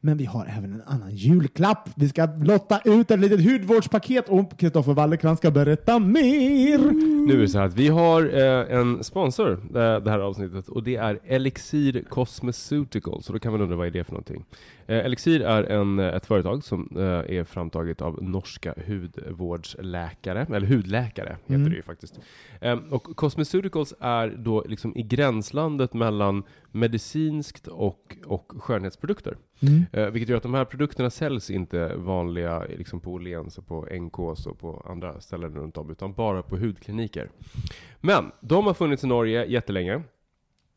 Men 0.00 0.16
vi 0.16 0.24
har 0.24 0.46
även 0.58 0.72
en 0.72 0.82
annan 0.86 1.10
julklapp. 1.16 1.88
Vi 1.96 2.08
ska 2.08 2.26
lotta 2.26 2.80
ut 2.84 3.10
ett 3.10 3.20
litet 3.20 3.44
hudvårdspaket 3.52 4.28
och 4.28 4.58
Kristoffer 4.58 4.92
Wallercrantz 4.94 5.38
ska 5.40 5.50
berätta 5.50 5.98
mer. 5.98 6.78
Nu 7.26 7.32
är 7.34 7.38
det 7.38 7.48
så 7.48 7.58
här 7.58 7.66
att 7.66 7.74
vi 7.74 7.88
har 7.88 8.22
eh, 8.22 8.78
en 8.78 9.04
sponsor 9.04 9.52
eh, 9.52 9.72
det 10.04 10.10
här 10.10 10.18
avsnittet 10.18 10.68
och 10.68 10.82
det 10.82 10.96
är 10.96 11.18
Elixir 11.24 12.04
Cosmeceuticals. 12.08 13.26
Så 13.26 13.32
då 13.32 13.38
kan 13.38 13.52
man 13.52 13.60
undra 13.60 13.76
vad 13.76 13.86
är 13.86 13.90
det 13.90 14.04
för 14.04 14.12
någonting? 14.12 14.44
Eh, 14.88 15.04
Elixir 15.04 15.40
är 15.40 15.62
en, 15.64 15.98
eh, 15.98 16.14
ett 16.14 16.26
företag 16.26 16.64
som 16.64 16.88
eh, 16.96 17.02
är 17.38 17.44
framtaget 17.44 18.02
av 18.02 18.22
norska 18.22 18.74
hudvårdsläkare, 18.86 20.46
eller 20.54 20.66
hudläkare 20.66 21.28
heter 21.42 21.54
Mm. 21.54 21.70
det 21.70 21.76
ju 21.76 21.82
faktiskt. 21.82 22.20
Eh, 22.60 22.78
och 22.90 23.16
Cosmeceuticals 23.16 23.94
är 24.00 24.28
då 24.28 24.64
liksom 24.68 24.96
i 24.96 25.02
gränslandet 25.02 25.94
mellan 25.94 26.42
medicinskt 26.72 27.66
och, 27.66 28.16
och 28.26 28.52
skönhetsprodukter. 28.58 29.36
Mm. 29.60 30.12
Vilket 30.12 30.28
gör 30.28 30.36
att 30.36 30.42
de 30.42 30.54
här 30.54 30.64
produkterna 30.64 31.10
säljs 31.10 31.50
inte 31.50 31.94
vanliga 31.96 32.64
liksom 32.64 33.00
på 33.00 33.12
Åhléns 33.12 33.58
och 33.58 33.66
på 33.66 33.86
NKs 34.00 34.46
och 34.46 34.58
på 34.58 34.86
andra 34.90 35.20
ställen 35.20 35.54
runt 35.54 35.76
om, 35.76 35.90
utan 35.90 36.12
bara 36.12 36.42
på 36.42 36.56
hudkliniker. 36.56 37.30
Men 38.00 38.32
de 38.40 38.66
har 38.66 38.74
funnits 38.74 39.04
i 39.04 39.06
Norge 39.06 39.44
jättelänge. 39.44 40.02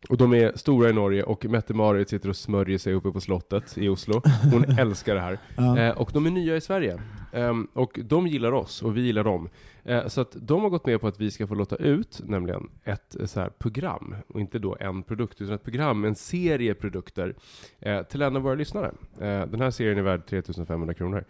Och 0.09 0.17
de 0.17 0.33
är 0.33 0.51
stora 0.55 0.89
i 0.89 0.93
Norge 0.93 1.23
och 1.23 1.45
Mette-Marit 1.45 2.09
sitter 2.09 2.29
och 2.29 2.35
smörjer 2.35 2.77
sig 2.77 2.93
uppe 2.93 3.11
på 3.11 3.21
slottet 3.21 3.77
i 3.77 3.89
Oslo. 3.89 4.21
Hon 4.51 4.63
älskar 4.79 5.15
det 5.15 5.21
här. 5.21 5.39
Ja. 5.57 5.79
Eh, 5.79 5.97
och 5.97 6.09
de 6.13 6.25
är 6.25 6.31
nya 6.31 6.55
i 6.55 6.61
Sverige. 6.61 6.99
Ehm, 7.33 7.67
och 7.73 7.99
de 8.03 8.27
gillar 8.27 8.51
oss 8.51 8.81
och 8.81 8.97
vi 8.97 9.01
gillar 9.01 9.23
dem. 9.23 9.49
Eh, 9.83 10.07
så 10.07 10.21
att 10.21 10.35
de 10.41 10.61
har 10.61 10.69
gått 10.69 10.85
med 10.85 11.01
på 11.01 11.07
att 11.07 11.19
vi 11.19 11.31
ska 11.31 11.47
få 11.47 11.55
låta 11.55 11.75
ut, 11.75 12.21
nämligen 12.25 12.69
ett 12.83 13.15
eh, 13.19 13.25
så 13.25 13.39
här 13.39 13.49
program. 13.49 14.15
Och 14.27 14.39
inte 14.39 14.59
då 14.59 14.77
en 14.79 15.03
produkt, 15.03 15.41
utan 15.41 15.55
ett 15.55 15.63
program, 15.63 16.05
en 16.05 16.15
serie 16.15 16.73
produkter 16.73 17.35
eh, 17.79 18.01
till 18.03 18.21
en 18.21 18.35
av 18.35 18.41
våra 18.41 18.55
lyssnare. 18.55 18.91
Eh, 19.19 19.45
den 19.45 19.61
här 19.61 19.71
serien 19.71 19.97
är 19.97 20.01
värd 20.01 20.25
3500 20.25 20.93
kronor. 20.93 21.25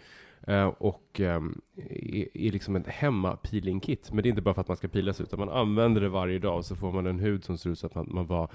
Eh, 0.49 0.65
och 0.77 1.19
ehm, 1.19 1.61
är, 1.89 2.37
är 2.37 2.51
liksom 2.51 2.75
ett 2.75 2.87
hemma-peeling-kit. 2.87 4.09
Men 4.13 4.23
det 4.23 4.27
är 4.27 4.29
inte 4.29 4.41
bara 4.41 4.53
för 4.53 4.61
att 4.61 4.67
man 4.67 4.77
ska 4.77 4.87
pila 4.87 5.13
sig, 5.13 5.23
utan 5.23 5.39
man 5.39 5.49
använder 5.49 6.01
det 6.01 6.09
varje 6.09 6.39
dag 6.39 6.65
så 6.65 6.75
får 6.75 6.91
man 6.91 7.07
en 7.07 7.19
hud 7.19 7.43
som 7.43 7.57
ser 7.57 7.69
ut 7.69 7.79
som 7.79 7.87
att 7.87 7.95
man, 7.95 8.07
man 8.11 8.25
var 8.27 8.49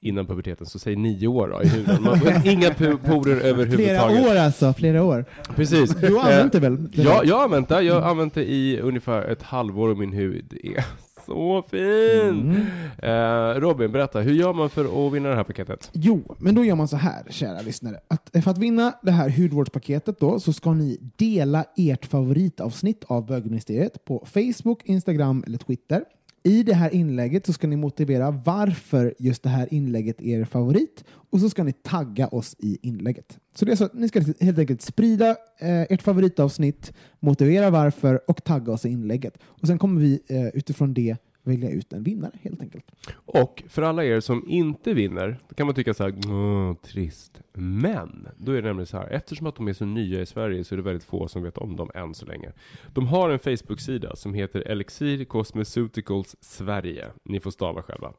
innan 0.00 0.26
puberteten, 0.26 0.66
så 0.66 0.78
säg 0.78 0.96
nio 0.96 1.26
år 1.28 1.48
då, 1.48 1.62
i 1.62 1.68
huden. 1.68 2.02
Man, 2.02 2.16
inga 2.44 2.70
pu- 2.70 2.98
porer 3.06 3.22
Flera 3.36 3.48
överhuvudtaget. 3.48 4.26
år 4.26 4.36
alltså, 4.36 4.72
flera 4.72 5.02
år. 5.04 5.24
Precis. 5.56 5.90
Du 5.94 6.14
har 6.14 6.22
använt 6.22 6.52
det 6.52 6.60
väl? 6.60 6.88
Ja, 6.92 7.20
jag 7.24 7.36
har 7.36 7.44
använt 7.44 7.68
det. 7.68 7.82
Jag 7.82 8.00
har 8.00 8.10
använt 8.10 8.34
det 8.34 8.44
i 8.50 8.80
ungefär 8.80 9.22
ett 9.22 9.42
halvår 9.42 9.88
och 9.88 9.98
min 9.98 10.12
hud 10.12 10.58
är 10.64 10.84
så 11.26 11.62
fin. 11.70 12.66
Eh, 12.98 13.60
Robin, 13.60 13.92
berätta, 13.92 14.20
hur 14.20 14.32
gör 14.32 14.52
man 14.52 14.70
för 14.70 15.06
att 15.06 15.12
vinna 15.12 15.28
det 15.28 15.34
här 15.34 15.44
paketet? 15.44 15.90
Jo, 15.92 16.36
men 16.38 16.54
då 16.54 16.64
gör 16.64 16.74
man 16.74 16.88
så 16.88 16.96
här, 16.96 17.22
kära 17.30 17.60
lyssnare. 17.60 18.00
Att 18.08 18.30
för 18.44 18.50
att 18.50 18.58
vinna 18.58 18.92
det 19.02 19.10
här 19.10 19.30
hudvårdspaketet 19.30 20.20
då, 20.20 20.40
så 20.40 20.52
ska 20.52 20.72
ni 20.72 20.98
dela 21.16 21.64
ert 21.76 22.06
favoritavsnitt 22.06 23.04
av 23.04 23.26
bögministeriet 23.26 24.04
på 24.04 24.26
Facebook, 24.26 24.82
Instagram 24.84 25.44
eller 25.46 25.58
Twitter. 25.58 26.04
I 26.46 26.62
det 26.62 26.74
här 26.74 26.94
inlägget 26.94 27.46
så 27.46 27.52
ska 27.52 27.66
ni 27.66 27.76
motivera 27.76 28.30
varför 28.30 29.14
just 29.18 29.42
det 29.42 29.48
här 29.48 29.74
inlägget 29.74 30.20
är 30.20 30.40
er 30.40 30.44
favorit 30.44 31.04
och 31.08 31.40
så 31.40 31.50
ska 31.50 31.64
ni 31.64 31.72
tagga 31.72 32.28
oss 32.28 32.56
i 32.58 32.78
inlägget. 32.82 33.38
Så 33.54 33.64
det 33.64 33.72
är 33.72 33.76
så 33.76 33.84
att 33.84 33.94
ni 33.94 34.08
ska 34.08 34.20
helt 34.40 34.58
enkelt 34.58 34.82
sprida 34.82 35.30
eh, 35.58 35.80
ert 35.80 36.02
favoritavsnitt, 36.02 36.92
motivera 37.20 37.70
varför 37.70 38.30
och 38.30 38.44
tagga 38.44 38.72
oss 38.72 38.84
i 38.84 38.88
inlägget. 38.88 39.38
Och 39.44 39.66
sen 39.66 39.78
kommer 39.78 40.00
vi 40.00 40.20
eh, 40.28 40.46
utifrån 40.46 40.94
det 40.94 41.16
välja 41.46 41.70
ut 41.70 41.92
en 41.92 42.02
vinnare 42.02 42.32
helt 42.42 42.62
enkelt. 42.62 42.84
Och 43.14 43.62
för 43.68 43.82
alla 43.82 44.04
er 44.04 44.20
som 44.20 44.48
inte 44.48 44.94
vinner, 44.94 45.38
då 45.48 45.54
kan 45.54 45.66
man 45.66 45.74
tycka 45.74 45.94
så 45.94 46.02
här, 46.02 46.74
trist. 46.74 47.40
Men, 47.52 48.28
då 48.36 48.52
är 48.52 48.62
det 48.62 48.68
nämligen 48.68 48.86
så 48.86 48.96
här, 48.96 49.08
eftersom 49.08 49.46
att 49.46 49.56
de 49.56 49.68
är 49.68 49.72
så 49.72 49.84
nya 49.84 50.20
i 50.20 50.26
Sverige 50.26 50.64
så 50.64 50.74
är 50.74 50.76
det 50.76 50.82
väldigt 50.82 51.04
få 51.04 51.28
som 51.28 51.42
vet 51.42 51.58
om 51.58 51.76
dem 51.76 51.90
än 51.94 52.14
så 52.14 52.26
länge. 52.26 52.52
De 52.94 53.06
har 53.06 53.30
en 53.30 53.38
Facebook-sida 53.38 54.16
som 54.16 54.34
heter 54.34 54.60
Elixir 54.60 55.24
Cosmeceuticals 55.24 56.36
Sverige. 56.40 57.06
Ni 57.22 57.40
får 57.40 57.50
stava 57.50 57.82
själva. 57.82 58.12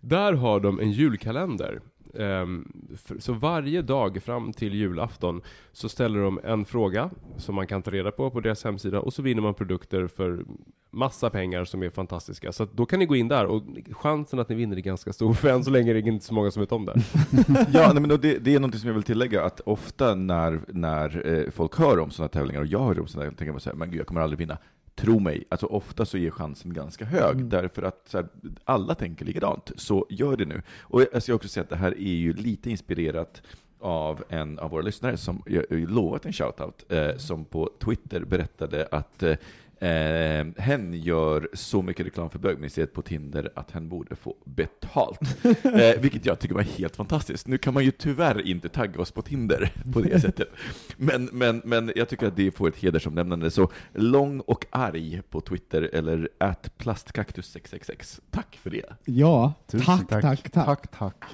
Där 0.00 0.32
har 0.32 0.60
de 0.60 0.80
en 0.80 0.90
julkalender. 0.90 1.80
Ehm, 2.18 2.72
för- 2.96 3.18
så 3.18 3.32
varje 3.32 3.82
dag 3.82 4.22
fram 4.22 4.52
till 4.52 4.74
julafton 4.74 5.40
så 5.72 5.88
ställer 5.88 6.20
de 6.20 6.40
en 6.44 6.64
fråga 6.64 7.10
som 7.36 7.54
man 7.54 7.66
kan 7.66 7.82
ta 7.82 7.90
reda 7.90 8.10
på 8.10 8.30
på 8.30 8.40
deras 8.40 8.64
hemsida 8.64 9.00
och 9.00 9.12
så 9.12 9.22
vinner 9.22 9.42
man 9.42 9.54
produkter 9.54 10.06
för 10.06 10.44
massa 10.90 11.30
pengar 11.30 11.64
som 11.64 11.82
är 11.82 11.90
fantastiska. 11.90 12.52
Så 12.52 12.62
att 12.62 12.72
då 12.72 12.86
kan 12.86 12.98
ni 12.98 13.06
gå 13.06 13.16
in 13.16 13.28
där 13.28 13.46
och 13.46 13.62
chansen 13.90 14.38
att 14.38 14.48
ni 14.48 14.54
vinner 14.54 14.76
är 14.76 14.80
ganska 14.80 15.12
stor, 15.12 15.32
för 15.34 15.48
än 15.48 15.64
så 15.64 15.70
länge 15.70 15.90
är 15.90 15.94
det 15.94 16.00
inte 16.00 16.24
så 16.24 16.34
många 16.34 16.50
som 16.50 16.60
vet 16.60 16.72
om 16.72 16.84
det. 16.84 16.94
Ja, 17.72 17.90
nej, 17.92 18.00
men 18.06 18.08
det, 18.20 18.38
det 18.38 18.54
är 18.54 18.60
något 18.60 18.78
som 18.78 18.86
jag 18.88 18.94
vill 18.94 19.02
tillägga, 19.02 19.44
att 19.44 19.60
ofta 19.60 20.14
när, 20.14 20.60
när 20.68 21.26
eh, 21.44 21.50
folk 21.50 21.78
hör 21.78 21.98
om 21.98 22.10
sådana 22.10 22.28
tävlingar, 22.28 22.60
och 22.60 22.66
jag 22.66 22.80
hör 22.86 23.00
om 23.00 23.06
sådana, 23.06 23.30
tänker 23.32 23.52
man 23.52 23.60
så 23.60 23.70
här, 23.70 23.76
men 23.76 23.90
gud, 23.90 24.00
jag 24.00 24.06
kommer 24.06 24.20
aldrig 24.20 24.38
vinna. 24.38 24.58
Tro 24.96 25.18
mig, 25.18 25.44
alltså 25.48 25.66
ofta 25.66 26.04
så 26.04 26.16
är 26.16 26.30
chansen 26.30 26.72
ganska 26.72 27.04
hög, 27.04 27.36
Mm. 27.36 27.48
därför 27.48 27.82
att 27.82 28.10
här, 28.12 28.26
alla 28.64 28.94
tänker 28.94 29.24
likadant, 29.24 29.70
så 29.76 30.06
gör 30.10 30.36
det 30.36 30.44
nu. 30.44 30.62
Och 30.80 31.02
jag 31.12 31.22
ska 31.22 31.34
också 31.34 31.48
säga 31.48 31.62
att 31.64 31.70
det 31.70 31.76
här 31.76 31.92
är 31.98 32.14
ju 32.14 32.32
lite 32.32 32.70
inspirerat 32.70 33.42
av 33.80 34.24
en 34.28 34.58
av 34.58 34.70
våra 34.70 34.82
lyssnare 34.82 35.16
som 35.16 35.42
jag 35.46 35.64
jag 35.70 35.86
lovat 35.86 36.26
en 36.26 36.32
shoutout, 36.32 36.92
eh, 36.92 37.16
som 37.16 37.44
på 37.44 37.70
Twitter 37.84 38.24
berättade 38.24 38.88
att 38.90 39.22
eh, 39.22 39.36
Eh, 39.84 40.46
hen 40.56 40.94
gör 40.94 41.48
så 41.52 41.82
mycket 41.82 42.06
reklam 42.06 42.30
för 42.30 42.38
bögministeriet 42.38 42.92
på 42.92 43.02
Tinder 43.02 43.52
att 43.54 43.70
hen 43.70 43.88
borde 43.88 44.16
få 44.16 44.36
betalt. 44.44 45.20
Eh, 45.74 46.00
vilket 46.00 46.26
jag 46.26 46.38
tycker 46.38 46.54
var 46.54 46.62
helt 46.62 46.96
fantastiskt. 46.96 47.46
Nu 47.46 47.58
kan 47.58 47.74
man 47.74 47.84
ju 47.84 47.90
tyvärr 47.90 48.46
inte 48.46 48.68
tagga 48.68 49.00
oss 49.00 49.10
på 49.10 49.22
Tinder 49.22 49.72
på 49.92 50.00
det 50.00 50.20
sättet. 50.22 50.48
Men, 50.96 51.28
men, 51.32 51.62
men 51.64 51.92
jag 51.96 52.08
tycker 52.08 52.26
att 52.26 52.36
det 52.36 52.50
får 52.50 52.68
ett 52.68 52.76
hedersomnämnande. 52.76 53.50
Så 53.50 53.70
lång 53.92 54.40
och 54.40 54.66
arg 54.70 55.22
på 55.30 55.40
Twitter 55.40 55.90
eller 55.92 56.28
at 56.38 56.70
plastkaktus666. 56.78 58.20
Tack 58.30 58.58
för 58.62 58.70
det. 58.70 58.86
Ja, 59.04 59.52
Tusen 59.66 59.86
tack, 59.86 60.08
tack, 60.08 60.22
tack, 60.22 60.52
Tack, 60.52 60.98
tack. 60.98 61.24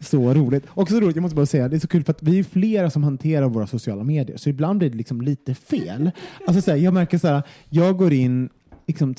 Så 0.00 0.34
roligt. 0.34 0.64
Också 0.74 0.94
så 0.94 1.00
roligt, 1.00 1.16
jag 1.16 1.22
måste 1.22 1.36
bara 1.36 1.46
säga, 1.46 1.68
det 1.68 1.76
är 1.76 1.80
så 1.80 1.88
kul 1.88 2.04
för 2.04 2.12
att 2.12 2.22
vi 2.22 2.38
är 2.38 2.44
flera 2.44 2.90
som 2.90 3.04
hanterar 3.04 3.48
våra 3.48 3.66
sociala 3.66 4.04
medier, 4.04 4.36
så 4.36 4.48
ibland 4.48 4.78
blir 4.78 4.90
det 4.90 4.96
liksom 4.96 5.20
lite 5.20 5.54
fel. 5.54 6.10
Alltså 6.46 6.62
så 6.62 6.70
här, 6.70 6.78
jag 6.78 6.94
märker 6.94 7.18
så 7.18 7.28
här, 7.28 7.42
jag 7.70 7.97
går 7.98 8.12
in 8.12 8.48
liksom, 8.86 9.14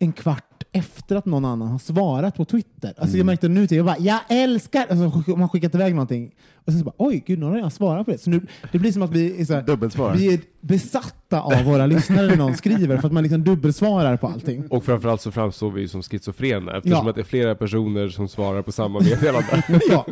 en 0.00 0.12
kvart 0.12 0.44
efter 0.72 1.16
att 1.16 1.26
någon 1.26 1.44
annan 1.44 1.68
har 1.68 1.78
svarat 1.78 2.36
på 2.36 2.44
Twitter. 2.44 2.88
Alltså 2.88 3.04
Mm. 3.06 3.18
jag 3.18 3.26
märkte 3.26 3.48
nu 3.48 3.66
jag 3.70 3.86
bara, 3.86 3.98
jag 3.98 4.20
älskar, 4.28 4.86
alltså 4.90 5.34
man 5.36 5.48
skickat 5.48 5.74
iväg 5.74 5.94
någonting 5.94 6.34
och 6.64 6.72
sen 6.72 6.78
så 6.78 6.84
bara, 6.84 6.94
oj 6.98 7.24
gud, 7.26 7.38
nu 7.38 7.46
har 7.46 7.58
jag 7.58 7.72
svarat 7.72 8.06
på 8.06 8.12
det. 8.12 8.18
Så 8.18 8.30
nu, 8.30 8.40
det 8.72 8.78
blir 8.78 8.92
som 8.92 9.02
att 9.02 9.10
vi 9.10 9.40
är, 9.40 9.44
så 9.44 9.54
här, 9.54 10.16
vi 10.16 10.34
är 10.34 10.40
besatta 10.60 11.40
av 11.40 11.64
våra 11.64 11.86
lyssnare 11.86 12.26
när 12.26 12.36
någon 12.36 12.56
skriver, 12.56 12.98
för 12.98 13.06
att 13.06 13.12
man 13.12 13.22
liksom 13.22 13.44
dubbelsvarar 13.44 14.16
på 14.16 14.26
allting. 14.26 14.66
Och 14.68 14.84
framförallt 14.84 15.20
så 15.20 15.30
framstår 15.30 15.70
vi 15.70 15.88
som 15.88 16.02
schizofrena 16.02 16.76
eftersom 16.76 17.04
Ja. 17.04 17.10
att 17.10 17.16
det 17.16 17.22
är 17.22 17.24
flera 17.24 17.54
personer 17.54 18.08
som 18.08 18.28
svarar 18.28 18.62
på 18.62 18.72
samma 18.72 19.00
meddelande. 19.00 19.62
ja. 19.90 20.06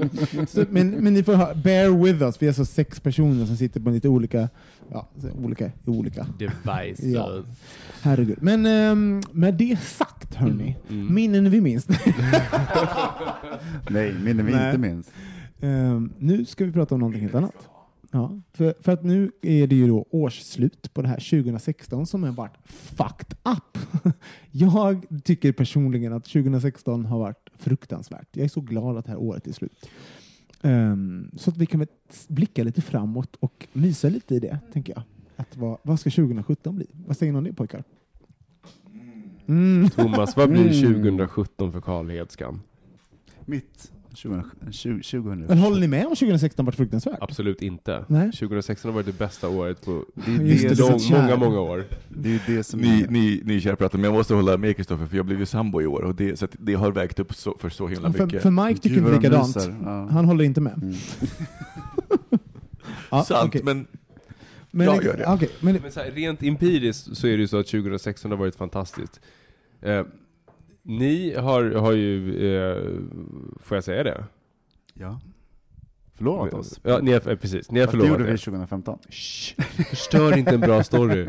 så, 0.49 0.65
men, 0.71 0.91
men 0.91 1.15
ni 1.15 1.23
får 1.23 1.35
ha, 1.35 1.55
bear 1.55 2.05
with 2.05 2.23
us, 2.23 2.43
vi 2.43 2.47
är 2.47 2.51
alltså 2.51 2.65
sex 2.65 3.01
personer 3.01 3.47
som 3.47 3.57
sitter 3.57 3.81
på 3.81 3.91
lite 3.91 4.09
olika, 4.09 4.49
ja, 4.91 5.09
olika, 5.43 5.71
olika. 5.87 6.27
Device. 6.39 7.03
Ja. 7.07 7.43
Herregud. 8.03 8.39
Men 8.43 8.67
ehm, 8.67 9.21
med 9.33 9.55
det 9.55 9.81
sagt, 9.81 10.35
hörni, 10.35 10.77
Mm. 10.91 11.15
minnen 11.15 11.51
vi 11.51 11.61
minns. 11.61 11.89
Nej, 13.91 14.15
minnen 14.25 14.47
vi 14.47 14.53
Nej. 14.53 14.67
inte 14.67 14.79
minns. 14.79 15.11
Ehm, 15.61 16.13
nu 16.19 16.45
ska 16.45 16.65
vi 16.65 16.73
prata 16.73 16.95
om 16.95 17.01
någonting 17.01 17.23
helt 17.23 17.35
annat. 17.35 17.69
Ja, 18.11 18.41
för, 18.53 18.75
för 18.81 18.93
att 18.93 19.05
nu 19.05 19.31
är 19.43 19.67
det 19.67 19.77
ju 19.77 19.89
då 19.89 20.07
årsslut 20.11 20.95
på 20.95 21.03
det 21.03 21.09
här 21.09 21.17
2016 21.43 22.07
som 22.07 22.23
har 22.23 22.33
varit 22.33 22.57
fucked 22.69 23.37
up. 23.45 23.79
Jag 24.51 25.07
tycker 25.25 25.53
personligen 25.53 26.13
att 26.13 26.25
2016 26.25 27.05
har 27.05 27.19
varit 27.19 27.49
fruktansvärt. 27.57 28.29
Jag 28.33 28.45
är 28.45 28.49
så 28.49 28.61
glad 28.61 28.97
att 28.97 29.05
det 29.05 29.11
här 29.11 29.19
året 29.21 29.47
är 29.47 29.53
slut. 29.53 29.89
Ehm, 30.63 31.31
så 31.37 31.51
att 31.51 31.57
vi 31.57 31.67
kan 31.67 31.81
väl 31.81 31.89
blicka 32.29 32.65
lite 32.65 32.83
framåt 32.83 33.37
och 33.41 33.67
mysa 33.73 34.09
lite 34.09 34.35
i 34.35 34.39
det, 34.39 34.59
tänker 34.73 34.93
jag. 34.93 35.03
Att 35.37 35.57
vad, 35.57 35.79
vad 35.83 36.01
ska 36.01 36.11
2017 36.11 36.77
bli? 36.77 36.87
Vad 37.07 37.17
säger 37.17 37.33
ni 37.33 37.39
om 37.39 37.45
det 37.45 37.53
pojkar? 37.53 37.85
Mm. 39.47 39.91
Thomas, 39.91 40.37
vad 40.37 40.51
blir 40.51 40.85
Mm. 40.85 40.95
2017 40.95 41.73
för 41.73 41.81
Karl 41.81 42.11
Hedskam? 42.11 42.61
Mitt 43.45 43.93
20, 44.15 44.43
20, 44.71 45.03
2000. 45.03 45.39
Men 45.49 45.59
håller 45.59 45.81
ni 45.81 45.89
med 45.89 46.07
om 46.07 46.11
2016 46.17 46.65
varit 46.67 46.77
fruktansvärt? 46.77 47.19
Absolut 47.21 47.63
inte. 47.63 48.05
Nej. 48.09 48.33
2016 48.33 48.89
har 48.89 48.95
varit 48.95 49.07
det 49.07 49.19
bästa 49.19 49.49
året 49.49 49.85
på 49.85 50.05
Det 50.15 50.31
är 50.35 50.39
det, 50.39 50.69
det, 50.69 50.79
lång, 50.79 51.01
många, 51.11 51.37
många 51.37 51.61
år. 51.61 51.85
det 52.09 52.35
är 52.35 52.41
det 52.47 52.65
som 52.65 52.81
Ni, 52.81 53.03
är... 53.03 53.09
ni, 53.09 53.41
ni 53.45 53.61
kära 53.61 53.77
pratar, 53.77 53.99
men 53.99 54.05
jag 54.05 54.15
måste 54.15 54.35
hålla 54.35 54.57
med 54.57 54.77
Kristoffer, 54.77 55.07
för 55.07 55.17
jag 55.17 55.27
blev 55.27 55.39
ju 55.41 55.47
sambo 55.47 55.83
i 55.83 55.87
år, 55.87 56.03
och 56.03 56.15
det, 56.15 56.39
så 56.39 56.45
att 56.45 56.57
det 56.59 56.75
har 56.75 56.93
vägt 56.93 57.19
upp 57.19 57.35
så, 57.35 57.57
för 57.61 57.69
så 57.71 57.89
himla 57.89 58.13
För, 58.13 58.25
mycket. 58.27 58.43
för 58.43 58.51
Mike 58.51 58.81
tycker 58.81 58.99
inte 58.99 59.13
likadant. 59.13 59.57
Ja. 59.85 60.09
Han 60.11 60.25
håller 60.25 60.45
inte 60.45 60.61
med. 60.61 60.75
Mm. 60.83 60.95
Ja, 63.11 63.25
Sant, 63.25 63.49
okej. 63.49 63.61
men 63.65 63.87
Men, 64.71 64.87
jag 64.87 65.05
gör 65.05 65.17
det. 65.17 65.27
okej, 65.27 65.49
men, 65.61 65.75
Men 65.83 65.93
så 65.93 66.01
här, 66.01 66.11
rent 66.11 66.43
empiriskt 66.43 67.17
så 67.17 67.27
är 67.27 67.31
det 67.31 67.37
ju 67.41 67.49
så 67.49 67.59
att 67.59 67.67
2016 67.67 68.31
har 68.31 68.39
varit 68.39 68.57
fantastiskt. 68.57 69.21
Eh, 69.83 70.03
ni 70.89 71.35
har, 71.35 71.71
har 71.71 71.93
ju, 71.93 72.29
eh, 72.53 72.83
får 73.63 73.77
jag 73.77 73.85
säga 73.85 74.03
det? 74.03 74.25
Ja. 74.95 75.21
Förlåt 76.15 76.55
oss. 76.55 76.81
Ja, 76.83 76.99
ni 77.03 77.13
har, 77.13 77.31
eh, 77.31 77.37
precis. 77.37 77.71
Ni 77.71 77.81
har 77.81 77.87
Fast 77.87 77.93
det 77.93 77.99
förlovat 78.01 78.21
gjorde 78.21 78.31
er. 78.31 78.33
vi 78.33 78.39
2015. 78.39 78.99
Shh, 79.11 79.61
förstör 79.91 80.37
inte 80.39 80.51
en 80.51 80.61
bra 80.61 80.83
story. 80.85 81.27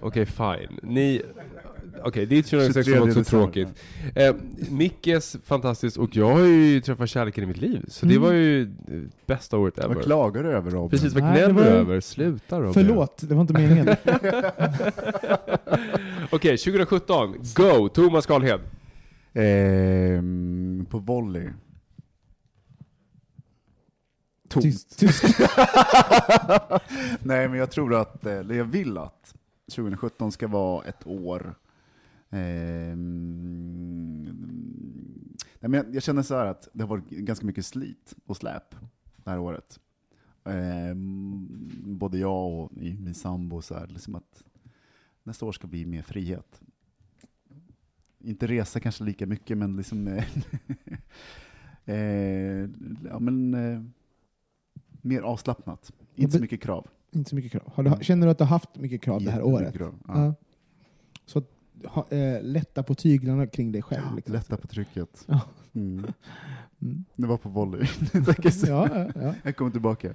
Okej, 0.00 0.26
fine. 0.26 0.78
Ni... 0.82 1.22
Okej, 2.04 2.26
ditt 2.26 2.46
2016 2.46 2.92
var 2.94 3.00
också 3.00 3.14
23 3.24 3.24
tråkigt. 3.30 3.68
Eh, 4.14 4.34
Mickes 4.70 5.36
fantastiskt, 5.44 5.96
och 5.96 6.16
jag 6.16 6.30
har 6.32 6.40
ju 6.40 6.80
träffat 6.80 7.10
kärleken 7.10 7.44
i 7.44 7.46
mitt 7.46 7.56
liv. 7.56 7.84
Så 7.88 8.06
det 8.06 8.14
Mm. 8.14 8.22
var 8.28 8.32
ju 8.32 8.62
eh, 8.62 8.68
bästa 9.26 9.58
året 9.58 9.78
ever. 9.78 9.94
Vad 9.94 10.04
klagar 10.04 10.42
du 10.42 10.48
över 10.52 10.70
Robin? 10.70 10.90
Precis, 10.90 11.14
vad 11.14 11.22
det 11.22 11.28
gnäller 11.30 11.54
du 11.54 11.60
över? 11.70 12.00
Sluta 12.00 12.58
Robin. 12.60 12.72
förlåt, 12.74 13.22
det 13.28 13.34
var 13.34 13.40
inte 13.40 13.52
meningen. 13.54 13.88
Okej, 16.30 16.58
2017. 16.58 17.34
Go! 17.54 17.88
Thomas 17.88 18.26
Karlhed. 18.26 18.60
Ehm, 19.34 20.86
på 20.90 20.98
volley. 20.98 21.48
Tomt. 24.48 24.64
Tyst. 24.64 24.98
tyst. 24.98 25.24
Nej, 27.22 27.48
men 27.48 27.54
jag 27.54 27.70
tror 27.70 27.94
att, 27.94 28.26
eh, 28.26 28.32
eller 28.32 28.54
jag 28.54 28.64
vill 28.64 28.98
att 28.98 29.34
2017 29.70 30.32
ska 30.32 30.48
vara 30.48 30.84
ett 30.84 31.06
år 31.06 31.54
nej, 35.60 35.70
men 35.70 35.72
jag, 35.72 35.94
jag 35.94 36.02
känner 36.02 36.22
så 36.22 36.34
här 36.34 36.46
att 36.46 36.68
det 36.72 36.82
har 36.82 36.88
varit 36.88 37.08
ganska 37.10 37.46
mycket 37.46 37.66
slit 37.66 38.14
och 38.26 38.36
släp 38.36 38.74
det 39.16 39.30
här 39.30 39.38
året. 39.38 39.80
Ehm, 40.44 41.48
både 41.84 42.18
jag 42.18 42.52
och 42.52 42.72
i 42.72 42.94
min 42.94 43.14
sambo, 43.14 43.62
så 43.62 43.74
här, 43.74 43.86
liksom 43.86 44.14
att 44.14 44.44
nästa 45.22 45.46
år 45.46 45.52
ska 45.52 45.66
bli 45.66 45.86
mer 45.86 46.02
frihet. 46.02 46.60
Inte 48.24 48.46
resa 48.46 48.80
kanske 48.80 49.04
lika 49.04 49.26
mycket, 49.26 49.58
men 49.58 49.76
liksom 49.76 50.08
eh, 50.08 50.24
eh, 51.94 52.68
ja, 53.08 53.18
men, 53.18 53.54
eh, 53.54 53.82
mer 55.02 55.22
avslappnat. 55.22 55.92
Inte 56.14 56.36
så 56.36 56.42
mycket 56.42 56.60
krav. 56.62 56.86
inte 57.10 57.30
så 57.30 57.36
mycket 57.36 57.52
krav. 57.52 57.96
Du, 57.98 58.04
känner 58.04 58.26
du 58.26 58.30
att 58.30 58.38
du 58.38 58.44
har 58.44 58.48
haft 58.48 58.76
mycket 58.76 59.02
krav 59.02 59.22
det 59.22 59.30
här 59.30 59.42
året? 59.42 59.74
krav, 59.74 59.98
Ja. 60.08 60.24
Ja. 60.24 60.34
Så 61.26 61.42
ha, 61.84 62.08
eh, 62.10 62.42
lätta 62.42 62.82
på 62.82 62.94
tyglarna 62.94 63.46
kring 63.46 63.72
dig 63.72 63.82
själv. 63.82 64.16
Liksom. 64.16 64.34
Lätta 64.34 64.56
på 64.56 64.66
trycket. 64.66 65.24
Ja. 65.26 65.40
Mm. 65.74 66.06
Mm. 66.82 67.04
Det 67.16 67.26
var 67.26 67.36
på 67.36 67.48
volley. 67.48 67.86
Ja, 68.66 69.10
ja. 69.14 69.34
Jag 69.42 69.56
kommer 69.56 69.70
tillbaka. 69.70 70.12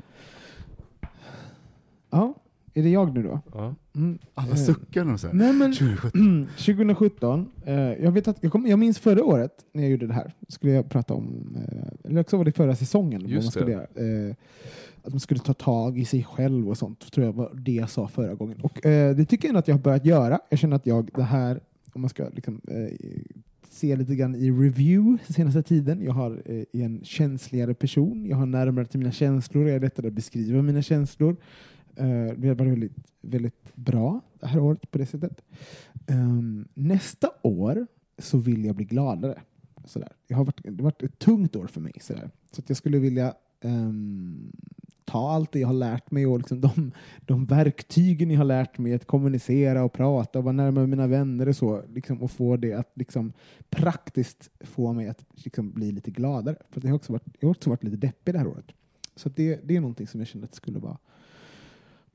ja, 2.10 2.36
är 2.78 2.84
det 2.84 2.90
jag 2.90 3.14
nu 3.14 3.24
då? 3.24 3.40
Ja. 3.54 3.76
Mm. 3.96 4.18
Alla 4.34 4.52
Eh, 4.52 4.56
suckar 4.56 5.04
nu 5.04 5.18
så 5.18 5.28
här. 5.28 5.34
Nej, 5.34 5.54
men 5.54 5.74
2017. 5.74 6.48
2017, 6.58 7.50
eh, 7.66 7.76
jag, 7.76 8.12
vet 8.12 8.28
att, 8.28 8.38
jag, 8.42 8.52
kom, 8.52 8.68
jag 8.68 8.80
minns 8.80 9.00
förra 9.00 9.24
året 9.24 9.52
när 9.74 9.84
jag 9.84 9.92
gjorde 9.92 10.08
det 10.08 10.14
här, 10.14 10.34
skulle 10.48 10.74
jag 10.74 10.90
prata 10.90 11.14
om, 11.14 11.56
eh, 11.56 12.10
eller 12.10 12.22
också 12.22 12.38
var 12.38 12.46
det 12.46 12.52
förra 12.52 12.76
säsongen, 12.76 13.28
Just 13.28 13.46
man 13.46 13.52
skulle. 13.52 13.74
Eh, 13.74 14.36
att 15.04 15.14
man 15.14 15.20
skulle 15.20 15.40
ta 15.40 15.54
tag 15.54 16.00
i 16.00 16.06
sig 16.06 16.24
själv 16.24 16.70
och 16.70 16.78
sånt, 16.78 17.12
tror 17.12 17.26
jag 17.26 17.34
var 17.34 17.52
det 17.56 17.72
jag 17.72 17.90
sa 17.90 18.08
förra 18.08 18.36
gången. 18.36 18.60
Och 18.62 18.86
eh, 18.86 19.16
det 19.16 19.26
tycker 19.26 19.48
jag 19.48 19.58
att 19.58 19.68
jag 19.68 19.76
har 19.76 19.82
börjat 19.82 20.06
göra. 20.06 20.40
Jag 20.50 20.60
känner 20.60 20.76
att 20.76 20.86
jag, 20.86 21.10
det 21.16 21.24
här, 21.24 21.60
om 21.94 22.02
man 22.02 22.10
ska 22.10 22.30
liksom, 22.30 22.62
eh, 22.68 22.98
se 23.70 23.96
lite 23.96 24.16
grann 24.16 24.36
i 24.36 24.52
review 24.52 25.34
senaste 25.34 25.64
tiden, 25.64 26.02
jag 26.04 26.12
har 26.12 26.42
eh, 26.46 26.56
är 26.56 26.86
en 26.86 27.02
känsligare 27.04 27.74
person, 27.74 28.26
jag 28.26 28.38
har 28.38 28.46
närmare 28.46 28.86
till 28.86 29.00
mina 29.00 29.12
känslor, 29.12 29.68
jag 29.68 29.76
är 29.76 29.80
lättare 29.80 30.08
att 30.08 30.14
beskriva 30.14 30.62
mina 30.62 30.82
känslor. 30.82 31.36
Uh, 32.00 32.34
det 32.38 32.48
har 32.48 32.56
varit 32.56 32.72
väldigt, 32.72 33.12
väldigt 33.22 33.76
bra 33.76 34.22
det 34.40 34.48
här 34.48 34.60
året 34.60 34.92
på 34.92 34.98
det 34.98 35.06
sättet. 35.06 35.42
Um, 36.08 36.68
nästa 36.74 37.30
år 37.42 37.88
så 38.18 38.38
vill 38.38 38.66
jag 38.66 38.76
bli 38.76 38.86
gladare. 38.86 39.42
Sådär. 39.86 40.12
Jag 40.28 40.38
har 40.38 40.46
varit, 40.46 40.62
det 40.64 40.70
har 40.70 40.84
varit 40.84 41.04
ett 41.04 41.20
tungt 41.20 41.56
år 41.56 41.68
för 41.68 41.82
mig. 41.82 41.94
Sådär. 42.02 42.30
Så 42.52 42.62
att 42.62 42.70
jag 42.70 42.78
skulle 42.78 43.00
vilja 43.00 43.34
um, 43.62 44.52
ta 45.06 45.32
allt 45.32 45.52
det 45.52 45.60
jag 45.60 45.68
har 45.68 45.74
lärt 45.74 46.12
mig 46.12 46.26
och 46.26 46.38
liksom 46.38 46.62
de, 46.76 46.92
de 47.20 47.46
verktygen 47.46 48.32
jag 48.32 48.38
har 48.38 48.46
lärt 48.46 48.78
mig 48.78 48.94
att 48.94 49.06
kommunicera 49.06 49.84
och 49.84 49.94
prata 49.94 50.40
och 50.40 50.46
vara 50.46 50.54
närmare 50.54 50.88
mina 50.88 51.08
vänner 51.08 51.48
och 51.50 51.56
så 51.56 51.84
liksom, 51.94 52.22
och 52.22 52.32
få 52.32 52.58
det 52.58 52.74
att 52.74 52.92
liksom, 52.94 53.34
praktiskt 53.70 54.50
få 54.60 54.94
mig 54.94 55.08
att 55.08 55.26
liksom, 55.34 55.72
bli 55.72 55.92
lite 55.92 56.12
gladare. 56.12 56.56
För 56.70 56.82
jag 56.82 56.90
har 56.90 56.96
också 56.96 57.14
varit, 57.14 57.26
jag 57.40 57.48
har 57.48 57.56
också 57.56 57.70
varit 57.70 57.84
lite 57.84 57.98
deppig 57.98 58.34
det 58.34 58.40
här 58.40 58.48
året. 58.48 58.72
Så 59.16 59.30
att 59.30 59.36
det, 59.36 59.60
det 59.64 59.76
är 59.76 59.82
någonting 59.82 60.08
som 60.08 60.20
jag 60.20 60.28
känner 60.28 60.46
att 60.46 60.56
skulle 60.56 60.80
vara 60.80 60.98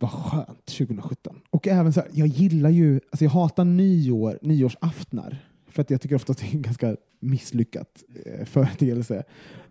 vad 0.02 0.10
skönt 0.10 0.66
2017. 0.66 1.40
Och 1.50 1.68
även 1.68 1.92
så 1.92 2.00
här, 2.00 2.08
jag 2.12 2.28
gillar 2.28 2.70
ju, 2.70 3.00
alltså 3.10 3.24
jag 3.24 3.30
hatar 3.30 3.64
nyår, 3.64 4.38
nyårsaftnar. 4.42 5.38
För 5.68 5.82
att 5.82 5.90
jag 5.90 6.00
tycker 6.00 6.16
ofta 6.16 6.32
att 6.32 6.38
det 6.38 6.46
är 6.46 6.54
en 6.54 6.62
ganska 6.62 6.96
misslyckat 7.20 8.04
eh, 8.26 8.44
företeelse. 8.44 9.22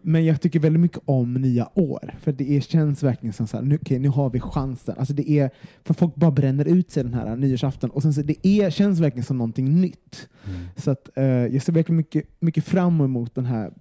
Men 0.02 0.26
jag 0.26 0.42
tycker 0.42 0.60
väldigt 0.60 0.80
mycket 0.80 1.00
om 1.06 1.34
nya 1.34 1.70
år. 1.74 2.16
För 2.20 2.32
det 2.32 2.52
är, 2.58 2.62
känns 2.62 3.04
verkligen 3.04 3.34
som 3.34 3.48
så 3.48 3.58
här, 3.58 3.64
nu, 3.64 3.76
okej, 3.82 4.00
nu 4.00 4.10
har 4.10 4.30
vi 4.30 4.40
chansen. 4.40 4.96
Alltså 4.98 5.14
det 5.14 5.30
är, 5.32 5.50
för 5.84 5.94
folk 5.94 6.16
bara 6.16 6.32
bränner 6.32 6.66
ut 6.66 6.92
sig 6.92 7.04
den 7.04 7.14
här 7.14 7.36
nyårsafton. 7.36 7.90
Och 7.90 8.02
sen 8.02 8.14
så 8.14 8.22
det 8.22 8.48
är, 8.48 8.70
känns 8.70 9.00
verkligen 9.00 9.26
som 9.26 9.38
någonting 9.38 9.82
nytt. 9.82 10.30
Så 10.76 10.92
att, 10.92 11.18
eh, 11.18 11.24
jag 11.26 11.64
ser 11.64 11.74
verkligen 11.74 11.98
mycket, 11.98 12.26
mycket 12.40 12.66
fram 12.66 13.02
emot 13.02 13.36
den 13.36 13.46
här 13.46 13.74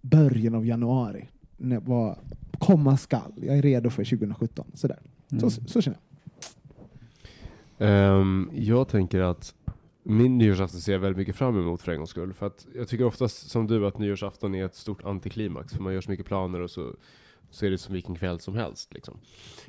början 0.00 0.54
av 0.54 0.66
januari. 0.66 1.28
När, 1.56 1.80
vad 1.80 2.16
komma 2.58 2.96
skall. 2.96 3.32
Jag 3.36 3.58
är 3.58 3.62
redo 3.62 3.90
för 3.90 4.04
2017. 4.04 4.66
Sådär. 4.74 4.98
Så, 5.40 5.50
så 5.50 5.80
känner 5.80 5.98
jag. 5.98 6.04
Ehm, 7.78 8.50
jag 8.52 8.88
tänker 8.88 9.20
att 9.20 9.54
min 10.02 10.38
nyårsafton 10.38 10.80
ser 10.80 10.92
jag 10.92 11.00
väldigt 11.00 11.18
mycket 11.18 11.36
fram 11.36 11.60
emot 11.60 11.82
för 11.82 11.92
en 11.92 11.98
gångs 11.98 12.10
skull. 12.10 12.32
För 12.32 12.46
att 12.46 12.66
jag 12.74 12.88
tycker 12.88 13.04
oftast 13.04 13.50
som 13.50 13.66
du 13.66 13.86
att 13.86 13.98
nyårsafton 13.98 14.54
är 14.54 14.64
ett 14.64 14.74
stort 14.74 15.04
antiklimax. 15.04 15.72
För 15.72 15.82
man 15.82 15.94
gör 15.94 16.00
så 16.00 16.10
mycket 16.10 16.26
planer 16.26 16.60
och 16.60 16.70
så, 16.70 16.94
så 17.50 17.66
är 17.66 17.70
det 17.70 17.78
som 17.78 17.94
vilken 17.94 18.14
kväll 18.14 18.40
som 18.40 18.54
helst. 18.54 18.94
Liksom. 18.94 19.18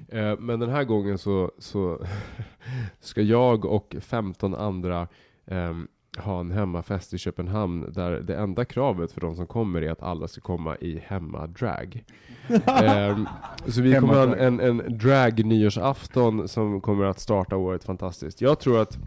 Eh, 0.10 0.40
men 0.40 0.60
den 0.60 0.70
här 0.70 0.84
gången 0.84 1.18
så, 1.18 1.52
så 1.58 2.06
ska 3.00 3.22
jag 3.22 3.66
och 3.66 3.96
15 4.00 4.56
andra 4.56 5.08
ehm, 5.46 5.88
ha 6.18 6.40
en 6.40 6.52
hemmafest 6.52 7.14
i 7.14 7.18
Köpenhamn 7.18 7.94
där 7.94 8.12
det 8.12 8.36
enda 8.36 8.66
kravet 8.66 9.12
för 9.12 9.22
de 9.22 9.36
som 9.36 9.48
kommer 9.48 9.82
är 9.82 9.92
att 9.92 10.04
alla 10.04 10.28
ska 10.28 10.42
komma 10.42 10.76
i 10.76 11.00
hemmadrag. 11.06 12.04
Ehm, 12.66 13.28
så 13.68 13.82
vi 13.82 14.00
kommer 14.00 14.14
ha 14.14 14.24
en, 14.24 14.34
en, 14.34 14.60
en 14.60 14.98
drag 14.98 15.46
nyårsafton 15.46 16.48
som 16.48 16.82
kommer 16.82 17.06
att 17.06 17.20
starta 17.20 17.58
året 17.58 17.84
fantastiskt. 17.84 18.42
Jag 18.42 18.60
tror 18.60 18.82
att, 18.82 18.98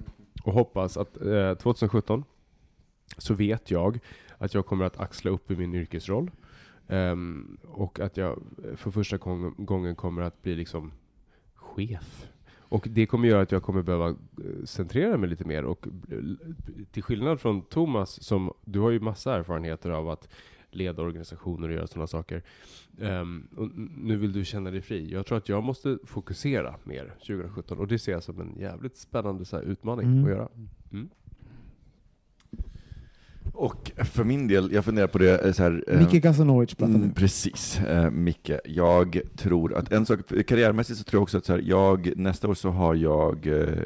och 0.42 0.52
hoppas 0.52 0.96
att 0.96 1.22
eh, 1.22 1.54
2017 1.54 2.24
så 3.18 3.34
vet 3.34 3.70
jag 3.70 3.98
att 4.38 4.54
jag 4.54 4.66
kommer 4.66 4.84
att 4.84 5.00
axla 5.00 5.30
upp 5.30 5.50
i 5.50 5.56
min 5.56 5.74
yrkesroll. 5.74 6.30
Ehm, 6.88 7.58
och 7.64 8.00
att 8.00 8.16
jag 8.16 8.42
för 8.76 8.90
första 8.90 9.16
gången 9.56 9.94
kommer 9.94 10.22
att 10.22 10.42
bli 10.42 10.54
liksom 10.54 10.92
chef. 11.54 12.28
Och 12.68 12.86
det 12.90 13.06
kommer 13.06 13.28
göra 13.28 13.42
att 13.42 13.52
jag 13.52 13.62
kommer 13.62 13.82
behöva 13.82 14.08
eh, 14.08 14.14
centrera 14.64 15.16
mig 15.16 15.28
lite 15.30 15.44
mer. 15.44 15.64
Och 15.64 15.86
eh, 15.86 16.18
till 16.90 17.02
skillnad 17.02 17.40
från 17.40 17.62
Thomas, 17.62 18.22
som 18.22 18.52
du 18.64 18.78
har 18.80 18.90
ju 18.90 19.00
massa 19.00 19.34
erfarenheter 19.34 19.90
av 19.90 20.08
att 20.10 20.28
leda 20.70 21.02
organisationer 21.02 21.68
och 21.68 21.74
göra 21.74 21.86
sådana 21.86 22.06
saker. 22.06 22.42
Ehm, 23.00 23.48
och 23.56 23.70
nu 23.96 24.16
vill 24.16 24.32
du 24.32 24.44
känna 24.44 24.70
dig 24.70 24.80
fri. 24.80 25.12
Jag 25.12 25.26
tror 25.26 25.38
att 25.38 25.48
jag 25.48 25.62
måste 25.64 25.98
fokusera 26.04 26.74
mer 26.84 27.14
2017 27.26 27.78
och 27.78 27.86
det 27.88 27.98
ser 27.98 28.12
jag 28.12 28.22
som 28.22 28.40
en 28.40 28.56
jävligt 28.58 28.96
spännande 28.96 29.44
så 29.44 29.56
här, 29.56 29.62
utmaning 29.62 30.06
Mm. 30.06 30.24
att 30.24 30.30
göra. 30.30 30.48
Mm. 30.92 31.08
Och 33.52 33.92
för 33.96 34.24
min 34.24 34.48
del, 34.48 34.72
jag 34.72 34.84
funderar 34.84 35.06
på 35.06 35.18
det 35.18 35.38
eh, 35.38 35.52
så 35.52 35.62
här... 35.62 35.84
eh, 35.88 35.98
Micke 35.98 36.22
Kasanovic 36.22 36.74
pratar 36.74 36.94
Mm, 36.94 37.14
precis, 37.14 37.80
eh, 37.80 38.10
Micke. 38.10 38.50
Jag 38.64 39.20
tror 39.36 39.74
att 39.74 39.92
en 39.92 40.06
sak, 40.06 40.20
karriärmässigt 40.46 40.98
så 40.98 41.04
tror 41.04 41.18
jag 41.18 41.22
också 41.22 41.38
att 41.38 41.44
så 41.44 41.52
här, 41.52 41.62
jag, 41.66 42.12
nästa 42.16 42.48
år 42.48 42.54
så 42.54 42.70
har 42.70 42.94
jag, 42.94 43.46
eh, 43.46 43.82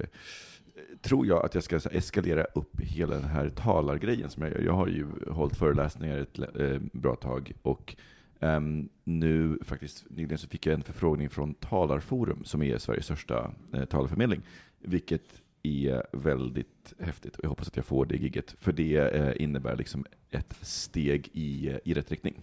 tror 1.03 1.27
jag 1.27 1.45
att 1.45 1.55
jag 1.55 1.65
ska 1.65 1.77
eskalera 1.77 2.45
upp 2.45 2.81
hela 2.81 3.15
den 3.15 3.25
här 3.25 3.49
talargrejen 3.49 4.31
som 4.31 4.43
jag 4.43 4.53
gör. 4.53 4.61
Jag 4.61 4.73
har 4.73 4.87
ju 4.87 5.07
hållit 5.31 5.57
föreläsningar 5.57 6.19
ett 6.19 6.39
eh, 6.39 6.81
bra 6.93 7.17
tag 7.17 7.53
och 7.63 7.97
ehm, 8.41 8.89
nu 9.05 9.59
faktiskt 9.65 10.05
nyligen 10.11 10.39
så 10.39 10.49
fick 10.49 10.67
jag 10.67 10.75
en 10.75 10.83
förfrågning 10.83 11.31
från 11.31 11.55
Talarforum 11.55 12.45
som 12.45 12.63
är 12.63 12.79
Sveriges 12.79 13.05
största 13.05 13.51
eh, 13.75 13.85
talarförmedling, 13.85 14.43
vilket 14.81 15.23
är 15.63 16.07
väldigt 16.13 16.93
häftigt 16.99 17.37
och 17.37 17.45
jag 17.45 17.49
hoppas 17.49 17.69
att 17.69 17.77
jag 17.77 17.85
får 17.85 18.07
det 18.07 18.17
gigget, 18.17 18.55
för 18.61 18.73
det 18.73 18.97
eh, 18.97 19.43
innebär 19.43 19.77
liksom 19.77 20.05
ett 20.31 20.57
steg 20.61 21.29
i, 21.33 21.69
eh, 21.69 21.77
i 21.85 21.95
rätt 21.95 22.11
riktning. 22.11 22.41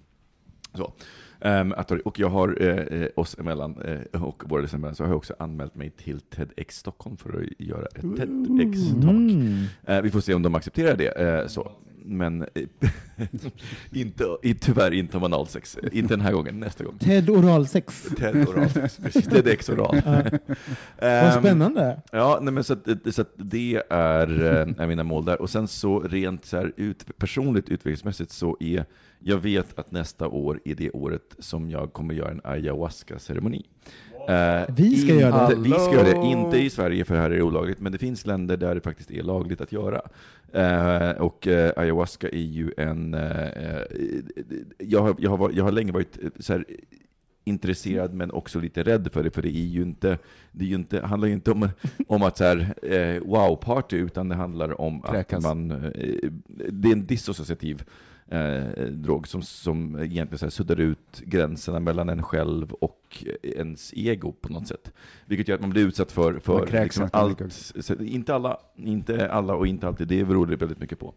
Så. 0.74 0.94
Ehm, 1.42 1.72
att, 1.72 1.92
och 1.92 2.20
jag 2.20 2.30
har 2.30 2.62
eh, 2.62 3.08
oss 3.16 3.40
emellan 3.40 3.78
och 4.14 4.44
våra 4.50 4.62
lyssnare 4.62 4.80
emellan 4.80 4.96
så 4.96 5.04
har 5.04 5.10
jag 5.10 5.18
också 5.18 5.36
anmält 5.40 5.76
mig 5.76 5.90
till 5.90 6.20
TEDx 6.20 6.78
Stockholm 6.78 7.18
för 7.18 7.42
att 7.42 7.66
göra 7.68 7.86
ett 7.86 8.04
TEDx-talk. 8.04 9.32
Mm. 9.86 10.04
Vi 10.04 10.12
får 10.12 10.22
se 10.22 10.34
om 10.34 10.42
de 10.42 10.56
accepterar 10.56 10.98
det. 10.98 11.52
Så. 11.52 11.72
Men 12.10 12.42
eh, 12.42 12.64
inte, 13.92 14.24
tyvärr 14.60 14.94
inte 14.94 15.18
om 15.18 15.24
analsex. 15.24 15.78
Eh, 15.78 15.98
Inte 15.98 16.14
den 16.14 16.22
här 16.22 16.32
gången, 16.32 16.60
nästa 16.60 16.84
gång. 16.84 16.98
Ted 16.98 17.30
oralsex. 17.30 18.08
TED 18.18 18.48
oralsex, 18.50 18.98
precis. 18.98 19.26
TEDx 19.26 19.70
oral. 19.70 20.02
Ja. 20.06 20.24
Vad 21.00 21.34
Ehm, 21.34 21.40
spännande. 21.40 22.02
Ja, 22.12 22.40
nej, 22.42 22.54
men 22.54 22.64
så, 22.64 22.74
att, 22.74 22.88
så 23.12 23.22
att 23.22 23.34
det 23.36 23.84
är, 23.90 24.44
eh, 24.44 24.84
är 24.84 24.88
mina 24.88 25.04
mål 25.04 25.26
där. 25.26 25.42
Och 25.42 25.50
sen 25.50 25.68
så 25.68 26.00
rent 26.00 26.46
så 26.46 26.58
här 26.58 26.72
ut, 26.78 27.18
personligt 27.18 27.70
utvecklingsmässigt 27.70 28.32
så 28.32 28.58
är, 28.60 28.86
jag 29.20 29.38
vet 29.38 29.80
att 29.80 29.92
nästa 29.92 30.28
år 30.28 30.60
är 30.66 30.76
det 30.76 30.92
året 30.92 31.36
som 31.40 31.70
jag 31.70 31.94
kommer 31.94 32.14
göra 32.14 32.32
en 32.32 32.42
ayahuasca-ceremoni. 32.44 33.64
Eh, 34.30 34.66
Vi 34.76 34.96
ska 34.98 35.14
göra 35.14 35.50
det. 35.50 35.56
Vi 35.56 35.70
ska 35.70 35.94
göra 35.94 36.04
det, 36.22 36.28
inte 36.28 36.58
i 36.58 36.70
Sverige 36.70 37.06
för 37.06 37.16
här 37.16 37.32
är 37.32 37.36
det 37.36 37.42
olagligt, 37.42 37.80
men 37.80 37.92
det 37.92 37.98
finns 37.98 38.26
länder 38.26 38.58
där 38.58 38.76
det 38.76 38.82
faktiskt 38.82 39.12
är 39.12 39.24
lagligt 39.24 39.62
att 39.62 39.72
göra. 39.72 40.02
Eh, 40.54 41.12
och 41.22 41.48
eh, 41.48 41.72
ayahuasca 41.78 42.30
är 42.30 42.38
ju 42.38 42.72
en, 42.78 43.14
eh, 43.14 43.48
eh, 43.48 43.82
jag, 44.78 45.02
har, 45.02 45.16
jag, 45.20 45.38
har, 45.38 45.52
jag 45.54 45.64
har 45.64 45.72
länge 45.72 45.92
varit 45.92 46.18
eh, 46.24 46.30
så 46.40 46.54
här, 46.54 46.66
intresserad 47.44 48.14
men 48.14 48.32
också 48.32 48.60
lite 48.60 48.84
rädd 48.84 49.10
för 49.14 49.24
det, 49.24 49.32
för 49.32 49.42
det 49.42 49.50
är 49.50 49.66
ju 49.66 49.82
inte, 49.82 50.18
det 50.52 50.66
är 50.66 50.70
ju 50.70 50.76
inte, 50.76 51.02
handlar 51.02 51.28
ju 51.28 51.34
inte 51.34 51.52
om, 51.52 51.70
om 52.08 52.24
att 52.24 52.38
så 52.38 52.44
här, 52.44 52.74
eh, 52.84 53.22
wow-party, 53.22 53.96
utan 53.98 54.30
det 54.30 54.36
handlar 54.36 54.82
om 54.82 55.02
Kräkas. 55.02 55.38
att 55.38 55.44
man, 55.44 55.72
eh, 55.72 56.32
det 56.70 56.90
är 56.90 56.94
en 56.94 57.06
dissociativ 57.06 57.84
eh, 58.28 58.84
drog 58.92 59.28
som, 59.28 59.42
som 59.42 60.00
egentligen 60.00 60.38
så 60.38 60.46
här 60.46 60.50
suddar 60.52 60.80
ut 60.80 61.22
gränserna 61.26 61.80
mellan 61.80 62.10
en 62.10 62.24
själv 62.24 62.74
och 62.74 62.99
ens 63.44 63.94
ego 63.96 64.32
på 64.42 64.54
något 64.54 64.68
sätt. 64.68 64.92
Vilket 65.26 65.48
gör 65.48 65.56
att 65.56 65.62
man 65.62 65.70
blir 65.70 65.88
utsatt 65.88 66.12
för, 66.12 66.40
för 66.40 66.82
liksom 66.84 67.10
allt, 67.14 67.42
inte, 68.00 68.36
alla, 68.36 68.58
inte 68.76 69.30
alla 69.32 69.56
och 69.56 69.68
inte 69.68 69.88
alltid, 69.88 70.08
det 70.08 70.26
beror 70.26 70.46
det 70.48 70.56
väldigt 70.56 70.80
mycket 70.80 71.00
på. 71.00 71.14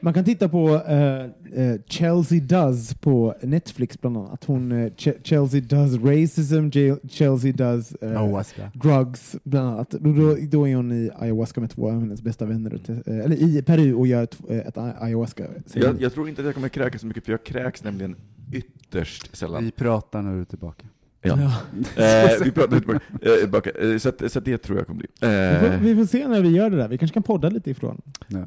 Man 0.00 0.14
kan 0.14 0.24
titta 0.24 0.48
på 0.48 0.68
eh, 0.74 1.80
Chelsea 1.86 2.40
Does 2.40 2.94
på 2.94 3.34
Netflix 3.42 4.00
bland 4.00 4.16
annat. 4.16 4.44
Hon, 4.44 4.72
eh, 4.72 4.90
Ch- 4.90 5.22
Chelsea 5.22 5.60
Does 5.60 5.94
Racism, 6.04 6.68
J- 6.72 6.96
Chelsea 7.10 7.52
Does 7.52 7.92
eh, 7.92 8.10
Ayahuasca. 8.10 8.70
Drugs 8.74 9.36
bland 9.44 9.68
annat. 9.68 9.90
Då, 9.90 10.12
då, 10.12 10.36
då 10.50 10.68
är 10.68 10.76
hon 10.76 10.92
i 10.92 11.10
ayahuasca 11.18 11.60
med 11.60 11.70
två 11.70 11.88
av 11.88 12.00
hennes 12.00 12.22
bästa 12.22 12.46
vänner, 12.46 12.80
eh, 13.06 13.18
eller 13.24 13.36
i 13.36 13.62
Peru 13.62 13.94
och 13.94 14.06
gör 14.06 14.22
ett, 14.22 14.50
ett 14.50 14.78
ayahuasca. 14.78 15.44
Jag, 15.74 16.02
jag 16.02 16.12
tror 16.12 16.28
inte 16.28 16.40
att 16.42 16.46
jag 16.46 16.54
kommer 16.54 16.68
kräkas 16.68 17.00
så 17.00 17.06
mycket, 17.06 17.24
för 17.24 17.32
jag 17.32 17.44
kräks 17.44 17.84
nämligen 17.84 18.16
ytterst 18.52 19.36
sällan. 19.36 19.64
Vi 19.64 19.70
pratar 19.70 20.22
när 20.22 20.34
du 20.34 20.40
är 20.40 20.44
tillbaka. 20.44 20.86
Ja. 21.26 21.52
Eh, 22.04 22.30
vi 22.44 22.50
pratar 22.50 22.74
lite 22.76 22.86
tillbaka. 22.86 23.00
Eh, 23.22 23.40
tillbaka. 23.40 23.70
Eh, 23.70 23.98
så, 23.98 24.08
att, 24.08 24.32
så 24.32 24.38
att 24.38 24.44
det 24.44 24.58
tror 24.58 24.78
jag 24.78 24.86
kommer 24.86 24.98
bli. 24.98 25.08
Vi, 25.20 25.58
får, 25.60 25.74
Eh, 25.74 25.80
vi 25.80 25.94
får 25.96 26.04
se 26.04 26.28
när 26.28 26.40
vi 26.40 26.48
gör 26.48 26.70
det 26.70 26.76
där. 26.76 26.88
Vi 26.88 26.98
kanske 26.98 27.14
kan 27.14 27.22
podda 27.22 27.48
lite 27.48 27.70
ifrån. 27.70 28.02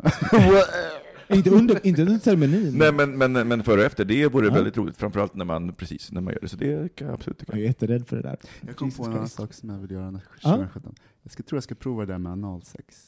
Inte 1.34 1.50
under, 1.50 1.88
inte 1.88 2.02
under 2.02 2.20
ceremonin. 2.20 2.74
Nej, 2.78 2.92
men, 2.92 3.18
men, 3.18 3.48
men 3.48 3.64
före 3.64 3.80
och 3.80 3.86
efter, 3.86 4.06
det 4.06 4.28
vore 4.28 4.48
Ja. 4.48 4.54
väldigt 4.54 4.78
roligt, 4.78 4.98
framförallt 4.98 5.36
när 5.36 5.46
man, 5.46 5.74
precis, 5.74 6.12
när 6.12 6.22
man 6.22 6.34
gör 6.34 6.40
det. 6.42 6.48
Så 6.48 6.58
det 6.58 6.96
kan 6.96 7.08
jag 7.08 7.14
absolut 7.14 7.38
tycka. 7.40 7.52
Jag 7.54 7.62
är 7.62 7.66
jätterädd 7.68 8.08
för 8.08 8.16
det 8.16 8.22
där. 8.22 8.38
Jag 8.68 8.76
kom 8.76 8.88
Jesus 8.88 8.98
på 9.00 9.06
en 9.06 9.14
annan 9.14 9.30
sak 9.30 9.54
som 9.54 9.70
jag 9.70 9.78
vill 9.78 9.92
göra 9.92 10.12
när- 10.12 10.22
Ja. 10.42 10.50
2017. 10.50 10.96
Jag 11.24 11.32
ska, 11.32 11.44
tror 11.44 11.58
jag 11.58 11.64
ska 11.64 11.76
prova 11.76 12.06
det 12.06 12.12
där 12.14 12.18
med 12.20 12.32
analsex. 12.32 13.06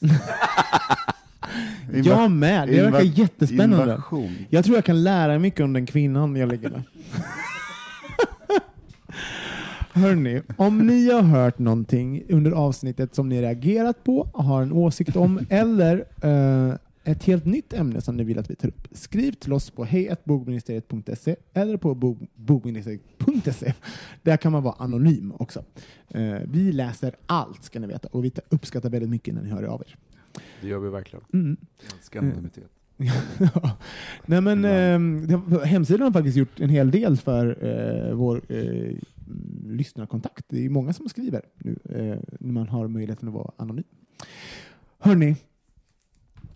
Jag 2.04 2.30
med. 2.30 2.68
Det 2.68 2.82
verkar 2.82 3.00
Inva- 3.00 3.18
jättespännande. 3.18 3.82
Invasion. 3.92 4.36
Jag 4.50 4.64
tror 4.64 4.76
jag 4.76 4.84
kan 4.84 5.02
lära 5.02 5.38
mycket 5.38 5.60
om 5.60 5.72
den 5.72 5.86
kvinnan 5.86 6.36
jag 6.36 6.48
ligger 6.48 6.70
med. 6.70 6.82
Hörni, 9.92 10.42
om 10.56 10.78
ni 10.86 11.10
har 11.10 11.22
hört 11.22 11.58
någonting 11.58 12.22
under 12.28 12.50
avsnittet 12.50 13.14
som 13.14 13.28
ni 13.28 13.42
reagerat 13.42 14.04
på, 14.04 14.28
har 14.34 14.62
en 14.62 14.72
åsikt 14.72 15.16
om 15.16 15.40
eller 15.50 16.04
eh, 16.22 16.74
ett 17.04 17.24
helt 17.24 17.44
nytt 17.46 17.72
ämne 17.72 18.00
som 18.00 18.16
ni 18.16 18.24
vill 18.24 18.38
att 18.38 18.50
vi 18.50 18.54
tar 18.54 18.68
upp, 18.68 18.88
skriv 18.92 19.32
till 19.32 19.52
oss 19.52 19.70
på 19.70 19.84
hejatbogministeriet.se 19.84 21.36
eller 21.54 21.76
på 21.76 21.94
bog- 21.94 22.26
bogministeriet.se. 22.34 23.72
Där 24.22 24.36
kan 24.36 24.52
man 24.52 24.62
vara 24.62 24.74
anonym 24.78 25.32
också. 25.38 25.64
Eh, 26.08 26.34
vi 26.46 26.72
läser 26.72 27.14
allt 27.26 27.64
ska 27.64 27.80
ni 27.80 27.86
veta 27.86 28.08
och 28.12 28.24
vi 28.24 28.32
uppskattar 28.48 28.90
väldigt 28.90 29.10
mycket 29.10 29.34
när 29.34 29.42
ni 29.42 29.50
hör 29.50 29.62
av 29.62 29.82
er. 29.86 29.96
Det 30.60 30.68
gör 30.68 30.78
vi 30.78 30.88
verkligen. 30.88 31.24
Mm. 31.32 31.56
Älskar 31.98 32.20
anonymitet. 32.20 32.64
Nej, 34.26 34.40
men, 34.40 34.64
eh, 34.64 35.60
hemsidan 35.64 36.02
har 36.02 36.12
faktiskt 36.12 36.36
gjort 36.36 36.60
en 36.60 36.70
hel 36.70 36.90
del 36.90 37.16
för 37.16 37.58
eh, 38.08 38.14
vår 38.14 38.40
eh, 38.48 38.96
lyssnarkontakt. 39.64 40.44
Det 40.48 40.64
är 40.64 40.70
många 40.70 40.92
som 40.92 41.08
skriver 41.08 41.42
nu 41.54 41.78
eh, 41.84 42.36
när 42.40 42.52
man 42.52 42.68
har 42.68 42.88
möjligheten 42.88 43.28
att 43.28 43.34
vara 43.34 43.52
anonym. 43.56 43.84
Hörni, 44.98 45.36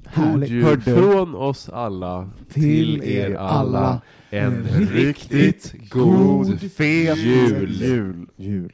härligt. 0.06 0.50
jul 0.50 0.80
från 0.80 1.34
oss 1.34 1.68
alla 1.68 2.30
till 2.48 3.02
er 3.02 3.34
alla. 3.34 4.02
En 4.30 4.62
riktigt 4.64 5.74
god 5.90 6.60
fet 6.60 7.18
jul. 7.18 7.70
jul. 7.82 8.26
jul. 8.36 8.72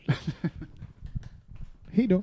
Hej 1.90 2.06
då. 2.06 2.22